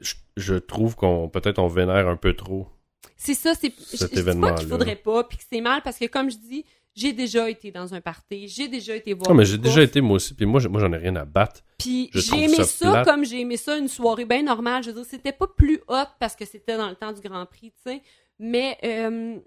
Je, 0.00 0.14
je 0.36 0.54
trouve 0.54 0.96
qu'on. 0.96 1.28
Peut-être 1.28 1.58
on 1.58 1.68
vénère 1.68 2.08
un 2.08 2.16
peu 2.16 2.34
trop. 2.34 2.68
C'est 3.16 3.34
ça, 3.34 3.54
c'est. 3.54 3.72
Je, 3.92 3.96
Cet 3.96 4.16
je 4.16 4.20
dis 4.30 4.40
pas 4.40 4.52
qu'il 4.54 4.68
faudrait 4.68 4.96
pas, 4.96 5.24
puis 5.24 5.38
que 5.38 5.44
c'est 5.50 5.60
mal, 5.60 5.80
parce 5.82 5.98
que 5.98 6.06
comme 6.06 6.30
je 6.30 6.36
dis, 6.38 6.64
j'ai 6.96 7.12
déjà 7.12 7.48
été 7.50 7.70
dans 7.70 7.94
un 7.94 8.00
party, 8.00 8.48
j'ai 8.48 8.68
déjà 8.68 8.96
été 8.96 9.12
voir. 9.12 9.28
Non, 9.28 9.34
mais 9.34 9.44
une 9.44 9.50
j'ai 9.50 9.58
déjà 9.58 9.82
été 9.82 10.00
moi 10.00 10.16
aussi, 10.16 10.32
puis 10.34 10.46
moi, 10.46 10.60
j'en 10.60 10.92
ai 10.92 10.96
rien 10.96 11.14
à 11.16 11.26
battre. 11.26 11.60
Puis 11.78 12.10
j'ai 12.14 12.44
aimé 12.44 12.64
ça 12.64 12.90
plate. 12.90 13.06
comme 13.06 13.24
j'ai 13.24 13.40
aimé 13.40 13.58
ça 13.58 13.76
une 13.76 13.88
soirée 13.88 14.24
bien 14.24 14.42
normale. 14.42 14.82
Je 14.82 14.88
veux 14.90 14.96
dire, 14.96 15.04
c'était 15.04 15.32
pas 15.32 15.46
plus 15.46 15.80
hot 15.88 16.06
parce 16.18 16.34
que 16.34 16.46
c'était 16.46 16.78
dans 16.78 16.88
le 16.88 16.94
temps 16.94 17.12
du 17.12 17.20
Grand 17.20 17.44
Prix, 17.44 17.70
tu 17.72 17.92
sais. 17.92 18.02
Mais. 18.38 18.78
Euh, 18.82 19.38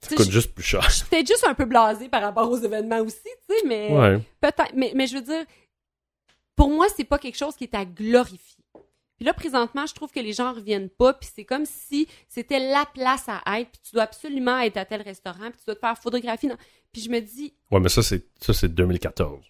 Ça 0.00 0.16
coûte 0.16 0.30
juste 0.30 0.52
plus 0.52 0.64
cher. 0.64 0.80
peut-être 1.10 1.28
juste 1.28 1.46
un 1.46 1.54
peu 1.54 1.64
blasée 1.64 2.08
par 2.08 2.22
rapport 2.22 2.50
aux 2.50 2.58
événements 2.58 3.00
aussi, 3.00 3.18
tu 3.22 3.54
sais, 3.54 3.66
mais. 3.66 3.96
Ouais. 3.96 4.20
Peut-être, 4.40 4.72
mais, 4.74 4.92
mais 4.96 5.06
je 5.06 5.14
veux 5.14 5.22
dire, 5.22 5.44
pour 6.56 6.70
moi, 6.70 6.86
c'est 6.96 7.04
pas 7.04 7.18
quelque 7.18 7.38
chose 7.38 7.54
qui 7.54 7.64
est 7.64 7.74
à 7.74 7.84
glorifier. 7.84 8.59
Puis 9.20 9.26
là, 9.26 9.34
présentement, 9.34 9.84
je 9.84 9.92
trouve 9.94 10.10
que 10.10 10.18
les 10.20 10.32
gens 10.32 10.54
reviennent 10.54 10.88
pas, 10.88 11.12
puis 11.12 11.28
c'est 11.34 11.44
comme 11.44 11.66
si 11.66 12.08
c'était 12.26 12.58
la 12.58 12.86
place 12.86 13.26
à 13.28 13.60
être, 13.60 13.70
puis 13.70 13.80
tu 13.84 13.92
dois 13.92 14.04
absolument 14.04 14.58
être 14.60 14.78
à 14.78 14.86
tel 14.86 15.02
restaurant, 15.02 15.50
puis 15.50 15.58
tu 15.58 15.66
dois 15.66 15.74
te 15.74 15.80
faire 15.80 15.98
photographier. 15.98 16.48
dans- 16.48 16.56
Puis 16.90 17.02
je 17.02 17.10
me 17.10 17.20
dis, 17.20 17.52
Ouais, 17.70 17.80
mais 17.80 17.90
ça, 17.90 18.02
c'est 18.02 18.24
ça 18.40 18.54
c'est 18.54 18.70
2014. 18.74 19.44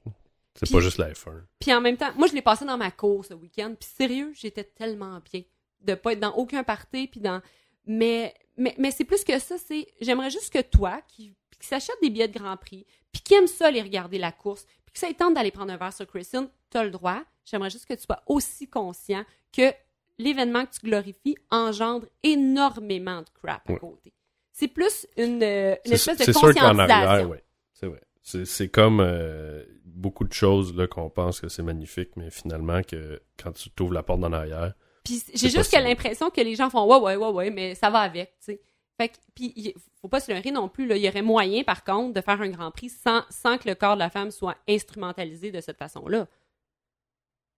C'est 0.56 0.66
Puis- 0.66 0.74
pas 0.74 0.80
juste 0.80 0.98
la 0.98 1.10
F1. 1.14 1.40
puis 1.60 1.72
en 1.72 1.80
même 1.80 1.96
temps, 1.96 2.12
moi, 2.16 2.26
je 2.26 2.32
l'ai 2.34 2.42
passé 2.42 2.64
dans 2.64 2.76
ma 2.76 2.90
course 2.90 3.28
ce 3.28 3.34
week-end, 3.34 3.72
puis 3.78 3.88
sérieux, 3.96 4.32
j'étais 4.34 4.64
tellement 4.64 5.20
bien 5.32 5.42
de 5.82 5.94
pas 5.94 6.14
être 6.14 6.20
dans 6.20 6.34
aucun 6.34 6.64
party, 6.64 7.06
puis 7.06 7.20
dans... 7.20 7.40
Mais, 7.86 8.34
mais, 8.56 8.74
mais 8.76 8.90
c'est 8.90 9.04
plus 9.04 9.22
que 9.22 9.38
ça, 9.38 9.54
c'est... 9.56 9.86
J'aimerais 10.00 10.30
juste 10.30 10.52
que 10.52 10.60
toi, 10.62 11.00
qui, 11.06 11.32
qui 11.60 11.68
s'achète 11.68 11.94
des 12.02 12.10
billets 12.10 12.26
de 12.28 12.36
Grand 12.36 12.56
Prix, 12.56 12.84
puis 13.12 13.22
qui 13.22 13.34
aime 13.34 13.46
ça 13.46 13.68
aller 13.68 13.80
regarder 13.82 14.18
la 14.18 14.32
course, 14.32 14.66
puis 14.93 15.01
que 15.01 15.07
ça 15.07 15.12
tente 15.14 15.34
d'aller 15.34 15.51
prendre 15.51 15.72
un 15.72 15.76
verre 15.76 15.93
sur 15.93 16.07
Christian, 16.07 16.49
t'as 16.70 16.84
le 16.84 16.91
droit. 16.91 17.22
J'aimerais 17.45 17.70
juste 17.70 17.86
que 17.86 17.95
tu 17.95 18.03
sois 18.03 18.22
aussi 18.26 18.68
conscient 18.68 19.24
que 19.53 19.72
l'événement 20.18 20.66
que 20.66 20.72
tu 20.72 20.86
glorifies 20.86 21.36
engendre 21.51 22.07
énormément 22.22 23.20
de 23.22 23.28
crap 23.43 23.68
à 23.68 23.72
Ouais. 23.72 23.78
côté. 23.78 24.12
C'est 24.53 24.68
plus 24.68 25.07
une, 25.16 25.43
euh, 25.43 25.74
une 25.86 25.93
espèce 25.93 26.18
de 26.18 26.24
c'est 26.24 26.32
sûr 26.32 26.55
qu'en 26.55 26.70
conscientisation. 26.76 27.28
ouais. 27.30 27.45
C'est 27.72 27.86
vrai. 27.86 28.01
C'est 28.45 28.68
comme 28.68 29.01
euh, 29.01 29.64
beaucoup 29.84 30.24
de 30.24 30.32
choses 30.32 30.74
qu'on 30.91 31.09
pense 31.11 31.41
que 31.41 31.49
c'est 31.49 31.62
magnifique, 31.62 32.11
mais 32.16 32.30
finalement 32.30 32.82
que 32.82 33.20
quand 33.43 33.53
tu 33.53 33.70
t'ouvres 33.70 33.95
la 33.95 34.03
porte 34.03 34.20
d'en 34.20 34.32
arrière, 34.32 34.74
Puis 35.05 35.22
j'ai 35.34 35.49
juste 35.49 35.72
l'impression 35.72 36.28
que 36.30 36.41
les 36.43 36.55
gens 36.55 36.68
font 36.68 36.84
ouais 36.86 36.99
ouais 37.01 37.16
ouais 37.16 37.30
ouais 37.32 37.51
mais 37.51 37.74
ça 37.74 37.88
va 37.91 38.01
avec, 38.01 38.28
tu 38.38 38.53
sais. 38.53 38.61
Fait 39.01 39.09
que 39.09 39.16
puis 39.34 39.55
il- 39.57 39.72
faut 40.03 40.09
pas 40.09 40.20
se 40.20 40.30
leurrer 40.30 40.51
non 40.51 40.68
plus 40.68 40.86
là, 40.86 40.94
il 40.94 41.03
y 41.03 41.09
aurait 41.09 41.22
moyen 41.22 41.62
par 41.64 41.84
contre 41.84 42.12
de 42.12 42.20
faire 42.20 42.38
un 42.42 42.51
grand 42.51 42.70
prix 42.70 42.90
sans 42.90 43.22
sans 43.30 43.57
que 43.57 43.66
le 43.66 43.74
corps 43.74 43.94
de 43.94 44.01
la 44.01 44.11
femme 44.11 44.30
soit 44.30 44.57
instrumentalisé 44.68 45.51
de 45.51 45.62
cette 45.62 45.78
façon-là. 45.78 46.28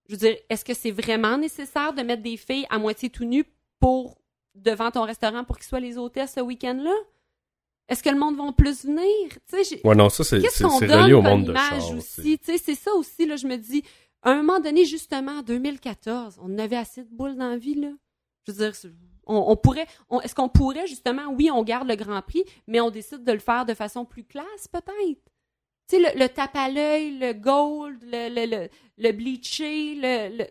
Je 0.09 0.13
veux 0.13 0.19
dire, 0.19 0.37
est-ce 0.49 0.65
que 0.65 0.73
c'est 0.75 0.93
vraiment 0.93 1.37
nécessaire 1.39 1.93
de 1.95 2.03
mettre 2.03 2.23
des 2.23 2.37
filles 2.37 2.67
à 2.71 2.79
moitié 2.79 3.11
tout 3.11 3.25
nues 3.25 3.45
pour 3.81 4.19
devant 4.55 4.93
ton 4.93 5.03
restaurant 5.03 5.43
pour 5.43 5.57
qu'ils 5.59 5.67
soient 5.67 5.81
les 5.81 5.99
hôtesses 5.99 6.35
ce 6.35 6.41
week-end-là? 6.41 6.95
Est-ce 7.89 8.05
que 8.05 8.11
le 8.11 8.19
monde 8.19 8.37
va 8.37 8.53
plus 8.53 8.85
venir? 8.85 9.05
Ouais, 9.85 9.95
non, 9.97 10.09
ça, 10.11 10.23
c'est 10.23 10.41
donne 10.87 11.01
relié 11.03 11.13
au 11.15 11.23
monde 11.23 11.45
de 11.47 11.53
char. 11.89 11.97
aussi? 11.97 12.39
C'est 12.45 12.75
ça 12.77 12.93
aussi, 12.95 13.27
là, 13.27 13.35
je 13.35 13.49
me 13.49 13.57
dis, 13.57 13.83
à 14.23 14.31
un 14.31 14.37
moment 14.43 14.61
donné, 14.61 14.85
justement, 14.85 15.39
en 15.39 15.43
2014, 15.43 16.39
on 16.41 16.57
avait 16.59 16.77
assez 16.77 17.03
de 17.03 17.09
boules 17.11 17.37
dans 17.37 17.49
la 17.51 17.57
vie, 17.57 17.75
là. 17.75 17.91
Je 18.47 18.53
veux 18.53 18.71
dire, 18.71 18.73
on, 19.27 19.45
on 19.49 19.57
pourrait, 19.57 19.87
est-ce 20.23 20.35
qu'on 20.35 20.49
pourrait, 20.49 20.87
justement, 20.87 21.33
oui, 21.33 21.51
on 21.51 21.63
garde 21.63 21.89
le 21.89 21.97
Grand 21.97 22.21
Prix, 22.23 22.45
mais 22.67 22.81
on 22.81 22.91
décide 22.91 23.25
de 23.25 23.33
le 23.33 23.39
faire 23.39 23.65
de 23.65 23.75
façon 23.75 24.05
plus 24.05 24.25
classe, 24.25 24.69
peut-être? 24.71 25.23
Tu 25.89 25.97
sais, 25.97 25.99
le, 25.99 26.19
le 26.19 26.29
tape 26.29 26.57
à 26.57 26.69
l'œil, 26.69 27.19
le 27.19 27.33
gold, 27.33 28.03
le, 28.03 28.29
le, 28.29 28.47
le, 28.47 28.69
le 28.99 29.13
bleaché, 29.13 29.95
le, 29.95 30.39
le, 30.39 30.47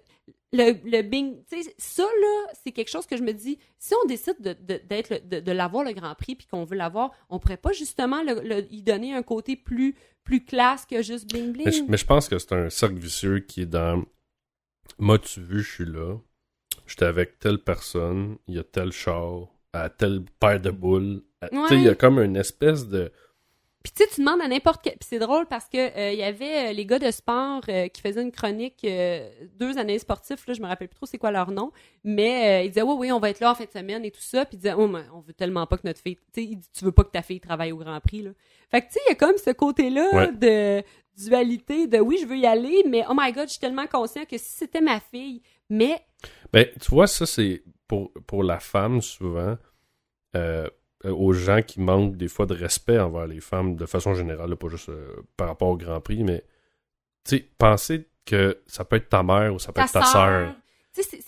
le, 0.53 0.89
le 0.89 1.01
bing, 1.01 1.43
tu 1.49 1.63
sais, 1.63 1.73
ça, 1.77 2.03
là, 2.03 2.53
c'est 2.63 2.71
quelque 2.71 2.89
chose 2.89 3.05
que 3.05 3.17
je 3.17 3.23
me 3.23 3.33
dis, 3.33 3.57
si 3.79 3.93
on 4.03 4.07
décide 4.07 4.39
de, 4.39 4.53
d'être 4.53 5.25
de, 5.27 5.39
de 5.39 5.51
l'avoir 5.51 5.83
le 5.83 5.93
Grand 5.93 6.13
Prix 6.15 6.35
puis 6.35 6.47
qu'on 6.47 6.65
veut 6.65 6.75
l'avoir, 6.75 7.11
on 7.29 7.39
pourrait 7.39 7.57
pas 7.57 7.71
justement 7.71 8.21
y 8.69 8.83
donner 8.83 9.13
un 9.13 9.23
côté 9.23 9.55
plus, 9.55 9.95
plus 10.23 10.43
classe 10.43 10.85
que 10.85 11.01
juste 11.01 11.29
bling 11.31 11.51
bling. 11.53 11.65
Mais 11.65 11.71
je, 11.71 11.83
mais 11.83 11.97
je 11.97 12.05
pense 12.05 12.27
que 12.27 12.37
c'est 12.37 12.53
un 12.53 12.69
cercle 12.69 12.95
vicieux 12.95 13.39
qui 13.39 13.61
est 13.61 13.65
dans 13.65 14.03
Moi, 14.99 15.19
tu 15.19 15.39
veux, 15.41 15.61
je 15.61 15.71
suis 15.71 15.85
là. 15.85 16.17
J'étais 16.87 17.05
avec 17.05 17.39
telle 17.39 17.59
personne, 17.59 18.37
il 18.47 18.55
y 18.55 18.59
a 18.59 18.63
tel 18.63 18.91
char, 18.91 19.47
à 19.73 19.89
telle 19.89 20.21
paire 20.39 20.59
de 20.59 20.69
boules. 20.71 21.23
Tu 21.51 21.67
sais, 21.67 21.75
il 21.75 21.83
y 21.83 21.89
a 21.89 21.95
comme 21.95 22.19
une 22.19 22.35
espèce 22.35 22.87
de. 22.87 23.11
Puis 23.83 23.91
tu 23.93 24.03
sais, 24.03 24.09
tu 24.13 24.21
demandes 24.21 24.41
à 24.41 24.47
n'importe 24.47 24.81
quel. 24.83 24.93
Puis 24.93 25.07
c'est 25.09 25.17
drôle 25.17 25.47
parce 25.47 25.65
que 25.65 25.77
euh, 25.77 26.11
il 26.11 26.19
y 26.19 26.23
avait 26.23 26.69
euh, 26.69 26.73
les 26.73 26.85
gars 26.85 26.99
de 26.99 27.09
sport 27.09 27.61
euh, 27.67 27.87
qui 27.87 27.99
faisaient 27.99 28.21
une 28.21 28.31
chronique, 28.31 28.85
deux 29.57 29.77
années 29.79 29.97
sportifs, 29.97 30.45
là, 30.45 30.53
je 30.53 30.61
me 30.61 30.67
rappelle 30.67 30.87
plus 30.87 30.97
trop 30.97 31.07
c'est 31.07 31.17
quoi 31.17 31.31
leur 31.31 31.49
nom, 31.49 31.71
mais 32.03 32.63
ils 32.65 32.69
disaient 32.69 32.83
oui, 32.83 32.93
oui, 32.95 33.11
on 33.11 33.19
va 33.19 33.31
être 33.31 33.39
là 33.39 33.51
en 33.51 33.55
fin 33.55 33.63
de 33.65 33.71
semaine 33.71 34.05
et 34.05 34.11
tout 34.11 34.21
ça. 34.21 34.45
Puis 34.45 34.57
ils 34.57 34.59
disaient 34.59 34.75
oh, 34.77 34.87
mais 34.87 35.01
on 35.15 35.21
veut 35.21 35.33
tellement 35.33 35.65
pas 35.65 35.77
que 35.77 35.87
notre 35.87 35.99
fille. 35.99 36.17
Tu 36.31 36.43
sais, 36.43 36.57
tu 36.77 36.85
veux 36.85 36.91
pas 36.91 37.03
que 37.03 37.09
ta 37.11 37.23
fille 37.23 37.39
travaille 37.39 37.71
au 37.71 37.77
Grand 37.77 37.99
Prix, 38.01 38.21
là. 38.21 38.31
Fait 38.69 38.81
que 38.81 38.87
tu 38.87 38.93
sais, 38.93 38.99
il 39.07 39.09
y 39.09 39.13
a 39.13 39.15
comme 39.15 39.37
ce 39.37 39.49
côté-là 39.49 40.09
Ouais. 40.13 40.31
de 40.31 40.83
dualité 41.17 41.87
de 41.87 41.97
oui, 41.97 42.19
je 42.21 42.27
veux 42.27 42.37
y 42.37 42.45
aller, 42.45 42.83
mais 42.87 43.03
oh 43.09 43.13
my 43.17 43.31
god, 43.31 43.45
je 43.47 43.51
suis 43.53 43.59
tellement 43.59 43.87
conscient 43.87 44.25
que 44.25 44.37
si 44.37 44.51
c'était 44.51 44.81
ma 44.81 44.99
fille, 44.99 45.41
mais 45.71 46.05
Ben, 46.53 46.67
tu 46.79 46.91
vois, 46.91 47.07
ça, 47.07 47.25
c'est 47.25 47.63
pour, 47.87 48.11
pour 48.27 48.43
la 48.43 48.59
femme, 48.59 49.01
souvent, 49.01 49.57
euh, 50.35 50.67
aux 51.03 51.33
gens 51.33 51.61
qui 51.61 51.79
manquent 51.79 52.15
des 52.15 52.27
fois 52.27 52.45
de 52.45 52.53
respect 52.53 52.99
envers 52.99 53.25
les 53.25 53.39
femmes, 53.39 53.75
de 53.75 53.85
façon 53.85 54.13
générale, 54.13 54.55
pas 54.55 54.67
juste 54.67 54.89
euh, 54.89 55.15
par 55.37 55.47
rapport 55.47 55.69
au 55.69 55.77
Grand 55.77 56.01
Prix, 56.01 56.23
mais, 56.23 56.43
tu 57.25 57.37
sais, 57.37 57.49
penser 57.57 58.09
que 58.25 58.61
ça 58.67 58.85
peut 58.85 58.97
être 58.97 59.09
ta 59.09 59.23
mère 59.23 59.53
ou 59.53 59.59
ça 59.59 59.71
peut 59.71 59.81
ta 59.81 59.85
être 59.85 59.93
ta 59.93 60.03
sœur. 60.03 60.55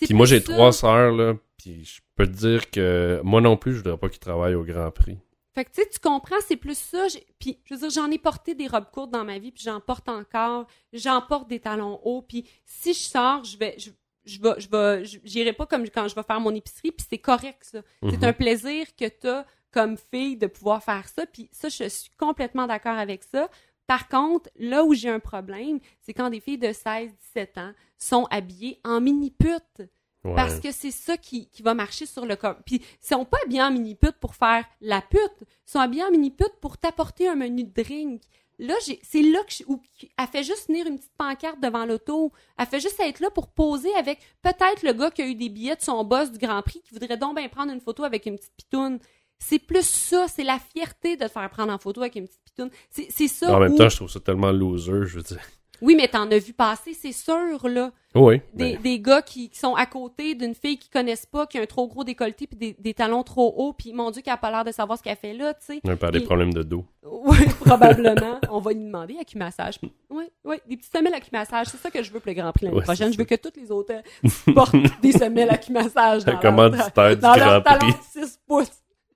Puis 0.02 0.14
moi, 0.14 0.26
j'ai 0.26 0.44
trois 0.44 0.74
sœurs, 0.74 1.14
là, 1.14 1.36
puis 1.58 1.86
je 1.86 2.02
peux 2.16 2.28
te 2.28 2.36
dire 2.36 2.70
que 2.70 3.22
moi 3.24 3.42
non 3.42 3.58
plus, 3.58 3.74
je 3.74 3.78
voudrais 3.78 3.98
pas 3.98 4.10
qu'ils 4.10 4.20
travaillent 4.20 4.56
au 4.56 4.64
Grand 4.64 4.92
Prix. 4.92 5.18
Fait 5.54 5.66
que 5.66 5.70
tu 5.70 5.82
sais, 5.82 5.90
tu 5.90 6.00
comprends, 6.00 6.36
c'est 6.48 6.58
plus 6.58 6.78
ça. 6.78 7.06
Puis, 7.40 7.60
je 7.66 7.76
veux 7.76 7.80
dire, 7.82 7.90
j'en 7.92 8.10
ai 8.10 8.18
porté 8.18 8.56
des 8.56 8.68
robes 8.68 8.90
courtes 8.92 9.12
dans 9.12 9.24
ma 9.24 9.38
vie, 9.38 9.52
puis 9.52 9.64
j'en 9.64 9.80
porte 9.80 10.10
encore. 10.10 10.66
J'en 10.94 11.22
porte 11.22 11.48
des 11.48 11.60
talons 11.60 12.00
hauts. 12.04 12.24
Puis, 12.24 12.50
si 12.66 12.94
je 12.94 13.00
sors, 13.00 13.44
je 13.44 13.58
vais, 13.58 13.76
je, 13.78 13.92
je 14.26 14.42
vais, 14.42 14.60
je 14.60 14.70
vais, 14.70 15.04
j'irai 15.24 15.54
pas 15.54 15.66
comme 15.66 15.84
quand 15.90 16.08
je 16.08 16.16
vais 16.16 16.24
faire 16.24 16.40
mon 16.40 16.54
épicerie. 16.54 16.92
Puis 16.92 17.06
c'est 17.10 17.18
correct 17.18 17.60
ça. 17.64 17.82
C'est 18.04 18.18
Mhm. 18.18 18.24
un 18.24 18.34
plaisir 18.34 18.88
que 18.96 19.08
t'as 19.08 19.46
comme 19.72 19.98
fille 19.98 20.38
de 20.38 20.48
pouvoir 20.48 20.84
faire 20.84 21.08
ça. 21.08 21.26
Puis 21.26 21.50
ça, 21.52 21.70
je 21.70 21.88
suis 21.90 22.12
complètement 22.18 22.68
d'accord 22.68 22.98
avec 22.98 23.24
ça. 23.24 23.50
Par 23.88 24.08
contre, 24.08 24.50
là 24.58 24.84
où 24.86 24.94
j'ai 24.94 25.10
un 25.10 25.20
problème, 25.20 25.80
c'est 26.02 26.14
quand 26.14 26.30
des 26.30 26.40
filles 26.40 26.58
de 26.58 26.72
16-17 26.72 27.58
ans 27.58 27.74
sont 27.98 28.26
habillées 28.32 28.80
en 28.84 29.02
mini-pute. 29.02 29.90
Ouais. 30.24 30.36
Parce 30.36 30.62
que 30.62 30.72
c'est 30.72 30.92
ça 30.92 31.18
qui, 31.18 31.50
qui 31.50 31.62
va 31.64 31.74
marcher 31.74 32.06
sur 32.06 32.26
le 32.26 32.38
corps. 32.38 32.56
Puis, 32.66 32.76
ils 33.02 33.06
sont 33.06 33.26
pas 33.26 33.38
habillés 33.44 33.62
en 33.62 33.72
mini-pute 33.72 34.16
pour 34.22 34.36
faire 34.36 34.64
la 34.80 35.02
pute. 35.02 35.20
Ils 35.42 35.72
sont 35.72 35.80
habillés 35.80 36.06
en 36.06 36.12
mini-pute 36.12 36.54
pour 36.62 36.78
t'apporter 36.78 37.28
un 37.28 37.36
menu 37.36 37.66
de 37.66 37.84
drink. 37.84 38.22
Là, 38.66 38.74
c'est 39.04 39.22
là 39.22 39.40
que 39.44 39.52
je- 39.54 39.64
où 39.68 39.82
elle 40.18 40.28
fait 40.28 40.44
juste 40.44 40.68
tenir 40.68 40.88
une 40.88 40.98
petite 40.98 41.12
pancarte 41.18 41.60
devant 41.62 41.86
l'auto. 41.86 42.32
Elle 42.58 42.66
fait 42.66 42.80
juste 42.80 43.00
être 43.02 43.20
là 43.20 43.30
pour 43.30 43.48
poser 43.50 43.94
avec 43.96 44.20
peut-être 44.42 44.84
le 44.84 44.94
gars 44.94 45.12
qui 45.12 45.22
a 45.22 45.28
eu 45.28 45.36
des 45.36 45.50
billets 45.50 45.76
de 45.76 45.82
son 45.82 46.04
boss 46.06 46.32
du 46.32 46.38
Grand 46.40 46.62
Prix 46.62 46.82
qui 46.82 46.94
voudrait 46.94 47.18
donc 47.18 47.36
bien 47.36 47.50
prendre 47.50 47.74
une 47.74 47.82
photo 47.82 48.06
avec 48.06 48.26
une 48.26 48.38
petite 48.38 48.56
pitoune. 48.56 49.00
C'est 49.38 49.60
plus 49.60 49.86
ça, 49.86 50.28
c'est 50.30 50.46
la 50.46 50.60
fierté 50.60 51.18
de 51.18 51.26
te 51.26 51.30
faire 51.30 51.50
prendre 51.50 51.74
en 51.74 51.78
photo 51.78 52.00
avec 52.02 52.16
une 52.16 52.26
petite 52.26 52.44
pitoune. 52.46 52.70
C'est 52.90 53.08
c'est 53.12 53.28
ça. 53.28 53.54
en 53.54 53.60
même 53.60 53.74
où- 53.74 53.78
temps, 53.78 53.90
je 53.90 53.98
trouve 53.98 54.10
ça 54.10 54.22
tellement 54.22 54.52
loser, 54.54 55.04
je 55.08 55.18
veux 55.18 55.24
dire. 55.24 55.42
Oui, 55.84 55.96
mais 55.96 56.08
t'en 56.08 56.32
as 56.32 56.38
vu 56.40 56.54
passer, 56.54 56.94
c'est 56.94 57.12
sûr, 57.12 57.68
là 57.68 57.92
Oui. 58.16 58.42
des, 58.54 58.74
ben, 58.76 58.82
des 58.82 59.00
gars 59.00 59.22
qui, 59.22 59.50
qui 59.50 59.60
sont 59.60 59.76
à 59.76 59.86
côté 59.86 60.34
d'une 60.34 60.56
fille 60.56 60.78
qu'ils 60.78 60.92
connaissent 60.92 61.26
pas, 61.26 61.46
qui 61.46 61.58
a 61.58 61.62
un 61.62 61.66
trop 61.66 61.88
gros 61.88 62.04
décolleté 62.04 62.48
puis 62.48 62.56
des, 62.58 62.76
des 62.80 62.94
talons 62.94 63.24
trop 63.24 63.54
hauts, 63.58 63.74
puis 63.74 63.92
mon 63.92 64.10
Dieu, 64.10 64.22
qui 64.22 64.30
a 64.30 64.38
pas 64.38 64.50
l'air 64.50 64.64
de 64.64 64.72
savoir 64.72 64.98
ce 64.98 65.04
qu'elle 65.04 65.18
fait 65.18 65.34
là, 65.34 65.54
tu 65.56 65.66
sais. 65.66 65.82
on 65.84 65.90
a 65.90 66.12
des 66.12 66.22
problèmes 66.22 66.54
de 66.54 66.64
dos. 66.64 66.86
Oui, 67.26 67.38
probablement. 67.62 68.40
On 68.50 68.60
va 68.60 68.72
lui 68.74 68.80
demander 68.84 69.16
acumassage. 69.20 69.80
Oui, 70.10 70.26
oui, 70.44 70.58
des 70.68 70.76
petites 70.78 70.92
semelles 70.92 71.14
acumassage. 71.14 71.68
C'est 71.68 71.78
ça 71.78 71.90
que 71.90 72.02
je 72.04 72.12
veux 72.12 72.20
pour 72.20 72.30
le 72.30 72.34
Grand 72.36 72.52
Prix 72.52 72.66
l'année 72.66 72.78
Ouais, 72.78 72.84
prochaine. 72.84 73.14
Je 73.14 73.18
veux 73.18 73.24
que 73.24 73.36
toutes 73.36 73.56
les 73.58 73.72
hôtels 73.72 74.04
portent 74.56 74.76
des 75.02 75.12
semelles 75.14 75.50
acumassage 75.50 76.26
dans 76.26 76.32
leur, 76.42 76.70
du 76.72 76.78
dans 77.22 77.34
Grand 77.36 77.46
leur 77.46 77.64
talon 77.64 77.80
Prix. 77.80 77.92
de 78.22 78.26
6 78.26 78.40
pouces. 78.48 78.72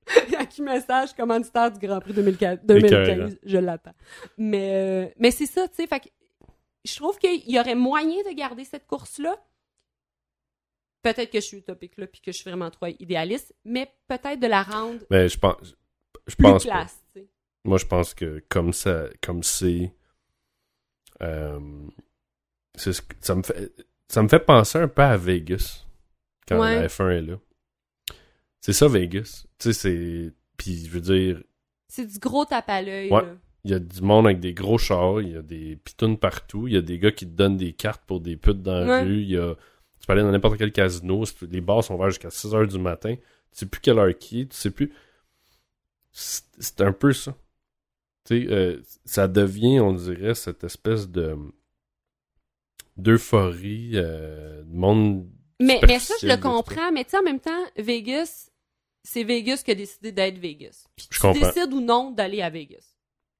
Acumassage, 0.39 1.13
commanditaire 1.13 1.71
du 1.71 1.85
Grand 1.85 1.99
Prix 1.99 2.13
2004 2.13 2.63
Écœurant. 2.63 3.15
2015. 3.17 3.37
Je 3.43 3.57
l'attends. 3.57 3.91
Mais, 4.37 4.69
euh, 4.73 5.05
mais 5.19 5.31
c'est 5.31 5.45
ça, 5.45 5.67
tu 5.67 5.75
sais. 5.75 5.87
Fait 5.87 5.99
que 5.99 6.05
je 6.87 6.95
trouve 6.95 7.17
qu'il 7.19 7.49
y 7.49 7.59
aurait 7.59 7.75
moyen 7.75 8.23
de 8.23 8.33
garder 8.35 8.63
cette 8.65 8.87
course-là. 8.87 9.35
Peut-être 11.03 11.31
que 11.31 11.39
je 11.39 11.45
suis 11.45 11.57
utopique 11.57 11.97
là, 11.97 12.07
puis 12.07 12.21
que 12.21 12.31
je 12.31 12.37
suis 12.37 12.49
vraiment 12.49 12.69
trop 12.71 12.87
idéaliste, 12.87 13.53
mais 13.63 13.93
peut-être 14.07 14.39
de 14.39 14.47
la 14.47 14.63
rendre 14.63 14.99
Mais 15.09 15.29
je 15.29 15.37
pense. 15.37 15.75
Je 16.25 16.35
plus 16.35 16.43
pense 16.43 16.63
classe. 16.63 17.03
Moi, 17.63 17.77
je 17.77 17.85
pense 17.85 18.13
que 18.13 18.43
comme 18.49 18.73
ça, 18.73 19.05
comme 19.21 19.43
c'est, 19.43 19.93
euh, 21.21 21.59
c'est 22.75 22.93
ce 22.93 23.01
que- 23.01 23.15
ça 23.21 23.35
me 23.35 23.43
fait, 23.43 23.71
ça 24.09 24.21
me 24.23 24.27
fait 24.27 24.39
penser 24.39 24.77
un 24.79 24.87
peu 24.87 25.01
à 25.01 25.17
Vegas 25.17 25.85
quand 26.47 26.59
Ouais. 26.59 26.75
la 26.81 26.87
F1 26.89 27.09
est 27.11 27.21
là. 27.21 27.39
C'est 28.61 28.73
ça 28.73 28.87
Vegas. 28.87 29.45
Tu 29.59 29.71
sais, 29.71 29.73
c'est, 29.73 30.33
puis 30.57 30.85
je 30.85 30.89
veux 30.91 31.01
dire, 31.01 31.41
C'est 31.87 32.05
du 32.05 32.19
gros 32.19 32.43
tape 32.45 32.69
à 32.69 32.81
l'œil. 32.81 33.09
Ouais. 33.11 33.23
Il 33.67 33.71
y 33.71 33.73
a 33.73 33.79
du 33.79 34.01
monde 34.01 34.25
avec 34.27 34.39
des 34.39 34.53
gros 34.53 34.77
chars, 34.77 35.21
il 35.21 35.33
y 35.33 35.35
a 35.35 35.41
des 35.41 35.75
pitounes 35.75 36.17
partout, 36.17 36.67
il 36.67 36.73
y 36.73 36.77
a 36.77 36.81
des 36.81 36.99
gars 36.99 37.11
qui 37.11 37.25
te 37.25 37.31
donnent 37.31 37.57
des 37.57 37.73
cartes 37.73 38.01
pour 38.07 38.21
des 38.21 38.37
putes 38.37 38.61
dans 38.63 38.79
la 38.79 38.85
Ouais. 38.87 39.03
rue, 39.03 39.21
il 39.23 39.29
y 39.31 39.37
a, 39.37 39.55
tu 39.99 40.07
peux 40.07 40.13
aller 40.13 40.21
dans 40.21 40.31
n'importe 40.31 40.57
quel 40.57 40.71
casino, 40.71 41.23
les 41.51 41.59
bars 41.59 41.83
sont 41.83 41.95
ouverts 41.95 42.11
jusqu'à 42.11 42.29
6 42.29 42.53
heures 42.55 42.65
du 42.67 42.79
matin, 42.79 43.15
tu 43.15 43.21
sais 43.51 43.65
plus 43.65 43.81
quelle 43.81 43.99
heure 43.99 44.17
qui 44.17 44.41
est, 44.41 44.45
tu 44.45 44.55
sais 44.55 44.71
plus. 44.71 44.93
C'est 46.11 46.79
un 46.81 46.93
peu 46.93 47.11
ça. 47.13 47.35
Tu 48.25 48.41
sais, 48.45 48.51
euh, 48.53 48.81
ça 49.05 49.27
devient, 49.27 49.79
on 49.81 49.93
dirait, 49.93 50.33
cette 50.33 50.63
espèce 50.63 51.09
de 51.09 51.35
d'euphorie, 52.95 53.91
euh, 53.95 54.63
de 54.63 54.75
monde. 54.75 55.27
Mais, 55.59 55.79
mais 55.87 55.99
ça, 55.99 56.13
je 56.21 56.27
le 56.27 56.37
comprends. 56.37 56.91
Mais 56.91 57.03
tu 57.03 57.11
sais, 57.11 57.17
en 57.17 57.23
même 57.23 57.39
temps, 57.39 57.63
Vegas, 57.77 58.49
c'est 59.03 59.23
Vegas 59.23 59.61
qui 59.63 59.71
a 59.71 59.75
décidé 59.75 60.11
d'être 60.11 60.37
Vegas. 60.37 60.87
Puis 60.95 61.07
tu 61.09 61.31
décides 61.33 61.73
ou 61.73 61.81
non 61.81 62.11
d'aller 62.11 62.41
à 62.41 62.49
Vegas. 62.49 62.95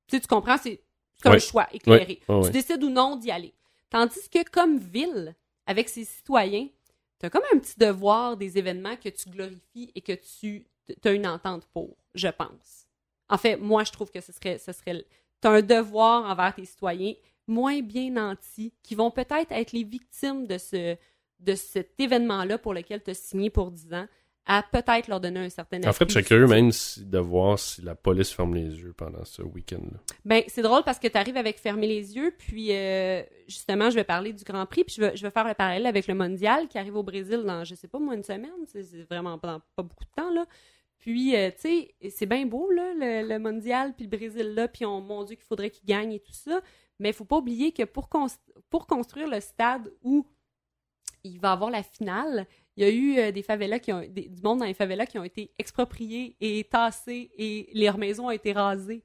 Tu 0.08 0.16
sais, 0.16 0.22
tu 0.22 0.28
comprends? 0.28 0.58
C'est 0.58 0.82
comme 1.22 1.32
Ouais. 1.34 1.38
un 1.38 1.40
choix 1.40 1.68
éclairé. 1.74 2.20
Ouais, 2.28 2.44
Tu 2.46 2.52
décides 2.52 2.84
ou 2.84 2.90
non 2.90 3.16
d'y 3.16 3.32
aller. 3.32 3.54
Tandis 3.90 4.30
que 4.30 4.44
comme 4.50 4.78
ville, 4.78 5.36
avec 5.66 5.90
ses 5.90 6.04
citoyens, 6.06 6.68
t'as 7.20 7.30
comme 7.30 7.44
un 7.54 7.60
petit 7.60 7.78
devoir 7.78 8.38
des 8.38 8.58
événements 8.58 8.96
que 8.98 9.10
tu 9.10 9.30
glorifies 9.30 9.92
et 9.96 10.02
que 10.02 10.14
tu 10.40 10.66
as 11.04 11.12
une 11.12 11.28
entente 11.28 11.66
pour, 11.74 11.96
je 12.14 12.28
pense. 12.28 12.88
En 13.30 13.38
fait, 13.38 13.58
moi, 13.58 13.84
je 13.84 13.92
trouve 13.92 14.10
que 14.12 14.22
ce 14.22 14.32
serait, 14.32 14.58
ce 14.58 14.72
serait, 14.72 15.06
t'as 15.42 15.52
un 15.52 15.62
devoir 15.62 16.26
envers 16.30 16.54
tes 16.56 16.66
citoyens 16.66 17.14
moins 17.48 17.82
bien 17.82 18.10
nantis, 18.12 18.74
qui 18.84 18.94
vont 18.96 19.10
peut-être 19.12 19.52
être 19.52 19.72
les 19.72 19.84
victimes 19.84 20.48
de 20.48 20.58
ce, 20.58 20.96
de 21.40 21.56
cet 21.56 21.98
événement-là 22.00 22.58
pour 22.58 22.74
lequel 22.74 23.02
tu 23.02 23.12
as 23.12 23.14
signé 23.14 23.50
pour 23.50 23.72
10 23.72 23.94
ans, 23.94 24.08
à 24.50 24.64
peut-être 24.64 25.10
leur 25.10 25.20
donner 25.20 25.42
un 25.42 25.50
certain 25.50 25.84
En 25.84 25.92
fait, 25.92 26.08
je 26.08 26.14
serais 26.14 26.24
curieux 26.24 26.48
même 26.48 26.72
si- 26.72 27.04
de 27.06 27.18
voir 27.20 27.60
si 27.60 27.82
la 27.82 27.96
police 27.96 28.32
ferme 28.32 28.56
les 28.56 28.64
yeux 28.80 28.94
pendant 28.94 29.26
ce 29.26 29.42
week-end-là. 29.42 30.00
Ben, 30.24 30.42
c'est 30.48 30.62
drôle 30.62 30.84
parce 30.86 31.00
que 31.00 31.08
tu 31.10 31.18
arrives 31.18 31.36
avec 31.36 31.60
fermer 31.60 31.86
les 31.88 32.16
yeux, 32.16 32.34
puis 32.38 32.70
euh, 32.72 33.22
justement, 33.48 33.90
je 33.90 33.96
vais 33.96 34.06
parler 34.06 34.32
du 34.32 34.44
Grand 34.46 34.66
Prix, 34.66 34.86
puis 34.86 34.96
je 34.96 35.02
vais, 35.02 35.18
je 35.18 35.22
vais 35.22 35.32
faire 35.32 35.48
le 35.48 35.54
parallèle 35.54 35.86
avec 35.86 36.08
le 36.08 36.14
Mondial 36.16 36.68
qui 36.70 36.78
arrive 36.78 36.96
au 36.96 37.04
Brésil 37.04 37.44
dans, 37.46 37.64
je 37.66 37.76
sais 37.76 37.90
pas, 37.90 38.00
moins 38.00 38.16
une 38.16 38.24
semaine, 38.24 38.50
c'est 38.68 39.04
vraiment 39.10 39.38
pas, 39.38 39.60
pas 39.76 39.84
beaucoup 39.84 40.06
de 40.06 40.12
temps, 40.16 40.34
là. 40.34 40.46
Puis, 41.00 41.36
euh, 41.36 41.52
tu 41.52 41.62
sais, 42.02 42.10
c'est 42.10 42.26
bien 42.26 42.46
beau, 42.46 42.72
là, 42.72 42.94
le, 42.96 43.28
le 43.28 43.40
Mondial, 43.40 43.94
puis 43.96 44.08
le 44.10 44.18
Brésil, 44.18 44.54
là, 44.56 44.68
puis 44.68 44.86
on, 44.86 45.00
mon 45.02 45.24
Dieu, 45.26 45.36
qu'il 45.36 45.46
faudrait 45.46 45.70
qu'il 45.70 45.86
gagne 45.86 46.14
et 46.14 46.20
tout 46.20 46.34
ça, 46.34 46.62
mais 47.00 47.10
il 47.10 47.14
faut 47.14 47.26
pas 47.26 47.38
oublier 47.38 47.72
que 47.72 47.84
pour, 47.84 48.10
cons- 48.10 48.26
pour 48.70 48.88
construire 48.88 49.28
le 49.30 49.40
stade 49.40 49.92
où 50.04 50.26
il 51.24 51.40
va 51.40 51.52
avoir 51.52 51.70
la 51.70 51.84
finale, 51.84 52.48
il 52.78 52.84
y 52.84 52.88
a 52.88 52.92
eu 52.94 53.18
euh, 53.20 53.32
des 53.32 53.42
favelas 53.42 53.80
qui 53.80 53.92
ont 53.92 54.02
des- 54.08 54.30
du 54.30 54.42
monde 54.42 54.60
dans 54.60 54.66
les 54.66 54.74
favelas 54.74 55.06
qui 55.08 55.18
ont 55.20 55.24
été 55.24 55.52
expropriés 55.58 56.36
et 56.40 56.64
tassés 56.64 57.32
et 57.38 57.70
leurs 57.74 57.98
maisons 57.98 58.28
ont 58.28 58.32
été 58.32 58.54
rasées. 58.54 59.04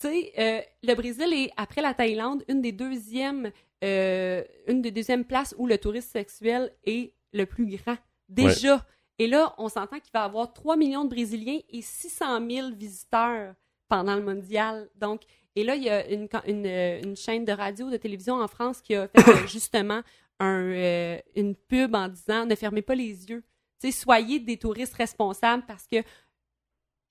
Tu 0.00 0.08
sais, 0.08 0.32
euh, 0.38 0.60
le 0.82 0.94
Brésil 0.94 1.32
est 1.32 1.50
après 1.56 1.80
la 1.80 1.94
Thaïlande 1.94 2.44
une 2.48 2.60
des 2.60 2.72
deuxièmes 2.72 3.50
euh, 3.84 4.42
une 4.66 4.80
des 4.82 4.90
deuxièmes 4.90 5.24
places 5.24 5.54
où 5.58 5.66
le 5.66 5.76
tourisme 5.78 6.08
sexuel 6.10 6.72
est 6.84 7.12
le 7.32 7.44
plus 7.46 7.66
grand. 7.66 7.96
Déjà, 8.28 8.84
Et 9.18 9.26
là, 9.28 9.54
on 9.58 9.68
s'entend 9.68 10.00
qu'il 10.00 10.10
va 10.12 10.22
y 10.22 10.24
avoir 10.24 10.52
3 10.52 10.76
millions 10.76 11.04
de 11.04 11.10
Brésiliens 11.10 11.60
et 11.68 11.82
600 11.82 12.48
000 12.50 12.70
visiteurs 12.74 13.54
pendant 13.88 14.16
le 14.16 14.22
mondial. 14.22 14.88
Donc, 14.96 15.20
et 15.54 15.62
là, 15.62 15.76
il 15.76 15.84
y 15.84 15.90
a 15.90 16.08
une, 16.10 16.28
une, 16.48 16.66
une 16.66 17.16
chaîne 17.16 17.44
de 17.44 17.52
radio, 17.52 17.90
de 17.90 17.96
télévision 17.96 18.34
en 18.40 18.48
France 18.48 18.80
qui 18.80 18.94
a 18.96 19.06
fait 19.06 19.46
justement 19.48 20.00
un, 20.40 20.62
euh, 20.72 21.18
une 21.36 21.54
pub 21.54 21.94
en 21.94 22.08
disant 22.08 22.46
ne 22.46 22.54
fermez 22.54 22.82
pas 22.82 22.94
les 22.94 23.28
yeux. 23.30 23.42
Tu 23.80 23.90
sais, 23.90 23.98
soyez 23.98 24.38
des 24.40 24.56
touristes 24.56 24.94
responsables 24.94 25.64
parce 25.66 25.86
que 25.86 25.98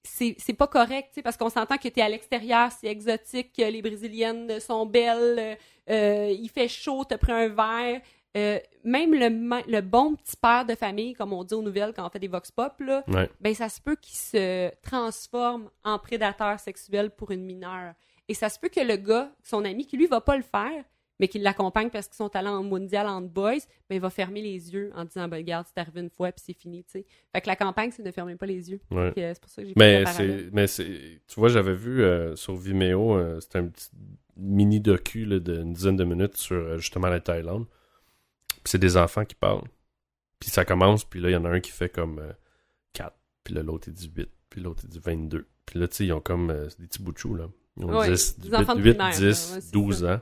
c'est 0.06 0.54
pas 0.58 0.68
correct, 0.68 1.12
tu 1.14 1.22
parce 1.22 1.38
qu'on 1.38 1.50
s'entend 1.50 1.78
que 1.78 1.88
tu 1.88 2.00
es 2.00 2.04
à 2.04 2.10
l'extérieur, 2.10 2.70
c'est 2.72 2.88
exotique, 2.88 3.54
que 3.56 3.62
les 3.62 3.82
Brésiliennes 3.82 4.60
sont 4.60 4.86
belles, 4.86 5.58
euh, 5.90 6.36
il 6.38 6.50
fait 6.50 6.68
chaud, 6.68 7.06
t'as 7.06 7.18
pris 7.18 7.32
un 7.32 7.48
verre. 7.48 8.02
Euh, 8.36 8.60
même 8.84 9.14
le, 9.14 9.30
le 9.72 9.82
bon 9.82 10.16
petit 10.16 10.36
père 10.36 10.66
de 10.66 10.74
famille, 10.76 11.14
comme 11.14 11.32
on 11.34 11.44
dit 11.44 11.54
aux 11.54 11.62
nouvelles 11.62 11.94
quand 11.96 12.06
on 12.06 12.10
fait 12.10 12.20
des 12.20 12.28
vox 12.28 12.52
pop, 12.52 12.74
là, 12.80 13.04
Ouais. 13.08 13.30
ben 13.40 13.54
ça 13.54 13.70
se 13.70 13.80
peut 13.80 13.96
qu'il 13.96 14.16
se 14.18 14.72
transforme 14.82 15.70
en 15.84 16.00
prédateur 16.00 16.60
sexuel 16.60 17.12
pour 17.12 17.30
une 17.32 17.46
mineure. 17.46 17.94
Et 18.28 18.34
ça 18.34 18.50
se 18.50 18.58
peut 18.60 18.70
que 18.70 18.80
le 18.82 18.96
gars, 18.98 19.32
son 19.44 19.64
ami, 19.64 19.86
qui 19.86 19.98
lui 19.98 20.08
va 20.08 20.20
pas 20.20 20.36
le 20.36 20.44
faire, 20.44 20.84
mais 21.24 21.30
qui 21.30 21.40
l'accompagne 21.40 21.90
parce 21.90 22.08
qu'ils 22.08 22.18
sont 22.18 22.36
allés 22.36 22.50
en 22.50 22.64
mondial 22.64 23.08
en 23.08 23.22
boys, 23.22 23.54
ben 23.90 23.96
il 23.96 24.02
va 24.02 24.10
fermer 24.10 24.42
les 24.42 24.74
yeux 24.74 24.92
en 24.94 25.06
disant 25.06 25.30
ben 25.30 25.38
regarde, 25.38 25.66
c'est 25.74 25.80
arrivé 25.80 26.02
une 26.02 26.10
fois 26.10 26.34
puis 26.34 26.44
c'est 26.46 26.54
fini, 26.54 26.84
tu 26.84 27.00
sais. 27.00 27.06
Fait 27.32 27.40
que 27.40 27.48
la 27.48 27.56
campagne, 27.56 27.92
c'est 27.92 28.04
ne 28.04 28.12
fermez 28.12 28.36
pas 28.36 28.46
les 28.46 28.70
yeux. 28.70 28.82
Ouais. 28.92 29.14
Euh, 29.18 29.32
c'est 29.34 29.40
pour 29.40 29.50
ça 29.50 29.62
que 29.62 29.70
j'ai 29.70 29.74
Mais 29.78 30.04
c'est, 30.08 30.50
mais 30.52 30.68
c'est, 30.68 31.22
tu 31.26 31.40
vois, 31.40 31.48
j'avais 31.48 31.76
vu 31.76 32.04
euh, 32.04 32.36
sur 32.36 32.58
Vimeo, 32.58 33.16
euh, 33.16 33.40
c'était 33.40 33.60
un 33.60 33.68
petit 33.68 33.88
mini 34.36 34.82
docu 34.82 35.24
là, 35.24 35.40
d'une 35.40 35.72
dizaine 35.72 35.96
de 35.96 36.04
minutes 36.04 36.36
sur 36.36 36.58
euh, 36.58 36.78
justement 36.78 37.08
la 37.08 37.22
Thaïlande. 37.22 37.68
Puis 38.50 38.64
c'est 38.66 38.78
des 38.78 38.98
enfants 38.98 39.24
qui 39.24 39.36
parlent. 39.36 39.64
Puis 40.42 40.50
ça 40.50 40.66
commence, 40.66 41.06
puis 41.06 41.22
là, 41.22 41.30
il 41.30 41.34
y 41.34 41.38
en 41.38 41.46
a 41.46 41.50
un 41.50 41.62
qui 41.62 41.72
fait 41.72 41.88
comme 41.88 42.20
euh, 42.20 42.34
4, 42.92 43.16
puis 43.46 43.54
là, 43.54 43.64
l'autre 43.64 43.88
il 43.88 43.94
dit 43.94 44.12
8, 44.14 44.30
puis 44.50 44.60
l'autre 44.60 44.82
il 44.84 44.90
dit 44.90 45.00
22. 45.00 45.48
Puis 45.66 45.80
là, 45.80 45.88
tu 45.88 45.96
sais, 45.96 46.06
ils 46.06 46.12
ont 46.12 46.20
comme 46.20 46.54
des 46.78 46.88
petits 46.88 47.02
bouts 47.02 47.14
de 47.14 47.18
chou, 47.18 47.34
là. 47.34 47.48
Ils 47.78 47.86
ont 47.86 47.98
Ouais, 47.98 48.10
10, 48.10 48.40
des 48.40 48.50
8, 48.50 48.56
enfants 48.56 48.76
de 48.76 48.82
8, 48.82 48.94
primaire, 48.96 49.12
10, 49.14 49.22
là. 49.22 49.56
Ouais, 49.56 49.62
c'est 49.62 49.72
12 49.72 50.00
ça. 50.02 50.16
ans. 50.16 50.20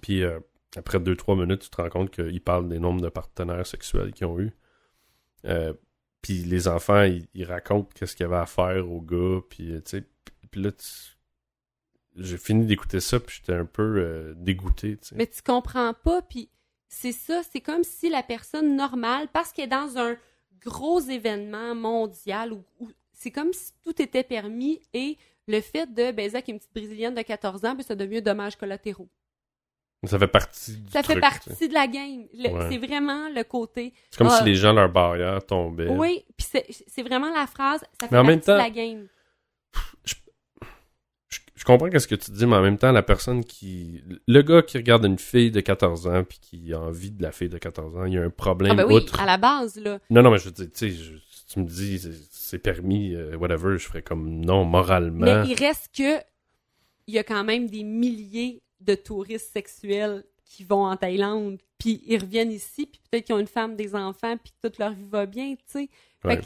Puis 0.00 0.22
euh, 0.22 0.40
après 0.76 0.98
2-3 0.98 1.40
minutes, 1.40 1.62
tu 1.62 1.70
te 1.70 1.80
rends 1.80 1.88
compte 1.88 2.10
qu'ils 2.10 2.42
parlent 2.42 2.68
des 2.68 2.78
nombres 2.78 3.00
de 3.00 3.08
partenaires 3.08 3.66
sexuels 3.66 4.12
qu'ils 4.12 4.26
ont 4.26 4.38
eu. 4.38 4.52
Euh, 5.44 5.72
puis 6.22 6.38
les 6.38 6.68
enfants, 6.68 7.04
ils, 7.34 7.44
racontent 7.44 7.88
qu'est-ce 7.94 8.16
qu'il 8.16 8.24
y 8.24 8.26
avait 8.26 8.36
à 8.36 8.46
faire 8.46 8.90
au 8.90 9.00
gars, 9.00 9.40
puis 9.48 9.72
euh, 9.72 9.80
puis- 10.50 10.62
là, 10.62 10.70
j'ai 12.16 12.38
fini 12.38 12.66
d'écouter 12.66 12.98
ça, 12.98 13.20
puis 13.20 13.36
j'étais 13.36 13.52
un 13.52 13.66
peu 13.66 14.34
dégoûté. 14.36 14.98
Mais 15.14 15.26
tu 15.26 15.42
comprends 15.42 15.92
pas, 15.92 16.22
puis 16.22 16.48
c'est 16.88 17.12
ça, 17.12 17.42
c'est 17.52 17.60
comme 17.60 17.84
si 17.84 18.08
la 18.08 18.22
personne 18.22 18.74
normale, 18.74 19.28
parce 19.32 19.52
qu'elle 19.52 19.66
est 19.66 19.68
dans 19.68 19.98
un 19.98 20.16
gros 20.60 21.00
événement 21.00 21.74
mondial, 21.74 22.52
où, 22.52 22.64
c'est 23.12 23.30
comme 23.30 23.52
si 23.52 23.72
tout 23.82 24.00
était 24.00 24.24
permis, 24.24 24.80
et 24.94 25.18
le 25.46 25.60
fait 25.60 25.92
de 25.92 26.10
baiser 26.10 26.36
avec 26.36 26.48
une 26.48 26.58
petite 26.58 26.74
brésilienne 26.74 27.14
de 27.14 27.22
14 27.22 27.64
ans, 27.64 27.74
ben, 27.74 27.82
ça 27.82 27.94
devient 27.94 28.22
dommages 28.22 28.56
collatéraux. 28.56 29.08
Ça 30.04 30.18
fait 30.18 30.28
partie 30.28 30.76
du 30.76 30.90
Ça 30.92 31.02
truc, 31.02 31.14
fait 31.16 31.20
partie 31.20 31.68
de 31.68 31.74
la 31.74 31.86
game. 31.88 32.26
Ouais. 32.34 32.68
C'est 32.70 32.78
vraiment 32.78 33.28
le 33.28 33.42
côté. 33.42 33.92
C'est 34.10 34.18
comme 34.18 34.28
Ah. 34.30 34.38
si 34.38 34.44
les 34.44 34.54
gens, 34.54 34.72
leur 34.72 34.88
barrière 34.90 35.44
tombaient. 35.44 35.88
Oui, 35.88 36.24
puis 36.36 36.46
c'est 36.50 36.66
c'est 36.86 37.02
vraiment 37.02 37.32
la 37.34 37.46
phrase, 37.46 37.80
ça 38.00 38.06
fait 38.06 38.12
Mais 38.12 38.18
en 38.18 38.22
partie 38.22 38.28
même 38.28 38.40
temps- 38.40 38.52
de 38.52 38.58
la 38.58 38.70
game. 38.70 39.06
je, 40.04 40.14
je 41.56 41.64
comprends 41.64 41.88
qu'est-ce 41.90 42.06
que 42.06 42.14
tu 42.14 42.30
dis, 42.30 42.46
mais 42.46 42.56
en 42.56 42.62
même 42.62 42.78
temps, 42.78 42.92
la 42.92 43.02
personne 43.02 43.44
qui. 43.44 44.02
Le 44.28 44.42
gars 44.42 44.62
qui 44.62 44.76
regarde 44.76 45.04
une 45.04 45.18
fille 45.18 45.50
de 45.50 45.60
14 45.60 46.06
ans 46.06 46.22
puis 46.24 46.38
qui 46.40 46.72
a 46.72 46.80
envie 46.80 47.10
de 47.10 47.22
la 47.22 47.32
fille 47.32 47.48
de 47.48 47.58
14 47.58 47.96
ans, 47.96 48.04
il 48.04 48.14
y 48.14 48.18
a 48.18 48.22
un 48.22 48.30
problème 48.30 48.72
Ah 48.72 48.76
ben 48.76 48.84
oui, 48.86 48.94
outre. 48.94 49.18
à 49.20 49.26
la 49.26 49.38
base, 49.38 49.76
là. 49.80 49.98
Non, 50.10 50.22
non, 50.22 50.30
mais 50.30 50.38
je 50.38 50.44
veux 50.44 50.50
dire, 50.52 50.66
tu 50.72 50.92
sais, 50.92 50.96
tu 51.48 51.58
me 51.58 51.64
dis 51.66 51.98
c'est- 51.98 52.12
c'est 52.30 52.58
permis, 52.58 53.14
euh, 53.14 53.36
whatever, 53.36 53.76
je 53.78 53.86
ferais 53.86 54.02
comme 54.02 54.40
non, 54.44 54.64
moralement. 54.64 55.42
Mais 55.42 55.48
il 55.48 55.54
reste 55.58 55.90
que 55.96 56.20
il 57.08 57.14
y 57.14 57.18
a 57.18 57.24
quand 57.24 57.42
même 57.44 57.68
des 57.68 57.82
milliers 57.84 58.62
de 58.80 58.94
touristes 58.94 59.52
sexuels 59.52 60.24
qui 60.44 60.64
vont 60.64 60.84
en 60.86 60.96
Thaïlande, 60.96 61.58
puis 61.78 62.02
ils 62.06 62.18
reviennent 62.18 62.52
ici, 62.52 62.86
puis 62.86 63.00
peut-être 63.10 63.24
qu'ils 63.26 63.34
ont 63.34 63.38
une 63.40 63.46
femme, 63.46 63.74
des 63.76 63.94
enfants, 63.94 64.36
puis 64.36 64.52
toute 64.62 64.78
leur 64.78 64.92
vie 64.92 65.04
va 65.10 65.26
bien, 65.26 65.54
tu 65.54 65.62
sais. 65.66 65.88
Ouais. 66.24 66.40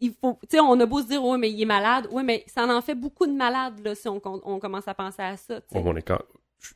il 0.00 0.12
faut, 0.12 0.38
tu 0.42 0.48
sais, 0.56 0.60
on 0.60 0.78
a 0.80 0.86
beau 0.86 1.00
se 1.00 1.06
dire, 1.06 1.24
ouais, 1.24 1.38
mais 1.38 1.50
il 1.50 1.60
est 1.62 1.66
malade, 1.66 2.08
ouais, 2.10 2.22
mais 2.22 2.44
ça 2.46 2.66
en 2.66 2.80
fait 2.82 2.94
beaucoup 2.94 3.26
de 3.26 3.32
malades, 3.32 3.80
là, 3.84 3.94
si 3.94 4.08
on, 4.08 4.20
on 4.24 4.58
commence 4.58 4.86
à 4.88 4.94
penser 4.94 5.22
à 5.22 5.36
ça, 5.36 5.60
on 5.72 5.96
est 5.96 6.02
quand- 6.02 6.22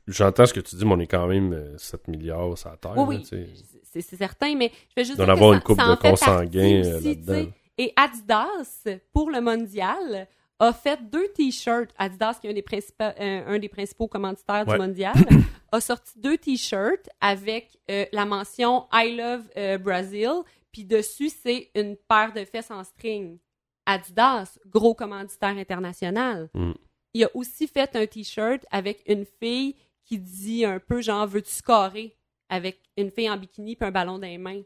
J'entends 0.08 0.46
ce 0.46 0.52
que 0.54 0.58
tu 0.60 0.74
dis, 0.74 0.84
mais 0.84 0.94
on 0.94 0.98
est 0.98 1.06
quand 1.06 1.28
même 1.28 1.52
euh, 1.52 1.78
7 1.78 2.08
milliards 2.08 2.58
sur 2.58 2.70
la 2.70 2.76
Terre. 2.76 2.98
Oui, 2.98 3.22
c'est 3.24 4.02
certain, 4.16 4.54
mais 4.56 4.72
je 4.90 4.94
vais 4.96 5.04
juste 5.04 5.18
Il 5.20 5.24
doit 5.24 5.26
dire 5.26 5.34
en 5.34 5.36
avoir 5.36 5.50
que 5.50 5.54
une 5.72 5.76
ça- 5.76 5.84
couple 5.84 5.84
ça 5.84 5.94
de 5.94 6.10
consanguins 6.10 6.82
euh, 6.84 7.00
là-dedans. 7.00 7.52
Et 7.78 7.92
Adidas, 7.94 8.88
pour 9.12 9.30
le 9.30 9.40
mondial, 9.40 10.26
a 10.58 10.72
fait 10.72 10.98
deux 11.10 11.28
t-shirts. 11.28 11.90
Adidas, 11.98 12.38
qui 12.40 12.46
est 12.46 12.50
un 12.50 12.54
des, 12.54 12.62
principaux, 12.62 13.04
euh, 13.04 13.42
un 13.46 13.58
des 13.58 13.68
principaux 13.68 14.08
commanditaires 14.08 14.66
Ouais. 14.66 14.74
du 14.74 14.80
mondial, 14.80 15.14
a 15.72 15.80
sorti 15.80 16.18
deux 16.18 16.38
t-shirts 16.38 17.08
avec 17.20 17.78
euh, 17.90 18.06
la 18.12 18.24
mention 18.24 18.86
I 18.92 19.14
love 19.16 19.44
euh, 19.56 19.78
Brazil, 19.78 20.42
puis 20.72 20.84
dessus, 20.84 21.30
c'est 21.30 21.70
une 21.74 21.96
paire 21.96 22.32
de 22.32 22.44
fesses 22.44 22.70
en 22.70 22.84
string. 22.84 23.38
Adidas, 23.86 24.58
gros 24.66 24.94
commanditaire 24.94 25.56
international. 25.56 26.48
Mm. 26.54 26.72
Il 27.14 27.24
a 27.24 27.30
aussi 27.34 27.66
fait 27.66 27.94
un 27.96 28.06
t-shirt 28.06 28.64
avec 28.70 29.02
une 29.06 29.24
fille 29.24 29.74
qui 30.04 30.18
dit 30.18 30.64
un 30.64 30.78
peu 30.78 31.00
genre 31.00 31.26
veux-tu 31.26 31.50
scorer 31.50 32.16
avec 32.48 32.80
une 32.96 33.10
fille 33.10 33.30
en 33.30 33.36
bikini 33.36 33.74
puis 33.76 33.88
un 33.88 33.90
ballon 33.90 34.18
dans 34.18 34.26
les 34.26 34.38
mains. 34.38 34.62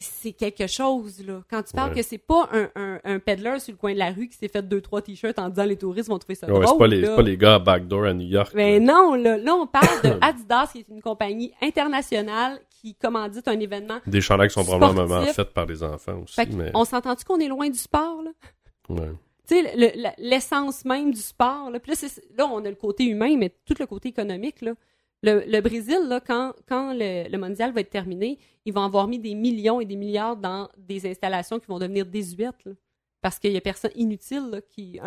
C'est 0.00 0.32
quelque 0.32 0.66
chose, 0.66 1.24
là. 1.24 1.42
Quand 1.48 1.62
tu 1.62 1.72
parles 1.72 1.90
Ouais. 1.90 1.96
que 1.96 2.02
c'est 2.02 2.18
pas 2.18 2.48
un, 2.52 2.68
un, 2.74 3.00
un 3.04 3.18
peddler 3.18 3.58
sur 3.60 3.72
le 3.72 3.78
coin 3.78 3.94
de 3.94 3.98
la 3.98 4.10
rue 4.10 4.28
qui 4.28 4.36
s'est 4.36 4.48
fait 4.48 4.60
deux, 4.62 4.80
trois 4.82 5.00
t-shirts 5.00 5.38
en 5.38 5.48
disant 5.48 5.64
les 5.64 5.76
touristes 5.78 6.08
vont 6.08 6.18
trouver 6.18 6.34
ça 6.34 6.46
Ouais, 6.46 6.52
drôle. 6.52 6.66
c'est 6.68 6.78
pas, 6.78 6.86
les- 6.86 7.00
là. 7.00 7.08
c'est 7.08 7.16
pas 7.16 7.22
les 7.22 7.36
gars 7.38 7.54
à 7.54 7.58
Backdoor 7.58 8.04
à 8.04 8.12
New 8.12 8.26
York. 8.26 8.52
Mais 8.54 8.80
là. 8.80 8.92
non, 8.92 9.14
là, 9.14 9.38
là, 9.38 9.54
on 9.54 9.66
parle 9.66 10.02
de 10.02 10.10
Adidas, 10.20 10.66
qui 10.72 10.80
est 10.80 10.88
une 10.88 11.00
compagnie 11.00 11.52
internationale 11.62 12.60
qui 12.70 12.94
commandite 12.96 13.48
un 13.48 13.58
événement. 13.58 14.00
Des 14.06 14.20
chandails 14.20 14.48
qui 14.48 14.54
sont 14.54 14.62
Sportif. 14.64 14.88
probablement 14.94 15.22
faits 15.32 15.54
par 15.54 15.66
des 15.66 15.82
enfants 15.82 16.20
aussi. 16.22 16.34
Fait 16.34 16.46
que 16.46 16.52
mais... 16.54 16.70
On 16.74 16.84
s'entend-tu 16.84 17.24
qu'on 17.24 17.38
est 17.38 17.48
loin 17.48 17.70
du 17.70 17.78
sport, 17.78 18.22
là? 18.22 18.30
ouais. 18.90 19.10
Tu 19.46 19.56
sais, 19.56 19.74
le- 19.76 20.10
l'essence 20.18 20.84
même 20.86 21.12
du 21.12 21.20
sport. 21.20 21.70
Là. 21.70 21.78
Puis 21.78 21.92
là, 21.92 22.08
là, 22.38 22.46
on 22.50 22.64
a 22.64 22.68
le 22.68 22.74
côté 22.76 23.04
humain, 23.04 23.36
mais 23.38 23.54
tout 23.66 23.74
le 23.78 23.84
côté 23.86 24.08
économique. 24.08 24.60
Là. 24.62 24.72
Le, 25.26 25.60
Brésil, 25.60 26.20
quand, 26.26 26.52
le, 26.70 27.36
mondial 27.38 27.72
va 27.72 27.80
être 27.80 27.88
terminé, 27.90 28.38
ils 28.66 28.74
vont 28.74 28.82
avoir 28.82 29.08
mis 29.08 29.18
des 29.18 29.34
millions 29.34 29.80
et 29.80 29.86
des 29.86 29.96
milliards 29.96 30.36
dans 30.36 30.68
des 30.76 31.08
installations 31.10 31.58
qui 31.58 31.66
vont 31.66 31.78
devenir 31.78 32.04
désuètes. 32.04 32.68
parce 33.22 33.38
qu'il 33.38 33.52
y 33.52 33.56
a 33.56 33.60
personne 33.62 33.92
inutile 33.94 34.62
qui. 34.68 35.00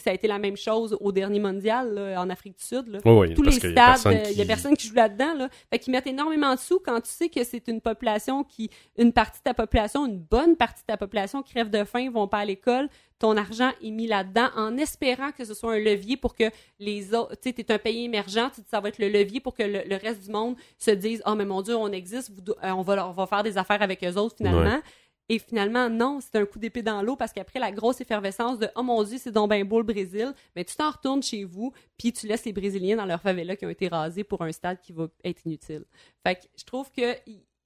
Ça 0.00 0.10
a 0.10 0.12
été 0.12 0.26
la 0.26 0.38
même 0.38 0.56
chose 0.56 0.96
au 1.00 1.12
dernier 1.12 1.40
mondial 1.40 1.94
là, 1.94 2.20
en 2.20 2.30
Afrique 2.30 2.58
du 2.58 2.64
Sud. 2.64 2.86
Là. 2.88 2.98
Tous 3.34 3.42
les 3.42 3.52
stades, 3.72 3.96
euh, 4.14 4.22
il 4.30 4.36
y 4.36 4.40
a 4.40 4.42
qui- 4.44 4.48
personne 4.48 4.76
qui 4.76 4.86
joue 4.88 4.94
là-dedans. 4.94 5.34
Là. 5.34 5.48
Fait 5.70 5.78
qu'ils 5.78 5.92
mettent 5.92 6.06
énormément 6.06 6.54
de 6.54 6.60
sous 6.60 6.78
quand 6.80 7.00
tu 7.00 7.10
sais 7.10 7.28
que 7.28 7.44
c'est 7.44 7.66
une 7.68 7.80
population 7.80 8.44
qui, 8.44 8.70
une 8.98 9.12
partie 9.12 9.38
de 9.38 9.44
ta 9.44 9.54
population, 9.54 10.06
une 10.06 10.18
bonne 10.18 10.56
partie 10.56 10.82
de 10.82 10.86
ta 10.86 10.96
population 10.96 11.42
crève 11.42 11.70
de 11.70 11.84
faim, 11.84 12.10
vont 12.10 12.28
pas 12.28 12.38
à 12.38 12.44
l'école. 12.44 12.88
Ton 13.18 13.36
argent 13.36 13.70
est 13.80 13.90
mis 13.92 14.08
là-dedans 14.08 14.48
en 14.56 14.76
espérant 14.76 15.30
que 15.30 15.44
ce 15.44 15.54
soit 15.54 15.74
un 15.74 15.78
levier 15.78 16.16
pour 16.16 16.34
que 16.34 16.44
les 16.80 17.14
autres, 17.14 17.36
tu 17.40 17.50
sais, 17.50 17.52
t'es 17.52 17.72
un 17.72 17.78
pays 17.78 18.04
émergent, 18.06 18.50
tu 18.52 18.60
dis, 18.62 18.66
ça 18.68 18.80
va 18.80 18.88
être 18.88 18.98
le 18.98 19.08
levier 19.08 19.38
pour 19.38 19.54
que 19.54 19.62
le, 19.62 19.82
le 19.88 19.96
reste 19.96 20.24
du 20.24 20.30
monde 20.32 20.56
se 20.76 20.90
dise, 20.90 21.22
oh 21.24 21.36
mais 21.36 21.44
mon 21.44 21.62
Dieu, 21.62 21.76
on 21.76 21.92
existe, 21.92 22.32
vous 22.32 22.40
do- 22.40 22.56
euh, 22.64 22.70
on 22.70 22.82
va, 22.82 23.08
on 23.08 23.12
va 23.12 23.26
faire 23.26 23.44
des 23.44 23.56
affaires 23.58 23.80
avec 23.80 24.02
eux 24.02 24.14
autres 24.16 24.36
finalement. 24.36 24.80
Et 25.28 25.38
finalement, 25.38 25.88
non, 25.88 26.20
c'est 26.20 26.36
un 26.38 26.44
coup 26.44 26.58
d'épée 26.58 26.82
dans 26.82 27.00
l'eau 27.02 27.16
parce 27.16 27.32
qu'après 27.32 27.58
la 27.58 27.72
grosse 27.72 28.00
effervescence 28.00 28.58
de 28.58 28.68
Oh 28.76 28.82
mon 28.82 29.02
Dieu, 29.02 29.18
c'est 29.18 29.30
donc 29.30 29.50
bien 29.50 29.64
beau 29.64 29.78
le 29.78 29.84
Brésil, 29.84 30.34
mais 30.54 30.64
tu 30.64 30.74
t'en 30.76 30.90
retournes 30.90 31.22
chez 31.22 31.44
vous, 31.44 31.72
puis 31.96 32.12
tu 32.12 32.26
laisses 32.26 32.44
les 32.44 32.52
Brésiliens 32.52 32.96
dans 32.96 33.06
leur 33.06 33.20
favela 33.20 33.56
qui 33.56 33.64
ont 33.64 33.70
été 33.70 33.88
rasés 33.88 34.24
pour 34.24 34.42
un 34.42 34.52
stade 34.52 34.80
qui 34.80 34.92
va 34.92 35.08
être 35.24 35.46
inutile. 35.46 35.84
Fait 36.26 36.34
que 36.34 36.42
je 36.56 36.64
trouve 36.64 36.90
que 36.90 37.16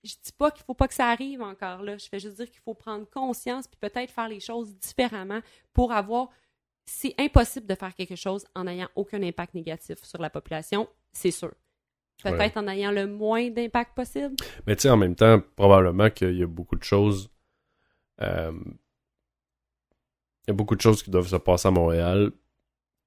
je 0.07 0.15
dis 0.23 0.33
pas 0.37 0.51
qu'il 0.51 0.65
faut 0.65 0.75
pas 0.75 0.87
que 0.87 0.95
ça 0.95 1.09
arrive 1.09 1.43
encore 1.43 1.83
là. 1.83 1.97
Je 1.99 2.07
fais 2.09 2.19
juste 2.19 2.37
dire 2.37 2.51
qu'il 2.51 2.61
faut 2.61 2.75
prendre 2.75 3.09
conscience 3.09 3.67
puis 3.67 3.79
peut-être 3.81 4.13
faire 4.13 4.29
les 4.29 4.41
choses 4.41 4.77
différemment 4.77 5.41
pour 5.73 5.93
avoir. 5.93 6.29
C'est 6.85 7.15
impossible 7.19 7.67
de 7.67 7.75
faire 7.75 7.95
quelque 7.95 8.15
chose 8.15 8.45
en 8.55 8.65
n'ayant 8.65 8.89
aucun 8.95 9.21
impact 9.23 9.55
négatif 9.55 10.05
sur 10.05 10.21
la 10.23 10.31
population, 10.31 10.89
c'est 11.13 11.33
sûr. 11.33 11.53
Peut-être 12.23 12.57
en 12.57 12.69
ayant 12.69 12.93
le 12.93 13.07
moins 13.07 13.51
d'impact 13.51 13.95
possible. 13.95 14.37
Mais 14.67 14.77
tu 14.77 14.83
sais, 14.83 14.91
en 14.91 14.97
même 14.97 15.15
temps, 15.15 15.41
probablement 15.55 16.11
qu'il 16.11 16.37
y 16.37 16.43
a 16.43 16.47
beaucoup 16.47 16.77
de 16.77 16.83
choses. 16.83 17.29
Euh, 18.23 18.53
il 20.47 20.49
y 20.49 20.51
a 20.51 20.55
beaucoup 20.55 20.77
de 20.77 20.81
choses 20.81 21.03
qui 21.03 21.11
doivent 21.11 21.29
se 21.29 21.37
passer 21.37 21.69
à 21.69 21.71
Montréal 21.71 22.31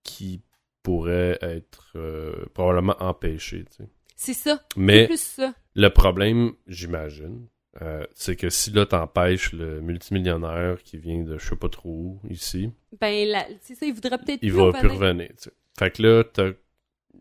qui 0.03 0.41
pourraient 0.83 1.37
être 1.41 1.91
euh, 1.95 2.45
probablement 2.53 2.95
empêchées. 2.99 3.65
tu 3.65 3.83
sais. 3.83 3.89
C'est 4.15 4.33
ça. 4.33 4.61
Mais 4.75 5.07
plus 5.07 5.19
ça. 5.21 5.53
le 5.75 5.89
problème, 5.89 6.53
j'imagine, 6.67 7.47
euh, 7.81 8.05
c'est 8.13 8.35
que 8.35 8.49
si 8.49 8.71
là 8.71 8.85
t'empêches 8.85 9.53
le 9.53 9.79
multimillionnaire 9.81 10.81
qui 10.83 10.97
vient 10.97 11.23
de 11.23 11.37
je 11.37 11.49
sais 11.49 11.55
pas 11.55 11.69
trop 11.69 11.89
où 11.89 12.19
ici, 12.29 12.71
Ben, 12.99 13.45
c'est 13.61 13.75
ça, 13.75 13.85
il 13.85 13.93
voudrait 13.93 14.17
peut-être 14.17 14.39
il 14.41 14.51
plus 14.51 14.57
va 14.59 14.71
plus 14.71 14.87
revenir. 14.87 14.99
revenir. 14.99 15.27
tu 15.29 15.43
sais. 15.43 15.51
Fait 15.77 15.91
que 15.91 16.01
là, 16.01 16.23
t'as- 16.25 16.51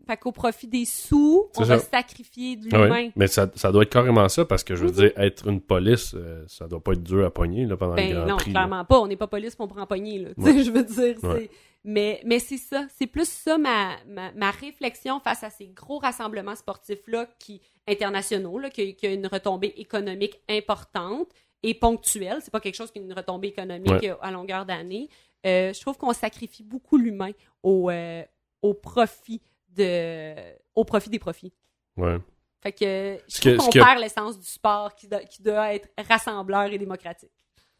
Fait 0.07 0.17
qu'au 0.17 0.31
profit 0.31 0.67
des 0.67 0.85
sous, 0.85 1.49
on 1.57 1.63
va 1.63 1.77
sacrifier 1.79 2.55
de 2.55 2.67
Ah 2.71 2.83
l'humain. 2.83 3.09
Mais 3.15 3.27
ça, 3.27 3.49
ça 3.55 3.71
doit 3.71 3.83
être 3.83 3.91
carrément 3.91 4.27
ça, 4.29 4.43
parce 4.45 4.63
que 4.63 4.75
je 4.75 4.81
veux 4.85 4.89
Mhm. 4.91 4.95
dire, 4.95 5.11
être 5.17 5.47
une 5.47 5.61
police, 5.61 6.13
euh, 6.15 6.43
ça 6.47 6.67
doit 6.67 6.79
pas 6.83 6.93
être 6.93 7.03
dur 7.03 7.25
à 7.25 7.29
pogner 7.31 7.65
là, 7.65 7.77
pendant 7.77 7.91
le 7.95 8.01
Ben 8.01 8.13
Grand 8.13 8.25
non, 8.25 8.37
Prix. 8.37 8.51
là. 8.51 8.59
clairement 8.59 8.85
pas. 8.85 8.99
On 8.99 9.07
n'est 9.07 9.15
pas 9.17 9.27
police 9.27 9.55
pour 9.55 9.65
on 9.65 9.67
prend 9.69 9.85
pogner, 9.85 10.19
là. 10.19 10.29
Ouais. 10.37 10.63
je 10.63 10.71
veux 10.71 10.83
dire. 10.83 11.15
Ouais. 11.23 11.49
Mais, 11.83 12.21
mais 12.25 12.39
c'est 12.39 12.57
ça. 12.57 12.85
C'est 12.97 13.07
plus 13.07 13.27
ça 13.29 13.57
ma, 13.57 13.95
ma, 14.07 14.31
ma 14.33 14.51
réflexion 14.51 15.19
face 15.19 15.43
à 15.43 15.49
ces 15.49 15.67
gros 15.67 15.99
rassemblements 15.99 16.55
sportifs-là 16.55 17.27
qui, 17.39 17.61
internationaux, 17.87 18.57
là, 18.59 18.69
qui, 18.69 18.95
qui 18.95 19.07
a 19.07 19.11
une 19.13 19.27
retombée 19.27 19.73
économique 19.77 20.39
importante 20.49 21.29
et 21.63 21.73
ponctuelle. 21.73 22.37
C'est 22.41 22.51
pas 22.51 22.59
quelque 22.59 22.75
chose 22.75 22.91
qui 22.91 22.99
a 22.99 23.01
une 23.01 23.13
retombée 23.13 23.49
économique 23.49 23.91
Ouais. 23.91 24.13
à 24.21 24.31
longueur 24.31 24.65
d'année. 24.65 25.09
Euh, 25.45 25.71
je 25.73 25.79
trouve 25.81 25.97
qu'on 25.97 26.13
sacrifie 26.13 26.63
beaucoup 26.63 26.97
l'humain 26.97 27.31
au, 27.63 27.89
euh, 27.89 28.23
au 28.61 28.73
profit 28.73 29.41
de 29.75 30.35
au 30.75 30.83
profit 30.85 31.09
des 31.09 31.19
profits. 31.19 31.53
Ouais. 31.97 32.17
Fait 32.61 32.71
que 32.73 33.17
je 33.27 33.55
trouve 33.55 33.65
qu'on 33.69 33.79
perd 33.79 33.99
l'essence 33.99 34.37
du 34.39 34.45
sport 34.45 34.93
qui, 34.95 35.07
doit- 35.07 35.23
qui 35.23 35.41
doit 35.41 35.73
être 35.73 35.89
rassembleur 36.09 36.63
et 36.71 36.77
démocratique. 36.77 37.31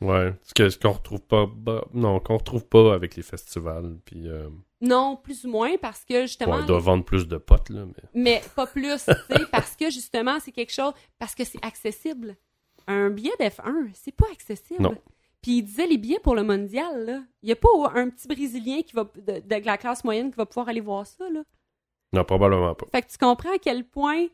Ouais. 0.02 0.34
Ce 0.44 0.54
que- 0.54 0.70
ce 0.70 0.78
qu'on 0.78 0.92
retrouve 0.94 1.22
pas, 1.22 1.46
bah, 1.54 1.84
non, 1.94 2.20
qu'on 2.22 2.38
retrouve 2.38 2.66
pas 2.66 2.94
avec 2.94 3.16
les 3.18 3.22
festivals, 3.24 3.98
puis 4.06 4.28
euh, 4.30 4.48
Non, 4.80 5.18
plus 5.18 5.44
ou 5.46 5.50
moins, 5.50 5.76
parce 5.78 6.06
que 6.06 6.22
justement. 6.22 6.56
bon, 6.56 6.62
ils 6.62 6.66
doivent 6.66 6.84
vendre 6.84 7.04
plus 7.04 7.28
de 7.28 7.36
potes, 7.38 7.70
là, 7.70 7.84
mais... 7.86 8.04
Mais 8.14 8.42
pas 8.56 8.66
plus, 8.68 8.96
tu 8.96 9.00
sais, 9.00 9.14
parce 9.52 9.76
que 9.76 9.90
justement, 9.90 10.40
c'est 10.40 10.54
quelque 10.54 10.72
chose. 10.74 10.94
Parce 11.18 11.36
que 11.36 11.44
c'est 11.44 11.64
accessible. 11.66 12.38
Un 12.88 13.10
billet 13.10 13.34
d'F1, 13.40 13.90
c'est 13.94 14.16
pas 14.16 14.28
accessible. 14.32 14.82
Non. 14.82 14.98
Puis 15.42 15.58
il 15.58 15.64
disait 15.64 15.88
les 15.88 15.98
billets 15.98 16.20
pour 16.20 16.36
le 16.36 16.44
mondial, 16.44 17.06
là. 17.06 17.22
Il 17.44 17.48
n'y 17.48 17.52
a 17.52 17.56
pas 17.58 17.68
un 17.96 18.10
petit 18.10 18.28
Brésilien 18.28 18.82
qui 18.82 18.94
va, 18.94 19.04
de, 19.16 19.40
de 19.42 19.66
la 19.66 19.78
classe 19.78 20.04
moyenne 20.06 20.32
qui 20.32 20.38
va 20.38 20.46
pouvoir 20.46 20.70
aller 20.70 20.82
voir 20.82 21.06
ça, 21.06 21.30
là. 21.30 21.44
Non, 22.14 22.24
probablement 22.24 22.74
pas. 22.76 22.86
Fait 22.92 23.02
que 23.04 23.12
tu 23.12 23.18
comprends 23.18 23.54
à 23.56 23.60
quel 23.60 23.84
point 23.86 24.28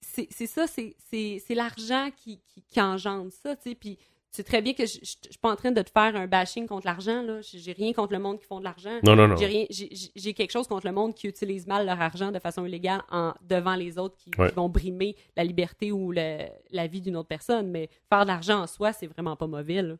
c'est 0.00 0.46
ça, 0.46 0.66
c'est 0.66 1.54
l'argent 1.54 2.10
qui, 2.16 2.40
qui, 2.46 2.62
qui 2.62 2.80
engendre 2.80 3.30
ça, 3.32 3.54
tu 3.56 3.70
sais. 3.70 3.74
Puis 3.74 3.96
tu 3.96 4.36
sais 4.36 4.44
très 4.44 4.62
bien 4.62 4.72
que 4.74 4.86
je 4.86 4.94
je- 4.94 5.16
je 5.24 5.28
suis 5.30 5.38
pas 5.42 5.50
en 5.52 5.56
train 5.56 5.72
de 5.72 5.82
te 5.82 5.90
faire 5.90 6.14
un 6.16 6.26
bashing 6.26 6.66
contre 6.66 6.86
l'argent, 6.86 7.20
là. 7.22 7.40
J'ai 7.42 7.72
rien 7.72 7.92
contre 7.92 8.12
le 8.14 8.18
monde 8.20 8.38
qui 8.38 8.46
font 8.46 8.60
de 8.60 8.64
l'argent. 8.64 8.98
Non, 9.04 9.14
non, 9.16 9.28
non. 9.28 9.36
J'ai 9.36 10.34
quelque 10.34 10.52
chose 10.52 10.66
contre 10.68 10.86
le 10.86 10.92
monde 10.92 11.14
qui 11.14 11.26
utilise 11.28 11.66
mal 11.66 11.84
leur 11.84 12.00
argent 12.00 12.30
de 12.32 12.38
façon 12.38 12.64
illégale 12.64 13.02
en, 13.10 13.34
devant 13.42 13.74
les 13.74 13.98
autres 13.98 14.16
qui, 14.16 14.30
vont 14.54 14.68
brimer 14.68 15.16
la 15.36 15.44
liberté 15.44 15.92
ou 15.92 16.12
le- 16.12 16.46
la 16.70 16.86
vie 16.86 17.00
d'une 17.02 17.16
autre 17.16 17.28
personne. 17.28 17.70
Mais 17.70 17.90
faire 18.08 18.22
de 18.22 18.28
l'argent 18.28 18.62
en 18.62 18.66
soi, 18.66 18.92
c'est 18.92 19.08
vraiment 19.08 19.36
pas 19.36 19.46
mauvais. 19.48 19.82
là. 19.82 19.96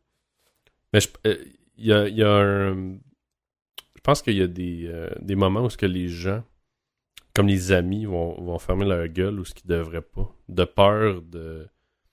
Mais 0.92 1.00
euh, 1.26 1.44
il 1.76 1.86
y, 1.86 1.92
a, 1.92 2.08
y 2.08 2.22
a 2.22 2.30
un... 2.32 2.94
Je 3.96 4.00
pense 4.02 4.22
qu'il 4.22 4.36
y 4.38 4.42
a 4.42 4.46
des, 4.46 4.86
euh, 4.86 5.10
des 5.20 5.34
moments 5.34 5.64
où 5.64 5.70
ce 5.70 5.76
que 5.76 5.86
les 5.86 6.08
gens, 6.08 6.42
comme 7.34 7.46
les 7.46 7.72
amis, 7.72 8.04
vont, 8.06 8.40
vont 8.40 8.58
fermer 8.58 8.84
leur 8.86 9.06
gueule 9.08 9.38
ou 9.40 9.44
ce 9.44 9.54
qu'ils 9.54 9.68
devraient 9.68 10.00
pas. 10.02 10.28
De 10.48 10.64
peur 10.64 11.22
de... 11.22 11.66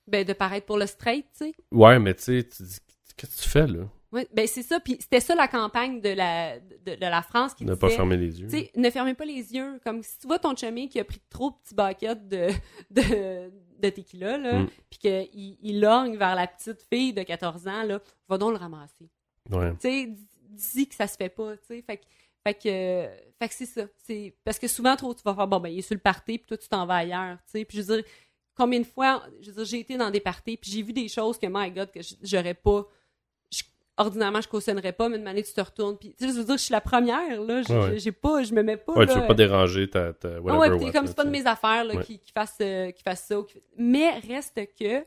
Ben, 0.08 0.26
de 0.26 0.34
paraître 0.34 0.66
pour 0.66 0.78
le 0.78 0.86
straight, 0.86 1.26
tu 1.38 1.46
sais. 1.48 1.54
Ouais, 1.72 2.00
mais 2.00 2.14
tu 2.14 2.24
sais, 2.24 2.44
tu 2.48 2.64
dis, 2.64 2.78
qu'est-ce 3.18 3.36
que 3.38 3.42
tu 3.44 3.50
fais, 3.50 3.68
là? 3.68 3.90
Ouais, 4.14 4.26
ben, 4.34 4.48
c'est 4.48 4.62
ça. 4.64 4.80
Puis 4.80 4.96
c'était 5.02 5.20
ça 5.20 5.36
la 5.36 5.50
campagne 5.50 6.00
de 6.00 6.10
la, 6.10 6.60
de, 6.60 6.96
de 6.96 7.02
la 7.02 7.22
France 7.22 7.54
qui 7.54 7.66
Ne 7.66 7.72
disait... 7.74 7.80
pas 7.80 7.90
fermer 7.90 8.16
les 8.16 8.40
yeux. 8.40 8.48
Tu 8.48 8.58
sais, 8.58 8.72
ne 8.78 8.90
fermez 8.90 9.16
pas 9.16 9.26
les 9.26 9.54
yeux. 9.54 9.80
Comme 9.84 10.02
si 10.04 10.18
tu 10.20 10.28
vois 10.28 10.40
ton 10.40 10.56
chemin 10.56 10.88
qui 10.88 10.98
a 11.00 11.04
pris 11.04 11.22
trop 11.30 11.50
de 11.50 11.56
petits 11.58 11.76
buckets 11.76 12.28
de, 12.30 12.48
de, 12.92 13.52
de 13.82 13.90
tequila, 13.90 14.38
là, 14.38 14.60
Mm. 14.60 14.68
puis 14.90 15.00
qu'il 15.00 15.58
il 15.62 15.82
lorgne 15.82 16.16
vers 16.16 16.36
la 16.36 16.48
petite 16.48 16.82
fille 16.92 17.12
de 17.12 17.24
14 17.24 17.68
ans, 17.68 17.84
là, 17.84 18.00
va 18.30 18.38
donc 18.38 18.52
le 18.52 18.58
ramasser. 18.58 19.10
Ouais. 19.52 19.74
Tu 19.74 19.78
sais, 19.82 20.10
dis 20.52 20.88
que 20.88 20.96
ça 20.96 21.08
se 21.08 21.18
fait 21.18 21.30
pas, 21.30 21.58
tu 21.58 21.64
sais. 21.68 21.82
Fait 21.82 21.98
que, 21.98 22.06
fait 22.48 22.54
que, 22.54 23.08
fait 23.40 23.48
que 23.50 23.54
c'est 23.54 23.66
ça. 23.66 23.84
C'est, 24.06 24.34
parce 24.44 24.58
que 24.60 24.68
souvent, 24.68 24.96
trop, 24.96 25.14
tu 25.14 25.22
vas 25.24 25.36
faire, 25.36 25.48
bon, 25.48 25.60
ben, 25.60 25.70
il 25.70 25.80
est 25.80 25.82
sur 25.82 25.96
le 25.96 26.00
party, 26.02 26.38
puis 26.38 26.48
toi, 26.48 26.58
tu 26.58 26.68
t'en 26.70 26.86
vas 26.86 26.96
ailleurs, 26.96 27.38
tu 27.46 27.52
sais. 27.60 27.66
Puis 27.66 27.78
je 27.78 27.84
veux 27.84 27.96
dire, 27.98 28.06
combien 28.56 28.80
de 28.80 28.86
fois, 28.86 29.24
je 29.42 29.48
veux 29.52 29.56
dire, 29.58 29.66
j'ai 29.66 29.80
été 29.80 29.98
dans 29.98 30.10
des 30.10 30.20
parties, 30.20 30.58
puis 30.58 30.72
j'ai 30.72 30.82
vu 30.82 30.94
des 30.94 31.08
choses 31.08 31.38
que, 31.38 31.48
my 31.50 31.70
God, 31.72 31.92
que 31.92 32.00
j'aurais 32.24 32.54
pas, 32.54 32.86
je- 33.52 33.64
ordinairement, 33.98 34.42
je 34.42 34.48
cautionnerais 34.48 34.94
pas, 34.94 35.10
mais 35.10 35.18
de 35.20 35.24
manière, 35.24 35.44
tu 35.44 35.54
te 35.54 35.62
retournes, 35.62 35.98
puis, 35.98 36.16
tu 36.18 36.26
sais, 36.26 36.34
je 36.34 36.38
veux 36.40 36.46
dire, 36.46 36.58
je 36.58 36.64
suis 36.64 36.72
la 36.72 36.82
première, 36.82 37.42
là, 37.42 37.62
j'ai, 37.64 37.74
Ouais, 38.10 38.12
pas, 38.14 38.44
je 38.44 38.54
me 38.54 38.64
mets 38.64 38.78
pas, 38.78 38.94
Ouais, 38.94 39.06
là, 39.06 39.14
tu 39.14 39.20
veux 39.20 39.28
pas 39.28 39.34
déranger 39.34 39.90
ta... 39.90 40.14
ah 40.24 40.40
ouais, 40.40 40.52
what, 40.54 40.92
comme 40.92 41.08
c'est 41.08 41.16
pas 41.16 41.26
de 41.26 41.30
mes 41.30 41.46
affaires 41.46 41.84
là, 41.84 41.96
Ouais. 41.96 42.04
qui, 42.04 42.20
qui 42.20 42.32
fassent 42.32 42.58
euh, 42.62 42.92
qui 42.92 43.04
ça. 43.04 43.42
qui- 43.48 43.62
Mais 43.78 44.20
reste 44.20 44.60
que 44.80 45.04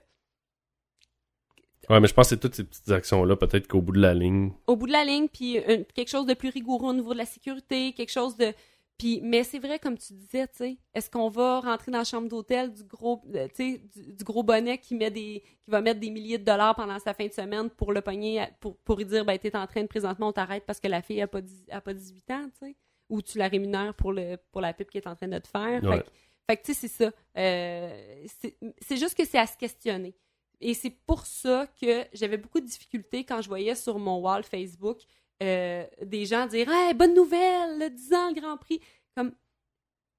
Ouais, 1.90 2.00
mais 2.00 2.06
je 2.08 2.14
pense 2.14 2.26
que 2.26 2.30
c'est 2.36 2.40
toutes 2.40 2.54
ces 2.54 2.64
petites 2.64 2.90
actions-là, 2.90 3.36
peut-être 3.36 3.66
qu'au 3.68 3.82
bout 3.82 3.92
de 3.92 4.00
la 4.00 4.14
ligne... 4.14 4.52
au 4.68 4.76
bout 4.76 4.86
de 4.86 4.92
la 4.92 5.04
ligne, 5.04 5.28
puis 5.28 5.58
un- 5.58 5.82
quelque 5.82 6.08
chose 6.08 6.24
de 6.26 6.34
plus 6.34 6.48
rigoureux 6.50 6.90
au 6.90 6.94
niveau 6.94 7.12
de 7.12 7.18
la 7.18 7.26
sécurité, 7.26 7.92
quelque 7.92 8.10
chose 8.12 8.36
de. 8.36 8.52
Puis, 8.96 9.20
mais 9.22 9.44
c'est 9.44 9.58
vrai, 9.58 9.78
comme 9.78 9.96
tu 9.96 10.12
disais, 10.12 10.46
tu 10.48 10.56
sais, 10.58 10.76
est-ce 10.94 11.08
qu'on 11.10 11.30
va 11.30 11.60
rentrer 11.60 11.90
dans 11.90 11.98
la 11.98 12.04
chambre 12.04 12.28
d'hôtel 12.28 12.70
du 12.72 12.84
gros, 12.84 13.22
euh, 13.34 13.48
tu 13.48 13.54
sais, 13.74 13.78
du, 13.94 14.12
du 14.12 14.24
gros 14.24 14.42
bonnet 14.42 14.76
qui 14.76 14.94
met 14.94 15.10
des, 15.10 15.42
qui 15.64 15.70
va 15.70 15.80
mettre 15.80 15.98
des 16.00 16.10
milliers 16.10 16.36
de 16.36 16.44
dollars 16.44 16.74
pendant 16.74 16.98
sa 16.98 17.14
fin 17.14 17.26
de 17.26 17.32
semaine 17.32 17.70
pour 17.70 17.92
le 17.94 18.02
pogner, 18.02 18.44
pour, 18.60 18.76
pour 18.76 18.96
lui 18.96 19.06
dire, 19.06 19.24
ben, 19.24 19.38
t'es 19.38 19.56
en 19.56 19.66
train 19.66 19.80
de 19.82 19.86
présentement, 19.88 20.28
on 20.28 20.32
t'arrête 20.32 20.64
parce 20.66 20.80
que 20.80 20.86
la 20.88 21.00
fille 21.00 21.22
a 21.22 21.26
pas, 21.26 21.40
a 21.70 21.80
pas 21.80 21.94
18 21.94 22.30
ans, 22.30 22.44
tu 22.60 22.66
sais, 22.66 22.76
ou 23.08 23.22
tu 23.22 23.38
la 23.38 23.48
rémunères 23.48 23.94
pour 23.94 24.12
le, 24.12 24.36
pour 24.52 24.60
la 24.60 24.74
pipe 24.74 24.90
qu'elle 24.90 25.02
est 25.02 25.08
en 25.08 25.16
train 25.16 25.28
de 25.28 25.38
te 25.38 25.48
faire. 25.48 25.82
Ouais. 25.82 25.96
Fait, 25.96 26.02
que- 26.02 26.10
fait 26.50 26.56
que, 26.58 26.62
tu 26.66 26.74
sais, 26.74 26.88
c'est 26.88 27.04
ça. 27.04 27.10
Euh, 27.38 28.22
c'est 28.40 28.56
c'est 28.82 28.96
juste 28.98 29.16
que 29.16 29.24
c'est 29.24 29.38
à 29.38 29.46
se 29.46 29.56
questionner. 29.56 30.14
Et 30.60 30.74
c'est 30.74 30.90
pour 30.90 31.26
ça 31.26 31.66
que 31.80 32.04
j'avais 32.12 32.36
beaucoup 32.36 32.60
de 32.60 32.66
difficultés 32.66 33.24
quand 33.24 33.40
je 33.40 33.48
voyais 33.48 33.74
sur 33.74 33.98
mon 33.98 34.18
wall 34.18 34.42
Facebook 34.44 34.98
euh, 35.42 35.84
des 36.02 36.26
gens 36.26 36.46
dire 36.46 36.70
Hey, 36.70 36.92
bonne 36.94 37.14
nouvelle, 37.14 37.78
le 37.78 37.88
10 37.90 38.12
ans 38.12 38.28
le 38.34 38.40
Grand 38.40 38.56
Prix. 38.58 38.80
Comme 39.16 39.32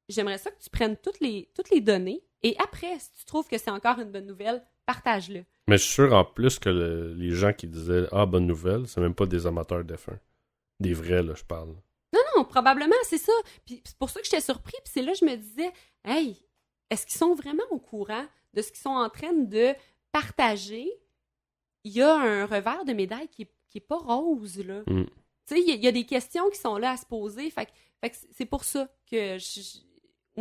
j'aimerais 0.10 0.38
ça 0.40 0.50
que 0.52 0.60
tu 0.62 0.70
prennes 0.70 0.98
toutes 0.98 1.20
les, 1.20 1.50
toutes 1.56 1.70
les 1.70 1.82
données 1.82 2.24
et 2.44 2.56
après, 2.58 2.98
si 2.98 3.12
tu 3.14 3.26
trouves 3.26 3.48
que 3.48 3.58
c'est 3.60 3.70
encore 3.70 4.00
une 4.00 4.12
bonne 4.12 4.26
nouvelle, 4.26 4.64
partage-le. 4.88 5.46
Mais 5.68 5.78
je 5.78 5.84
suis 5.84 5.94
sûr 5.94 6.12
en 6.14 6.26
plus 6.26 6.58
que 6.58 6.70
le- 6.70 7.14
les 7.14 7.30
gens 7.32 7.54
qui 7.54 7.68
disaient 7.68 8.08
«Ah, 8.12 8.26
bonne 8.26 8.48
nouvelle», 8.48 8.88
c'est 8.90 9.00
même 9.00 9.14
pas 9.14 9.28
des 9.28 9.46
amateurs 9.46 9.84
d'F1. 9.84 10.18
Des 10.80 10.94
vrais, 10.94 11.22
là, 11.22 11.34
je 11.36 11.44
parle. 11.44 11.76
Non, 12.36 12.44
probablement, 12.46 12.96
c'est 13.04 13.20
ça. 13.20 13.32
Puis 13.64 13.80
c'est 13.86 13.96
pour 13.96 14.10
ça 14.10 14.20
que 14.20 14.26
j'étais 14.26 14.42
surpris. 14.42 14.74
Puis 14.84 14.92
c'est 14.92 15.04
là 15.04 15.12
que 15.14 15.20
je 15.20 15.26
me 15.26 15.36
disais, 15.36 15.72
hey, 16.04 16.36
est-ce 16.90 17.06
qu'ils 17.06 17.20
sont 17.20 17.36
vraiment 17.36 17.64
au 17.70 17.78
courant 17.78 18.26
de 18.56 18.62
ce 18.64 18.72
qu'ils 18.72 18.82
sont 18.82 18.90
en 18.90 19.10
train 19.10 19.32
de 19.34 19.74
partager? 20.12 20.90
Il 21.84 21.92
y 21.94 22.02
a 22.02 22.14
un 22.16 22.46
revers 22.46 22.86
de 22.86 22.94
médaille 22.94 23.28
qui 23.30 23.44
est, 23.44 23.52
qui 23.70 23.80
est 23.80 23.82
pas 23.88 23.98
rose, 23.98 24.64
là. 24.66 24.82
Mm. 24.88 25.06
Tu 25.48 25.56
sais, 25.56 25.62
il 25.62 25.68
y, 25.68 25.72
a- 25.72 25.76
il 25.76 25.84
y 25.84 25.88
a 25.88 25.92
des 25.92 26.06
questions 26.06 26.50
qui 26.50 26.58
sont 26.60 26.78
là 26.78 26.92
à 26.92 26.98
se 26.98 27.06
poser. 27.06 27.50
Fait, 27.50 27.66
que- 27.66 27.72
fait 28.02 28.10
que 28.12 28.16
c'est 28.32 28.46
pour 28.46 28.64
ça 28.64 28.88
que 29.10 29.38
je- 29.38 29.80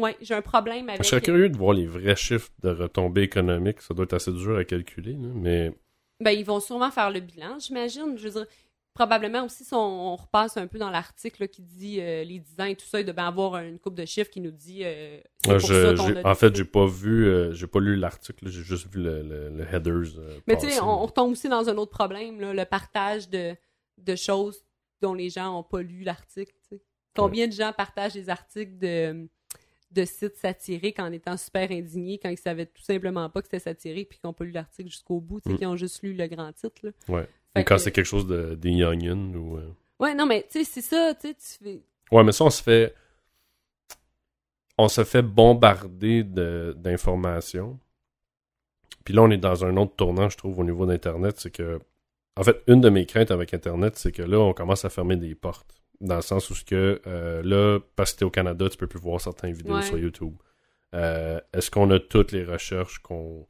ouais, 0.00 0.16
j'ai 0.20 0.34
un 0.34 0.42
problème 0.42 0.88
avec... 0.88 1.02
Je 1.02 1.08
serais 1.08 1.20
curieux 1.22 1.48
de 1.48 1.56
voir 1.56 1.72
les 1.72 1.86
vrais 1.86 2.16
chiffres 2.16 2.50
de 2.62 2.68
retombées 2.70 3.22
économiques. 3.22 3.80
Ça 3.80 3.94
doit 3.94 4.04
être 4.04 4.12
assez 4.14 4.32
dur 4.32 4.56
à 4.56 4.64
calculer, 4.64 5.12
là, 5.14 5.28
mais... 5.34 5.72
Ben, 6.20 6.32
ils 6.32 6.44
vont 6.44 6.60
sûrement 6.60 6.90
faire 6.90 7.10
le 7.10 7.20
bilan, 7.20 7.58
j'imagine. 7.58 8.18
Je 8.18 8.28
veux 8.28 8.40
dire, 8.44 8.46
probablement 8.94 9.44
aussi, 9.44 9.64
si 9.64 9.72
on, 9.74 10.12
on 10.12 10.16
repasse 10.16 10.56
un 10.56 10.66
peu 10.66 10.78
dans 10.78 10.90
l'article 10.90 11.48
qui 11.48 11.62
dit 11.62 12.00
euh, 12.00 12.24
les 12.24 12.38
10 12.38 12.60
ans 12.60 12.64
et 12.64 12.76
tout 12.76 12.86
ça, 12.86 13.00
il 13.00 13.10
bien 13.10 13.26
avoir 13.26 13.58
une 13.58 13.78
coupe 13.78 13.94
de 13.94 14.04
chiffres 14.04 14.30
qui 14.30 14.40
nous 14.40 14.50
dit. 14.50 14.80
euh, 14.84 15.20
c'est 15.44 15.50
Ouais, 15.52 15.58
pour 15.58 15.68
je- 15.68 15.74
ça 15.74 15.94
qu'on 16.02 16.08
j'ai- 16.08 16.18
a 16.24 16.28
en 16.30 16.34
fait, 16.34 16.54
j'ai 16.56 16.64
pas 16.64 16.86
vu, 16.86 17.26
euh, 17.26 17.52
j'ai 17.52 17.66
pas 17.66 17.80
lu 17.80 17.96
l'article, 17.96 18.48
j'ai 18.48 18.62
juste 18.62 18.86
vu 18.92 19.00
le, 19.02 19.22
le, 19.22 19.48
le 19.50 19.64
headers. 19.74 20.20
Mais 20.46 20.56
tu 20.56 20.68
sais, 20.70 20.80
on, 20.80 21.02
on 21.02 21.06
retombe 21.06 21.32
aussi 21.32 21.48
dans 21.48 21.68
un 21.68 21.76
autre 21.76 21.92
problème, 21.92 22.40
là, 22.40 22.52
le 22.52 22.64
partage 22.64 23.28
de, 23.28 23.54
de 23.98 24.16
choses 24.16 24.64
dont 25.00 25.14
les 25.14 25.30
gens 25.30 25.52
n'ont 25.52 25.62
pas 25.62 25.82
lu 25.82 26.02
l'article. 26.02 26.54
Combien 27.16 27.48
de 27.48 27.52
gens 27.52 27.72
partagent 27.76 28.12
des 28.14 28.28
articles 28.28 28.78
de, 28.78 29.28
de 29.90 30.04
sites 30.04 30.36
satiriques 30.36 31.00
en 31.00 31.10
étant 31.10 31.36
super 31.36 31.70
indignés 31.72 32.18
quand 32.22 32.28
ils 32.28 32.38
savaient 32.38 32.66
tout 32.66 32.82
simplement 32.82 33.28
pas 33.28 33.40
que 33.40 33.46
c'était 33.48 33.58
satirique 33.58 34.08
puis 34.10 34.18
qu'ils 34.18 34.28
n'ont 34.28 34.32
pas 34.34 34.44
lu 34.44 34.52
l'article 34.52 34.88
jusqu'au 34.88 35.20
bout, 35.20 35.40
tu 35.40 35.48
sais, 35.48 35.54
Mm. 35.54 35.58
qu'ils 35.58 35.66
ont 35.66 35.76
juste 35.76 36.02
lu 36.02 36.12
le 36.14 36.26
grand 36.28 36.52
titre. 36.52 36.80
là. 36.84 36.90
Ouais. 37.08 37.28
Fait 37.54 37.60
Ou 37.62 37.64
quand 37.64 37.76
que- 37.76 37.80
c'est 37.82 37.92
quelque 37.92 38.06
chose 38.06 38.26
de, 38.26 38.54
des 38.54 38.84
ou... 38.84 39.56
euh, 39.56 39.68
Ouais, 39.98 40.14
non, 40.14 40.26
mais 40.26 40.46
tu 40.50 40.64
sais, 40.64 40.64
c'est 40.64 40.80
ça, 40.82 41.14
tu 41.14 41.28
sais, 41.28 41.34
tu 41.34 41.64
fais. 41.64 41.82
Ouais, 42.12 42.24
mais 42.24 42.32
ça, 42.32 42.44
on 42.44 42.50
se 42.50 42.62
fait... 42.62 42.94
On 44.78 44.88
se 44.88 45.04
fait 45.04 45.22
bombarder 45.22 46.22
de- 46.24 46.74
d'informations. 46.78 47.78
Puis 49.04 49.12
là, 49.14 49.22
on 49.22 49.30
est 49.30 49.36
dans 49.36 49.64
un 49.64 49.76
autre 49.76 49.94
tournant, 49.96 50.28
je 50.30 50.38
trouve, 50.38 50.58
au 50.58 50.64
niveau 50.64 50.86
d'Internet. 50.86 51.38
C'est 51.38 51.50
que... 51.50 51.78
En 52.36 52.42
fait, 52.44 52.62
une 52.66 52.80
de 52.80 52.88
mes 52.88 53.04
craintes 53.04 53.30
avec 53.30 53.52
Internet, 53.52 53.96
c'est 53.96 54.12
que 54.12 54.22
là, 54.22 54.38
on 54.38 54.54
commence 54.54 54.84
à 54.84 54.90
fermer 54.90 55.16
des 55.16 55.34
portes. 55.34 55.74
Dans 56.00 56.16
le 56.16 56.22
sens 56.22 56.48
où 56.48 56.54
ce 56.54 56.64
que 56.64 57.02
euh, 57.06 57.42
là, 57.42 57.78
parce 57.96 58.14
que 58.14 58.20
t'es 58.20 58.24
au 58.24 58.30
Canada, 58.30 58.68
tu 58.70 58.78
peux 58.78 58.86
plus 58.86 59.00
voir 59.00 59.20
certaines 59.20 59.52
vidéos 59.52 59.74
Ouais. 59.74 59.82
sur 59.82 59.98
YouTube. 59.98 60.34
Euh, 60.94 61.38
Est-ce 61.52 61.70
qu'on 61.70 61.90
a 61.90 61.98
toutes 62.00 62.32
les 62.32 62.44
recherches 62.44 63.00
qu'on... 63.00 63.46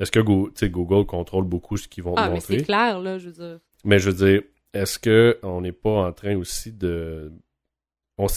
Est-ce 0.00 0.10
que 0.10 0.20
Google 0.66 1.06
contrôle 1.06 1.44
beaucoup 1.44 1.76
ce 1.76 1.86
qu'ils 1.88 2.02
vont 2.04 2.14
Ah, 2.16 2.28
montrer? 2.30 2.58
c'est 2.58 2.64
clair, 2.64 3.00
là, 3.00 3.18
je 3.18 3.28
veux 3.30 3.32
dire. 3.48 3.60
Mais 3.84 3.98
je 3.98 4.10
veux 4.10 4.26
dire, 4.26 4.42
est-ce 4.72 4.98
que 4.98 5.38
on 5.42 5.60
n'est 5.60 5.72
pas 5.72 6.06
en 6.06 6.12
train 6.12 6.36
aussi 6.36 6.72
de. 6.72 7.32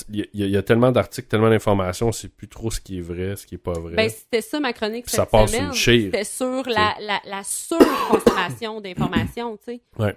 Il 0.10 0.18
y, 0.20 0.22
a- 0.24 0.26
il 0.34 0.50
y 0.50 0.58
a 0.58 0.64
tellement 0.64 0.92
d'articles, 0.92 1.28
tellement 1.28 1.50
d'informations, 1.52 2.08
on 2.08 2.12
sait 2.12 2.30
plus 2.30 2.48
trop 2.48 2.72
ce 2.72 2.82
qui 2.82 2.98
est 2.98 3.02
vrai, 3.02 3.36
ce 3.36 3.46
qui 3.46 3.56
est 3.56 3.60
pas 3.60 3.74
vrai. 3.80 3.96
Ben, 3.96 4.10
c'était 4.10 4.42
ça 4.42 4.60
ma 4.60 4.74
chronique 4.74 5.06
Puis 5.06 5.16
ça 5.16 5.26
passe 5.28 5.52
semaine. 5.52 5.72
C'était 5.74 6.24
sur 6.24 6.68
la, 6.68 6.96
la, 7.00 7.22
la 7.26 7.44
surconsommation 7.44 8.82
d'informations, 8.82 9.58
tu 9.58 9.64
sais. 9.74 9.82
Ouais. 10.00 10.16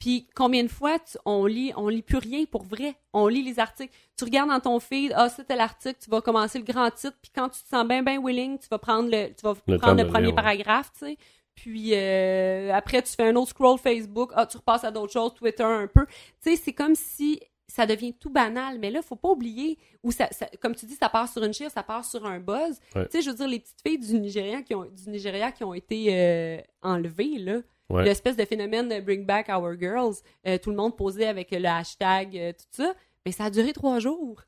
Puis 0.00 0.26
combien 0.34 0.64
de 0.64 0.68
fois 0.68 0.98
tu- 0.98 1.18
on 1.26 1.44
lit, 1.46 1.72
on 1.76 1.88
lit 1.88 2.02
plus 2.02 2.16
rien 2.18 2.44
pour 2.46 2.64
vrai? 2.64 2.96
On 3.12 3.28
lit 3.28 3.42
les 3.42 3.60
articles. 3.60 3.94
Tu 4.16 4.24
regardes 4.24 4.48
dans 4.50 4.58
ton 4.58 4.80
feed, 4.80 5.12
ah 5.14 5.28
c'était 5.28 5.54
l'article, 5.54 5.98
tu 6.02 6.10
vas 6.10 6.20
commencer 6.22 6.58
le 6.58 6.64
grand 6.64 6.90
titre, 6.90 7.16
puis 7.22 7.30
quand 7.34 7.48
tu 7.50 7.62
te 7.62 7.68
sens 7.68 7.86
bien 7.86 8.02
bien 8.02 8.18
willing, 8.20 8.58
tu 8.58 8.66
vas 8.70 8.78
prendre 8.78 9.10
le, 9.10 9.28
tu 9.28 9.42
vas 9.42 9.54
Le 9.68 9.78
prendre 9.78 10.02
le 10.02 10.08
premier 10.08 10.26
lire, 10.28 10.30
ouais. 10.30 10.34
paragraphe, 10.42 10.90
tu 10.98 11.06
sais. 11.06 11.16
Puis 11.54 11.90
euh, 11.94 12.72
après 12.72 13.02
tu 13.02 13.12
fais 13.12 13.28
un 13.28 13.36
autre 13.36 13.50
scroll 13.50 13.78
Facebook, 13.78 14.32
ah 14.34 14.46
tu 14.46 14.56
repasses 14.56 14.84
à 14.84 14.90
d'autres 14.90 15.12
choses, 15.12 15.34
Twitter 15.34 15.62
un 15.62 15.86
peu. 15.86 16.06
Tu 16.42 16.50
sais, 16.50 16.56
c'est 16.56 16.72
comme 16.72 16.94
si 16.94 17.38
ça 17.68 17.84
devient 17.86 18.14
tout 18.14 18.30
banal, 18.30 18.78
mais 18.78 18.90
là 18.90 19.02
faut 19.02 19.16
pas 19.16 19.28
oublier 19.28 19.78
où 20.02 20.10
ça, 20.12 20.28
ça- 20.30 20.48
comme 20.60 20.74
tu 20.74 20.86
dis, 20.86 20.94
ça 20.94 21.08
part 21.10 21.28
sur 21.28 21.44
une 21.44 21.52
chire, 21.52 21.70
ça 21.70 21.82
part 21.82 22.04
sur 22.04 22.24
un 22.24 22.40
buzz. 22.40 22.80
Ouais. 22.96 23.04
Tu 23.08 23.18
sais, 23.18 23.22
je 23.22 23.30
veux 23.30 23.36
dire 23.36 23.46
les 23.48 23.60
petites 23.60 23.80
filles 23.86 23.98
du 23.98 24.18
Nigeria 24.18 24.62
qui 24.62 24.74
ont 24.74 24.84
du 24.86 25.10
Nigeria 25.10 25.52
qui 25.52 25.62
ont 25.62 25.74
été 25.74 26.06
euh, 26.10 26.58
enlevées 26.82 27.36
là 27.38 27.58
Ouais. 27.90 28.04
l'espèce 28.04 28.36
de 28.36 28.44
phénomène 28.44 28.88
de 28.88 29.00
Bring 29.00 29.26
Back 29.26 29.48
Our 29.48 29.78
Girls. 29.78 30.14
Euh, 30.46 30.58
tout 30.58 30.70
le 30.70 30.76
monde 30.76 30.96
posait 30.96 31.26
avec 31.26 31.50
le 31.50 31.64
hashtag, 31.66 32.36
euh, 32.38 32.52
tout 32.52 32.82
ça. 32.82 32.94
Mais 33.26 33.32
ça 33.32 33.44
a 33.44 33.50
duré 33.50 33.72
trois 33.72 33.98
jours. 33.98 34.40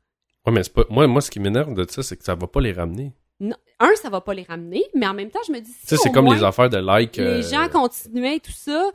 Ouais, 0.45 0.51
mais 0.53 0.61
pas. 0.73 0.83
Moi, 0.89 1.05
moi, 1.07 1.21
ce 1.21 1.29
qui 1.29 1.39
m'énerve 1.39 1.73
de 1.73 1.85
ça, 1.89 2.01
c'est 2.03 2.17
que 2.17 2.23
ça 2.23 2.35
va 2.35 2.47
pas 2.47 2.61
les 2.61 2.71
ramener. 2.71 3.13
Non- 3.39 3.55
Un, 3.79 3.93
ça 3.95 4.09
va 4.09 4.21
pas 4.21 4.33
les 4.33 4.43
ramener, 4.43 4.83
mais 4.95 5.05
en 5.07 5.13
même 5.13 5.29
temps, 5.29 5.39
je 5.45 5.51
me 5.51 5.59
dis, 5.59 5.71
si 5.71 5.81
Tu 5.81 5.87
sais, 5.87 5.97
c'est 5.97 6.11
comme 6.11 6.25
moins 6.25 6.35
les 6.35 6.43
affaires 6.43 6.69
de 6.69 6.77
like. 6.77 7.17
les 7.17 7.23
euh, 7.23 7.41
gens 7.41 7.67
continuaient 7.69 8.39
tout 8.39 8.51
ça. 8.51 8.89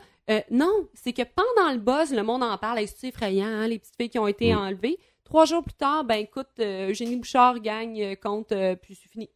non, 0.51 0.87
c'est 0.93 1.13
que 1.13 1.21
pendant 1.23 1.71
le 1.71 1.79
buzz, 1.79 2.13
le 2.13 2.23
monde 2.23 2.43
en 2.43 2.57
parle. 2.57 2.79
C'est 2.87 3.07
effrayant, 3.09 3.45
hein, 3.47 3.67
les 3.67 3.79
petites 3.79 3.95
filles 3.95 4.09
qui 4.09 4.19
ont 4.19 4.27
été 4.27 4.53
Mm. 4.53 4.57
enlevées. 4.57 4.97
Trois 5.23 5.45
jours 5.45 5.63
plus 5.63 5.73
tard, 5.75 6.03
ben 6.05 6.15
écoute, 6.15 6.47
euh, 6.59 6.89
Eugénie 6.89 7.15
Bouchard 7.17 7.59
gagne 7.59 8.15
contre, 8.15 8.75
puis 8.81 8.95
c'est 8.95 9.09
fini. 9.09 9.29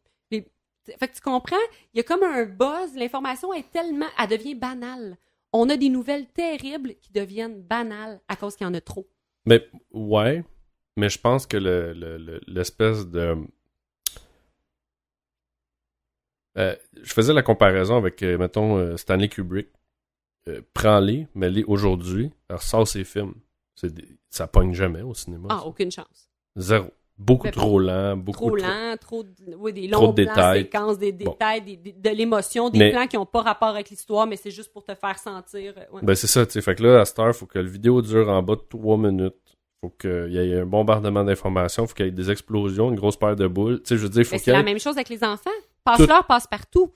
Fait 0.98 1.08
que 1.08 1.14
tu 1.14 1.20
comprends, 1.20 1.56
il 1.92 1.98
y 1.98 2.00
a 2.00 2.02
comme 2.02 2.22
un 2.22 2.44
buzz, 2.44 2.94
l'information 2.94 3.52
est 3.52 3.70
tellement, 3.70 4.06
elle 4.18 4.28
devient 4.28 4.54
banale. 4.54 5.16
On 5.52 5.68
a 5.70 5.76
des 5.76 5.88
nouvelles 5.88 6.26
terribles 6.26 6.94
qui 7.00 7.12
deviennent 7.12 7.62
banales 7.62 8.20
à 8.28 8.36
cause 8.36 8.56
qu'il 8.56 8.66
y 8.66 8.70
en 8.70 8.74
a 8.74 8.80
trop. 8.80 9.08
Mais 9.46 9.66
ouais, 9.92 10.44
mais 10.96 11.08
je 11.08 11.18
pense 11.18 11.46
que 11.46 11.56
le- 11.56 11.92
le- 11.92 12.18
le- 12.18 12.40
l'espèce 12.48 13.06
de. 13.06 13.36
Euh, 16.56 16.76
je 17.02 17.12
faisais 17.12 17.32
la 17.32 17.42
comparaison 17.42 17.96
avec, 17.96 18.22
euh, 18.22 18.38
mettons, 18.38 18.76
euh, 18.78 18.96
Stanley 18.96 19.28
Kubrick. 19.28 19.68
Prends-les, 20.74 21.26
mets-les 21.34 21.64
aujourd'hui, 21.64 22.30
ressort 22.50 22.86
ses 22.86 23.04
films. 23.04 23.34
C'est 23.74 23.92
des- 23.94 24.18
Ça 24.28 24.46
pogne 24.46 24.74
jamais 24.74 25.00
au 25.00 25.14
cinéma. 25.14 25.48
Ah, 25.50 25.60
ça. 25.60 25.66
aucune 25.66 25.90
chance. 25.90 26.28
Zéro. 26.56 26.90
Beaucoup 27.16 27.48
trop 27.50 27.78
lent, 27.78 28.16
beaucoup 28.16 28.46
Trop 28.48 28.56
lent, 28.56 28.96
trop, 29.00 29.22
de- 29.22 29.54
oui, 29.56 29.72
des 29.72 29.88
trop 29.88 30.06
longs 30.06 30.12
de 30.12 30.24
plans, 30.24 30.34
détails. 30.34 30.62
séquences, 30.62 30.98
des 30.98 31.12
Bon. 31.12 31.30
détails, 31.30 31.62
des- 31.62 31.76
des- 31.76 31.92
de 31.92 32.10
l'émotion, 32.10 32.70
des 32.70 32.78
Mais- 32.80 32.90
plans 32.90 33.06
qui 33.06 33.16
n'ont 33.16 33.24
pas 33.26 33.42
rapport 33.42 33.68
avec 33.68 33.88
l'histoire, 33.90 34.26
mais 34.26 34.34
c'est 34.36 34.50
juste 34.50 34.72
pour 34.72 34.82
te 34.84 34.94
faire 34.96 35.16
sentir. 35.18 35.74
euh, 35.76 35.82
ouais. 35.92 36.00
Ben 36.02 36.14
c'est 36.16 36.26
ça, 36.26 36.44
tu 36.44 36.52
sais. 36.52 36.60
Fait 36.60 36.74
que 36.74 36.82
là, 36.82 37.00
à 37.00 37.04
cette 37.04 37.18
heure, 37.20 37.34
faut 37.34 37.46
que 37.46 37.58
la 37.58 37.64
vidéo 37.68 38.02
dure 38.02 38.28
en 38.28 38.42
bas 38.42 38.56
de 38.56 38.62
3 38.68 38.96
minutes. 38.98 39.34
Faut 39.80 39.90
qu'il 39.90 40.32
y 40.32 40.38
ait 40.38 40.60
un 40.60 40.66
bombardement 40.66 41.22
d'informations, 41.22 41.86
faut 41.86 41.94
qu'il 41.94 42.06
y 42.06 42.08
ait 42.08 42.10
des 42.12 42.30
explosions, 42.30 42.88
une 42.90 42.96
grosse 42.96 43.16
paire 43.16 43.36
de 43.36 43.46
boules. 43.46 43.80
Tu 43.82 43.90
sais, 43.90 43.96
je 43.96 44.02
veux 44.02 44.08
dire, 44.08 44.24
faut 44.24 44.36
c'est 44.38 44.50
la 44.50 44.62
même 44.62 44.80
chose 44.80 44.96
avec 44.96 45.08
les 45.10 45.22
enfants. 45.22 45.50
Passe-leur, 45.84 46.26
passe 46.26 46.46
partout. 46.48 46.90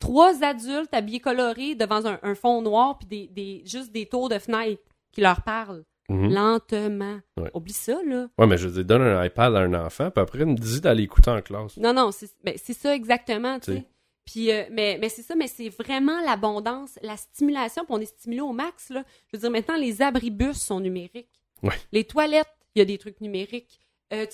Trois 0.00 0.42
adultes 0.44 0.92
habillés 0.92 1.20
colorés 1.20 1.74
devant 1.74 2.04
un, 2.06 2.18
un 2.22 2.34
fond 2.34 2.60
noir, 2.60 2.98
puis 2.98 3.06
des, 3.08 3.26
des, 3.28 3.62
juste 3.64 3.92
des 3.92 4.06
tours 4.06 4.28
de 4.28 4.38
fenêtre 4.38 4.82
qui 5.12 5.20
leur 5.20 5.42
parlent 5.42 5.84
Mhm. 6.08 6.32
lentement. 6.32 7.20
Ouais. 7.36 7.50
Oublie 7.54 7.72
ça, 7.72 7.98
là. 8.06 8.28
Ouais, 8.38 8.46
mais 8.46 8.56
je 8.56 8.66
veux 8.68 8.74
dire, 8.74 8.84
donne 8.84 9.02
un 9.02 9.24
iPad 9.24 9.54
à 9.54 9.58
un 9.60 9.74
enfant, 9.74 10.10
puis 10.10 10.22
après, 10.22 10.44
me 10.44 10.54
dis 10.54 10.80
d'aller 10.80 11.02
écouter 11.02 11.30
en 11.30 11.42
classe. 11.42 11.76
Non, 11.76 11.92
non, 11.92 12.10
c'est 12.12 12.30
ben, 12.42 12.56
ça 12.56 12.94
exactement, 12.94 13.58
tu 13.60 13.72
sais. 13.74 13.84
Puis, 14.24 14.50
euh, 14.52 14.64
mais, 14.70 14.98
mais 15.00 15.08
c'est 15.08 15.22
ça, 15.22 15.34
mais 15.34 15.46
c'est 15.48 15.70
vraiment 15.70 16.20
l'abondance, 16.22 16.98
la 17.02 17.16
stimulation, 17.16 17.84
puis 17.84 17.94
on 17.94 18.00
est 18.00 18.06
stimulé 18.06 18.40
au 18.42 18.52
max, 18.52 18.90
là. 18.90 19.04
Je 19.26 19.36
veux 19.36 19.40
dire, 19.40 19.50
maintenant, 19.50 19.76
les 19.76 20.02
abribus 20.02 20.56
sont 20.56 20.80
numériques. 20.80 21.40
Ouais. 21.62 21.74
Les 21.92 22.04
toilettes, 22.04 22.46
il 22.74 22.78
y 22.80 22.82
a 22.82 22.84
des 22.84 22.98
trucs 22.98 23.20
numériques. 23.20 23.80
Euh, 24.12 24.26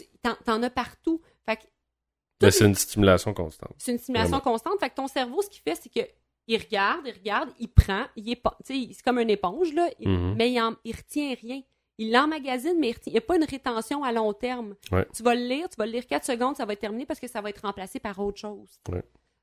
T'en 0.44 0.62
as 0.62 0.70
partout. 0.70 1.20
Fait 1.46 1.56
que 1.56 2.50
c'est 2.50 2.66
une 2.66 2.74
stimulation 2.74 3.32
constante. 3.34 3.72
c'est 3.78 3.92
une 3.92 3.98
stimulation 3.98 4.36
Vraiment. 4.38 4.52
constante. 4.52 4.78
Fait 4.80 4.90
que 4.90 4.94
ton 4.94 5.06
cerveau, 5.08 5.42
ce 5.42 5.48
qu'il 5.48 5.62
fait, 5.62 5.74
c'est 5.76 5.88
que 5.88 6.06
il 6.46 6.58
regarde, 6.60 7.06
il 7.06 7.12
regarde, 7.14 7.50
il 7.58 7.68
prend, 7.68 8.04
il 8.16 8.28
est 8.30 8.36
pas, 8.36 8.56
c'est 8.64 8.88
comme 9.04 9.18
une 9.18 9.30
éponge 9.30 9.72
là, 9.72 9.88
Mhm. 10.00 10.34
mais 10.36 10.52
il, 10.52 10.60
en- 10.60 10.74
il 10.84 10.94
retient 10.94 11.34
rien. 11.40 11.62
Il 11.96 12.10
l'emmagasine, 12.12 12.76
mais 12.78 12.92
il 13.06 13.12
n'y 13.12 13.18
a 13.18 13.20
pas 13.20 13.36
une 13.36 13.44
rétention 13.44 14.02
à 14.02 14.10
long 14.12 14.32
terme. 14.32 14.74
Ouais. 14.90 15.06
Tu 15.14 15.22
vas 15.22 15.34
le 15.36 15.42
lire, 15.46 15.68
tu 15.68 15.76
vas 15.76 15.86
le 15.86 15.92
lire 15.92 16.06
4 16.06 16.24
secondes, 16.24 16.56
ça 16.56 16.64
va 16.64 16.72
être 16.72 16.80
terminé 16.80 17.06
parce 17.06 17.20
que 17.20 17.28
ça 17.28 17.40
va 17.40 17.50
être 17.50 17.62
remplacé 17.62 18.00
par 18.00 18.18
autre 18.18 18.38
chose. 18.40 18.80
Ouais. 18.90 19.02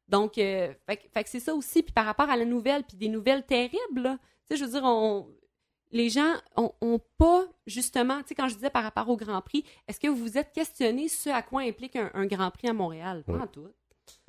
Donc, 0.09 0.37
euh, 0.37 0.73
fait, 0.85 1.27
c'est 1.27 1.39
ça 1.39 1.55
aussi. 1.55 1.81
Puis 1.81 1.93
par 1.93 2.05
rapport 2.05 2.29
à 2.29 2.35
la 2.35 2.43
nouvelle, 2.43 2.83
puis 2.83 2.97
des 2.97 3.07
nouvelles 3.07 3.45
terribles, 3.45 4.01
là, 4.03 4.17
je 4.51 4.65
veux 4.65 4.71
dire, 4.71 4.81
on, 4.83 5.29
les 5.91 6.09
gens 6.09 6.33
ont, 6.57 6.73
ont 6.81 6.99
pas, 7.17 7.45
justement, 7.67 8.17
tu 8.21 8.27
sais, 8.29 8.35
quand 8.35 8.49
je 8.49 8.55
disais 8.55 8.69
par 8.69 8.83
rapport 8.83 9.07
au 9.07 9.15
Grand 9.15 9.39
Prix, 9.41 9.63
est-ce 9.87 9.99
que 10.01 10.07
vous 10.09 10.17
vous 10.17 10.37
êtes 10.37 10.51
questionné 10.51 11.07
ce 11.07 11.29
à 11.29 11.41
quoi 11.41 11.61
implique 11.61 11.95
un, 11.95 12.11
un 12.13 12.25
Grand 12.25 12.51
Prix 12.51 12.67
à 12.67 12.73
Montréal? 12.73 13.23
Pas 13.25 13.31
Ouais. 13.33 13.39
en 13.41 13.47
tout. 13.47 13.67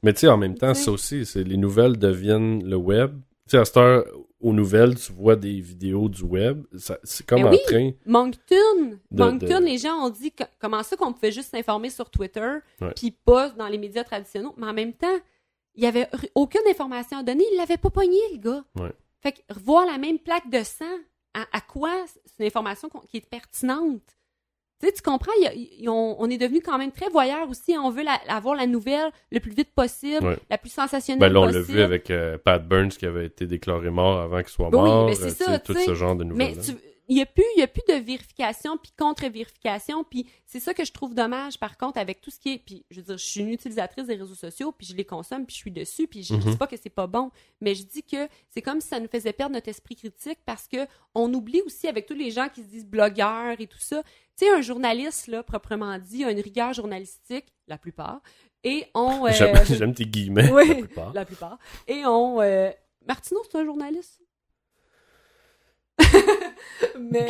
Mais 0.02 0.12
tu 0.12 0.20
sais, 0.20 0.28
en 0.28 0.36
même 0.36 0.56
temps, 0.56 0.74
ça 0.74 0.90
aussi, 0.90 1.24
c'est 1.26 1.44
les 1.44 1.56
nouvelles 1.56 1.96
deviennent 1.98 2.68
le 2.68 2.76
web. 2.76 3.20
Tu 3.46 3.50
sais, 3.52 3.58
à 3.58 3.64
cette 3.64 3.76
heure, 3.76 4.04
aux 4.40 4.52
nouvelles, 4.52 4.96
tu 4.96 5.12
vois 5.12 5.36
des 5.36 5.60
vidéos 5.60 6.08
du 6.08 6.22
web. 6.22 6.64
C'est 7.04 7.24
comme 7.24 7.42
Ben 7.42 7.54
en 7.54 7.58
train... 7.66 7.90
Moncton, 8.06 8.98
De- 9.10 9.24
Moncton, 9.24 9.60
de- 9.60 9.64
les 9.64 9.78
gens 9.78 9.94
ont 10.04 10.10
dit 10.10 10.32
que- 10.32 10.42
comment 10.60 10.82
ça 10.82 10.96
qu'on 10.96 11.12
pouvait 11.12 11.30
juste 11.30 11.50
s'informer 11.50 11.90
sur 11.90 12.10
Twitter, 12.10 12.54
puis 12.96 13.12
pas 13.12 13.50
dans 13.50 13.68
les 13.68 13.78
médias 13.78 14.02
traditionnels, 14.04 14.50
mais 14.56 14.66
en 14.66 14.72
même 14.72 14.92
temps, 14.92 15.16
il 15.74 15.84
y 15.84 15.86
avait 15.86 16.08
aucune 16.34 16.60
information 16.68 17.18
à 17.18 17.22
donner, 17.22 17.44
il 17.52 17.56
l'avait 17.56 17.76
pas 17.76 17.90
pogné 17.90 18.18
le 18.32 18.38
gars. 18.38 18.64
Ouais. 18.80 18.92
Fait 19.20 19.32
que 19.32 19.54
revoir 19.54 19.86
la 19.86 19.98
même 19.98 20.18
plaque 20.18 20.50
de 20.50 20.62
sang, 20.64 20.84
à, 21.34 21.46
à 21.56 21.60
quoi 21.60 21.92
c'est 22.26 22.40
une 22.42 22.46
information 22.48 22.88
qui 23.08 23.18
est 23.18 23.26
pertinente? 23.30 24.02
Tu 24.82 24.88
sais, 24.88 24.94
tu 24.94 25.02
comprends, 25.02 25.30
y 25.40 25.46
a- 25.46 25.90
on, 25.92 26.16
on 26.18 26.28
est 26.28 26.38
devenu 26.38 26.60
quand 26.60 26.76
même 26.76 26.90
très 26.90 27.08
voyeur 27.08 27.48
aussi, 27.48 27.76
on 27.78 27.90
veut 27.90 28.02
la- 28.02 28.18
avoir 28.28 28.56
la 28.56 28.66
nouvelle 28.66 29.10
le 29.30 29.38
plus 29.38 29.52
vite 29.52 29.70
possible, 29.74 30.26
Ouais. 30.26 30.38
la 30.50 30.58
plus 30.58 30.70
sensationnelle 30.70 31.20
Ben 31.20 31.32
là, 31.32 31.40
on 31.40 31.46
l'a 31.46 31.60
vu 31.60 31.80
avec 31.80 32.10
euh, 32.10 32.36
Pat 32.36 32.66
Burns 32.66 32.88
qui 32.88 33.06
avait 33.06 33.26
été 33.26 33.46
déclaré 33.46 33.90
mort 33.90 34.20
avant 34.20 34.38
qu'il 34.40 34.48
soit 34.48 34.70
Ben 34.70 34.78
oui, 34.82 34.88
mort. 34.88 35.06
mais 35.06 35.14
c'est 35.14 35.42
euh, 35.42 35.44
ça, 35.52 35.58
tout 35.60 35.74
ce 35.74 35.94
genre 35.94 36.16
de 36.16 36.24
Mais 36.24 36.48
nouvelles. 36.50 36.64
tu- 36.64 36.76
il 37.08 37.16
n'y 37.16 37.22
a, 37.22 37.26
plus- 37.26 37.44
y 37.56 37.62
a 37.62 37.66
plus 37.66 37.82
de 37.88 37.94
vérification 37.94 38.78
puis 38.78 38.92
contre-vérification. 38.98 40.04
Puis 40.04 40.26
c'est 40.46 40.60
ça 40.60 40.72
que 40.74 40.84
je 40.84 40.92
trouve 40.92 41.14
dommage, 41.14 41.58
par 41.58 41.76
contre, 41.76 41.98
avec 41.98 42.20
tout 42.20 42.30
ce 42.30 42.38
qui 42.38 42.52
est. 42.54 42.58
Puis 42.58 42.84
je 42.90 43.00
veux 43.00 43.06
dire, 43.06 43.18
je 43.18 43.24
suis 43.24 43.40
une 43.40 43.50
utilisatrice 43.52 44.06
des 44.06 44.14
réseaux 44.14 44.34
sociaux, 44.34 44.72
puis 44.72 44.86
je 44.86 44.94
les 44.96 45.04
consomme, 45.04 45.44
puis 45.46 45.54
je 45.54 45.60
suis 45.60 45.70
dessus, 45.70 46.06
puis 46.06 46.22
je 46.22 46.34
ne 46.34 46.38
Mhm. 46.40 46.50
dis 46.52 46.56
pas 46.56 46.66
que 46.66 46.76
c'est 46.76 46.90
pas 46.90 47.06
bon. 47.06 47.30
Mais 47.60 47.74
je 47.74 47.84
dis 47.84 48.02
que 48.02 48.28
c'est 48.50 48.62
comme 48.62 48.80
si 48.80 48.88
ça 48.88 49.00
nous 49.00 49.08
faisait 49.08 49.32
perdre 49.32 49.54
notre 49.54 49.68
esprit 49.68 49.96
critique 49.96 50.38
parce 50.46 50.68
que 50.68 50.86
on 51.14 51.32
oublie 51.34 51.60
aussi 51.62 51.88
avec 51.88 52.06
tous 52.06 52.14
les 52.14 52.30
gens 52.30 52.48
qui 52.48 52.62
se 52.62 52.68
disent 52.68 52.86
blogueurs 52.86 53.60
et 53.60 53.66
tout 53.66 53.80
ça. 53.80 54.02
Tu 54.38 54.46
sais, 54.46 54.50
un 54.50 54.60
journaliste, 54.62 55.26
là, 55.26 55.42
proprement 55.42 55.98
dit, 55.98 56.24
a 56.24 56.30
une 56.30 56.40
rigueur 56.40 56.72
journalistique, 56.72 57.46
la 57.68 57.76
plupart, 57.78 58.22
et 58.64 58.86
on. 58.94 59.26
euh, 59.26 59.32
J'aime 59.32 59.64
j'aime 59.66 59.94
tes 59.94 60.06
guillemets, 60.06 60.50
oui, 60.50 60.68
la 60.68 60.74
plupart. 60.76 61.12
la 61.12 61.24
plupart. 61.24 61.58
Et 61.88 62.06
on. 62.06 62.40
euh, 62.40 62.70
Martineau, 63.06 63.42
c'est 63.50 63.58
un 63.58 63.64
journaliste? 63.64 64.21
Mais 67.00 67.28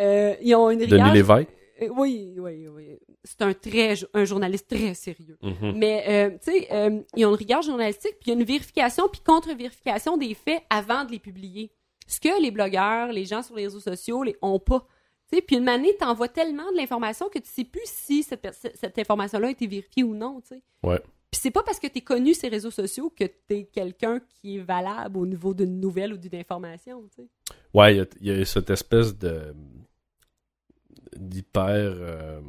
euh, 0.00 0.34
ils 0.42 0.54
ont 0.54 0.70
une 0.70 0.80
rigueur. 0.80 0.98
Denis 0.98 1.12
Lévesque. 1.12 1.48
Euh, 1.82 1.88
Oui, 1.96 2.34
oui, 2.38 2.68
oui. 2.68 2.98
C'est 3.24 3.42
un 3.42 3.52
très 3.52 3.94
un 4.14 4.24
journaliste 4.24 4.68
très 4.68 4.94
sérieux. 4.94 5.38
Mhm. 5.42 5.72
Mais 5.76 6.04
euh, 6.08 6.30
tu 6.42 6.52
sais, 6.52 6.68
euh, 6.72 7.00
ils 7.16 7.26
ont 7.26 7.30
une 7.30 7.36
rigueur 7.36 7.62
journalistique, 7.62 8.14
puis 8.20 8.30
il 8.30 8.34
y 8.34 8.36
a 8.36 8.40
une 8.40 8.46
vérification 8.46 9.08
puis 9.08 9.20
contre-vérification 9.20 10.16
des 10.16 10.34
faits 10.34 10.62
avant 10.70 11.04
de 11.04 11.12
les 11.12 11.18
publier. 11.18 11.70
Ce 12.06 12.20
que 12.20 12.40
les 12.40 12.50
blogueurs, 12.50 13.12
les 13.12 13.24
gens 13.24 13.42
sur 13.42 13.56
les 13.56 13.64
réseaux 13.64 13.80
sociaux, 13.80 14.22
les 14.22 14.36
ont 14.42 14.60
pas. 14.60 14.86
Tu 15.28 15.36
sais, 15.36 15.42
puis 15.42 15.56
une 15.56 15.64
manée 15.64 15.96
t'envoie 15.96 16.28
tellement 16.28 16.70
de 16.70 16.76
l'information 16.76 17.28
que 17.28 17.40
tu 17.40 17.48
sais 17.50 17.64
plus 17.64 17.82
si 17.84 18.22
cette, 18.22 18.48
cette 18.74 18.98
information-là 18.98 19.48
a 19.48 19.50
été 19.50 19.66
vérifiée 19.66 20.04
ou 20.04 20.14
non. 20.14 20.40
Tu 20.40 20.54
sais. 20.54 20.62
Ouais. 20.84 21.00
Puis 21.36 21.42
c'est 21.42 21.50
pas 21.50 21.62
parce 21.62 21.78
que 21.78 21.86
tu 21.86 21.98
es 21.98 22.00
connu 22.00 22.32
ces 22.32 22.48
réseaux 22.48 22.70
sociaux 22.70 23.10
que 23.14 23.24
tu 23.24 23.54
es 23.54 23.64
quelqu'un 23.64 24.20
qui 24.40 24.56
est 24.56 24.60
valable 24.60 25.18
au 25.18 25.26
niveau 25.26 25.52
d'une 25.52 25.78
nouvelle 25.80 26.14
ou 26.14 26.16
d'une 26.16 26.34
information. 26.36 27.02
Tu 27.14 27.22
sais. 27.22 27.28
Ouais, 27.74 27.94
il 27.94 27.98
y 27.98 28.00
a- 28.00 28.06
il 28.22 28.26
y, 28.38 28.40
a 28.40 28.44
cette 28.46 28.70
espèce 28.70 29.16
de 29.18 29.54
d'hyper 31.16 31.66
euh, 31.68 32.40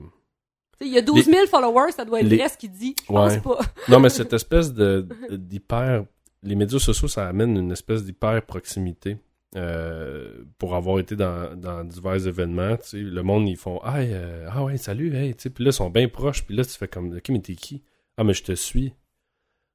Il 0.82 0.88
y 0.88 0.98
a 0.98 1.02
12 1.02 1.26
000 1.26 1.48
followers, 1.48 1.92
ça 1.92 2.06
doit 2.06 2.22
être 2.22 2.28
les- 2.28 2.38
vrai 2.38 2.50
ce 2.50 2.58
qu'il 2.58 2.72
dit. 2.72 2.96
Je 3.02 3.08
pense 3.08 3.34
Ouais. 3.34 3.42
pas. 3.42 3.60
non 3.90 4.00
mais 4.00 4.10
cette 4.10 4.32
espèce 4.34 4.74
de 4.74 5.06
d'hyper 5.32 6.06
les 6.44 6.56
médias 6.56 6.80
sociaux 6.80 7.08
ça 7.08 7.28
amène 7.28 7.58
une 7.58 7.72
espèce 7.72 8.04
d'hyper 8.06 8.42
proximité 8.46 9.18
euh, 9.56 10.44
pour 10.60 10.76
avoir 10.76 11.00
été 11.00 11.16
dans, 11.16 11.56
dans 11.60 11.84
divers 11.84 12.28
événements 12.28 12.78
tu 12.78 12.88
sais 12.88 12.98
le 13.00 13.24
monde 13.24 13.48
ils 13.50 13.56
font 13.58 13.80
ah 13.84 14.00
euh, 14.00 14.48
ah 14.52 14.64
ouais 14.64 14.78
salut 14.78 15.14
hey 15.16 15.34
tu 15.36 15.44
sais 15.44 15.50
puis 15.50 15.64
là 15.64 15.70
ils 15.72 15.74
sont 15.74 15.90
bien 15.90 16.08
proches 16.08 16.46
puis 16.46 16.56
là 16.56 16.64
tu 16.64 16.72
fais 16.78 16.88
comme 16.88 17.16
ok 17.16 17.30
mais 17.30 17.40
t'es 17.42 17.56
qui 17.56 17.82
ah 18.18 18.24
mais 18.24 18.34
je 18.34 18.44
te 18.44 18.54
suis 18.54 18.94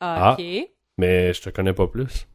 Ah, 0.01 0.37
OK. 0.39 0.45
mais 0.99 1.33
je 1.33 1.41
te 1.43 1.51
connais 1.51 1.73
pas 1.73 1.87
plus 1.87 2.27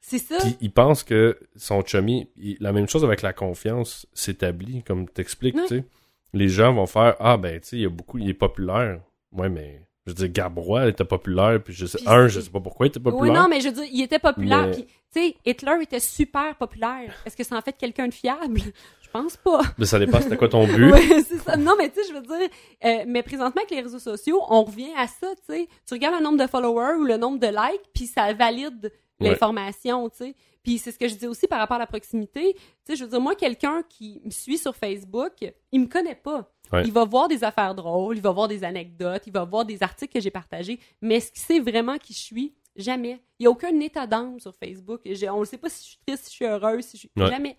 C'est 0.00 0.18
ça. 0.18 0.36
Puis 0.40 0.56
il 0.60 0.72
pense 0.72 1.02
que 1.02 1.38
son 1.56 1.82
chummy, 1.84 2.30
il- 2.36 2.56
la 2.60 2.72
même 2.72 2.88
chose 2.88 3.04
avec 3.04 3.22
la 3.22 3.32
confiance 3.32 4.06
s'établit, 4.12 4.82
comme 4.82 5.08
t'expliques, 5.08 5.56
Ouais. 5.56 5.66
tu 5.66 5.78
sais. 5.78 5.84
Les 6.32 6.48
gens 6.48 6.72
vont 6.74 6.86
faire 6.86 7.16
Ah 7.20 7.36
ben 7.36 7.60
tu 7.60 7.68
sais, 7.68 7.76
il 7.76 7.82
y 7.82 7.86
a 7.86 7.90
beaucoup, 7.90 8.18
il 8.18 8.28
est 8.28 8.34
populaire. 8.34 9.00
Ouais, 9.32 9.48
mais 9.48 9.82
Je 10.06 10.12
veux 10.12 10.14
dire, 10.14 10.28
Gabrois 10.28 10.86
était 10.86 11.04
populaire, 11.04 11.60
puis 11.60 11.74
je 11.74 11.84
sais, 11.84 11.98
Puis 11.98 12.06
un, 12.08 12.28
je 12.28 12.38
sais 12.40 12.50
pas 12.50 12.60
pourquoi 12.60 12.86
il 12.86 12.90
était 12.90 13.00
Oui, 13.00 13.10
populaire. 13.10 13.42
non, 13.42 13.48
mais 13.48 13.60
je 13.60 13.66
veux 13.70 13.74
dire, 13.74 13.88
il 13.92 14.02
était 14.02 14.20
populaire. 14.20 14.66
Mais- 14.68 14.72
Puis, 14.72 14.84
tu 14.84 15.20
sais, 15.20 15.34
Hitler 15.44 15.78
était 15.82 15.98
super 15.98 16.54
populaire. 16.54 17.12
Est-ce 17.26 17.36
que 17.36 17.42
ça 17.42 17.56
en 17.56 17.60
fait 17.60 17.72
quelqu'un 17.76 18.06
de 18.06 18.14
fiable? 18.14 18.60
Je 19.06 19.10
pense 19.12 19.36
pas. 19.36 19.60
Mais 19.78 19.86
ça 19.86 19.98
dépend, 19.98 20.20
c'était 20.20 20.36
quoi 20.36 20.48
ton 20.48 20.66
but? 20.66 20.92
Oui, 20.92 21.24
c'est 21.26 21.38
ça. 21.38 21.56
Non, 21.56 21.74
mais 21.78 21.88
tu 21.90 22.02
sais, 22.02 22.08
je 22.08 22.14
veux 22.14 22.22
dire, 22.22 22.48
euh, 22.84 23.04
mais 23.06 23.22
présentement 23.22 23.62
avec 23.62 23.70
les 23.70 23.80
réseaux 23.80 23.98
sociaux, 23.98 24.42
on 24.48 24.64
revient 24.64 24.90
à 24.96 25.06
ça, 25.06 25.28
tu 25.36 25.54
sais. 25.54 25.68
Tu 25.86 25.94
regardes 25.94 26.16
le 26.16 26.22
nombre 26.24 26.38
de 26.42 26.46
followers 26.48 26.96
ou 26.98 27.04
le 27.04 27.16
nombre 27.16 27.38
de 27.38 27.46
likes, 27.46 27.82
puis 27.94 28.06
ça 28.06 28.32
valide 28.32 28.92
Ouais. 29.18 29.30
l'information, 29.30 30.10
tu 30.10 30.16
sais. 30.18 30.34
Puis 30.62 30.76
c'est 30.76 30.92
ce 30.92 30.98
que 30.98 31.08
je 31.08 31.14
dis 31.14 31.26
aussi 31.26 31.46
par 31.46 31.58
rapport 31.58 31.76
à 31.76 31.78
la 31.80 31.86
proximité. 31.86 32.52
Tu 32.54 32.60
sais, 32.84 32.96
je 32.96 33.04
veux 33.04 33.08
dire, 33.10 33.20
moi, 33.20 33.34
quelqu'un 33.34 33.82
qui 33.88 34.20
me 34.24 34.30
suit 34.30 34.58
sur 34.58 34.76
Facebook, 34.76 35.32
il 35.72 35.80
me 35.80 35.86
connaît 35.86 36.14
pas. 36.16 36.52
Ouais. 36.70 36.82
Il 36.84 36.92
va 36.92 37.04
voir 37.06 37.26
des 37.28 37.42
affaires 37.42 37.74
drôles, 37.74 38.16
il 38.16 38.22
va 38.22 38.30
voir 38.32 38.46
des 38.48 38.62
anecdotes, 38.62 39.22
il 39.26 39.32
va 39.32 39.44
voir 39.44 39.64
des 39.64 39.82
articles 39.82 40.12
que 40.12 40.20
j'ai 40.20 40.30
partagés, 40.30 40.78
mais 41.00 41.14
est-ce 41.16 41.32
qu'il 41.32 41.40
sait 41.40 41.60
vraiment 41.60 41.96
qui 41.96 42.12
je 42.12 42.18
suis? 42.18 42.54
Jamais. 42.74 43.22
Il 43.38 43.44
n'y 43.44 43.46
a 43.46 43.50
aucun 43.50 43.80
état 43.80 44.06
d'âme 44.06 44.38
sur 44.38 44.54
Facebook. 44.54 45.00
On 45.32 45.40
ne 45.40 45.44
sait 45.46 45.56
pas 45.56 45.70
si 45.70 45.82
je 45.82 45.88
suis 45.88 45.98
triste, 46.06 46.24
si 46.24 46.30
je 46.32 46.34
suis 46.34 46.44
heureuse, 46.44 46.84
si 46.84 46.96
je 46.98 47.00
suis... 47.00 47.10
Ouais. 47.16 47.28
Jamais. 47.30 47.56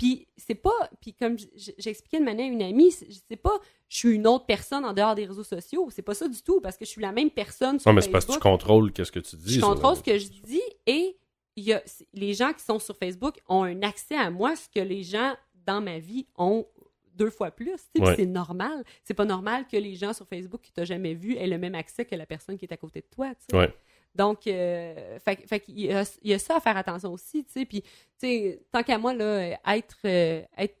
Puis 0.00 0.26
c'est 0.36 0.54
pas... 0.54 0.90
Puis 1.00 1.12
comme 1.12 1.36
j'expliquais 1.78 2.18
de 2.18 2.24
manière 2.24 2.46
à 2.46 2.52
une 2.52 2.62
amie, 2.62 2.90
c'est 2.90 3.36
pas 3.36 3.60
je 3.88 3.96
suis 3.96 4.14
une 4.14 4.26
autre 4.26 4.46
personne 4.46 4.84
en 4.84 4.92
dehors 4.92 5.14
des 5.14 5.26
réseaux 5.26 5.44
sociaux. 5.44 5.88
C'est 5.90 6.02
pas 6.02 6.14
ça 6.14 6.26
du 6.26 6.40
tout, 6.42 6.60
parce 6.60 6.76
que 6.76 6.84
je 6.84 6.90
suis 6.90 7.02
la 7.02 7.12
même 7.12 7.30
personne 7.30 7.78
sur 7.78 7.90
Non, 7.90 7.94
mais 7.94 8.00
c'est 8.00 8.10
parce 8.10 8.24
que 8.24 8.30
tu 8.30 8.38
Facebook. 8.38 8.50
contrôles 8.50 8.92
qu'est-ce 8.92 9.12
que 9.12 9.20
tu 9.20 9.36
dis. 9.36 9.54
Je 9.54 9.60
contrôle 9.60 9.96
ce 9.96 10.02
que 10.02 10.16
je 10.16 10.28
dis 10.28 10.62
et 10.86 11.16
il 11.56 11.64
y 11.64 11.72
a, 11.72 11.82
les 12.14 12.32
gens 12.32 12.52
qui 12.52 12.64
sont 12.64 12.78
sur 12.78 12.96
Facebook 12.96 13.40
ont 13.48 13.64
un 13.64 13.82
accès 13.82 14.16
à 14.16 14.30
moi, 14.30 14.56
ce 14.56 14.68
que 14.68 14.80
les 14.80 15.02
gens 15.02 15.34
dans 15.66 15.82
ma 15.82 15.98
vie 15.98 16.26
ont 16.38 16.66
deux 17.14 17.30
fois 17.30 17.50
plus. 17.50 17.74
Ouais. 17.98 18.16
C'est 18.16 18.26
normal. 18.26 18.84
C'est 19.04 19.14
pas 19.14 19.26
normal 19.26 19.66
que 19.70 19.76
les 19.76 19.94
gens 19.94 20.12
sur 20.12 20.26
Facebook 20.26 20.62
qui 20.62 20.72
t'ont 20.72 20.84
jamais 20.84 21.14
vu 21.14 21.36
aient 21.36 21.46
le 21.46 21.58
même 21.58 21.74
accès 21.74 22.04
que 22.04 22.14
la 22.14 22.24
personne 22.24 22.56
qui 22.56 22.64
est 22.64 22.72
à 22.72 22.76
côté 22.76 23.00
de 23.00 23.06
toi. 23.14 23.32
Ouais. 23.52 23.74
Donc, 24.14 24.46
euh, 24.46 25.18
fait, 25.20 25.46
fait 25.46 25.60
qu'il 25.60 25.78
y, 25.80 25.92
a, 25.92 26.02
il 26.22 26.30
y 26.30 26.34
a 26.34 26.38
ça 26.38 26.56
à 26.56 26.60
faire 26.60 26.76
attention 26.76 27.12
aussi. 27.12 27.44
tu 27.44 27.52
sais. 27.52 27.64
Puis, 27.64 27.82
tu 27.82 27.88
sais, 28.18 28.62
tant 28.72 28.82
qu'à 28.82 28.98
moi, 28.98 29.14
là, 29.14 29.56
être, 29.76 29.96
euh, 30.04 30.42
être, 30.58 30.76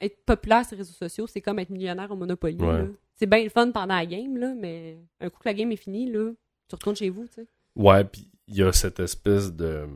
être 0.00 0.24
populaire 0.26 0.64
sur 0.66 0.72
les 0.76 0.82
réseaux 0.82 0.92
sociaux, 0.92 1.26
c'est 1.26 1.40
comme 1.40 1.58
être 1.58 1.70
millionnaire 1.70 2.10
au 2.10 2.16
Monopoly. 2.16 2.56
Ouais. 2.56 2.88
C'est 3.14 3.26
bien 3.26 3.42
le 3.42 3.48
fun 3.48 3.70
pendant 3.70 3.94
la 3.94 4.04
game, 4.06 4.36
là, 4.36 4.54
mais 4.54 4.98
un 5.20 5.30
coup 5.30 5.38
que 5.42 5.48
la 5.48 5.54
game 5.54 5.70
est 5.72 5.76
finie, 5.76 6.10
là, 6.10 6.32
tu 6.68 6.74
retournes 6.74 6.96
chez 6.96 7.08
vous. 7.10 7.26
tu 7.26 7.34
sais. 7.34 7.46
Ouais, 7.76 8.04
puis 8.04 8.28
il 8.48 8.56
y 8.56 8.62
a 8.62 8.72
cette 8.72 9.00
espèce 9.00 9.52
de. 9.52 9.86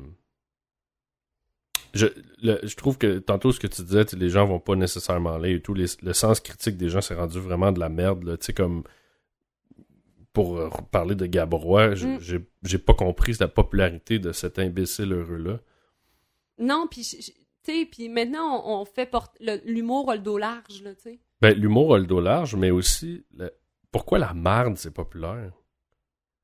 Je, 1.95 2.07
le- 2.43 2.61
je 2.63 2.77
trouve 2.77 2.99
que 2.99 3.19
tantôt 3.19 3.51
ce 3.53 3.59
que 3.61 3.67
tu 3.67 3.83
disais, 3.83 4.05
les 4.17 4.29
gens 4.29 4.47
vont 4.47 4.61
pas 4.61 4.77
nécessairement 4.77 5.35
aller 5.35 5.55
et 5.55 5.61
tout. 5.63 5.75
les- 5.75 5.87
le 6.03 6.13
sens 6.13 6.39
critique 6.41 6.77
des 6.77 6.89
gens 6.91 7.01
s'est 7.01 7.15
rendu 7.15 7.39
vraiment 7.41 7.73
de 7.73 7.81
la 7.81 7.89
merde. 7.89 8.25
là. 8.25 8.37
Tu 8.37 8.47
sais, 8.47 8.53
comme. 8.53 8.85
Pour 10.39 10.57
euh, 10.59 10.69
parler 10.93 11.17
de 11.17 11.27
Gabrois, 11.27 11.95
Mm. 11.97 12.19
j'ai 12.63 12.79
pas 12.79 12.95
compris 12.95 13.35
la 13.41 13.49
popularité 13.49 14.21
de 14.21 14.31
cet 14.31 14.61
imbécile 14.61 15.13
heureux-là. 15.13 15.59
Non, 16.59 16.87
puis 16.89 17.03
tu 17.03 17.33
sais, 17.65 17.87
puis 17.91 18.09
maintenant 18.09 18.63
on, 18.65 18.83
on 18.83 18.85
fait 18.85 19.11
l'humour 19.65 20.11
a 20.13 20.15
le 20.15 20.23
dos 20.23 20.39
large 20.39 20.81
là, 20.85 20.95
tu 20.95 21.03
sais. 21.03 21.19
Ben, 21.41 21.57
l'humour 21.59 21.95
a 21.95 21.99
le 21.99 22.07
dos 22.07 22.21
large, 22.21 22.55
mais 22.55 22.71
aussi. 22.71 23.25
le- 23.37 23.53
Pourquoi 23.91 24.19
la 24.21 24.33
marde, 24.33 24.77
c'est 24.77 24.93
populaire? 24.93 25.53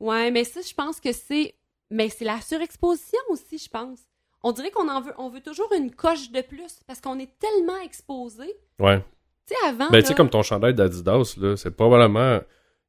Ouais, 0.01 0.31
mais 0.33 0.43
ça 0.45 0.61
je 0.61 0.75
pense 0.75 0.99
que 1.01 1.13
c'est 1.13 1.55
mais 1.91 2.09
c'est 2.09 2.25
la 2.25 2.41
surexposition 2.41 3.21
aussi, 3.29 3.59
je 3.59 3.69
pense. 3.69 4.01
On 4.43 4.51
dirait 4.51 4.71
qu'on 4.73 4.89
en 4.89 5.01
veut 5.01 5.15
on 5.19 5.29
veut 5.29 5.41
toujours 5.41 5.71
une 5.77 5.93
coche 5.93 6.33
de 6.33 6.41
plus 6.43 6.81
parce 6.87 7.01
qu'on 7.01 7.19
est 7.21 7.31
tellement 7.39 7.79
exposé. 7.85 8.53
Ouais. 8.81 9.01
Tu 9.47 9.55
sais 9.55 9.67
avant 9.69 9.89
Ben, 9.91 10.01
tu 10.03 10.09
sais, 10.09 10.15
comme 10.15 10.31
ton 10.31 10.43
chandail 10.43 10.75
d'Adidas, 10.75 11.35
là, 11.39 11.57
c'est 11.57 11.71
probablement. 11.71 12.41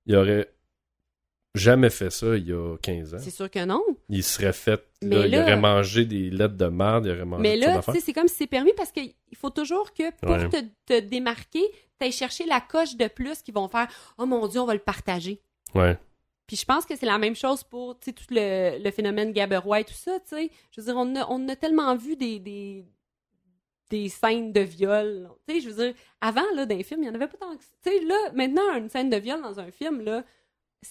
Il 0.08 0.16
aurait 0.16 0.52
jamais 1.56 1.90
fait 1.90 2.10
ça 2.10 2.36
il 2.38 2.48
y 2.48 2.54
a 2.54 2.78
15 2.82 3.14
ans. 3.16 3.18
c'est 3.20 3.30
sûr 3.32 3.50
que 3.50 3.64
non. 3.66 3.82
il 4.10 4.24
serait 4.24 4.54
fait. 4.54 4.84
Là, 5.02 5.26
Il 5.28 5.36
aurait 5.38 5.58
mangé 5.58 6.06
des 6.06 6.30
lettres 6.30 6.56
de 6.56 6.66
merde, 6.68 7.06
il 7.06 7.12
aurait 7.12 7.26
mangé 7.26 7.42
Mais 7.44 7.56
là, 7.56 7.82
tu 7.82 8.00
c'est 8.00 8.14
comme 8.14 8.28
si 8.28 8.36
c'est 8.36 8.48
permis 8.48 8.74
parce 8.78 8.92
qu'il 8.92 9.14
faut 9.36 9.50
toujours 9.50 9.94
que 9.94 10.12
pour 10.22 10.32
Ouais. 10.32 10.50
te, 10.50 10.58
te 10.86 11.00
démarquer, 11.00 11.64
t'ailles 11.98 12.12
chercher 12.12 12.46
la 12.46 12.60
coche 12.62 12.96
de 12.98 13.08
plus 13.08 13.42
qui 13.42 13.52
vont 13.52 13.68
faire 13.68 13.88
Oh 14.18 14.26
mon 14.26 14.48
Dieu, 14.48 14.60
on 14.62 14.66
va 14.66 14.74
le 14.74 14.80
partager. 14.80 15.42
Ouais. 15.74 15.98
Puis 16.48 16.58
je 16.58 16.66
pense 16.66 16.86
que 16.86 16.96
c'est 16.96 17.06
la 17.08 17.18
même 17.18 17.36
chose 17.36 17.64
pour 17.64 17.98
tu 18.00 18.06
sais, 18.06 18.14
tout 18.14 18.26
le, 18.30 18.78
le 18.84 18.92
phénomène 18.92 19.32
Gaberois 19.32 19.80
et 19.80 19.84
tout 19.84 19.94
ça, 19.96 20.20
tu 20.20 20.36
sais. 20.36 20.52
Je 20.72 20.82
veux 20.82 20.86
dire, 20.86 20.96
on 20.98 21.16
a, 21.16 21.26
on 21.30 21.48
a 21.50 21.56
tellement 21.56 21.96
vu 21.96 22.16
des, 22.16 22.38
des, 22.40 22.86
des 23.90 24.10
scènes 24.10 24.52
de 24.54 24.62
viol. 24.62 25.30
Tu 25.48 25.56
sais, 25.56 25.62
je 25.62 25.70
veux 25.70 25.84
dire, 25.86 25.94
avant, 26.22 26.44
là, 26.56 26.66
dans 26.66 26.76
les 26.78 26.84
films, 26.84 27.02
il 27.02 27.10
n'y 27.10 27.12
en 27.12 27.16
avait 27.16 27.28
pas 27.28 27.38
tant 27.38 27.56
que 27.56 27.64
ça. 27.64 27.70
Tu 27.84 27.90
sais, 27.92 28.04
là, 28.06 28.16
maintenant, 28.36 28.76
une 28.78 28.90
scène 28.90 29.10
de 29.10 29.18
viol 29.18 29.42
dans 29.42 29.60
un 29.60 29.72
film, 29.72 30.02
là, 30.02 30.24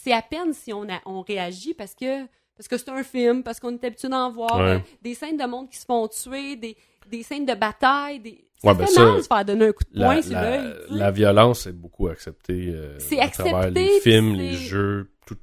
c'est 0.02 0.12
à 0.12 0.22
peine 0.22 0.52
si 0.52 0.72
on, 0.72 0.82
a, 0.88 1.00
on 1.06 1.20
réagit 1.22 1.74
parce 1.74 1.94
que 1.94 2.24
parce 2.56 2.68
que 2.68 2.78
c'est 2.78 2.88
un 2.90 3.02
film, 3.02 3.42
parce 3.42 3.58
qu'on 3.58 3.72
est 3.74 3.84
habitué 3.84 4.08
d'en 4.08 4.30
voir. 4.30 4.56
Ouais. 4.58 4.62
euh, 4.62 4.78
des 5.02 5.14
scènes 5.14 5.36
de 5.36 5.44
monde 5.44 5.68
qui 5.68 5.76
se 5.76 5.84
font 5.84 6.06
tuer, 6.06 6.54
des, 6.54 6.76
des 7.10 7.22
scènes 7.24 7.44
de 7.46 7.54
bataille, 7.54 8.20
des... 8.20 8.44
Ça 8.62 8.68
Ouais, 8.70 8.74
ben 8.78 8.86
ça, 8.86 9.20
se 9.20 9.26
faire 9.26 9.44
donner 9.44 9.66
un 9.66 9.72
coup 9.72 9.82
de 9.92 9.98
poing 9.98 10.14
La, 10.14 10.22
sur 10.22 10.32
la- 10.34 10.56
l'œil. 10.62 10.74
la 10.90 11.10
violence 11.10 11.66
est 11.66 11.72
beaucoup 11.72 12.06
acceptée 12.06 12.68
euh, 12.72 12.96
C'est 13.00 13.18
à 13.18 13.28
travers 13.28 13.56
accepté, 13.56 13.84
les 13.84 14.00
films, 14.00 14.34
les 14.36 14.52
c'est- 14.52 14.62
jeux, 14.62 15.10
tout 15.26 15.36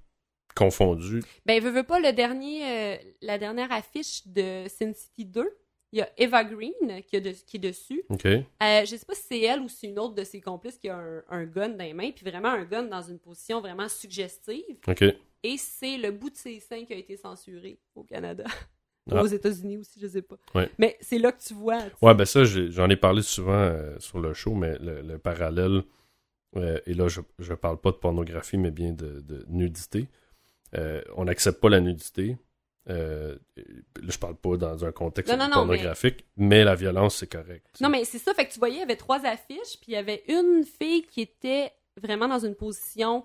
confondu. 0.56 1.22
Ben, 1.45 1.61
veux, 1.61 1.69
veux 1.72 1.84
pas, 1.84 1.99
le 1.99 2.14
dernier, 2.14 2.61
euh, 2.65 2.95
la 3.22 3.38
dernière 3.38 3.72
affiche 3.73 4.26
de 4.28 4.64
Sin 4.69 4.94
City 4.94 5.26
2, 5.26 5.49
il 5.91 5.99
y 5.99 6.01
a 6.01 6.09
Eva 6.18 6.43
Green 6.43 7.01
qui, 7.07 7.18
a 7.18 7.19
de- 7.19 7.31
qui 7.31 7.57
est 7.57 7.59
dessus. 7.59 8.03
Euh, 8.26 8.85
je 8.85 8.95
sais 8.95 9.05
pas 9.05 9.13
si 9.15 9.23
c'est 9.30 9.41
elle 9.41 9.59
ou 9.61 9.68
si 9.69 9.77
c'est 9.77 9.88
une 9.88 9.99
autre 9.99 10.15
de 10.15 10.23
ses 10.23 10.39
complices 10.41 10.77
qui 10.77 10.89
a 10.89 10.97
un, 10.97 11.23
un 11.30 11.45
gun 11.45 11.69
dans 11.69 11.84
les 11.84 11.93
mains, 11.93 12.11
puis 12.11 12.23
vraiment 12.30 12.49
un 12.49 12.63
gun 12.65 12.84
dans 12.84 13.01
une 13.01 13.19
position 13.19 13.59
vraiment 13.61 13.89
suggestive. 13.89 14.77
OK. 14.88 15.03
Et 15.43 15.57
c'est 15.57 15.97
le 15.97 16.11
bout 16.11 16.30
de 16.30 16.35
ses 16.38 16.59
seins 16.59 16.85
qui 16.85 16.93
a 16.93 16.97
été 16.97 17.18
censuré 17.18 17.80
au 17.95 18.03
Canada. 18.03 18.43
Ah. 19.11 19.23
aux 19.23 19.26
États-Unis 19.27 19.77
aussi, 19.77 19.99
je 19.99 20.05
sais 20.07 20.22
pas. 20.22 20.38
Ouais. 20.53 20.69
Mais 20.77 20.95
c'est 21.01 21.18
là 21.18 21.31
que 21.31 21.41
tu 21.41 21.55
vois. 21.55 21.81
tu 21.81 21.89
sais. 21.89 21.95
Ouais, 22.05 22.13
ben 22.13 22.23
ça, 22.23 22.43
j'en 22.45 22.88
ai 22.88 22.95
parlé 22.95 23.23
souvent 23.23 23.51
euh, 23.57 23.97
sur 23.99 24.19
le 24.19 24.31
show, 24.35 24.53
mais 24.53 24.77
le, 24.77 25.01
le 25.01 25.18
parallèle, 25.18 25.81
euh, 26.55 26.80
et 26.85 26.93
là, 26.93 27.07
je, 27.07 27.19
je 27.39 27.53
parle 27.55 27.81
pas 27.81 27.89
de 27.91 27.95
pornographie, 27.97 28.57
mais 28.59 28.69
bien 28.69 28.91
de, 28.93 29.19
de 29.22 29.43
nudité. 29.49 30.07
On 31.15 31.26
n'accepte 31.26 31.59
pas 31.59 31.69
la 31.69 31.81
nudité. 31.81 32.38
Euh, 32.90 33.38
là, 33.58 34.10
je 34.10 34.18
parle 34.18 34.36
pas 34.36 34.58
dans 34.58 34.86
un 34.86 34.91
contexte 34.91 35.32
Non, 35.32 35.38
non, 35.38 35.48
non, 35.48 35.53
pornographique, 35.53 36.26
mais... 36.36 36.64
la 36.64 36.76
violence, 36.76 37.18
c'est 37.18 37.32
correct. 37.32 37.68
Non, 37.80 37.90
mais 37.90 38.06
c'est 38.06 38.18
ça. 38.18 38.34
Fait 38.34 38.45
que 38.45 38.53
tu 38.53 38.60
voyais, 38.60 38.78
il 38.78 38.80
y 38.80 38.84
avait 38.84 38.95
trois 38.95 39.24
affiches, 39.26 39.78
puis 39.80 39.90
il 39.90 39.94
y 39.94 39.98
avait 39.98 40.24
une 40.28 40.64
fille 40.64 41.03
qui 41.03 41.22
était 41.22 41.72
vraiment 42.02 42.28
dans 42.28 42.40
une 42.40 42.56
position 42.56 43.24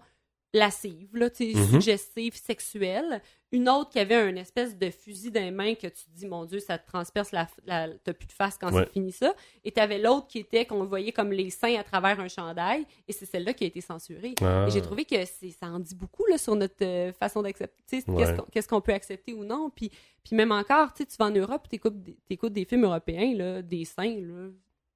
lascive, 0.57 1.09
là, 1.17 1.29
tu 1.31 1.53
sais, 1.53 1.59
Mhm. 1.59 1.71
suggestive, 1.71 2.35
sexuelle. 2.35 3.21
Une 3.53 3.69
autre 3.69 3.91
qui 3.91 3.99
avait 4.01 4.17
un 4.17 4.35
espèce 4.37 4.77
de 4.77 4.91
fusil 4.91 5.31
dans 5.31 5.41
les 5.43 5.51
mains 5.51 5.75
que 5.75 5.87
tu 5.87 6.05
te 6.05 6.11
dis, 6.13 6.27
mon 6.27 6.45
Dieu, 6.45 6.59
ça 6.59 6.79
te 6.79 6.87
transperce 6.87 7.31
la... 7.33 7.47
la 7.65 7.89
t'as 8.03 8.13
plus 8.13 8.27
de 8.27 8.33
face 8.33 8.59
quand 8.59 8.73
Ouais. 8.73 8.85
c'est 8.85 8.93
fini 8.93 9.13
ça. 9.13 9.35
Et 9.65 9.71
t'avais 9.71 9.99
l'autre 9.99 10.27
qui 10.27 10.39
était, 10.41 10.65
qu'on 10.67 10.85
voyait 10.85 11.13
comme 11.13 11.31
les 11.33 11.51
seins 11.51 11.77
à 11.79 11.85
travers 11.85 12.19
un 12.21 12.29
chandail, 12.29 12.87
et 13.07 13.13
c'est 13.13 13.27
celle-là 13.27 13.53
qui 13.55 13.65
a 13.65 13.67
été 13.69 13.81
censurée. 13.81 14.35
Ah. 14.41 14.67
Et 14.67 14.71
j'ai 14.71 14.83
trouvé 14.83 15.05
que 15.05 15.17
ça 15.25 15.67
en 15.67 15.79
dit 15.79 15.95
beaucoup 15.95 16.25
là, 16.27 16.39
sur 16.39 16.57
notre 16.57 16.83
euh, 16.85 17.13
façon 17.13 17.43
d'accepter, 17.43 18.03
Ouais. 18.09 18.25
qu'est-ce, 18.51 18.69
qu'on, 18.69 18.81
peut 18.81 18.93
accepter 18.93 19.33
ou 19.35 19.45
non. 19.45 19.71
Puis, 19.71 19.91
puis 20.25 20.35
même 20.35 20.53
encore, 20.53 20.93
tu 20.95 21.05
vas 21.19 21.27
en 21.27 21.31
Europe, 21.31 21.69
tu 21.71 21.77
écoutes, 22.31 22.53
des 22.53 22.65
films 22.65 22.85
européens, 22.85 23.35
là, 23.37 23.63
des 23.63 23.85
seins. 23.85 24.21
Là. 24.21 24.49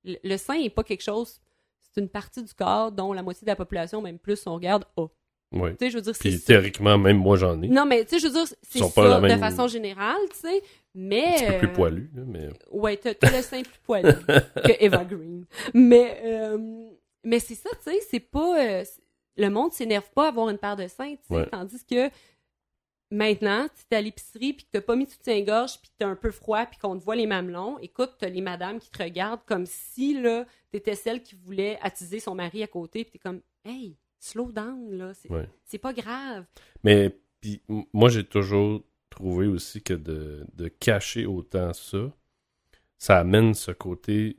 Le, 0.05 0.17
le 0.25 0.37
sein 0.37 0.59
n'est 0.59 0.71
pas 0.71 0.83
quelque 0.83 1.03
chose, 1.03 1.41
c'est 1.79 2.01
une 2.01 2.09
partie 2.09 2.43
du 2.43 2.53
corps 2.55 2.91
dont 2.91 3.13
la 3.13 3.23
moitié 3.23 3.45
de 3.45 3.51
la 3.51 3.57
population, 3.57 4.01
même 4.03 4.19
plus, 4.19 4.47
on 4.47 4.55
regarde, 4.55 4.85
a. 4.97 5.07
Ouais. 5.53 5.73
Tu 5.73 5.79
sais, 5.87 5.91
je 5.91 5.97
veux 5.97 6.03
dire, 6.03 6.13
Puis 6.19 6.39
théoriquement, 6.41 6.97
même 6.97 7.17
moi, 7.19 7.37
j'en 7.37 7.61
ai. 7.63 7.69
Non, 7.69 7.85
mais 7.85 8.05
tu 8.05 8.11
sais, 8.11 8.19
je 8.21 8.27
veux 8.29 8.33
dire, 8.33 8.47
c'est 8.63 8.79
ça 8.79 8.87
pas 8.95 9.09
la 9.09 9.17
de 9.21 9.27
même- 9.27 9.41
façon 9.41 9.67
générale, 9.67 10.21
tu 10.33 10.39
sais. 10.49 10.63
Mais. 10.95 11.27
Un 11.27 11.33
petit 11.33 11.45
peu 11.53 11.59
plus 11.59 11.69
euh, 11.69 11.73
poilu, 11.73 12.11
là, 12.15 12.23
mais... 12.27 12.49
Ouais, 12.71 12.97
t'as, 12.97 13.15
le 13.37 13.43
sein 13.43 13.63
plus 13.63 13.79
poilu 13.85 14.13
que 14.65 14.73
Eva 14.85 15.05
Green. 15.05 15.45
Mais, 15.75 16.21
euh, 16.25 16.59
mais 17.25 17.39
c'est 17.41 17.55
ça, 17.57 17.71
tu 17.85 17.91
sais, 17.91 18.01
c'est 18.09 18.21
pas. 18.21 18.61
euh, 18.65 18.85
le 19.37 19.49
monde 19.49 19.73
s'énerve 19.73 20.09
pas 20.15 20.27
à 20.27 20.29
avoir 20.29 20.49
une 20.51 20.59
paire 20.59 20.77
de 20.77 20.87
seins, 20.87 21.15
tu 21.15 21.19
sais, 21.29 21.35
Ouais. 21.35 21.47
tandis 21.51 21.85
que 21.85 22.11
maintenant, 23.11 23.67
tu 23.69 23.83
es 23.91 23.97
à 23.97 24.01
l'épicerie 24.01 24.53
puis 24.53 24.65
que 24.67 24.71
t'as 24.73 24.81
pas 24.81 24.95
mis 24.97 25.07
tes 25.07 25.43
gorges 25.43 25.79
puis 25.81 25.89
que 25.91 25.95
t'as 25.99 26.07
un 26.07 26.15
peu 26.17 26.31
froid 26.31 26.65
puis 26.67 26.79
qu'on 26.79 26.97
te 26.99 27.03
voit 27.05 27.17
les 27.17 27.27
mamelons, 27.27 27.79
écoute, 27.81 28.13
t'as 28.19 28.29
les 28.29 28.41
madames 28.41 28.79
qui 28.79 28.91
te 28.91 29.03
regardent 29.03 29.45
comme 29.47 29.67
si, 29.67 30.21
là, 30.21 30.45
t'étais 30.71 30.95
celle 30.95 31.23
qui 31.23 31.35
voulait 31.35 31.79
attiser 31.83 32.21
son 32.21 32.35
mari 32.35 32.63
à 32.63 32.67
côté 32.69 33.05
puis 33.05 33.13
t'es 33.13 33.19
comme, 33.19 33.41
hey, 33.65 33.97
slow 34.21 34.53
down, 34.53 34.93
là, 34.97 35.13
c'est, 35.15 35.31
Ouais. 35.31 35.49
pas 35.81 35.93
grave. 35.93 36.45
Mais 36.85 37.19
puis, 37.41 37.63
moi, 37.93 38.09
j'ai 38.11 38.25
toujours 38.25 38.83
trouvé 39.09 39.47
aussi 39.47 39.83
que 39.83 39.95
de, 39.95 40.47
de 40.55 40.69
cacher 40.69 41.27
autant 41.27 41.73
ça, 41.73 42.13
ça 42.99 43.19
amène 43.19 43.55
ce 43.55 43.71
côté. 43.73 44.37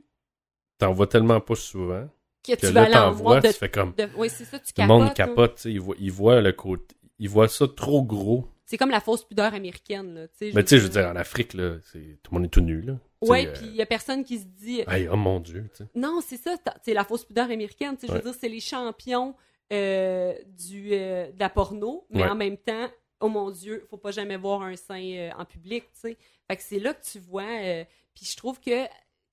T'en 0.78 0.92
vois 0.92 1.06
tellement 1.06 1.40
pas 1.40 1.54
souvent 1.54 2.08
Que, 2.44 2.54
que 2.54 2.66
tu 2.66 2.72
là, 2.72 2.86
t'en 2.90 3.10
vois, 3.12 3.40
de, 3.40 3.48
tu 3.48 3.54
fais 3.54 3.68
comme. 3.70 3.92
de- 3.94 4.08
Oui, 4.16 4.28
c'est 4.30 4.44
ça, 4.44 4.58
tu 4.58 4.72
Tout 4.72 4.80
le 4.82 4.86
monde 4.88 5.12
capotes, 5.14 5.56
capote, 5.56 5.64
il 5.66 5.80
voit, 5.80 5.96
il 5.98 6.12
voit 6.12 6.40
le 6.40 6.52
côté. 6.52 6.96
Il 7.18 7.28
voit 7.28 7.48
ça 7.48 7.66
trop 7.68 8.02
gros. 8.02 8.48
C'est 8.64 8.78
comme 8.78 8.90
la 8.90 9.00
fausse 9.00 9.24
pudeur 9.24 9.52
américaine, 9.52 10.14
là. 10.14 10.26
Mais 10.54 10.64
tu 10.64 10.68
sais, 10.70 10.78
je 10.78 10.84
veux 10.84 10.88
dire, 10.88 11.06
en 11.08 11.16
Afrique, 11.16 11.52
là, 11.54 11.76
tout 11.92 11.98
le 11.98 12.38
monde 12.38 12.44
est 12.46 12.48
tout 12.48 12.60
nu, 12.62 12.80
là. 12.80 12.98
Ouais, 13.20 13.46
euh, 13.46 13.52
puis 13.52 13.66
il 13.66 13.76
y 13.76 13.82
a 13.82 13.86
personne 13.86 14.24
qui 14.24 14.38
se 14.38 14.46
dit 14.46 14.82
hey, 14.88 15.06
oh 15.08 15.16
mon 15.16 15.38
Dieu, 15.38 15.68
tu 15.72 15.84
sais. 15.84 15.90
non, 15.94 16.20
c'est 16.24 16.36
ça, 16.38 16.56
c'est 16.82 16.94
la 16.94 17.04
fausse 17.04 17.24
pudeur 17.24 17.50
américaine, 17.50 17.94
tu 17.96 18.02
sais, 18.02 18.06
je 18.08 18.12
Ouais. 18.12 18.18
veux 18.18 18.30
dire 18.30 18.38
c'est 18.40 18.48
les 18.48 18.58
champions 18.60 19.36
euh, 19.72 20.34
du, 20.46 20.90
euh, 20.92 21.30
de 21.32 21.38
la 21.40 21.48
porno, 21.48 22.06
mais 22.10 22.22
Ouais. 22.22 22.28
en 22.28 22.34
même 22.34 22.56
temps, 22.56 22.88
oh 23.20 23.28
mon 23.28 23.50
Dieu, 23.50 23.84
faut 23.88 23.96
pas 23.96 24.10
jamais 24.10 24.36
voir 24.36 24.62
un 24.62 24.76
sein 24.76 25.02
euh, 25.02 25.30
en 25.38 25.44
public, 25.44 25.84
tu 25.94 26.00
sais. 26.00 26.16
Fait 26.50 26.56
que 26.56 26.62
c'est 26.62 26.78
là 26.78 26.92
que 26.94 27.02
tu 27.04 27.18
vois. 27.18 27.44
puis 28.14 28.26
je 28.26 28.36
trouve 28.36 28.60
que, 28.60 28.84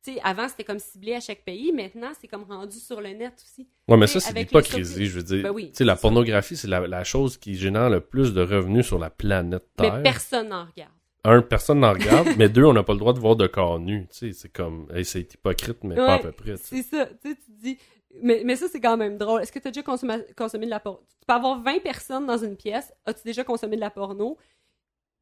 tu 0.01 0.13
sais, 0.13 0.21
avant 0.23 0.47
c'était 0.47 0.63
comme 0.63 0.79
ciblé 0.79 1.13
à 1.13 1.19
chaque 1.19 1.43
pays, 1.43 1.73
maintenant 1.73 2.11
c'est 2.21 2.27
comme 2.27 2.43
rendu 2.43 2.77
sur 2.79 3.01
le 3.01 3.09
net 3.09 3.33
aussi. 3.43 3.67
Ouais, 3.89 3.97
mais 3.97 4.07
ça, 4.07 4.19
c'est 4.21 4.31
l'hypocrisie, 4.33 5.07
je 5.07 5.17
veux 5.17 5.23
dire. 5.23 5.43
Ben 5.43 5.51
oui, 5.51 5.71
tu 5.71 5.77
sais, 5.77 5.83
la 5.83 5.97
pornographie, 5.97 6.55
c'est 6.55 6.69
la, 6.69 6.87
la 6.87 7.03
chose 7.03 7.37
qui 7.37 7.55
génère 7.55 7.89
le 7.89 7.99
plus 7.99 8.33
de 8.33 8.41
revenus 8.41 8.85
sur 8.85 8.99
la 8.99 9.09
planète 9.09 9.65
Terre. 9.75 9.95
Mais 9.97 10.03
personne 10.03 10.49
n'en 10.49 10.65
regarde. 10.65 10.93
Un, 11.25 11.41
personne 11.41 11.81
n'en 11.81 11.91
regarde, 11.91 12.29
mais 12.37 12.47
deux, 12.47 12.63
on 12.63 12.71
n'a 12.71 12.81
pas 12.83 12.93
le 12.93 12.99
droit 12.99 13.11
de 13.11 13.19
voir 13.19 13.35
de 13.35 13.45
corps 13.45 13.77
nus. 13.77 14.07
Tu 14.09 14.17
sais, 14.17 14.31
c'est 14.31 14.47
comme, 14.49 14.87
hey, 14.95 15.03
c'est 15.03 15.33
hypocrite, 15.33 15.83
mais 15.83 15.95
pas 15.95 16.13
à 16.13 16.19
peu 16.19 16.31
près. 16.31 16.55
C'est 16.55 16.81
ça, 16.81 17.07
tu 17.07 17.29
sais, 17.31 17.35
tu 17.35 17.51
te 17.51 17.61
dis. 17.61 17.77
Mais, 18.21 18.41
mais 18.43 18.55
ça, 18.55 18.67
c'est 18.67 18.81
quand 18.81 18.97
même 18.97 19.17
drôle. 19.17 19.41
Est-ce 19.41 19.51
que 19.51 19.59
tu 19.59 19.67
as 19.67 19.71
déjà 19.71 19.83
consommé, 19.83 20.15
consommé 20.35 20.65
de 20.65 20.71
la 20.71 20.79
porno? 20.79 20.99
Tu 21.19 21.25
peux 21.27 21.33
avoir 21.33 21.61
20 21.61 21.79
personnes 21.81 22.25
dans 22.25 22.37
une 22.37 22.55
pièce. 22.55 22.91
As-tu 23.05 23.21
déjà 23.23 23.43
consommé 23.43 23.75
de 23.75 23.81
la 23.81 23.91
porno? 23.91 24.37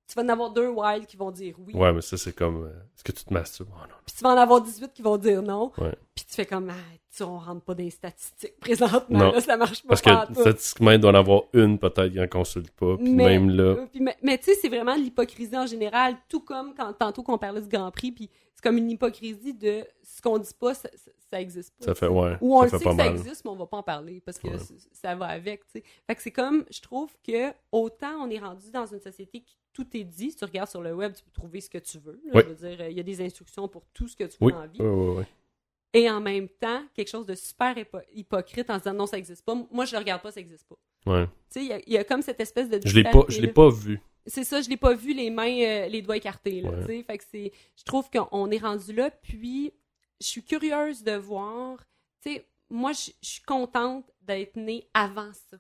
Tu 0.08 0.16
vas 0.16 0.22
en 0.24 0.30
avoir 0.30 0.52
deux 0.52 0.70
wild 0.70 1.06
qui 1.06 1.18
vont 1.18 1.32
dire 1.32 1.54
oui. 1.60 1.74
Ouais, 1.76 1.92
mais 1.92 2.00
ça, 2.00 2.16
c'est 2.16 2.32
comme, 2.32 2.64
euh, 2.64 2.70
est-ce 2.96 3.04
que 3.04 3.12
tu 3.12 3.26
te 3.26 3.34
masturbes? 3.34 3.68
Oh, 3.74 3.80
non. 3.82 3.96
Puis 4.06 4.16
tu 4.16 4.24
vas 4.24 4.30
en 4.30 4.38
avoir 4.38 4.62
18 4.62 4.94
qui 4.94 5.02
vont 5.02 5.18
dire 5.18 5.42
non. 5.42 5.74
Ouais. 5.78 5.94
Puis 6.16 6.24
tu 6.24 6.34
fais 6.34 6.46
comme, 6.46 6.70
ah, 6.70 6.74
tu, 7.14 7.24
on 7.24 7.38
rentre 7.38 7.62
pas 7.66 7.74
dans 7.74 7.84
les 7.84 7.90
statistiques 7.90 8.58
présentement. 8.62 9.20
Non. 9.20 9.32
Là, 9.34 9.42
ça 9.42 9.58
marche 9.58 9.82
pas. 9.84 9.90
Parce 9.90 10.02
que 10.02 10.34
statistiquement, 10.40 10.92
il 10.92 11.00
doit 11.02 11.12
en 11.12 11.16
avoir 11.16 11.42
une 11.52 11.78
peut-être 11.78 12.08
qui 12.08 12.22
en 12.22 12.28
consulte 12.30 12.72
pas. 12.72 12.96
Puis 12.96 13.12
Mais- 13.12 13.26
même 13.26 13.50
là, 13.50 13.64
Euh, 13.64 13.86
puis, 13.92 14.00
mais 14.00 14.16
mais 14.24 14.38
tu 14.38 14.46
sais, 14.46 14.54
c'est 14.62 14.70
vraiment 14.70 14.96
de 14.96 15.02
l'hypocrisie 15.02 15.58
en 15.58 15.66
général, 15.66 16.16
tout 16.30 16.40
comme 16.40 16.74
quand 16.74 16.94
tantôt 16.94 17.22
qu'on 17.22 17.38
parlait 17.38 17.62
du 17.62 17.68
Grand 17.68 17.92
Prix, 17.92 18.14
puis 18.14 18.30
c'est 18.56 18.64
comme 18.64 18.78
une 18.78 18.90
hypocrisie 18.90 19.54
de 19.56 19.84
ce 20.18 20.22
qu'on 20.22 20.38
dit 20.40 20.50
pas, 20.60 20.74
ça, 20.74 20.90
ça, 21.30 21.40
existe 21.40 21.74
pas. 21.78 21.86
ça 21.86 21.96
fait, 21.96 22.08
ouais, 22.08 22.38
Ou 22.42 22.56
on 22.56 22.60
ça 22.62 22.66
le 22.66 22.70
fait 22.72 22.78
sait 22.80 22.84
pas 22.86 22.92
que 22.92 22.98
ça 22.98 23.04
mal. 23.04 23.16
existe, 23.16 23.46
mais 23.46 23.52
on 23.52 23.56
va 23.56 23.68
pas 23.68 23.78
en 23.78 23.84
parler 23.84 24.20
parce 24.22 24.40
que 24.40 24.48
Ouais. 24.48 24.58
ça 24.92 25.14
va 25.16 25.28
avec, 25.28 25.62
tu 25.68 25.74
sais. 25.74 25.84
Fait 26.08 26.16
que 26.16 26.22
c'est 26.22 26.32
comme, 26.32 26.66
je 26.72 26.82
trouve 26.82 27.16
que 27.26 27.52
autant 27.72 28.16
on 28.26 28.30
est 28.30 28.40
rendu 28.40 28.72
dans 28.72 28.86
une 28.88 29.00
société 29.00 29.42
qui 29.42 29.58
tout 29.74 29.86
est 29.96 30.04
dit, 30.04 30.32
si 30.32 30.36
tu 30.38 30.44
regardes 30.46 30.70
sur 30.70 30.82
le 30.82 30.94
web, 30.94 31.14
tu 31.14 31.24
peux 31.24 31.30
trouver 31.32 31.62
ce 31.62 31.70
que 31.70 31.78
tu 31.78 32.00
veux. 32.00 32.20
là. 32.26 32.32
Oui. 32.34 32.42
Je 32.44 32.48
veux 32.50 32.56
dire, 32.70 32.82
euh, 32.82 32.90
il 32.90 32.98
y 32.98 33.00
a 33.00 33.04
des 33.04 33.22
instructions 33.22 33.68
pour 33.68 33.86
tout 33.94 34.08
ce 34.08 34.16
que 34.16 34.24
tu 34.24 34.36
Oui, 34.42 34.52
as 34.54 34.58
envie. 34.62 34.82
ouais, 34.82 34.88
ouais, 34.88 35.16
ouais. 35.18 35.28
Et 35.94 36.10
en 36.10 36.20
même 36.20 36.50
temps, 36.50 36.84
quelque 36.96 37.10
chose 37.10 37.26
de 37.28 37.36
super 37.36 37.76
hypo- 37.78 38.02
hypocrite 38.14 38.70
en 38.72 38.78
disant 38.78 38.94
non, 38.94 39.06
ça 39.06 39.18
existe 39.20 39.46
pas. 39.46 39.56
Moi, 39.72 39.86
je 39.86 39.94
le 39.94 40.00
regarde 40.00 40.22
pas, 40.24 40.32
ça 40.32 40.40
existe 40.40 40.68
pas. 40.68 40.76
Ouais. 41.12 41.26
Tu 41.26 41.32
sais, 41.50 41.62
il 41.62 41.68
y 41.68 41.74
a- 41.74 41.80
il 41.86 41.94
y, 41.94 41.98
a 41.98 42.04
comme 42.04 42.22
cette 42.24 42.40
espèce 42.42 42.70
de 42.70 42.80
Je 42.84 42.96
l'ai 42.96 43.04
pas, 43.04 43.24
je 43.30 43.40
l'ai 43.40 43.48
pas 43.54 43.70
vu. 43.70 44.02
C'est 44.26 44.44
ça, 44.44 44.60
je 44.62 44.70
l'ai 44.70 44.76
pas 44.78 44.94
vu 44.94 45.14
les 45.14 45.30
mains, 45.30 45.58
euh, 45.62 45.88
les 45.88 46.02
doigts 46.02 46.18
écartés. 46.18 46.60
Là, 46.62 46.72
Ouais. 46.72 46.80
tu 46.82 46.86
sais. 46.88 47.04
Fait 47.04 47.18
que 47.18 47.24
c'est, 47.32 47.52
je 47.78 47.84
trouve 47.86 48.10
qu'on 48.10 48.52
est 48.52 48.58
rendu 48.58 48.92
là. 48.94 49.10
Puis, 49.10 49.72
je 50.22 50.28
suis 50.28 50.44
curieuse 50.44 51.04
de 51.04 51.14
voir. 51.14 51.78
Tu 52.22 52.34
sais, 52.34 52.48
moi, 52.70 52.92
je 52.94 53.12
je 53.22 53.30
suis 53.30 53.44
contente 53.44 54.10
d'être 54.22 54.56
née 54.56 54.90
avant 54.94 55.32
ça, 55.34 55.58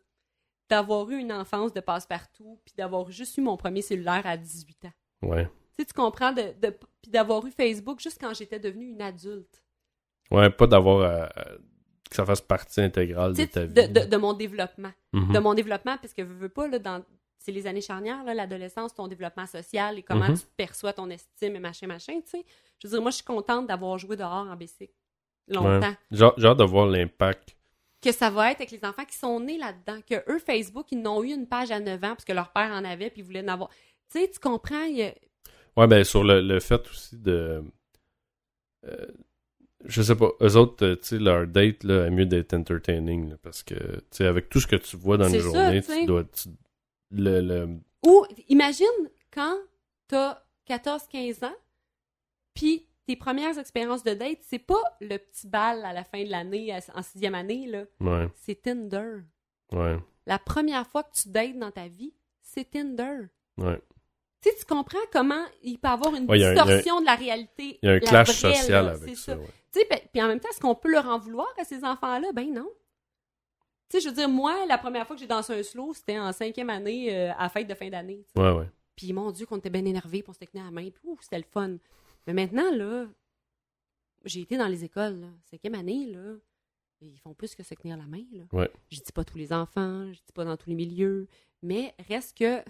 d'avoir 0.70 1.10
eu 1.10 1.18
une 1.20 1.32
enfance 1.32 1.74
de 1.74 1.80
passe-partout, 1.80 2.60
puis 2.66 2.74
d'avoir 2.78 3.10
juste 3.12 3.38
eu 3.38 3.42
mon 3.42 3.58
premier 3.58 3.82
cellulaire 3.82 4.26
à 4.26 4.36
18 4.38 4.86
ans. 4.86 4.94
Ouais. 5.22 5.50
Tu 5.78 5.86
comprends, 5.94 6.32
de, 6.34 6.54
de- 6.60 6.76
puis 7.02 7.12
d'avoir 7.12 7.46
eu 7.46 7.52
Facebook 7.52 8.00
juste 8.00 8.20
quand 8.20 8.34
j'étais 8.34 8.60
devenue 8.60 8.90
une 8.90 9.02
adulte. 9.02 9.64
Ouais, 10.32 10.50
pas 10.50 10.66
d'avoir 10.68 11.04
à- 11.04 11.30
que 12.10 12.16
ça 12.16 12.26
fasse 12.26 12.42
partie 12.42 12.82
intégrale 12.82 13.34
de 13.34 13.46
ta 13.46 13.66
vie. 13.66 13.74
de, 13.74 13.82
de- 14.00 14.06
de 14.06 14.18
mon 14.18 14.34
développement. 14.34 14.92
Mhm. 15.14 15.34
de 15.34 15.40
mon 15.40 15.54
développement, 15.54 15.98
parce 15.98 16.14
que 16.14 16.22
veux, 16.24 16.34
veux 16.36 16.50
pas, 16.50 16.68
là, 16.68 16.80
dans, 16.80 17.04
c'est 17.40 17.52
les 17.52 17.68
années 17.68 17.82
charnières, 17.82 18.24
là, 18.24 18.34
l'adolescence, 18.34 18.94
ton 18.94 19.08
développement 19.08 19.46
social 19.46 19.98
et 19.98 20.04
comment 20.04 20.28
Mhm. 20.30 20.38
tu 20.38 20.46
perçois 20.58 20.94
ton 20.94 21.10
estime 21.10 21.56
et 21.56 21.60
machin, 21.60 21.88
machin, 21.88 22.20
tu 22.22 22.30
sais. 22.32 22.46
Je 22.82 22.88
veux 22.88 22.92
dire, 22.94 23.02
moi, 23.02 23.12
je 23.12 23.18
suis 23.18 23.26
contente 23.26 23.68
d'avoir 23.68 23.98
joué 23.98 24.16
dehors 24.16 24.48
en 24.48 24.56
bicycle 24.56 24.94
longtemps. 25.48 25.96
J'ai 26.12 26.24
hâte- 26.24 26.34
j'ai 26.38 26.48
hâte 26.48 26.58
de 26.58 26.64
voir 26.64 26.88
l'impact. 26.88 27.56
Que 28.02 28.12
ça 28.12 28.30
va 28.30 28.52
être 28.52 28.58
avec 28.62 28.72
les 28.72 28.84
enfants 28.86 29.06
qui 29.06 29.16
sont 29.18 29.40
nés 29.40 29.58
là-dedans, 29.58 30.00
que 30.08 30.16
eux, 30.32 30.40
Facebook, 30.40 30.86
ils 30.92 31.02
n'ont 31.02 31.24
eu 31.24 31.30
une 31.34 31.48
page 31.48 31.72
à 31.72 31.80
9 31.80 32.04
ans 32.04 32.10
parce 32.10 32.26
que 32.26 32.34
leur 32.34 32.52
père 32.52 32.72
en 32.72 32.84
avait 32.86 33.10
puis 33.10 33.22
ils 33.22 33.24
voulaient 33.26 33.44
en 33.44 33.48
avoir. 33.54 33.70
Tu 34.12 34.20
sais, 34.20 34.30
tu 34.30 34.40
comprends, 34.40 34.84
il 34.84 34.98
y 34.98 35.04
a- 35.04 35.16
Ouais, 35.76 35.88
ben 35.88 36.04
sur 36.04 36.24
le, 36.24 36.42
le 36.42 36.60
fait 36.60 36.82
aussi 36.90 37.18
de. 37.18 37.64
euh, 38.86 39.06
je 39.86 40.02
sais 40.02 40.16
pas, 40.16 40.30
eux 40.42 40.56
autres, 40.58 40.86
euh, 40.86 40.96
tu 40.96 41.04
sais, 41.08 41.20
leur 41.20 41.48
date, 41.48 41.84
là, 41.84 42.06
est 42.06 42.10
mieux 42.10 42.26
d'être 42.26 42.54
entertaining, 42.54 43.30
là, 43.32 43.36
parce 43.42 43.64
que, 43.64 43.74
tu 43.76 44.02
sais, 44.12 44.26
avec 44.26 44.50
tout 44.50 44.60
ce 44.60 44.68
que 44.68 44.76
tu 44.76 44.98
vois 44.98 45.18
dans 45.18 45.30
une 45.30 45.40
journée, 45.40 45.82
tu 45.82 46.06
dois. 46.06 46.24
tu- 46.24 46.50
le, 47.12 47.42
le- 47.42 47.80
Ou, 48.06 48.26
imagine 48.50 48.86
quand 49.34 49.58
t'as 50.08 50.42
14-15 50.68 51.46
ans, 51.46 51.56
puis 52.54 52.88
tes 53.06 53.16
premières 53.16 53.58
expériences 53.58 54.04
de 54.04 54.14
date, 54.14 54.40
c'est 54.42 54.60
pas 54.60 54.82
le 55.00 55.18
petit 55.18 55.48
bal 55.48 55.84
à 55.86 55.94
la 55.94 56.04
fin 56.04 56.24
de 56.24 56.30
l'année, 56.30 56.78
en 56.94 57.02
sixième 57.02 57.36
année, 57.36 57.68
là. 57.68 57.84
Ouais, 58.02 58.28
C'est 58.36 58.62
Tinder. 58.62 59.20
ouais, 59.72 59.98
La 60.26 60.40
première 60.40 60.86
fois 60.88 61.04
que 61.04 61.14
tu 61.14 61.30
dates 61.30 61.58
dans 61.58 61.72
ta 61.72 61.88
vie, 61.88 62.14
c'est 62.42 62.70
Tinder. 62.70 63.28
ouais. 63.58 63.80
Tu 64.40 64.50
sais, 64.52 64.56
tu 64.60 64.66
comprends 64.66 65.00
comment 65.12 65.44
il 65.64 65.80
peut 65.80 65.88
y 65.88 65.92
avoir 65.92 66.14
une 66.14 66.30
Ouais, 66.30 66.44
un- 66.44 66.54
distorsion 66.54 67.02
de 67.02 67.06
la 67.08 67.16
réalité. 67.16 67.80
Il 67.82 67.88
y 67.88 67.90
a 67.90 67.94
un 67.96 68.00
la 68.00 68.00
clash 68.02 68.40
vraie, 68.44 68.54
social 68.54 68.86
là, 68.86 68.92
avec 68.92 69.18
ça. 69.18 69.36
Tu 69.36 69.80
sais, 69.80 69.88
puis 70.14 70.22
en 70.22 70.28
même 70.28 70.40
temps, 70.40 70.48
est-ce 70.50 70.60
qu'on 70.60 70.76
peut 70.76 70.92
leur 70.92 71.08
en 71.08 71.18
vouloir 71.18 71.48
à 71.60 71.64
ces 71.64 71.84
enfants-là? 71.84 72.32
Ben 72.34 72.54
non. 72.54 72.70
Tu 73.90 73.98
sais, 73.98 74.04
je 74.04 74.10
veux 74.10 74.16
dire, 74.16 74.28
moi, 74.30 74.66
la 74.68 74.78
première 74.78 75.08
fois 75.08 75.16
que 75.16 75.20
j'ai 75.22 75.28
dansé 75.28 75.54
un 75.54 75.64
slow, 75.64 75.94
c'était 75.94 76.20
en 76.20 76.32
cinquième 76.34 76.70
année, 76.70 77.16
euh, 77.16 77.32
à 77.38 77.44
la 77.44 77.50
fête 77.50 77.68
de 77.68 77.74
fin 77.74 77.90
d'année. 77.90 78.26
tu 78.28 78.32
sais. 78.36 78.40
Ouais, 78.46 78.52
ouais. 78.58 78.70
Puis 78.96 79.14
mon 79.14 79.32
Dieu, 79.32 79.46
qu'on 79.46 79.58
était 79.58 79.70
bien 79.70 79.86
énervés, 79.86 80.22
puis 80.24 80.30
on 80.30 80.34
s'était 80.34 80.48
tenu 80.48 80.62
à 80.62 80.66
la 80.66 80.72
main, 80.72 80.90
puis 80.90 81.02
ouf, 81.06 81.20
c'était 81.22 81.38
le 81.38 81.46
fun. 81.50 81.78
Mais 82.26 82.34
maintenant, 82.34 82.70
là, 82.72 83.06
j'ai 84.26 84.42
été 84.42 84.58
dans 84.58 84.68
les 84.68 84.84
écoles, 84.84 85.22
là, 85.22 85.28
cinquième 85.50 85.76
année, 85.76 86.06
là, 86.08 86.36
ils 87.02 87.18
font 87.20 87.34
plus 87.34 87.56
que 87.56 87.64
se 87.64 87.76
tenir 87.76 87.96
la 87.96 88.06
main, 88.08 88.24
là. 88.34 88.44
Ouais. 88.52 88.70
Je 88.92 89.00
dis 89.00 89.12
pas 89.14 89.24
tous 89.24 89.38
les 89.38 89.54
enfants, 89.54 90.08
je 90.12 90.18
dis 90.20 90.34
pas 90.34 90.44
dans 90.44 90.58
tous 90.58 90.70
les 90.70 90.76
milieux, 90.76 91.28
mais 91.62 91.94
reste 92.10 92.38
que 92.38 92.62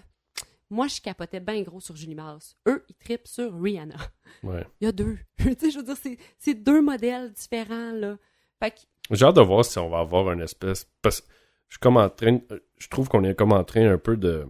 moi, 0.70 0.86
je 0.86 1.00
capotais 1.00 1.40
bien 1.40 1.62
gros 1.62 1.80
sur 1.80 1.96
Julie 1.96 2.14
Mars. 2.14 2.54
Eux, 2.68 2.84
ils 2.90 2.94
tripent 2.94 3.26
sur 3.26 3.58
Rihanna. 3.60 3.96
ouais. 4.42 4.66
Il 4.80 4.84
y 4.84 4.88
a 4.88 4.92
deux. 4.92 5.18
tu 5.38 5.54
sais, 5.58 5.70
je 5.70 5.78
veux 5.78 5.84
dire, 5.84 5.96
c'est- 5.96 6.18
c'est 6.38 6.54
deux 6.54 6.82
modèles 6.82 7.32
différents, 7.32 7.92
là. 7.92 8.18
Fait 8.62 8.70
que, 8.72 8.80
J'ai 9.10 9.24
hâte 9.24 9.36
de 9.36 9.40
voir 9.40 9.64
si 9.64 9.78
on 9.78 9.88
va 9.88 9.98
avoir 10.00 10.30
une 10.32 10.40
espèce. 10.42 10.86
Parce 11.02 11.20
que 11.20 11.26
je 11.68 11.74
suis 11.74 11.80
comme 11.80 11.96
en 11.96 12.08
train. 12.10 12.38
Je 12.78 12.88
trouve 12.88 13.08
qu'on 13.08 13.24
est 13.24 13.34
comme 13.34 13.52
en 13.52 13.64
train 13.64 13.90
un 13.90 13.98
peu 13.98 14.16
de. 14.16 14.46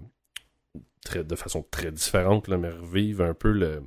Très, 1.05 1.25
de 1.25 1.37
façon 1.37 1.65
très 1.71 1.91
différente, 1.93 2.49
là, 2.49 2.59
mais 2.59 2.71
revivre 2.71 3.25
un 3.25 3.33
peu 3.33 3.51
le, 3.53 3.83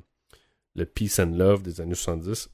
le 0.75 0.85
peace 0.85 1.19
and 1.19 1.35
love 1.35 1.61
des 1.61 1.79
années 1.81 1.93
70. 1.93 2.49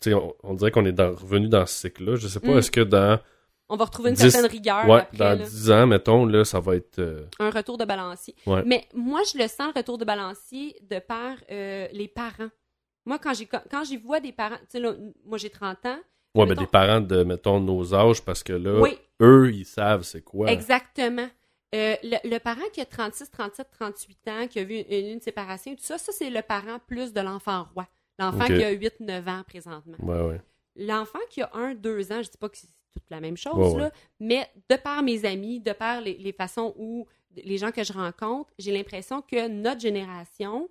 Tu 0.00 0.10
sais, 0.10 0.14
on, 0.14 0.34
on 0.42 0.54
dirait 0.54 0.70
qu'on 0.70 0.86
est 0.86 0.92
dans- 0.92 1.10
revenu 1.14 1.48
dans 1.48 1.66
ce 1.66 1.74
cycle-là. 1.88 2.14
Je 2.16 2.28
sais 2.28 2.40
pas, 2.40 2.54
Mm. 2.54 2.58
est-ce 2.58 2.70
que 2.70 2.80
dans. 2.80 3.20
on 3.68 3.76
va 3.76 3.84
retrouver 3.86 4.10
une 4.10 4.16
certaine 4.16 4.46
rigueur 4.50 4.88
ouais, 4.88 5.00
après, 5.00 5.16
dans 5.18 5.38
là. 5.38 5.44
10 5.44 5.70
ans, 5.72 5.86
mettons, 5.88 6.24
là, 6.24 6.44
ça 6.44 6.60
va 6.60 6.76
être. 6.76 6.98
euh, 7.00 7.26
un 7.40 7.50
retour 7.50 7.76
de 7.76 7.84
balancier. 7.84 8.34
Ouais. 8.46 8.62
Mais 8.64 8.86
moi, 8.94 9.20
je 9.30 9.36
le 9.38 9.48
sens, 9.48 9.72
le 9.74 9.78
retour 9.80 9.98
de 9.98 10.04
balancier, 10.04 10.76
de 10.88 11.00
par 11.00 11.36
euh, 11.50 11.88
les 11.92 12.08
parents. 12.08 12.48
Moi, 13.04 13.18
quand 13.18 13.34
j'ai 13.34 13.46
quand 13.46 13.84
j'y 13.84 13.96
vois 13.98 14.20
des 14.20 14.32
parents, 14.32 14.56
tu 14.60 14.64
sais, 14.70 14.80
là, 14.80 14.94
moi, 15.26 15.36
j'ai 15.36 15.50
30 15.50 15.84
ans. 15.86 15.98
Ouais, 16.34 16.44
ben 16.46 16.50
Mettons- 16.50 16.60
des 16.62 16.66
parents 16.66 17.00
de, 17.00 17.22
mettons, 17.24 17.60
nos 17.60 17.94
âges, 17.94 18.22
parce 18.22 18.42
que 18.42 18.52
là, 18.52 18.80
Oui, 18.80 18.98
eux, 19.22 19.52
ils 19.52 19.64
savent 19.64 20.02
c'est 20.02 20.22
quoi. 20.22 20.50
exactement. 20.50 21.28
Euh, 21.74 21.94
le, 22.02 22.16
le 22.28 22.38
parent 22.38 22.60
qui 22.72 22.80
a 22.80 22.84
36, 22.84 23.30
37, 23.30 23.68
38 23.70 24.28
ans, 24.28 24.46
qui 24.48 24.58
a 24.60 24.64
vu 24.64 24.76
une, 24.76 25.06
une 25.06 25.20
séparation, 25.20 25.72
tout 25.74 25.82
ça, 25.82 25.98
ça, 25.98 26.12
c'est 26.12 26.30
le 26.30 26.42
parent 26.42 26.78
plus 26.86 27.12
de 27.12 27.20
l'enfant 27.20 27.66
roi. 27.74 27.86
L'enfant 28.18 28.46
qui 28.46 28.62
a 28.62 28.70
8, 28.70 29.00
9 29.00 29.28
ans 29.28 29.42
présentement. 29.46 29.96
Ouais, 30.00 30.20
ouais. 30.22 30.40
L'enfant 30.76 31.18
qui 31.30 31.42
a 31.42 31.50
1, 31.54 31.74
2 31.74 32.12
ans, 32.12 32.22
je 32.22 32.30
dis 32.30 32.38
pas 32.38 32.48
que 32.48 32.56
c'est 32.58 32.68
toute 32.92 33.10
la 33.10 33.20
même 33.20 33.36
chose, 33.36 33.74
ouais. 33.74 33.80
là, 33.80 33.90
mais 34.20 34.48
de 34.70 34.76
par 34.76 35.02
mes 35.02 35.24
amis, 35.24 35.58
de 35.60 35.72
par 35.72 36.00
les, 36.00 36.16
les 36.16 36.32
façons 36.32 36.74
où 36.78 37.06
les 37.36 37.58
gens 37.58 37.72
que 37.72 37.82
je 37.82 37.92
rencontre, 37.92 38.50
j'ai 38.58 38.70
l'impression 38.72 39.20
que 39.22 39.48
notre 39.48 39.80
génération, 39.80 40.68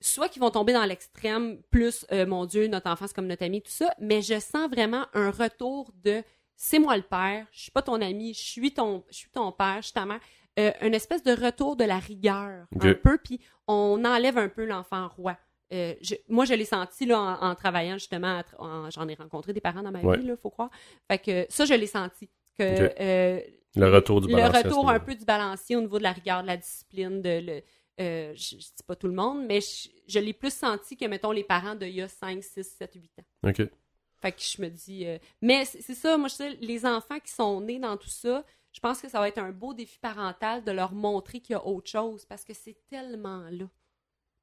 soit 0.00 0.28
qu'ils 0.28 0.40
vont 0.40 0.50
tomber 0.50 0.72
dans 0.72 0.84
l'extrême, 0.84 1.58
plus, 1.70 2.06
euh, 2.12 2.26
mon 2.26 2.46
Dieu, 2.46 2.66
notre 2.68 2.90
enfance 2.90 3.12
comme 3.12 3.26
notre 3.26 3.44
ami, 3.44 3.60
tout 3.62 3.70
ça, 3.70 3.92
mais 3.98 4.22
je 4.22 4.38
sens 4.40 4.70
vraiment 4.70 5.06
un 5.14 5.30
retour 5.30 5.92
de 6.04 6.22
c'est 6.56 6.78
moi 6.78 6.96
le 6.96 7.02
père, 7.02 7.46
je 7.52 7.60
suis 7.62 7.70
pas 7.70 7.82
ton 7.82 8.00
ami, 8.02 8.34
je 8.34 8.40
suis 8.42 8.72
ton, 8.74 9.04
je 9.10 9.16
suis 9.16 9.30
ton 9.30 9.50
père, 9.52 9.76
je 9.78 9.86
suis 9.86 9.92
ta 9.94 10.04
mère. 10.06 10.20
Euh, 10.58 10.72
une 10.82 10.94
espèce 10.94 11.22
de 11.22 11.32
retour 11.32 11.76
de 11.76 11.84
la 11.84 11.98
rigueur, 11.98 12.66
Ok. 12.74 12.84
un 12.84 12.94
peu, 12.94 13.18
puis 13.18 13.40
on 13.66 14.04
enlève 14.04 14.36
un 14.36 14.48
peu 14.48 14.64
l'enfant 14.66 15.08
roi. 15.08 15.38
Euh, 15.72 15.94
je- 16.02 16.16
moi, 16.28 16.44
je 16.44 16.52
l'ai 16.54 16.64
senti 16.64 17.06
là, 17.06 17.18
en, 17.40 17.50
en 17.50 17.54
travaillant 17.54 17.94
justement. 17.94 18.42
J'en 18.90 19.06
ai 19.08 19.14
rencontré 19.14 19.52
des 19.52 19.60
parents 19.60 19.82
dans 19.82 19.92
ma 19.92 20.00
Ouais. 20.00 20.18
vie, 20.18 20.24
il 20.26 20.36
faut 20.36 20.50
croire. 20.50 20.70
Fait 21.08 21.18
que 21.18 21.46
ça, 21.48 21.64
je 21.64 21.74
l'ai 21.74 21.86
senti. 21.86 22.28
Que, 22.58 22.90
euh, 23.00 23.40
Le 23.76 23.88
retour 23.94 24.20
du 24.20 24.26
le 24.28 24.34
balancier 24.34 24.62
ce 24.62 24.66
retour 24.68 24.90
un 24.90 24.98
peu 25.00 25.14
du 25.14 25.24
balancier 25.24 25.76
au 25.76 25.80
niveau 25.80 25.98
de 25.98 26.02
la 26.02 26.12
rigueur, 26.12 26.42
de 26.42 26.48
la 26.48 26.56
discipline, 26.56 27.22
de 27.22 27.40
le. 27.42 27.62
Euh, 28.00 28.32
je, 28.34 28.50
je 28.50 28.56
dis 28.56 28.82
pas 28.86 28.96
tout 28.96 29.08
le 29.08 29.14
monde, 29.14 29.44
mais 29.46 29.60
je, 29.60 29.88
je 30.06 30.18
l'ai 30.18 30.32
plus 30.32 30.52
senti 30.52 30.96
que, 30.96 31.04
mettons, 31.06 31.32
les 31.32 31.44
parents 31.44 31.74
d'il 31.74 31.90
y 31.90 32.02
a 32.02 32.08
5, 32.08 32.42
6, 32.42 32.62
7, 32.78 32.94
8 32.94 33.10
ans. 33.18 33.48
OK. 33.48 33.62
Fait 34.20 34.32
que 34.32 34.40
je 34.40 34.60
me 34.60 34.68
dis. 34.68 35.06
euh, 35.06 35.18
mais 35.40 35.64
c'est 35.64 35.94
ça, 35.94 36.16
moi, 36.18 36.28
je 36.28 36.34
sais, 36.34 36.50
les 36.60 36.84
enfants 36.84 37.18
qui 37.20 37.32
sont 37.32 37.60
nés 37.60 37.78
dans 37.78 37.96
tout 37.96 38.10
ça, 38.10 38.44
je 38.72 38.80
pense 38.80 39.00
que 39.00 39.08
ça 39.08 39.18
va 39.18 39.28
être 39.28 39.38
un 39.38 39.50
beau 39.52 39.74
défi 39.74 39.98
parental 39.98 40.62
de 40.62 40.70
leur 40.72 40.92
montrer 40.92 41.40
qu'il 41.40 41.54
y 41.54 41.56
a 41.56 41.66
autre 41.66 41.90
chose 41.90 42.24
parce 42.26 42.44
que 42.44 42.52
c'est 42.54 42.76
tellement 42.88 43.48
là. 43.50 43.68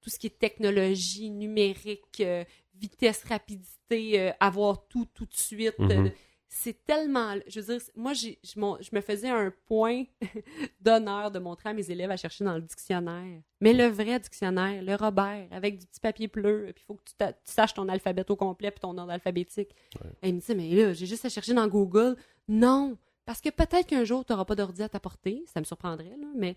Tout 0.01 0.09
ce 0.09 0.19
qui 0.19 0.27
est 0.27 0.37
technologie, 0.37 1.29
numérique, 1.29 2.19
euh, 2.21 2.43
vitesse, 2.75 3.23
rapidité, 3.23 4.31
avoir 4.39 4.87
tout 4.87 5.05
tout 5.13 5.25
de 5.25 5.33
suite. 5.35 5.77
Mhm. 5.79 5.91
euh, 6.07 6.09
c'est 6.49 6.85
tellement. 6.85 7.35
Je 7.47 7.59
veux 7.59 7.77
dire, 7.77 7.85
moi, 7.95 8.13
j'ai- 8.13 8.39
je, 8.43 8.59
me 8.95 9.01
faisais 9.01 9.29
un 9.29 9.51
point 9.67 10.03
d'honneur 10.81 11.29
de 11.31 11.39
montrer 11.39 11.69
à 11.69 11.73
mes 11.73 11.89
élèves 11.91 12.09
à 12.11 12.17
chercher 12.17 12.43
dans 12.45 12.55
le 12.55 12.61
dictionnaire. 12.61 13.41
Mais 13.59 13.73
le 13.73 13.87
vrai 13.87 14.19
dictionnaire, 14.19 14.81
le 14.81 14.95
Robert, 14.95 15.47
avec 15.51 15.77
du 15.79 15.85
petit 15.85 15.99
papier 15.99 16.27
bleu, 16.27 16.71
puis 16.73 16.83
il 16.83 16.85
faut 16.85 16.95
que 16.95 17.03
tu, 17.03 17.13
tu 17.17 17.33
saches 17.51 17.73
ton 17.73 17.89
alphabet 17.89 18.29
au 18.31 18.35
complet 18.35 18.71
puis 18.71 18.79
ton 18.79 18.97
ordre 18.97 19.11
alphabétique. 19.11 19.75
Ouais. 20.01 20.09
Et 20.23 20.29
il 20.29 20.35
me 20.35 20.39
dit, 20.39 20.55
mais 20.55 20.69
là, 20.69 20.93
j'ai 20.93 21.05
juste 21.05 21.25
à 21.25 21.29
chercher 21.29 21.53
dans 21.53 21.67
Google. 21.67 22.15
Non, 22.47 22.97
parce 23.25 23.41
que 23.41 23.49
peut-être 23.49 23.87
qu'un 23.87 24.05
jour, 24.05 24.23
tu 24.23 24.31
n'auras 24.31 24.45
pas 24.45 24.55
d'ordi 24.55 24.81
à 24.83 24.89
ta 24.89 24.99
portée. 24.99 25.43
Ça 25.53 25.59
me 25.59 25.65
surprendrait, 25.65 26.15
là, 26.19 26.27
mais. 26.35 26.55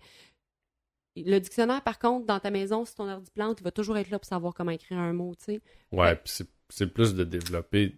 Le 1.17 1.39
dictionnaire, 1.39 1.81
par 1.83 1.99
contre, 1.99 2.25
dans 2.25 2.39
ta 2.39 2.49
maison, 2.51 2.85
si 2.85 2.95
ton 2.95 3.09
ordi 3.09 3.29
plante, 3.31 3.59
il 3.59 3.63
va 3.63 3.71
toujours 3.71 3.97
être 3.97 4.09
là 4.09 4.17
pour 4.17 4.25
savoir 4.25 4.53
comment 4.53 4.71
écrire 4.71 4.97
un 4.97 5.11
mot, 5.11 5.35
tu 5.35 5.43
sais. 5.43 5.61
Ouais, 5.91 6.15
puis 6.15 6.31
c'est- 6.33 6.49
c'est 6.69 6.87
plus 6.87 7.13
de 7.13 7.25
développer. 7.25 7.97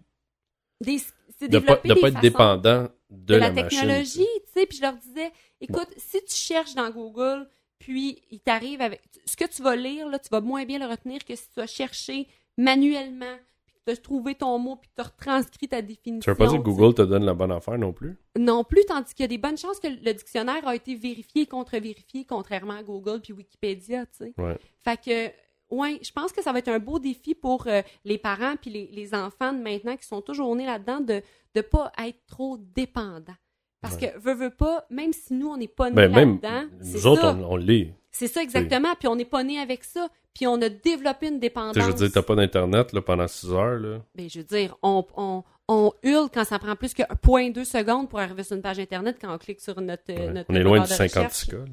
Des- 0.83 1.47
De 1.47 1.59
pas, 1.59 1.75
développer 1.81 1.87
de 1.89 1.93
des 1.93 2.01
pas 2.01 2.07
être 2.07 2.21
dépendant 2.21 2.83
de, 3.09 3.33
de 3.33 3.35
la, 3.35 3.51
technologie, 3.51 4.27
tu 4.45 4.59
sais, 4.59 4.65
puis 4.65 4.77
je 4.77 4.81
leur 4.81 4.95
disais, 4.95 5.31
écoute, 5.59 5.89
si 5.97 6.23
tu 6.23 6.35
cherches 6.35 6.75
dans 6.75 6.89
Google, 6.89 7.47
puis 7.79 8.21
il 8.31 8.39
t'arrive 8.39 8.81
avec... 8.81 9.01
Ce 9.25 9.35
que 9.35 9.45
tu 9.45 9.61
vas 9.61 9.75
lire, 9.75 10.07
là, 10.07 10.19
tu 10.19 10.29
vas 10.29 10.39
moins 10.41 10.63
bien 10.63 10.79
le 10.79 10.85
retenir 10.85 11.23
que 11.25 11.35
si 11.35 11.49
tu 11.53 11.59
as 11.59 11.67
cherché 11.67 12.27
manuellement, 12.57 13.35
puis 13.65 13.75
que 13.75 13.79
tu 13.85 13.91
as 13.91 13.97
trouvé 13.97 14.35
ton 14.35 14.57
mot, 14.57 14.77
puis 14.77 14.89
que 14.89 14.95
tu 14.95 15.01
as 15.01 15.05
retranscrit 15.05 15.67
ta 15.67 15.81
définition. 15.81 16.21
Tu 16.21 16.29
veux 16.29 16.35
pas 16.35 16.47
dire 16.47 16.59
que. 16.59 16.63
Google 16.63 16.93
te 16.93 17.01
donne 17.01 17.25
la 17.25 17.33
bonne 17.33 17.51
affaire 17.51 17.77
non 17.77 17.91
plus? 17.91 18.15
Non 18.37 18.63
plus, 18.63 18.85
tandis 18.85 19.13
qu'il 19.13 19.23
y 19.23 19.25
a 19.25 19.27
des 19.27 19.37
bonnes 19.37 19.57
chances 19.57 19.79
que 19.79 19.87
le 19.87 20.13
dictionnaire 20.13 20.65
a 20.67 20.75
été 20.75 20.95
vérifié 20.95 21.41
et 21.43 21.45
contre-vérifié, 21.45 22.25
contrairement 22.25 22.75
à 22.75 22.83
Google 22.83 23.19
puis 23.21 23.33
Wikipédia, 23.33 24.05
tu 24.05 24.25
sais. 24.25 24.33
Ouais. 24.37 24.57
Fait 24.81 24.97
que, 24.97 25.33
ouais, 25.73 25.99
je 26.03 26.11
pense 26.11 26.31
que 26.31 26.41
ça 26.41 26.51
va 26.51 26.59
être 26.59 26.69
un 26.69 26.79
beau 26.79 26.99
défi 26.99 27.35
pour 27.35 27.67
euh, 27.67 27.81
les 28.05 28.17
parents 28.17 28.55
puis 28.61 28.69
les, 28.71 28.89
les 28.91 29.13
enfants 29.13 29.53
de 29.53 29.61
maintenant 29.61 29.95
qui 29.97 30.05
sont 30.05 30.21
toujours 30.21 30.55
nés 30.55 30.65
là-dedans 30.65 30.99
de 31.01 31.21
ne 31.55 31.61
pas 31.61 31.91
être 32.05 32.19
trop 32.27 32.57
dépendants. 32.75 33.35
Parce 33.81 33.95
Ouais. 33.95 34.13
que, 34.13 34.19
veux, 34.19 34.33
veux 34.33 34.49
pas, 34.49 34.85
même 34.89 35.11
si 35.11 35.33
nous, 35.33 35.49
on 35.49 35.57
n'est 35.57 35.67
pas 35.67 35.89
nés 35.89 35.95
Ben, 36.07 36.11
là-dedans, 36.41 36.69
nous 36.81 37.07
autres, 37.07 37.21
ça. 37.21 37.35
on, 37.35 37.51
on 37.51 37.55
l'est. 37.57 37.93
C'est 38.11 38.27
ça 38.27 38.41
exactement, 38.43 38.93
puis 38.97 39.07
on 39.07 39.15
n'est 39.15 39.25
pas 39.25 39.43
nés 39.43 39.59
avec 39.59 39.83
ça, 39.83 40.07
puis 40.33 40.45
on 40.47 40.61
a 40.61 40.69
développé 40.69 41.27
une 41.27 41.39
dépendance. 41.39 41.75
je 41.75 41.81
veux 41.81 41.93
dire, 41.93 42.11
t'as 42.13 42.21
pas 42.21 42.35
d'internet 42.35 42.97
pendant 43.01 43.27
6 43.27 43.51
heures. 43.51 43.79
Là. 43.79 43.97
Ben, 44.15 44.29
je 44.29 44.39
veux 44.39 44.45
dire, 44.45 44.77
on, 44.83 45.03
on, 45.17 45.43
on 45.67 45.91
hurle 46.03 46.29
quand 46.33 46.45
ça 46.45 46.59
prend 46.59 46.75
plus 46.75 46.93
que 46.93 47.01
0.2 47.01 47.65
secondes 47.65 48.07
pour 48.09 48.19
arriver 48.19 48.43
sur 48.43 48.55
une 48.55 48.61
page 48.61 48.79
Internet 48.79 49.17
quand 49.19 49.33
on 49.33 49.37
clique 49.39 49.59
sur 49.59 49.81
notre, 49.81 50.03
euh, 50.11 50.15
Ouais. 50.27 50.33
notre 50.33 50.51
On 50.51 50.55
est 50.55 50.63
loin 50.63 50.79
du 50.81 50.87
de 50.87 50.93
recherche. 50.93 51.47
56K. 51.47 51.53
Là, 51.53 51.65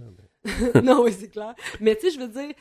mais- 0.74 0.82
non, 0.82 1.02
oui, 1.04 1.12
c'est 1.12 1.28
clair. 1.28 1.54
Mais 1.80 1.94
tu 1.94 2.08
sais, 2.08 2.16
je 2.16 2.20
veux 2.20 2.28
dire, 2.28 2.54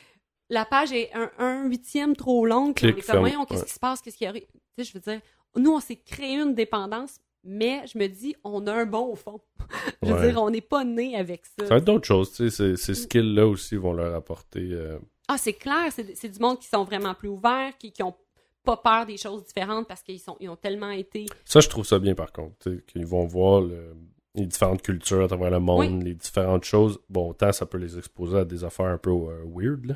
la 0.50 0.64
page 0.66 0.92
est 0.92 1.10
un, 1.14 1.30
un 1.38 1.64
huitième 1.68 2.14
trop 2.16 2.44
longue. 2.44 2.70
on 2.70 2.72
Clique, 2.74 2.90
est 2.90 2.94
comme, 3.00 3.02
ferme, 3.02 3.20
voyons, 3.20 3.44
qu'est-ce 3.46 3.64
qui 3.64 3.72
se 3.72 3.78
passe, 3.80 4.02
qu'est-ce 4.02 4.16
qui 4.18 4.26
arrive? 4.26 4.44
Tu 4.76 4.84
sais, 4.84 4.84
je 4.84 4.92
veux 4.92 5.00
dire, 5.00 5.20
nous, 5.56 5.72
on 5.72 5.80
s'est 5.80 5.96
créé 5.96 6.34
une 6.36 6.54
dépendance, 6.54 7.18
mais 7.42 7.82
je 7.86 7.96
me 7.98 8.06
dis, 8.08 8.36
on 8.44 8.66
a 8.66 8.72
un 8.74 8.84
bon 8.86 9.14
fond. 9.16 9.40
je 10.02 10.08
veux 10.12 10.14
Ouais. 10.20 10.30
dire, 10.32 10.42
on 10.42 10.50
n'est 10.50 10.60
pas 10.60 10.84
né 10.84 11.16
avec 11.16 11.46
ça. 11.46 11.64
Ça 11.64 11.70
va 11.70 11.76
être 11.78 11.84
d'autres 11.84 12.06
choses. 12.06 12.32
tu 12.32 12.50
sais, 12.50 12.76
Ces, 12.76 12.76
ces 12.76 12.94
skills-là 12.94 13.46
aussi 13.46 13.76
vont 13.76 13.92
leur 13.94 14.14
apporter. 14.14 14.68
euh, 14.72 14.98
Ah, 15.28 15.38
c'est 15.38 15.54
clair, 15.54 15.90
c'est 15.92 16.28
du 16.28 16.38
monde 16.38 16.58
qui 16.58 16.66
sont 16.68 16.84
vraiment 16.84 17.14
plus 17.14 17.28
ouverts, 17.28 17.76
qui, 17.78 17.92
qui 17.92 18.02
ont 18.02 18.14
pas 18.62 18.76
peur 18.76 19.06
des 19.06 19.16
choses 19.16 19.42
différentes 19.44 19.88
parce 19.88 20.02
qu'ils 20.02 20.20
sont 20.20 20.36
ils 20.38 20.48
ont 20.50 20.56
tellement 20.56 20.90
été 20.90 21.24
Ça, 21.46 21.60
je 21.60 21.68
trouve 21.70 21.86
ça 21.86 21.98
bien 21.98 22.14
par 22.14 22.30
contre. 22.30 22.70
Qu'ils 22.86 23.06
vont 23.06 23.24
voir 23.24 23.62
le- 23.62 23.96
les 24.34 24.44
différentes 24.46 24.82
cultures 24.82 25.22
à 25.24 25.28
travers 25.28 25.50
le 25.50 25.58
monde, 25.60 25.78
Oui. 25.80 26.04
les 26.04 26.14
différentes 26.14 26.64
choses. 26.64 26.98
Bon, 27.08 27.30
autant 27.30 27.52
ça 27.52 27.64
peut 27.64 27.78
les 27.78 27.96
exposer 27.96 28.36
à 28.38 28.44
des 28.44 28.62
affaires 28.62 28.86
un 28.86 28.98
peu 28.98 29.10
euh, 29.10 29.42
weird, 29.46 29.86
là. 29.86 29.94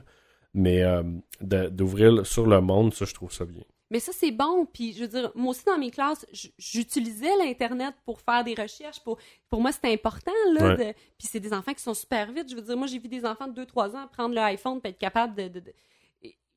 Mais 0.54 0.82
euh, 0.82 1.02
d'ouvrir 1.40 2.26
sur 2.26 2.46
le 2.46 2.60
monde, 2.60 2.94
ça, 2.94 3.04
je 3.04 3.12
trouve 3.14 3.32
ça 3.32 3.44
bien. 3.44 3.62
Mais 3.90 4.00
ça, 4.00 4.12
c'est 4.14 4.30
bon. 4.32 4.66
Puis, 4.72 4.92
je 4.94 5.02
veux 5.02 5.08
dire, 5.08 5.30
moi 5.34 5.50
aussi, 5.50 5.64
dans 5.66 5.78
mes 5.78 5.90
classes, 5.90 6.24
j'utilisais 6.58 7.36
l'Internet 7.38 7.94
pour 8.04 8.20
faire 8.20 8.42
des 8.42 8.54
recherches. 8.54 8.98
Pour, 9.04 9.18
pour 9.50 9.60
moi, 9.60 9.72
c'était 9.72 9.92
important. 9.92 10.32
Là, 10.54 10.74
Ouais. 10.74 10.76
de- 10.76 10.98
Puis, 11.18 11.28
c'est 11.30 11.38
des 11.38 11.52
enfants 11.52 11.74
qui 11.74 11.82
sont 11.82 11.94
super 11.94 12.32
vite. 12.32 12.48
Je 12.50 12.56
veux 12.56 12.62
dire, 12.62 12.76
moi, 12.76 12.86
j'ai 12.86 12.98
vu 12.98 13.08
des 13.08 13.24
enfants 13.24 13.46
de 13.46 13.52
2-3 13.64 13.94
ans 13.94 14.08
prendre 14.10 14.34
l'iPhone 14.34 14.80
et 14.84 14.88
être 14.88 14.98
capable 14.98 15.34
de. 15.36 15.48
de- 15.48 15.60
de- 15.60 15.74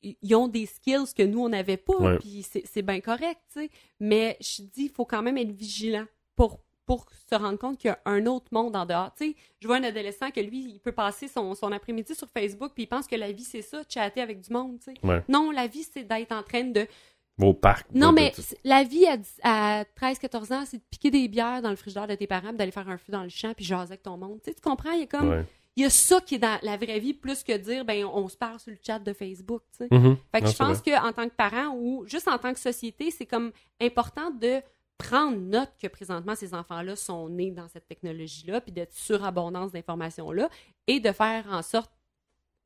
Ils 0.02 0.34
ont 0.36 0.46
des 0.48 0.64
skills 0.66 1.12
que 1.14 1.22
nous, 1.24 1.40
on 1.40 1.48
n'avait 1.48 1.76
pas. 1.76 2.16
Puis, 2.18 2.44
c'est 2.48 2.62
c'est 2.64 2.82
bien 2.82 3.00
correct, 3.00 3.40
tu 3.52 3.60
sais. 3.62 3.70
Mais 4.00 4.36
je 4.40 4.62
dis, 4.62 4.84
il 4.84 4.90
faut 4.90 5.04
quand 5.04 5.22
même 5.22 5.36
être 5.38 5.50
vigilant 5.50 6.06
pour 6.36 6.60
pour 6.88 7.04
se 7.30 7.34
rendre 7.34 7.58
compte 7.58 7.76
qu'il 7.78 7.88
y 7.88 7.92
a 7.92 8.00
un 8.06 8.24
autre 8.24 8.46
monde 8.50 8.74
en 8.74 8.86
dehors. 8.86 9.12
Tu 9.14 9.26
sais, 9.28 9.36
je 9.60 9.66
vois 9.66 9.76
un 9.76 9.84
adolescent 9.84 10.30
que 10.30 10.40
lui, 10.40 10.64
il 10.64 10.80
peut 10.80 10.92
passer 10.92 11.28
son, 11.28 11.54
son 11.54 11.70
après-midi 11.70 12.14
sur 12.14 12.28
Facebook 12.30 12.72
puis 12.74 12.84
il 12.84 12.86
pense 12.86 13.06
que 13.06 13.14
la 13.14 13.30
vie, 13.30 13.44
c'est 13.44 13.62
ça, 13.62 13.82
chatter 13.86 14.22
avec 14.22 14.40
du 14.40 14.50
monde, 14.50 14.78
tu 14.82 14.90
sais. 14.90 15.06
Ouais. 15.06 15.22
Non, 15.28 15.50
la 15.50 15.66
vie, 15.66 15.84
c'est 15.84 16.02
d'être 16.02 16.32
en 16.32 16.42
train 16.42 16.64
de 16.64 16.86
Au 17.40 17.52
parc. 17.52 17.86
non, 17.94 18.10
mais 18.10 18.32
la 18.64 18.84
vie 18.84 19.06
à, 19.06 19.18
à 19.42 19.84
13-14 20.00 20.54
ans, 20.54 20.64
c'est 20.64 20.78
de 20.78 20.82
piquer 20.90 21.10
des 21.10 21.28
bières 21.28 21.60
dans 21.60 21.70
le 21.70 21.76
frigidaire 21.76 22.06
de 22.06 22.14
tes 22.14 22.26
parents, 22.26 22.54
d'aller 22.54 22.72
faire 22.72 22.88
un 22.88 22.96
feu 22.96 23.12
dans 23.12 23.22
le 23.22 23.28
champ, 23.28 23.52
puis 23.54 23.66
jaser 23.66 23.92
avec 23.92 24.02
ton 24.02 24.16
monde. 24.16 24.40
Tu, 24.42 24.50
sais, 24.50 24.54
tu 24.54 24.62
comprends? 24.62 24.92
Il 24.92 25.00
y 25.00 25.02
a 25.02 25.06
comme. 25.06 25.28
Ouais. 25.28 25.44
Il 25.76 25.82
y 25.82 25.84
a 25.84 25.90
ça 25.90 26.20
qui 26.20 26.34
est 26.34 26.38
dans 26.38 26.58
la 26.62 26.76
vraie 26.76 26.98
vie, 26.98 27.14
plus 27.14 27.44
que 27.44 27.56
dire, 27.56 27.84
ben, 27.84 28.04
on, 28.04 28.28
se 28.28 28.36
parle 28.36 28.58
sur 28.58 28.72
le 28.72 28.78
chat 28.84 28.98
de 28.98 29.12
Facebook, 29.12 29.62
tu 29.70 29.84
sais. 29.84 29.88
Fait 29.88 30.40
que 30.40 30.46
Non, 30.46 30.50
je 30.50 30.56
pense 30.56 30.78
vrai. 30.78 30.90
qu'en 30.90 31.12
tant 31.12 31.28
que 31.28 31.34
parent 31.36 31.72
ou 31.76 32.04
juste 32.04 32.26
en 32.26 32.36
tant 32.36 32.52
que 32.52 32.58
société, 32.58 33.12
c'est 33.12 33.26
comme 33.26 33.52
important 33.80 34.32
de 34.32 34.60
prendre 34.98 35.36
note 35.38 35.70
que 35.80 35.86
présentement 35.86 36.34
ces 36.34 36.52
enfants-là 36.54 36.96
sont 36.96 37.28
nés 37.28 37.50
dans 37.52 37.68
cette 37.68 37.86
technologie-là, 37.86 38.60
puis 38.60 38.72
d'être 38.72 38.92
surabondance 38.92 39.72
d'informations-là, 39.72 40.48
et 40.86 41.00
de 41.00 41.12
faire 41.12 41.46
en 41.50 41.62
sorte 41.62 41.92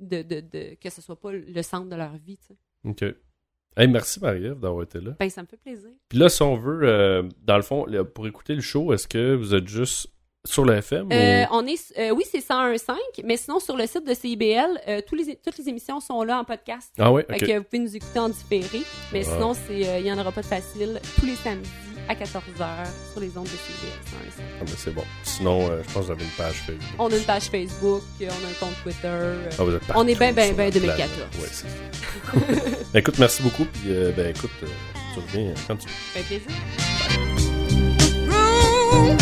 de, 0.01 0.23
de, 0.23 0.41
de- 0.41 0.75
que 0.81 0.91
ce 0.91 1.01
soit 1.03 1.21
pas 1.21 1.31
le 1.33 1.63
centre 1.63 1.89
de 1.89 1.97
leur 1.97 2.17
vie. 2.17 2.39
Ok. 2.85 3.05
Hey, 3.77 3.89
merci 3.89 4.21
Marie-Ève 4.21 4.59
d'avoir 4.59 4.83
été 4.83 5.01
là. 5.01 5.13
Ben, 5.19 5.31
ça 5.31 5.43
me 5.43 5.47
fait 5.47 5.57
plaisir. 5.57 5.91
Puis 6.09 6.19
là, 6.19 6.29
si 6.29 6.43
on 6.43 6.57
veut, 6.57 6.81
euh, 6.83 7.23
dans 7.43 7.57
le 7.57 7.63
fond, 7.63 7.87
là, 7.87 8.05
pour 8.05 8.27
écouter 8.27 8.55
le 8.55 8.61
show, 8.61 8.93
est-ce 8.93 9.07
que 9.09 9.35
vous 9.35 9.55
êtes 9.55 9.67
juste 9.69 10.09
sur 10.45 10.65
le 10.65 10.75
FM 10.75 11.09
Euh, 11.13 11.45
ou... 11.45 11.47
on 11.53 11.67
est, 11.67 11.95
euh, 11.99 12.11
oui, 12.11 12.25
c'est 12.31 12.41
101.5, 12.41 12.97
mais 13.25 13.37
sinon, 13.37 13.61
sur 13.61 13.77
le 13.77 13.87
site 13.87 14.07
de 14.07 14.13
CIBL, 14.13 14.79
euh, 14.89 15.01
tous 15.07 15.15
les, 15.15 15.37
toutes 15.37 15.57
les 15.57 15.69
émissions 15.69 16.01
sont 16.01 16.23
là 16.25 16.39
en 16.41 16.45
podcast. 16.45 16.93
Ah 16.99 17.13
ouais, 17.13 17.25
Fait 17.31 17.35
ok. 17.43 17.47
que 17.49 17.59
vous 17.59 17.65
pouvez 17.65 17.79
nous 17.79 17.97
écouter 17.97 18.19
en 18.19 18.29
différé. 18.29 18.81
Mais 19.13 19.23
Ah. 19.27 19.33
sinon, 19.35 19.53
euh, 19.71 19.99
il 19.99 20.05
n'y 20.05 20.13
en 20.13 20.19
aura 20.19 20.33
pas 20.33 20.43
de 20.43 20.47
facile 20.47 21.01
tous 21.19 21.27
les 21.27 21.37
samedis 21.37 21.71
à 22.13 22.25
14h 22.25 22.67
sur 23.13 23.21
les 23.21 23.37
ondes 23.37 23.45
de 23.45 23.51
101.5. 23.51 23.55
Ah, 24.39 24.65
ben, 24.65 24.75
c'est 24.77 24.95
bon. 24.95 25.05
Sinon, 25.25 25.71
euh, 25.71 25.83
je 25.87 25.93
pense 25.93 26.03
que 26.03 26.07
vous 26.07 26.11
avez 26.13 26.25
une 26.25 26.31
page 26.31 26.55
Facebook. 26.67 26.83
On 26.99 27.11
a 27.13 27.17
une 27.17 27.25
page 27.25 27.43
Facebook, 27.45 28.03
euh, 28.21 28.29
on 28.29 28.47
a 28.47 28.51
un 28.51 28.55
compte 28.61 28.77
Twitter. 28.83 28.99
euh, 29.09 29.51
Ah, 29.59 29.63
vous 29.65 29.75
êtes 29.75 29.83
On 29.95 30.07
est 30.07 30.15
ben, 30.15 30.35
ben, 30.35 30.55
ben 30.55 30.73
sur 30.73 30.81
la 30.87 30.95
2014. 30.97 31.11
planète. 31.11 31.41
Ouais, 31.41 31.49
c'est 31.51 31.67
ça. 31.67 32.73
Ben, 32.93 32.99
écoute, 33.01 33.19
merci 33.19 33.43
beaucoup. 33.43 33.65
Puis, 33.65 33.83
euh, 33.89 34.13
ben, 34.17 34.27
écoute, 34.29 34.51
euh, 34.63 34.67
tu 35.15 35.21
reviens 35.21 35.55
quand 35.67 35.77
tu 35.77 35.87
veux. 35.89 35.93
ça 36.15 36.21
fait 36.21 36.39
plaisir. 36.39 36.49
room 38.31 39.17